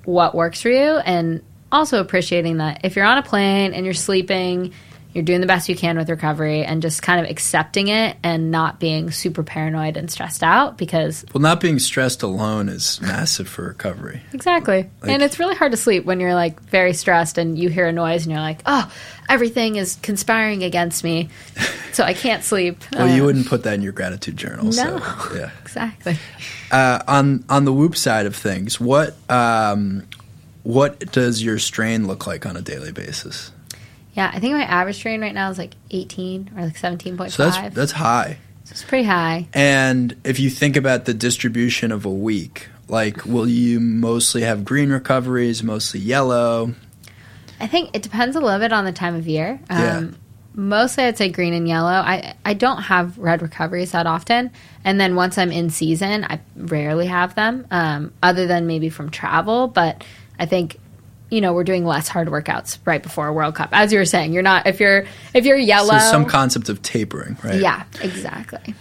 what 0.07 0.35
works 0.35 0.63
for 0.63 0.71
you, 0.71 0.97
and 0.97 1.43
also 1.71 2.01
appreciating 2.01 2.59
that 2.59 2.81
if 2.85 2.97
you're 2.97 3.05
on 3.05 3.19
a 3.19 3.23
plane 3.23 3.75
and 3.75 3.85
you're 3.85 3.95
sleeping 3.95 4.73
you're 5.17 5.25
doing 5.25 5.41
the 5.41 5.47
best 5.47 5.71
you 5.71 5.75
can 5.75 5.97
with 5.97 6.11
recovery 6.11 6.63
and 6.63 6.83
just 6.83 7.01
kind 7.01 7.25
of 7.25 7.31
accepting 7.31 7.89
it 7.89 8.19
and 8.23 8.51
not 8.51 8.79
being 8.79 9.11
super 9.11 9.43
paranoid 9.43 9.97
and 9.97 10.11
stressed 10.11 10.43
out 10.43 10.77
because 10.77 11.25
well 11.33 11.41
not 11.41 11.59
being 11.59 11.79
stressed 11.79 12.23
alone 12.23 12.69
is 12.69 13.01
massive 13.01 13.49
for 13.49 13.65
recovery. 13.65 14.21
Exactly. 14.35 14.91
Like, 15.01 15.11
and 15.11 15.23
it's 15.23 15.39
really 15.39 15.55
hard 15.55 15.73
to 15.73 15.79
sleep 15.79 16.05
when 16.05 16.21
you're 16.21 16.35
like 16.35 16.61
very 16.65 16.93
stressed 16.93 17.39
and 17.39 17.59
you 17.59 17.71
hear 17.71 17.87
a 17.87 17.93
noise 17.93 18.27
and 18.27 18.33
you're 18.33 18.43
like 18.43 18.61
oh 18.67 18.93
everything 19.27 19.77
is 19.77 19.97
conspiring 20.03 20.63
against 20.63 21.03
me 21.03 21.31
so 21.95 22.05
i 22.05 22.13
can't 22.13 22.45
sleep. 22.45 22.85
Well 22.93 23.09
you 23.09 23.25
wouldn't 23.25 23.47
put 23.47 23.63
that 23.63 23.73
in 23.73 23.81
your 23.81 23.93
gratitude 23.93 24.37
journal 24.37 24.67
no. 24.67 24.71
so, 24.71 25.35
yeah. 25.35 25.51
Exactly. 25.63 26.19
Uh, 26.71 27.03
on 27.09 27.43
on 27.49 27.65
the 27.65 27.73
whoop 27.73 27.97
side 27.97 28.27
of 28.27 28.37
things 28.37 28.79
what 28.79 29.17
um, 29.31 30.07
what 30.63 30.99
does 31.11 31.43
your 31.43 31.59
strain 31.59 32.07
look 32.07 32.27
like 32.27 32.45
on 32.45 32.55
a 32.59 32.61
daily 32.61 32.93
basis 32.93 33.51
yeah, 34.17 34.31
I 34.33 34.41
think 34.41 34.55
my 34.55 34.65
average 34.65 34.97
strain 34.97 35.21
right 35.21 35.35
now 35.35 35.51
is 35.51 35.59
like 35.59 35.75
18 35.91 36.53
or 36.57 36.65
like 36.65 36.77
17.5. 36.77 37.31
So 37.31 37.51
that's, 37.51 37.75
that's 37.75 37.93
high. 37.93 38.39
So 38.65 38.73
it's 38.73 38.83
pretty 38.83 39.05
high. 39.05 39.47
And 39.53 40.17
if 40.25 40.41
you 40.41 40.49
think 40.49 40.77
about 40.77 41.05
the 41.05 41.13
distribution 41.13 41.93
of 41.93 42.07
a 42.07 42.11
week, 42.11 42.69
like 42.89 43.27
will 43.27 43.47
you 43.47 43.79
mostly 43.79 44.41
have 44.43 44.65
green 44.65 44.91
recoveries, 44.91 45.63
mostly 45.63 46.01
yellow? 46.01 46.75
I 47.61 47.67
think 47.67 47.91
it 47.95 48.03
depends 48.03 48.37
a 48.37 48.41
little 48.41 48.59
bit 48.59 48.73
on 48.73 48.87
the 48.87 48.93
time 48.93 49.15
of 49.17 49.29
year. 49.29 49.61
Um, 49.69 49.79
yeah. 49.79 50.11
Mostly 50.55 51.05
I'd 51.05 51.19
say 51.19 51.29
green 51.29 51.53
and 51.53 51.69
yellow. 51.69 51.91
I, 51.91 52.35
I 52.43 52.55
don't 52.55 52.83
have 52.83 53.19
red 53.19 53.43
recoveries 53.43 53.93
that 53.93 54.07
often. 54.07 54.51
And 54.83 54.99
then 54.99 55.15
once 55.15 55.37
I'm 55.37 55.53
in 55.53 55.69
season, 55.69 56.25
I 56.25 56.41
rarely 56.57 57.07
have 57.07 57.35
them, 57.35 57.67
um, 57.71 58.15
other 58.23 58.47
than 58.47 58.67
maybe 58.67 58.89
from 58.89 59.11
travel. 59.11 59.69
But 59.69 60.05
I 60.39 60.47
think 60.47 60.79
you 61.31 61.41
know 61.41 61.53
we're 61.53 61.65
doing 61.65 61.85
less 61.85 62.09
hard 62.09 62.29
workouts 62.29 62.79
right 62.85 63.03
before 63.03 63.27
a 63.29 63.33
World 63.33 63.55
Cup. 63.55 63.71
As 63.73 63.93
you 63.93 63.99
were 63.99 64.05
saying, 64.05 64.33
you're 64.33 64.43
not 64.43 64.67
if 64.67 64.81
you're 64.81 65.07
if 65.35 65.45
you're 65.45 65.57
yellow. 65.57 65.99
So 65.99 66.11
some 66.11 66.25
concept 66.25 66.69
of 66.69 66.83
tapering, 66.83 67.37
right? 67.43 67.61
Yeah, 67.61 67.85
exactly. 68.01 68.75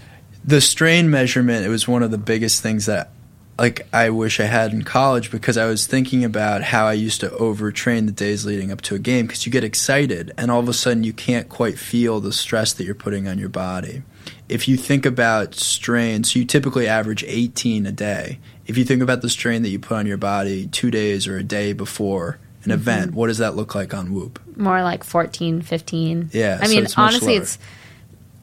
The 0.44 0.62
strain 0.62 1.10
measurement 1.10 1.66
it 1.66 1.70
was 1.70 1.88
one 1.88 2.04
of 2.04 2.12
the 2.12 2.18
biggest 2.18 2.62
things 2.62 2.86
that 2.86 3.12
like 3.58 3.88
I 3.94 4.10
wish 4.10 4.40
I 4.40 4.46
had 4.46 4.74
in 4.74 4.84
college 4.84 5.32
because 5.32 5.58
I 5.58 5.66
was 5.66 5.88
thinking 5.88 6.26
about 6.26 6.62
how 6.62 6.88
I 6.88 6.94
used 6.94 7.22
to 7.22 7.30
overtrain 7.30 8.06
the 8.06 8.12
days 8.12 8.46
leading 8.46 8.72
up 8.72 8.82
to 8.82 8.96
a 8.96 9.00
game 9.00 9.28
because 9.28 9.46
you 9.46 9.52
get 9.52 9.64
excited 9.64 10.34
and 10.38 10.52
all 10.52 10.60
of 10.60 10.68
a 10.68 10.74
sudden 10.74 11.04
you 11.04 11.14
can't 11.14 11.48
quite 11.48 11.80
feel 11.80 12.20
the 12.20 12.34
stress 12.34 12.74
that 12.74 12.84
you're 12.84 12.96
putting 12.96 13.28
on 13.28 13.40
your 13.40 13.50
body. 13.50 14.04
If 14.50 14.68
you 14.68 14.76
think 14.76 15.06
about 15.06 15.56
strain, 15.56 16.24
so 16.24 16.40
you 16.40 16.46
typically 16.46 16.88
average 16.88 17.24
18 17.26 17.86
a 17.86 17.92
day 17.92 18.40
if 18.66 18.78
you 18.78 18.86
think 18.86 19.02
about 19.02 19.22
the 19.22 19.30
strain 19.30 19.62
that 19.64 19.70
you 19.70 19.80
put 19.80 19.98
on 19.98 20.08
your 20.08 20.18
body 20.18 20.68
two 20.68 20.92
days 20.92 21.28
or 21.28 21.38
a 21.38 21.44
day 21.44 21.74
before 21.74 22.40
an 22.64 22.72
mm-hmm. 22.72 22.72
event, 22.72 23.14
what 23.14 23.28
does 23.28 23.38
that 23.38 23.56
look 23.56 23.76
like 23.76 23.94
on 23.94 24.14
Whoop? 24.14 24.40
More 24.58 24.82
like 24.82 25.04
14, 25.04 25.62
15. 25.62 26.30
Yeah. 26.34 26.60
I 26.62 26.66
so 26.66 26.74
mean, 26.74 26.84
it's 26.84 26.98
honestly, 26.98 27.36
it's 27.36 27.60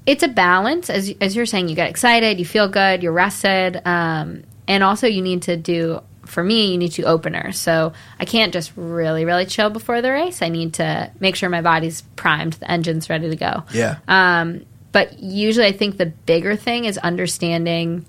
it's 0.06 0.22
a 0.22 0.28
balance. 0.28 0.90
As 0.90 1.12
as 1.20 1.34
you're 1.34 1.46
saying, 1.46 1.68
you 1.68 1.74
get 1.74 1.90
excited, 1.90 2.38
you 2.38 2.44
feel 2.44 2.68
good, 2.68 3.02
you're 3.02 3.12
rested, 3.12 3.80
um, 3.84 4.44
and 4.68 4.82
also 4.82 5.06
you 5.06 5.22
need 5.22 5.42
to 5.42 5.56
do. 5.56 6.00
For 6.24 6.42
me, 6.42 6.70
you 6.70 6.78
need 6.78 6.92
to 6.92 7.02
opener. 7.02 7.50
So 7.50 7.92
I 8.18 8.24
can't 8.24 8.52
just 8.52 8.72
really, 8.76 9.24
really 9.24 9.44
chill 9.44 9.70
before 9.70 10.00
the 10.00 10.12
race. 10.12 10.40
I 10.40 10.48
need 10.48 10.74
to 10.74 11.10
make 11.18 11.34
sure 11.34 11.48
my 11.50 11.62
body's 11.62 12.02
primed, 12.14 12.54
the 12.54 12.70
engine's 12.70 13.10
ready 13.10 13.28
to 13.28 13.36
go. 13.36 13.64
Yeah. 13.74 13.98
Um, 14.06 14.64
but 14.92 15.18
usually, 15.18 15.66
I 15.66 15.72
think 15.72 15.98
the 15.98 16.06
bigger 16.06 16.54
thing 16.54 16.84
is 16.84 16.96
understanding 16.96 18.06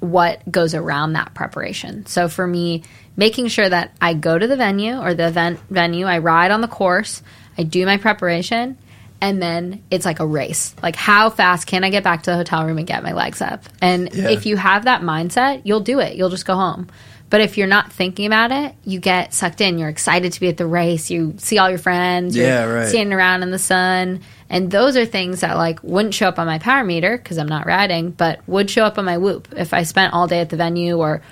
what 0.00 0.48
goes 0.50 0.74
around 0.74 1.14
that 1.14 1.34
preparation. 1.34 2.06
So 2.06 2.28
for 2.28 2.46
me, 2.46 2.84
making 3.16 3.48
sure 3.48 3.68
that 3.68 3.92
I 4.00 4.14
go 4.14 4.38
to 4.38 4.46
the 4.46 4.56
venue 4.56 4.96
or 4.96 5.14
the 5.14 5.26
event 5.26 5.60
venue, 5.70 6.06
I 6.06 6.18
ride 6.18 6.50
on 6.50 6.60
the 6.60 6.68
course, 6.68 7.22
I 7.56 7.64
do 7.64 7.84
my 7.84 7.96
preparation, 7.96 8.78
and 9.20 9.42
then 9.42 9.82
it's 9.90 10.04
like 10.04 10.20
a 10.20 10.26
race. 10.26 10.74
Like 10.82 10.96
how 10.96 11.30
fast 11.30 11.66
can 11.66 11.82
I 11.82 11.90
get 11.90 12.04
back 12.04 12.22
to 12.24 12.30
the 12.30 12.36
hotel 12.36 12.64
room 12.64 12.78
and 12.78 12.86
get 12.86 13.02
my 13.02 13.12
legs 13.12 13.42
up? 13.42 13.64
And 13.80 14.14
yeah. 14.14 14.30
if 14.30 14.46
you 14.46 14.56
have 14.56 14.84
that 14.84 15.02
mindset, 15.02 15.62
you'll 15.64 15.80
do 15.80 15.98
it. 15.98 16.16
You'll 16.16 16.30
just 16.30 16.46
go 16.46 16.54
home. 16.54 16.88
But 17.30 17.42
if 17.42 17.58
you're 17.58 17.66
not 17.66 17.92
thinking 17.92 18.26
about 18.26 18.52
it, 18.52 18.74
you 18.84 19.00
get 19.00 19.34
sucked 19.34 19.60
in. 19.60 19.78
You're 19.78 19.90
excited 19.90 20.32
to 20.32 20.40
be 20.40 20.48
at 20.48 20.56
the 20.56 20.66
race. 20.66 21.10
You 21.10 21.34
see 21.38 21.58
all 21.58 21.68
your 21.68 21.78
friends. 21.78 22.34
Yeah, 22.36 22.64
right. 22.64 22.88
Standing 22.88 23.12
around 23.12 23.42
in 23.42 23.50
the 23.50 23.58
sun. 23.58 24.22
And 24.50 24.70
those 24.70 24.96
are 24.96 25.04
things 25.04 25.40
that 25.40 25.56
like 25.56 25.82
wouldn't 25.82 26.14
show 26.14 26.28
up 26.28 26.38
on 26.38 26.46
my 26.46 26.58
power 26.58 26.84
meter 26.84 27.16
because 27.16 27.38
I'm 27.38 27.48
not 27.48 27.66
riding, 27.66 28.10
but 28.10 28.40
would 28.46 28.70
show 28.70 28.84
up 28.84 28.98
on 28.98 29.04
my 29.04 29.18
whoop 29.18 29.48
if 29.56 29.74
I 29.74 29.82
spent 29.82 30.14
all 30.14 30.26
day 30.26 30.40
at 30.40 30.48
the 30.48 30.56
venue 30.56 30.98
or, 30.98 31.22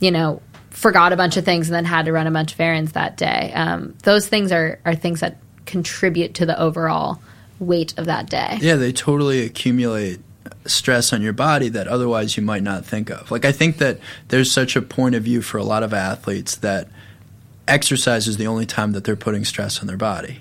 you 0.00 0.10
know, 0.10 0.42
forgot 0.70 1.12
a 1.12 1.16
bunch 1.16 1.36
of 1.36 1.44
things 1.44 1.68
and 1.68 1.74
then 1.74 1.84
had 1.84 2.04
to 2.04 2.12
run 2.12 2.26
a 2.26 2.30
bunch 2.30 2.52
of 2.52 2.60
errands 2.60 2.92
that 2.92 3.16
day. 3.16 3.52
Um, 3.54 3.94
those 4.02 4.28
things 4.28 4.52
are, 4.52 4.78
are 4.84 4.94
things 4.94 5.20
that 5.20 5.38
contribute 5.64 6.34
to 6.34 6.46
the 6.46 6.60
overall 6.60 7.20
weight 7.58 7.98
of 7.98 8.06
that 8.06 8.28
day. 8.28 8.58
Yeah, 8.60 8.76
they 8.76 8.92
totally 8.92 9.44
accumulate 9.44 10.20
stress 10.66 11.12
on 11.12 11.22
your 11.22 11.32
body 11.32 11.68
that 11.70 11.88
otherwise 11.88 12.36
you 12.36 12.42
might 12.42 12.62
not 12.62 12.84
think 12.84 13.10
of. 13.10 13.30
Like 13.30 13.44
I 13.44 13.52
think 13.52 13.78
that 13.78 13.98
there's 14.28 14.50
such 14.50 14.76
a 14.76 14.82
point 14.82 15.14
of 15.14 15.22
view 15.22 15.42
for 15.42 15.58
a 15.58 15.64
lot 15.64 15.82
of 15.82 15.92
athletes 15.92 16.56
that 16.56 16.88
exercise 17.66 18.28
is 18.28 18.36
the 18.36 18.46
only 18.46 18.66
time 18.66 18.92
that 18.92 19.04
they're 19.04 19.16
putting 19.16 19.44
stress 19.44 19.80
on 19.80 19.86
their 19.86 19.96
body, 19.96 20.40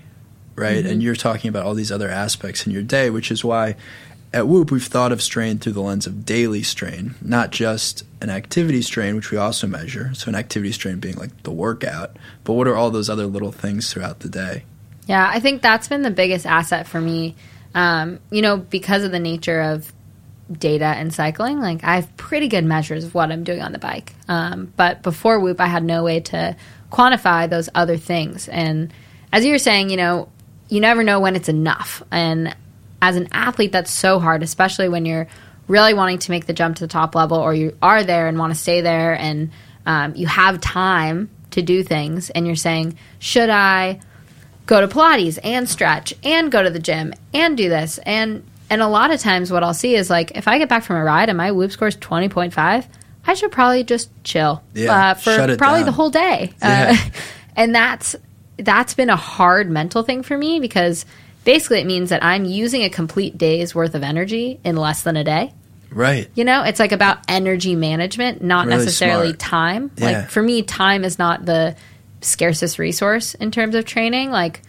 right? 0.58 0.78
Mm-hmm. 0.78 0.88
And 0.88 1.04
you're 1.04 1.16
talking 1.16 1.48
about 1.48 1.66
all 1.66 1.76
these 1.76 1.92
other 1.92 2.10
aspects 2.10 2.66
in 2.66 2.74
your 2.74 2.82
day, 2.82 3.10
which 3.10 3.32
is 3.32 3.46
why 3.46 3.76
at 4.34 4.48
Whoop 4.48 4.72
we've 4.72 4.84
thought 4.84 5.12
of 5.12 5.22
strain 5.22 5.60
through 5.60 5.74
the 5.74 5.82
lens 5.82 6.06
of 6.06 6.26
daily 6.26 6.64
strain, 6.64 7.16
not 7.22 7.52
just 7.52 8.04
an 8.22 8.30
activity 8.30 8.82
strain, 8.82 9.16
which 9.16 9.32
we 9.32 9.38
also 9.38 9.68
measure. 9.68 10.14
So 10.16 10.30
an 10.30 10.36
activity 10.36 10.74
strain 10.74 11.00
being 11.00 11.16
like 11.16 11.44
the 11.44 11.52
workout, 11.52 12.18
but 12.44 12.54
what 12.54 12.68
are 12.68 12.76
all 12.76 12.92
those 12.92 13.10
other 13.10 13.26
little 13.26 13.52
things 13.52 13.94
throughout 13.94 14.20
the 14.20 14.30
day? 14.30 14.66
Yeah, 15.06 15.30
I 15.32 15.40
think 15.40 15.62
that's 15.62 15.88
been 15.88 16.02
the 16.02 16.12
biggest 16.12 16.46
asset 16.46 16.88
for 16.88 17.00
me. 17.00 17.36
Um, 17.74 18.20
you 18.30 18.42
know, 18.42 18.58
because 18.58 19.04
of 19.04 19.12
the 19.12 19.20
nature 19.20 19.62
of 19.62 19.94
data 20.52 20.86
and 20.86 21.14
cycling, 21.14 21.60
like 21.60 21.84
I 21.84 21.96
have 21.96 22.18
pretty 22.18 22.48
good 22.48 22.66
measures 22.66 23.04
of 23.04 23.14
what 23.14 23.32
I'm 23.32 23.44
doing 23.44 23.62
on 23.62 23.72
the 23.72 23.80
bike. 23.80 24.14
Um, 24.28 24.74
but 24.76 25.04
before 25.04 25.40
Whoop, 25.40 25.62
I 25.62 25.68
had 25.68 25.84
no 25.84 26.04
way 26.04 26.20
to 26.22 26.56
quantify 26.92 27.50
those 27.50 27.70
other 27.76 27.98
things. 27.98 28.50
And 28.50 28.94
as 29.32 29.46
you 29.46 29.52
were 29.52 29.60
saying, 29.60 29.90
you 29.90 29.98
know, 29.98 30.30
you 30.70 30.82
never 30.82 31.04
know 31.04 31.20
when 31.20 31.36
it's 31.36 31.50
enough. 31.50 32.04
And 32.12 32.56
as 33.02 33.16
an 33.16 33.30
athlete, 33.32 33.72
that's 33.72 33.92
so 33.92 34.20
hard, 34.20 34.44
especially 34.44 34.90
when 34.90 35.06
you're 35.06 35.28
really 35.68 35.94
wanting 35.94 36.20
to 36.20 36.32
make 36.32 36.46
the 36.46 36.54
jump 36.54 36.78
to 36.78 36.84
the 36.84 36.88
top 36.88 37.16
level 37.16 37.38
or 37.38 37.54
you 37.54 37.78
are 37.82 38.04
there 38.04 38.28
and 38.28 38.40
want 38.40 38.54
to 38.54 38.60
stay 38.60 38.82
there 38.82 39.14
and 39.14 39.52
um, 39.86 40.16
you 40.16 40.28
have 40.28 40.62
time 40.62 41.30
to 41.52 41.62
do 41.62 41.84
things 41.84 42.30
and 42.30 42.46
you're 42.46 42.56
saying, 42.56 42.98
should 43.20 43.50
I 43.50 44.00
go 44.66 44.82
to 44.82 44.88
Pilates 44.88 45.40
and 45.44 45.68
stretch 45.68 46.14
and 46.24 46.52
go 46.52 46.62
to 46.64 46.70
the 46.70 46.80
gym 46.80 47.14
and 47.34 47.58
do 47.58 47.70
this? 47.70 48.00
And 48.00 48.46
and 48.70 48.82
a 48.82 48.88
lot 48.88 49.12
of 49.12 49.22
times, 49.22 49.50
what 49.50 49.64
I'll 49.64 49.74
see 49.74 49.96
is 49.96 50.10
like 50.10 50.32
if 50.36 50.46
I 50.48 50.58
get 50.58 50.68
back 50.68 50.84
from 50.84 50.98
a 50.98 51.04
ride 51.04 51.30
and 51.30 51.38
my 51.38 51.52
Whoop 51.52 51.72
score 51.72 51.88
is 51.88 51.96
twenty 51.96 52.28
point 52.28 52.54
five, 52.54 52.86
I 53.26 53.34
should 53.34 53.52
probably 53.52 53.86
just 53.86 54.10
chill 54.26 54.62
yeah, 54.74 55.12
uh, 55.12 55.14
for 55.14 55.56
probably 55.56 55.80
down. 55.80 55.86
the 55.86 55.92
whole 55.94 56.10
day. 56.10 56.54
Yeah. 56.62 56.94
Uh, 56.94 57.10
and 57.56 57.74
that's 57.74 58.16
that's 58.58 58.94
been 58.94 59.10
a 59.10 59.16
hard 59.16 59.70
mental 59.70 60.04
thing 60.04 60.24
for 60.24 60.38
me 60.38 60.60
because 60.60 61.06
basically 61.44 61.80
it 61.80 61.86
means 61.88 62.10
that 62.10 62.24
I'm 62.24 62.46
using 62.46 62.84
a 62.84 62.90
complete 62.90 63.38
day's 63.38 63.74
worth 63.76 63.96
of 63.96 64.04
energy 64.04 64.60
in 64.64 64.76
less 64.76 65.04
than 65.04 65.16
a 65.18 65.24
day. 65.24 65.54
Right. 65.90 66.30
You 66.36 66.44
know, 66.44 66.64
it's 66.64 66.80
like 66.80 66.92
about 66.92 67.20
energy 67.30 67.76
management, 67.76 68.44
not 68.44 68.68
Really 68.68 68.80
necessarily 68.80 69.28
smart. 69.30 69.40
time. 69.40 69.92
Yeah. 69.98 70.06
Like 70.06 70.30
for 70.30 70.42
me, 70.44 70.62
time 70.64 71.06
is 71.06 71.18
not 71.18 71.46
the 71.46 71.76
scarcest 72.22 72.78
resource 72.80 73.36
in 73.36 73.52
terms 73.52 73.74
of 73.76 73.86
training. 73.86 74.32
Like, 74.32 74.62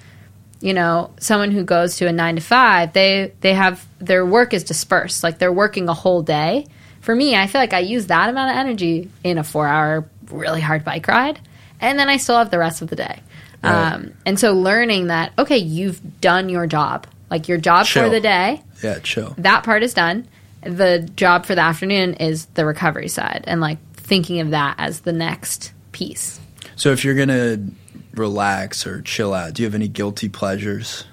you 0.60 0.74
know, 0.74 1.12
someone 1.19 1.51
who 1.51 1.65
goes 1.65 1.97
to 1.97 2.06
a 2.06 2.12
nine 2.12 2.36
to 2.36 2.40
five, 2.43 2.93
they 2.93 3.32
they 3.40 3.55
have 3.55 3.85
their 3.98 4.24
work 4.24 4.55
is 4.55 4.65
dispersed. 4.65 5.23
Like 5.24 5.39
they're 5.39 5.52
working 5.52 5.89
a 5.89 5.94
whole 5.94 6.23
day. 6.23 6.66
For 7.01 7.15
me, 7.15 7.35
I 7.36 7.47
feel 7.47 7.60
like 7.60 7.73
I 7.73 7.78
use 7.81 8.06
that 8.06 8.28
amount 8.28 8.51
of 8.51 8.56
energy 8.56 9.10
in 9.24 9.39
a 9.39 9.44
four 9.44 9.66
hour 9.66 10.09
really 10.31 10.60
hard 10.60 10.85
bike 10.85 11.09
ride, 11.09 11.40
and 11.81 11.98
then 11.98 12.09
I 12.09 12.19
still 12.19 12.36
have 12.36 12.51
the 12.51 12.59
rest 12.59 12.82
of 12.82 12.89
the 12.89 12.97
day. 12.97 13.20
Right. 13.62 13.93
Um, 13.93 14.12
and 14.24 14.39
so 14.39 14.52
learning 14.52 15.09
that 15.09 15.32
okay, 15.39 15.59
you've 15.59 16.20
done 16.20 16.48
your 16.48 16.66
job. 16.66 17.06
Like 17.30 17.47
your 17.48 17.59
job 17.59 17.86
for 17.86 18.09
the 18.09 18.20
day, 18.20 18.62
Yeah, 18.82 19.01
chill. 19.01 19.35
that 19.39 19.62
part 19.62 19.82
is 19.82 19.93
done. 19.93 20.26
The 20.62 21.01
job 21.14 21.44
for 21.44 21.55
the 21.55 21.60
afternoon 21.60 22.14
is 22.14 22.47
the 22.55 22.64
recovery 22.64 23.09
side 23.09 23.44
and 23.47 23.60
like 23.60 23.78
thinking 23.94 24.40
of 24.40 24.51
that 24.51 24.76
as 24.78 25.01
the 25.01 25.12
next 25.12 25.72
piece. 25.93 26.40
So 26.76 26.90
if 26.93 27.05
you're 27.05 27.14
gonna 27.14 27.59
relax 28.14 28.86
or 28.86 29.02
chill 29.02 29.35
out, 29.35 29.52
do 29.55 29.62
you 29.62 29.66
have 29.66 29.74
any 29.74 29.89
guilty 29.89 30.28
pleasures? 30.30 31.05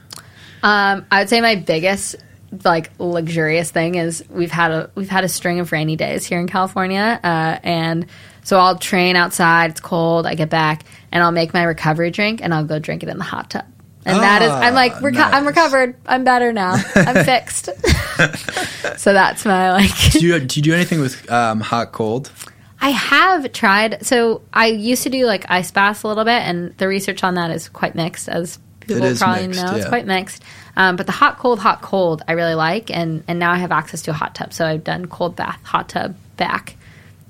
Um, 0.63 1.05
I 1.11 1.19
would 1.19 1.29
say 1.29 1.41
my 1.41 1.55
biggest 1.55 2.15
like 2.63 2.91
luxurious 2.99 3.69
thing 3.71 3.95
is 3.95 4.23
we've 4.29 4.51
had 4.51 4.71
a 4.71 4.89
we've 4.95 5.09
had 5.09 5.23
a 5.25 5.29
string 5.29 5.59
of 5.59 5.71
rainy 5.71 5.95
days 5.97 6.25
here 6.25 6.39
in 6.39 6.47
California, 6.47 7.19
uh, 7.23 7.59
and 7.63 8.05
so 8.45 8.57
I'll 8.57 8.77
train 8.77 9.17
outside. 9.17 9.71
It's 9.71 9.81
cold. 9.81 10.25
I 10.25 10.35
get 10.35 10.49
back 10.49 10.83
and 11.11 11.21
I'll 11.21 11.33
make 11.33 11.53
my 11.53 11.63
recovery 11.63 12.11
drink 12.11 12.39
and 12.41 12.53
I'll 12.53 12.63
go 12.63 12.79
drink 12.79 13.03
it 13.03 13.09
in 13.09 13.17
the 13.17 13.23
hot 13.25 13.49
tub. 13.49 13.65
And 14.07 14.17
that 14.21 14.41
is, 14.43 14.51
I'm 14.51 14.73
like, 14.75 14.93
Ah, 14.93 14.99
reco- 15.01 15.33
I'm 15.33 15.47
recovered. 15.47 15.95
I'm 16.05 16.23
better 16.23 16.53
now. 16.53 16.75
I'm 16.95 17.25
fixed. 17.25 17.65
so 18.97 19.13
that's 19.13 19.45
my 19.45 19.71
like. 19.73 20.11
Do 20.11 20.19
you 20.25 20.39
do 20.39 20.59
you 20.59 20.63
do 20.63 20.73
anything 20.73 20.99
with 21.01 21.29
um, 21.31 21.59
hot 21.59 21.91
cold? 21.91 22.31
I 22.79 22.89
have 22.89 23.51
tried. 23.51 24.05
So 24.05 24.41
I 24.53 24.67
used 24.67 25.03
to 25.03 25.09
do 25.09 25.25
like 25.25 25.45
ice 25.49 25.71
baths 25.71 26.03
a 26.03 26.07
little 26.07 26.23
bit, 26.23 26.41
and 26.43 26.77
the 26.77 26.87
research 26.87 27.23
on 27.23 27.33
that 27.35 27.49
is 27.51 27.67
quite 27.69 27.95
mixed, 27.95 28.29
as 28.29 28.59
people 28.81 29.15
probably 29.15 29.47
mixed, 29.47 29.63
know. 29.63 29.75
It's 29.75 29.87
quite 29.87 30.05
mixed. 30.05 30.43
Um, 30.77 30.97
but 30.97 31.05
the 31.07 31.11
hot, 31.11 31.39
cold, 31.39 31.57
hot, 31.57 31.81
cold, 31.81 32.21
I 32.27 32.33
really 32.33 32.53
like, 32.53 32.91
and 32.91 33.23
and 33.27 33.39
now 33.39 33.51
I 33.53 33.57
have 33.57 33.71
access 33.71 34.03
to 34.03 34.11
a 34.11 34.13
hot 34.13 34.35
tub. 34.35 34.53
So 34.53 34.67
I've 34.67 34.83
done 34.83 35.07
cold 35.07 35.35
bath, 35.35 35.59
hot 35.63 35.89
tub, 35.89 36.15
back. 36.37 36.75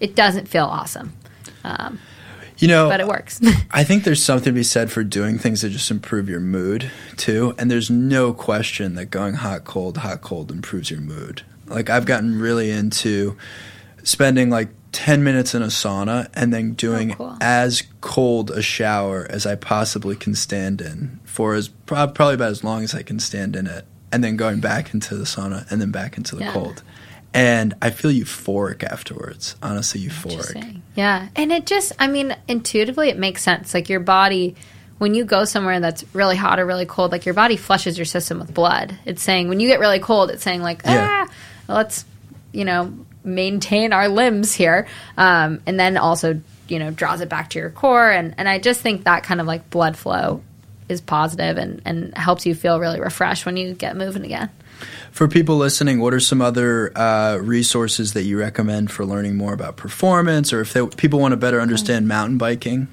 It 0.06 0.16
doesn't 0.16 0.48
feel 0.48 0.66
awesome, 0.66 1.14
um, 1.64 1.98
You 2.60 2.68
know, 2.68 2.88
but 2.90 3.00
it 3.00 3.08
works. 3.08 3.42
I 3.72 3.84
think 3.84 4.04
there's 4.04 4.24
something 4.24 4.46
to 4.46 4.52
be 4.52 4.62
said 4.64 4.92
for 4.92 5.04
doing 5.04 5.40
things 5.40 5.62
that 5.62 5.70
just 5.72 5.90
improve 5.90 6.30
your 6.30 6.40
mood 6.40 6.92
too. 7.18 7.56
And 7.58 7.72
there's 7.72 7.90
no 7.90 8.32
question 8.32 8.94
that 8.96 9.08
going 9.08 9.34
hot, 9.34 9.64
cold, 9.66 9.98
hot, 9.98 10.22
cold 10.22 10.52
improves 10.52 10.92
your 10.92 11.02
mood. 11.02 11.42
Like 11.66 11.90
I've 11.90 12.06
gotten 12.06 12.40
really 12.40 12.70
into 12.70 13.36
spending 14.04 14.52
like 14.52 14.70
10 14.92 15.24
minutes 15.24 15.56
in 15.56 15.64
a 15.64 15.68
sauna 15.68 16.30
and 16.36 16.54
then 16.54 16.74
doing 16.74 17.14
Oh, 17.14 17.16
cool. 17.16 17.38
as 17.42 17.82
cold 18.02 18.52
a 18.52 18.62
shower 18.62 19.26
as 19.30 19.46
I 19.48 19.56
possibly 19.56 20.16
can 20.16 20.36
stand 20.36 20.82
in 20.82 21.20
for 21.26 21.56
as 21.56 21.68
probably 21.68 22.36
about 22.36 22.52
as 22.52 22.64
long 22.64 22.84
as 22.84 22.94
I 22.94 23.02
can 23.02 23.20
stand 23.20 23.56
in 23.56 23.66
it. 23.68 23.86
And 24.12 24.24
then 24.24 24.38
going 24.38 24.60
back 24.62 24.94
into 24.94 25.16
the 25.16 25.26
sauna 25.26 25.70
and 25.72 25.82
then 25.82 25.90
back 25.92 26.16
into 26.16 26.36
the 26.36 26.44
Yeah. 26.44 26.54
cold. 26.54 26.84
And 27.36 27.74
I 27.82 27.90
feel 27.90 28.12
euphoric 28.12 28.84
afterwards. 28.84 29.56
Honestly, 29.62 30.02
euphoric. 30.02 30.82
Yeah. 30.96 31.28
And 31.36 31.52
it 31.52 31.66
just, 31.66 31.92
I 32.00 32.08
mean, 32.08 32.36
intuitively, 32.48 33.10
it 33.10 33.18
makes 33.18 33.44
sense. 33.44 33.74
Like 33.74 33.90
your 33.90 34.00
body, 34.00 34.56
when 34.98 35.14
you 35.14 35.26
go 35.26 35.44
somewhere 35.44 35.82
that's 35.82 36.06
really 36.14 36.38
hot 36.38 36.60
or 36.60 36.66
really 36.66 36.86
cold, 36.86 37.12
like 37.12 37.26
your 37.26 37.36
body 37.36 37.58
flushes 37.58 37.98
your 37.98 38.06
system 38.06 38.40
with 38.40 38.54
blood. 38.54 38.98
It's 39.06 39.22
saying, 39.22 39.50
when 39.50 39.60
you 39.60 39.68
get 39.68 39.82
really 39.82 40.00
cold, 40.00 40.30
it's 40.32 40.44
saying, 40.44 40.62
like, 40.62 40.82
Yeah. 40.86 41.26
ah, 41.28 41.34
let's, 41.68 42.06
you 42.54 42.64
know, 42.64 42.94
maintain 43.26 43.92
our 43.92 44.08
limbs 44.08 44.54
here. 44.54 44.88
Um, 45.18 45.62
and 45.66 45.78
then 45.78 45.98
also, 45.98 46.40
you 46.70 46.80
know, 46.80 46.92
draws 46.92 47.20
it 47.20 47.28
back 47.28 47.50
to 47.50 47.60
your 47.60 47.70
core. 47.70 48.10
And, 48.10 48.36
and 48.38 48.48
I 48.48 48.60
just 48.60 48.80
think 48.80 49.04
that 49.04 49.24
kind 49.24 49.42
of 49.42 49.48
like 49.48 49.70
blood 49.70 49.98
flow 49.98 50.42
is 50.88 51.02
positive 51.02 51.58
and, 51.58 51.82
and 51.84 52.18
helps 52.18 52.46
you 52.46 52.56
feel 52.56 52.80
really 52.80 53.02
refreshed 53.02 53.46
when 53.46 53.58
you 53.58 53.74
get 53.74 53.98
moving 53.98 54.24
again. 54.24 54.50
For 55.12 55.28
people 55.28 55.58
listening, 55.58 56.00
what 56.00 56.14
are 56.14 56.20
some 56.20 56.42
other 56.42 56.92
uh, 56.98 57.38
resources 57.42 58.14
that 58.14 58.24
you 58.24 58.40
recommend 58.40 58.92
for 58.92 59.06
learning 59.06 59.36
more 59.38 59.54
about 59.54 59.78
performance, 59.78 60.52
or 60.52 60.62
if 60.62 60.74
they, 60.74 60.86
people 60.86 61.20
want 61.20 61.32
to 61.32 61.38
better 61.38 61.62
understand 61.62 62.08
mountain 62.08 62.38
biking? 62.38 62.88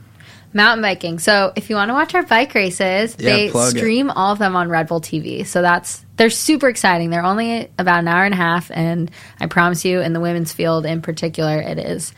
Mountain 0.54 0.82
biking. 0.82 1.18
So 1.18 1.52
if 1.56 1.70
you 1.70 1.76
want 1.76 1.88
to 1.88 1.94
watch 1.94 2.14
our 2.14 2.22
bike 2.24 2.54
races, 2.54 3.16
Yeah, 3.18 3.30
they 3.36 3.50
plug 3.50 3.74
it. 3.74 3.78
stream 3.78 4.10
all 4.10 4.32
of 4.32 4.38
them 4.38 4.54
on 4.54 4.68
Red 4.68 4.86
Bull 4.86 5.00
TV. 5.00 5.46
So 5.46 5.62
that's 5.62 6.04
they're 6.16 6.28
super 6.30 6.68
exciting. 6.68 7.08
They're 7.10 7.24
only 7.24 7.70
about 7.78 8.00
an 8.00 8.08
hour 8.08 8.24
and 8.24 8.34
a 8.34 8.36
half, 8.36 8.70
and 8.70 9.10
I 9.40 9.46
promise 9.46 9.84
you, 9.84 10.00
in 10.02 10.12
the 10.12 10.20
women's 10.20 10.52
field 10.52 10.84
in 10.86 11.00
particular, 11.02 11.58
it 11.58 11.78
is 11.78 12.12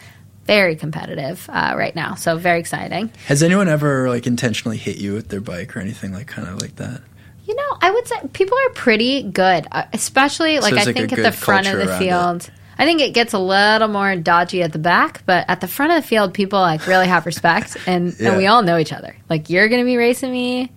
very 0.46 0.76
competitive 0.76 1.48
uh, 1.48 1.74
right 1.76 1.94
now. 1.94 2.16
So 2.16 2.36
very 2.36 2.58
exciting. 2.60 3.10
Has 3.28 3.42
anyone 3.42 3.68
ever 3.68 4.10
like 4.10 4.26
intentionally 4.26 4.76
hit 4.76 4.96
you 4.98 5.14
with 5.14 5.28
their 5.28 5.40
bike 5.40 5.74
or 5.76 5.80
anything 5.80 6.12
like 6.12 6.26
kind 6.26 6.46
of 6.48 6.60
like 6.60 6.76
that? 6.76 7.00
You 7.46 7.54
know, 7.54 7.76
I 7.82 7.90
would 7.90 8.06
say 8.08 8.16
people 8.32 8.56
are 8.66 8.70
pretty 8.70 9.22
good, 9.22 9.66
uh, 9.70 9.84
especially 9.92 10.60
like 10.60 10.72
there's, 10.74 10.86
I 10.86 10.90
like, 10.90 10.96
think 10.96 11.12
at 11.12 11.22
the 11.22 11.32
front 11.32 11.66
of 11.66 11.78
the 11.78 11.96
field. 11.98 12.50
I 12.78 12.86
think 12.86 13.00
it 13.00 13.10
gets 13.14 13.32
a 13.34 13.38
little 13.38 13.86
more 13.88 14.16
dodgy 14.16 14.62
at 14.62 14.72
the 14.72 14.78
back, 14.78 15.22
but 15.26 15.44
at 15.48 15.60
the 15.60 15.68
front 15.68 15.92
of 15.92 16.02
the 16.02 16.08
field, 16.08 16.34
people 16.34 16.58
like 16.58 16.86
really 16.86 17.06
have 17.06 17.26
respect, 17.26 17.76
and 17.86 18.14
Yeah. 18.18 18.28
and 18.30 18.36
we 18.38 18.46
all 18.46 18.62
know 18.62 18.78
each 18.78 18.92
other. 18.92 19.14
Like 19.28 19.50
you're 19.50 19.68
going 19.68 19.80
to 19.82 19.84
be 19.86 19.96
racing 19.96 20.32
me 20.32 20.72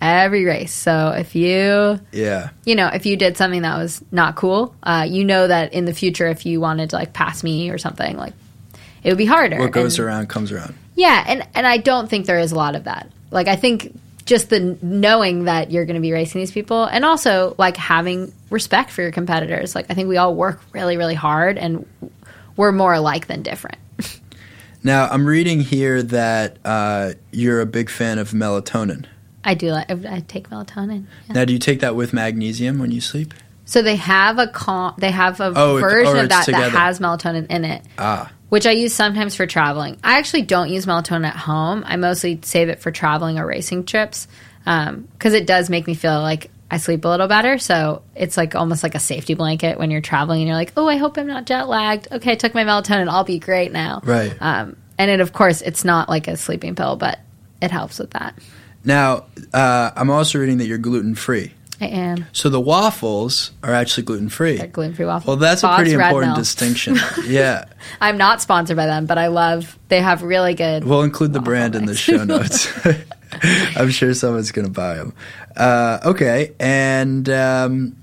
every 0.00 0.44
race, 0.44 0.72
so 0.72 1.10
if 1.16 1.34
you 1.34 2.00
Yeah, 2.12 2.50
you 2.64 2.74
know 2.74 2.88
if 2.92 3.06
you 3.06 3.16
did 3.16 3.36
something 3.36 3.62
that 3.62 3.78
was 3.78 4.02
not 4.12 4.34
cool, 4.36 4.74
uh, 4.82 5.06
you 5.08 5.24
know 5.24 5.46
that 5.46 5.72
in 5.72 5.84
the 5.86 5.94
future, 5.94 6.26
if 6.26 6.44
you 6.44 6.60
wanted 6.60 6.90
to 6.90 6.96
like 6.96 7.12
pass 7.12 7.42
me 7.44 7.70
or 7.70 7.78
something, 7.78 8.16
like 8.16 8.34
it 9.04 9.08
would 9.10 9.18
be 9.18 9.24
harder. 9.26 9.58
what 9.58 9.70
goes 9.70 9.98
And- 9.98 10.06
around 10.08 10.28
comes 10.28 10.50
around. 10.52 10.74
yeah, 10.96 11.24
and 11.28 11.46
and 11.54 11.66
I 11.66 11.78
don't 11.78 12.10
think 12.10 12.26
there 12.26 12.38
is 12.40 12.52
a 12.52 12.56
lot 12.56 12.74
of 12.76 12.84
that. 12.84 13.08
Like 13.30 13.48
I 13.48 13.56
think 13.56 13.94
just 14.28 14.50
the 14.50 14.78
knowing 14.82 15.44
that 15.44 15.70
you're 15.72 15.86
going 15.86 15.96
to 15.96 16.00
be 16.02 16.12
racing 16.12 16.40
these 16.40 16.52
people, 16.52 16.84
and 16.84 17.04
also 17.04 17.54
like 17.58 17.76
having 17.76 18.32
respect 18.50 18.90
for 18.90 19.02
your 19.02 19.10
competitors. 19.10 19.74
Like 19.74 19.86
I 19.90 19.94
think 19.94 20.08
we 20.08 20.18
all 20.18 20.34
work 20.34 20.60
really, 20.72 20.96
really 20.96 21.14
hard, 21.14 21.58
and 21.58 21.84
we're 22.56 22.72
more 22.72 22.92
alike 22.94 23.26
than 23.26 23.42
different. 23.42 23.78
Now 24.84 25.08
I'm 25.08 25.26
reading 25.26 25.60
here 25.60 26.04
that 26.04 26.58
uh, 26.64 27.14
you're 27.32 27.60
a 27.60 27.66
big 27.66 27.90
fan 27.90 28.18
of 28.20 28.30
melatonin. 28.30 29.06
I 29.44 29.54
do 29.54 29.72
like 29.72 29.90
I 29.90 30.20
take 30.28 30.50
melatonin. 30.50 31.06
Yeah. 31.26 31.34
Now, 31.34 31.44
do 31.46 31.52
you 31.52 31.58
take 31.58 31.80
that 31.80 31.96
with 31.96 32.12
magnesium 32.12 32.78
when 32.78 32.92
you 32.92 33.00
sleep? 33.00 33.34
So 33.64 33.82
they 33.82 33.96
have 33.96 34.38
a 34.38 34.46
con- 34.46 34.94
they 34.98 35.10
have 35.10 35.40
a 35.40 35.52
Oh, 35.56 35.78
it- 35.78 35.80
version 35.80 36.16
or 36.16 36.22
of 36.22 36.28
that 36.28 36.44
together. 36.44 36.70
that 36.70 36.78
has 36.78 37.00
melatonin 37.00 37.46
in 37.50 37.64
it. 37.64 37.82
Ah, 37.98 38.30
which 38.48 38.66
I 38.66 38.72
use 38.72 38.94
sometimes 38.94 39.34
for 39.34 39.46
traveling. 39.46 39.98
I 40.02 40.18
actually 40.18 40.42
don't 40.42 40.70
use 40.70 40.86
melatonin 40.86 41.26
at 41.26 41.36
home. 41.36 41.84
I 41.86 41.96
mostly 41.96 42.40
save 42.42 42.68
it 42.68 42.80
for 42.80 42.90
traveling 42.90 43.38
or 43.38 43.46
racing 43.46 43.84
trips 43.84 44.26
because 44.64 45.34
it 45.34 45.46
does 45.46 45.70
make 45.70 45.86
me 45.86 45.94
feel 45.94 46.20
like 46.20 46.50
I 46.70 46.76
sleep 46.78 47.04
a 47.04 47.08
little 47.08 47.28
better. 47.28 47.58
So 47.58 48.02
it's 48.14 48.36
like 48.36 48.54
almost 48.54 48.82
like 48.82 48.94
a 48.94 49.00
safety 49.00 49.34
blanket 49.34 49.78
when 49.78 49.90
you're 49.90 50.02
traveling 50.02 50.40
and 50.40 50.48
you're 50.48 50.56
like, 50.56 50.72
oh, 50.76 50.86
I 50.86 50.96
hope 50.96 51.16
I'm 51.16 51.26
not 51.26 51.46
jet 51.46 51.68
lagged. 51.68 52.08
Okay, 52.12 52.32
I 52.32 52.34
took 52.34 52.54
my 52.54 52.64
melatonin. 52.64 53.08
I'll 53.08 53.24
be 53.24 53.38
great 53.38 53.72
now. 53.72 54.00
Right. 54.04 54.36
Um, 54.40 54.76
and 54.98 55.10
it, 55.10 55.20
of 55.20 55.32
course, 55.32 55.62
it's 55.62 55.84
not 55.84 56.08
like 56.08 56.28
a 56.28 56.36
sleeping 56.36 56.74
pill, 56.74 56.96
but 56.96 57.20
it 57.62 57.70
helps 57.70 57.98
with 57.98 58.10
that. 58.10 58.38
now 58.84 59.24
uh, 59.54 59.90
I'm 59.96 60.10
also 60.10 60.38
reading 60.38 60.58
that 60.58 60.66
you're 60.66 60.78
gluten 60.78 61.14
free. 61.14 61.52
I 61.80 61.86
am. 61.86 62.26
So 62.32 62.48
the 62.48 62.60
waffles 62.60 63.52
are 63.62 63.72
actually 63.72 64.02
gluten 64.02 64.28
free. 64.28 64.56
They're 64.56 64.66
gluten 64.66 64.94
free 64.94 65.04
waffles. 65.04 65.26
Well, 65.28 65.36
that's 65.36 65.62
a 65.62 65.74
pretty 65.76 65.92
important 65.92 66.34
distinction. 66.34 66.96
yeah. 67.26 67.66
I'm 68.00 68.18
not 68.18 68.42
sponsored 68.42 68.76
by 68.76 68.86
them, 68.86 69.06
but 69.06 69.16
I 69.16 69.28
love. 69.28 69.78
They 69.88 70.00
have 70.00 70.22
really 70.22 70.54
good. 70.54 70.84
We'll 70.84 71.02
include 71.02 71.32
the 71.32 71.40
brand 71.40 71.74
in 71.74 71.86
the 71.86 71.94
show 71.94 72.24
notes. 72.24 72.68
I'm 73.76 73.90
sure 73.90 74.12
someone's 74.14 74.50
going 74.50 74.66
to 74.66 74.72
buy 74.72 74.94
them. 74.96 75.14
Uh, 75.56 76.00
okay, 76.04 76.54
and 76.58 77.28
um, 77.28 77.96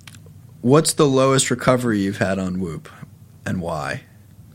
what's 0.61 0.93
the 0.93 1.07
lowest 1.07 1.51
recovery 1.51 1.99
you've 1.99 2.17
had 2.17 2.39
on 2.39 2.59
Whoop, 2.59 2.89
and 3.45 3.61
why? 3.61 4.01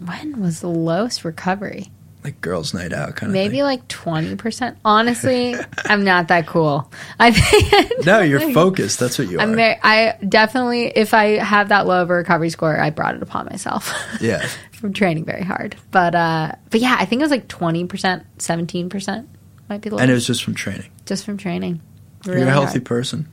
when 0.04 0.40
was 0.40 0.60
the 0.60 0.68
lowest 0.68 1.24
recovery? 1.24 1.90
Like 2.22 2.40
girls' 2.42 2.74
night 2.74 2.92
out, 2.92 3.16
kind 3.16 3.30
of. 3.30 3.32
Maybe 3.32 3.62
like 3.62 3.88
twenty 3.88 4.36
percent. 4.36 4.76
Honestly, 4.84 5.54
I'm 5.86 6.04
not 6.04 6.28
that 6.28 6.46
cool. 6.46 6.90
I 7.18 7.30
think 7.30 8.04
No, 8.06 8.20
you're 8.20 8.52
focused. 8.52 9.00
That's 9.00 9.18
what 9.18 9.28
you 9.28 9.38
are. 9.38 9.42
I'm 9.42 9.54
very. 9.54 9.78
I 9.82 10.18
definitely, 10.28 10.88
if 10.88 11.14
I 11.14 11.38
have 11.38 11.70
that 11.70 11.86
low 11.86 12.02
of 12.02 12.10
a 12.10 12.14
recovery 12.14 12.50
score, 12.50 12.78
I 12.78 12.90
brought 12.90 13.14
it 13.14 13.22
upon 13.22 13.46
myself 13.46 13.90
yeah. 14.20 14.46
from 14.72 14.92
training 14.92 15.24
very 15.24 15.42
hard. 15.42 15.76
But 15.90 16.14
uh, 16.14 16.52
but 16.68 16.80
yeah, 16.80 16.96
I 16.98 17.06
think 17.06 17.20
it 17.20 17.24
was 17.24 17.30
like 17.30 17.48
twenty 17.48 17.86
percent, 17.86 18.26
seventeen 18.36 18.90
percent 18.90 19.26
might 19.70 19.80
be 19.80 19.88
the 19.88 19.96
And 19.96 20.10
it 20.10 20.14
was 20.14 20.26
just 20.26 20.44
from 20.44 20.54
training. 20.54 20.90
just 21.06 21.24
from 21.24 21.38
training. 21.38 21.80
you're 22.26 22.34
Really 22.34 22.48
a 22.48 22.50
healthy 22.50 22.72
hard. 22.80 22.84
person. 22.84 23.28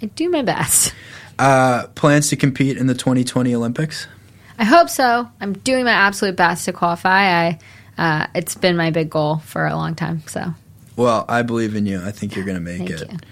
I 0.00 0.06
do 0.06 0.28
my 0.30 0.42
best. 0.42 0.94
Uh, 1.38 1.86
plans 1.94 2.28
to 2.28 2.36
compete 2.36 2.76
in 2.76 2.86
the 2.86 2.94
2020 2.94 3.54
Olympics? 3.54 4.06
I 4.58 4.64
hope 4.64 4.88
so. 4.90 5.28
I'm 5.40 5.54
doing 5.54 5.84
my 5.84 5.92
absolute 5.92 6.36
best 6.36 6.66
to 6.66 6.72
qualify. 6.72 7.48
I. 7.48 7.58
Uh, 7.98 8.26
it's 8.34 8.54
been 8.54 8.76
my 8.76 8.90
big 8.90 9.10
goal 9.10 9.38
for 9.38 9.66
a 9.66 9.74
long 9.74 9.94
time. 9.94 10.22
So 10.26 10.54
Well, 10.96 11.24
I 11.28 11.42
believe 11.42 11.74
in 11.76 11.86
you. 11.86 12.02
I 12.02 12.10
think 12.10 12.34
you're 12.34 12.44
going 12.44 12.56
to 12.56 12.60
make 12.60 12.88
thank 12.88 12.90
it. 12.90 13.24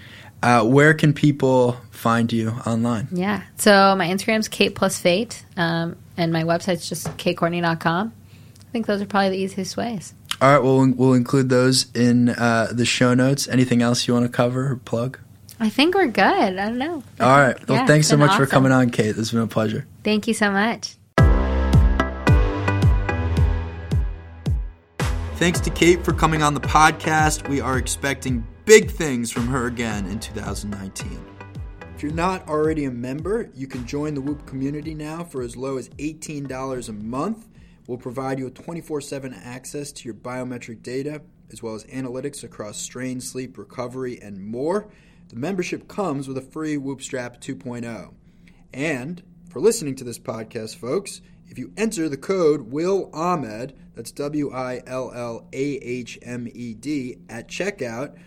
Uh, 0.43 0.63
where 0.63 0.93
can 0.93 1.13
people 1.13 1.77
find 1.91 2.31
you 2.33 2.49
online? 2.65 3.07
Yeah. 3.11 3.43
So 3.57 3.95
my 3.95 4.07
Instagram's 4.07 4.47
Kate 4.47 4.73
plus 4.73 4.99
Fate, 4.99 5.45
um, 5.55 5.97
and 6.17 6.33
my 6.33 6.43
website's 6.43 6.89
just 6.89 7.07
katecourtney.com. 7.17 8.13
I 8.59 8.71
think 8.71 8.87
those 8.87 9.01
are 9.01 9.05
probably 9.05 9.29
the 9.29 9.37
easiest 9.37 9.77
ways. 9.77 10.13
All 10.41 10.51
right, 10.51 10.63
well, 10.63 10.91
we'll 10.95 11.13
include 11.13 11.49
those 11.49 11.91
in 11.93 12.29
uh, 12.29 12.69
the 12.71 12.85
show 12.85 13.13
notes. 13.13 13.47
Anything 13.47 13.83
else 13.83 14.07
you 14.07 14.15
want 14.15 14.25
to 14.25 14.31
cover 14.31 14.71
or 14.71 14.75
plug? 14.77 15.19
I 15.59 15.69
think 15.69 15.93
we're 15.93 16.07
good. 16.07 16.23
I 16.23 16.49
don't 16.49 16.79
know. 16.79 17.03
All 17.19 17.37
right. 17.37 17.67
Well, 17.67 17.77
Yeah, 17.77 17.85
thanks 17.85 18.07
so 18.07 18.17
much 18.17 18.35
for 18.35 18.47
coming 18.47 18.71
on, 18.71 18.89
Kate. 18.89 19.09
This 19.09 19.17
has 19.17 19.31
been 19.31 19.41
a 19.41 19.47
pleasure. 19.47 19.85
Thank 20.03 20.27
you 20.27 20.33
so 20.33 20.49
much. 20.49 20.95
Thanks 25.41 25.59
to 25.61 25.71
Kate 25.71 26.05
for 26.05 26.13
coming 26.13 26.43
on 26.43 26.53
the 26.53 26.59
podcast. 26.59 27.49
We 27.49 27.59
are 27.61 27.79
expecting 27.79 28.45
big 28.65 28.91
things 28.91 29.31
from 29.31 29.47
her 29.47 29.65
again 29.65 30.05
in 30.05 30.19
2019. 30.19 31.19
If 31.95 32.03
you're 32.03 32.11
not 32.11 32.47
already 32.47 32.85
a 32.85 32.91
member, 32.91 33.49
you 33.55 33.65
can 33.65 33.87
join 33.87 34.13
the 34.13 34.21
Whoop 34.21 34.45
community 34.45 34.93
now 34.93 35.23
for 35.23 35.41
as 35.41 35.57
low 35.57 35.77
as 35.77 35.89
$18 35.89 36.89
a 36.89 36.91
month. 36.91 37.47
We'll 37.87 37.97
provide 37.97 38.37
you 38.37 38.45
with 38.45 38.53
24 38.53 39.01
7 39.01 39.33
access 39.33 39.91
to 39.93 40.05
your 40.05 40.13
biometric 40.13 40.83
data, 40.83 41.23
as 41.51 41.63
well 41.63 41.73
as 41.73 41.85
analytics 41.85 42.43
across 42.43 42.77
strain, 42.77 43.19
sleep, 43.19 43.57
recovery, 43.57 44.21
and 44.21 44.39
more. 44.39 44.91
The 45.29 45.37
membership 45.37 45.87
comes 45.87 46.27
with 46.27 46.37
a 46.37 46.41
free 46.41 46.77
Whoop 46.77 47.01
Strap 47.01 47.41
2.0. 47.41 48.13
And 48.75 49.23
for 49.49 49.59
listening 49.59 49.95
to 49.95 50.03
this 50.03 50.19
podcast, 50.19 50.75
folks, 50.75 51.21
if 51.51 51.59
you 51.59 51.73
enter 51.75 52.07
the 52.07 52.15
code 52.15 52.71
Will 52.71 53.09
Ahmed, 53.13 53.77
that's 53.93 54.11
W 54.13 54.53
I 54.53 54.81
L 54.87 55.11
L 55.13 55.49
A 55.51 55.57
H 55.57 56.17
M 56.21 56.47
E 56.53 56.73
D, 56.73 57.17
at 57.29 57.49
checkout, 57.49 58.17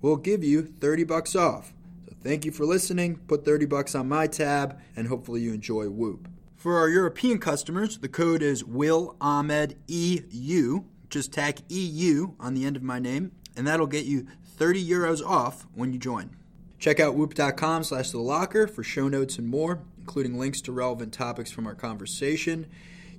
we'll 0.00 0.16
give 0.16 0.42
you 0.42 0.62
30 0.62 1.04
bucks 1.04 1.36
off. 1.36 1.72
So 2.08 2.16
thank 2.24 2.44
you 2.44 2.50
for 2.50 2.66
listening. 2.66 3.18
Put 3.28 3.44
30 3.44 3.66
bucks 3.66 3.94
on 3.94 4.08
my 4.08 4.26
tab, 4.26 4.80
and 4.96 5.06
hopefully 5.06 5.42
you 5.42 5.54
enjoy 5.54 5.90
Whoop. 5.90 6.26
For 6.56 6.76
our 6.76 6.88
European 6.88 7.38
customers, 7.38 7.98
the 7.98 8.08
code 8.08 8.42
is 8.42 8.64
Will 8.64 9.16
Ahmed 9.20 9.78
EU. 9.86 10.82
Just 11.08 11.32
tack 11.32 11.60
EU 11.68 12.32
on 12.40 12.54
the 12.54 12.64
end 12.64 12.76
of 12.76 12.82
my 12.82 12.98
name, 12.98 13.30
and 13.56 13.64
that'll 13.64 13.86
get 13.86 14.06
you 14.06 14.26
30 14.56 14.84
euros 14.84 15.24
off 15.24 15.68
when 15.72 15.92
you 15.92 16.00
join. 16.00 16.34
Check 16.80 16.98
out 16.98 17.14
whoop.com 17.14 17.84
slash 17.84 18.10
the 18.10 18.18
locker 18.18 18.66
for 18.66 18.82
show 18.82 19.06
notes 19.06 19.38
and 19.38 19.46
more, 19.46 19.84
including 20.02 20.36
links 20.36 20.60
to 20.60 20.72
relevant 20.72 21.12
topics 21.12 21.52
from 21.52 21.64
our 21.64 21.76
conversation. 21.76 22.66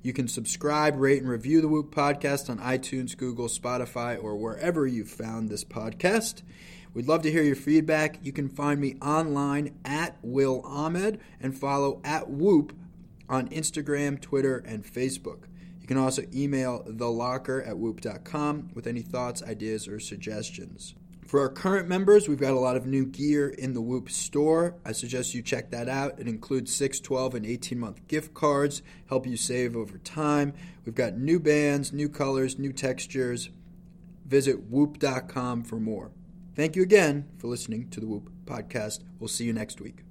You 0.02 0.12
can 0.12 0.28
subscribe, 0.28 1.00
rate, 1.00 1.22
and 1.22 1.30
review 1.30 1.62
the 1.62 1.68
Whoop 1.68 1.94
podcast 1.94 2.50
on 2.50 2.58
iTunes, 2.58 3.16
Google, 3.16 3.48
Spotify, 3.48 4.22
or 4.22 4.36
wherever 4.36 4.86
you 4.86 5.06
found 5.06 5.48
this 5.48 5.64
podcast. 5.64 6.42
We'd 6.92 7.08
love 7.08 7.22
to 7.22 7.32
hear 7.32 7.42
your 7.42 7.56
feedback. 7.56 8.18
You 8.22 8.30
can 8.30 8.50
find 8.50 8.78
me 8.78 8.96
online 9.00 9.78
at 9.82 10.18
Will 10.20 10.60
Ahmed 10.66 11.20
and 11.40 11.58
follow 11.58 12.02
at 12.04 12.28
Whoop 12.28 12.76
on 13.30 13.48
Instagram, 13.48 14.20
Twitter, 14.20 14.58
and 14.58 14.84
Facebook. 14.84 15.44
You 15.80 15.86
can 15.86 15.96
also 15.96 16.24
email 16.34 16.84
thelocker 16.86 17.66
at 17.66 17.78
whoop.com 17.78 18.72
with 18.74 18.86
any 18.86 19.00
thoughts, 19.00 19.42
ideas, 19.42 19.88
or 19.88 19.98
suggestions. 20.00 20.94
For 21.26 21.40
our 21.40 21.48
current 21.48 21.88
members, 21.88 22.28
we've 22.28 22.38
got 22.38 22.52
a 22.52 22.60
lot 22.60 22.76
of 22.76 22.86
new 22.86 23.06
gear 23.06 23.48
in 23.48 23.72
the 23.72 23.80
Whoop 23.80 24.10
store. 24.10 24.76
I 24.84 24.92
suggest 24.92 25.34
you 25.34 25.42
check 25.42 25.70
that 25.70 25.88
out. 25.88 26.20
It 26.20 26.28
includes 26.28 26.74
6, 26.74 27.00
12, 27.00 27.34
and 27.34 27.46
18 27.46 27.78
month 27.78 28.06
gift 28.08 28.34
cards, 28.34 28.82
help 29.08 29.26
you 29.26 29.36
save 29.36 29.74
over 29.74 29.98
time. 29.98 30.52
We've 30.84 30.94
got 30.94 31.16
new 31.16 31.40
bands, 31.40 31.92
new 31.92 32.08
colors, 32.08 32.58
new 32.58 32.72
textures. 32.72 33.48
Visit 34.26 34.64
whoop.com 34.64 35.64
for 35.64 35.80
more. 35.80 36.12
Thank 36.54 36.76
you 36.76 36.82
again 36.82 37.28
for 37.38 37.48
listening 37.48 37.88
to 37.90 38.00
the 38.00 38.06
Whoop 38.06 38.30
podcast. 38.44 39.00
We'll 39.18 39.28
see 39.28 39.44
you 39.44 39.52
next 39.52 39.80
week. 39.80 40.04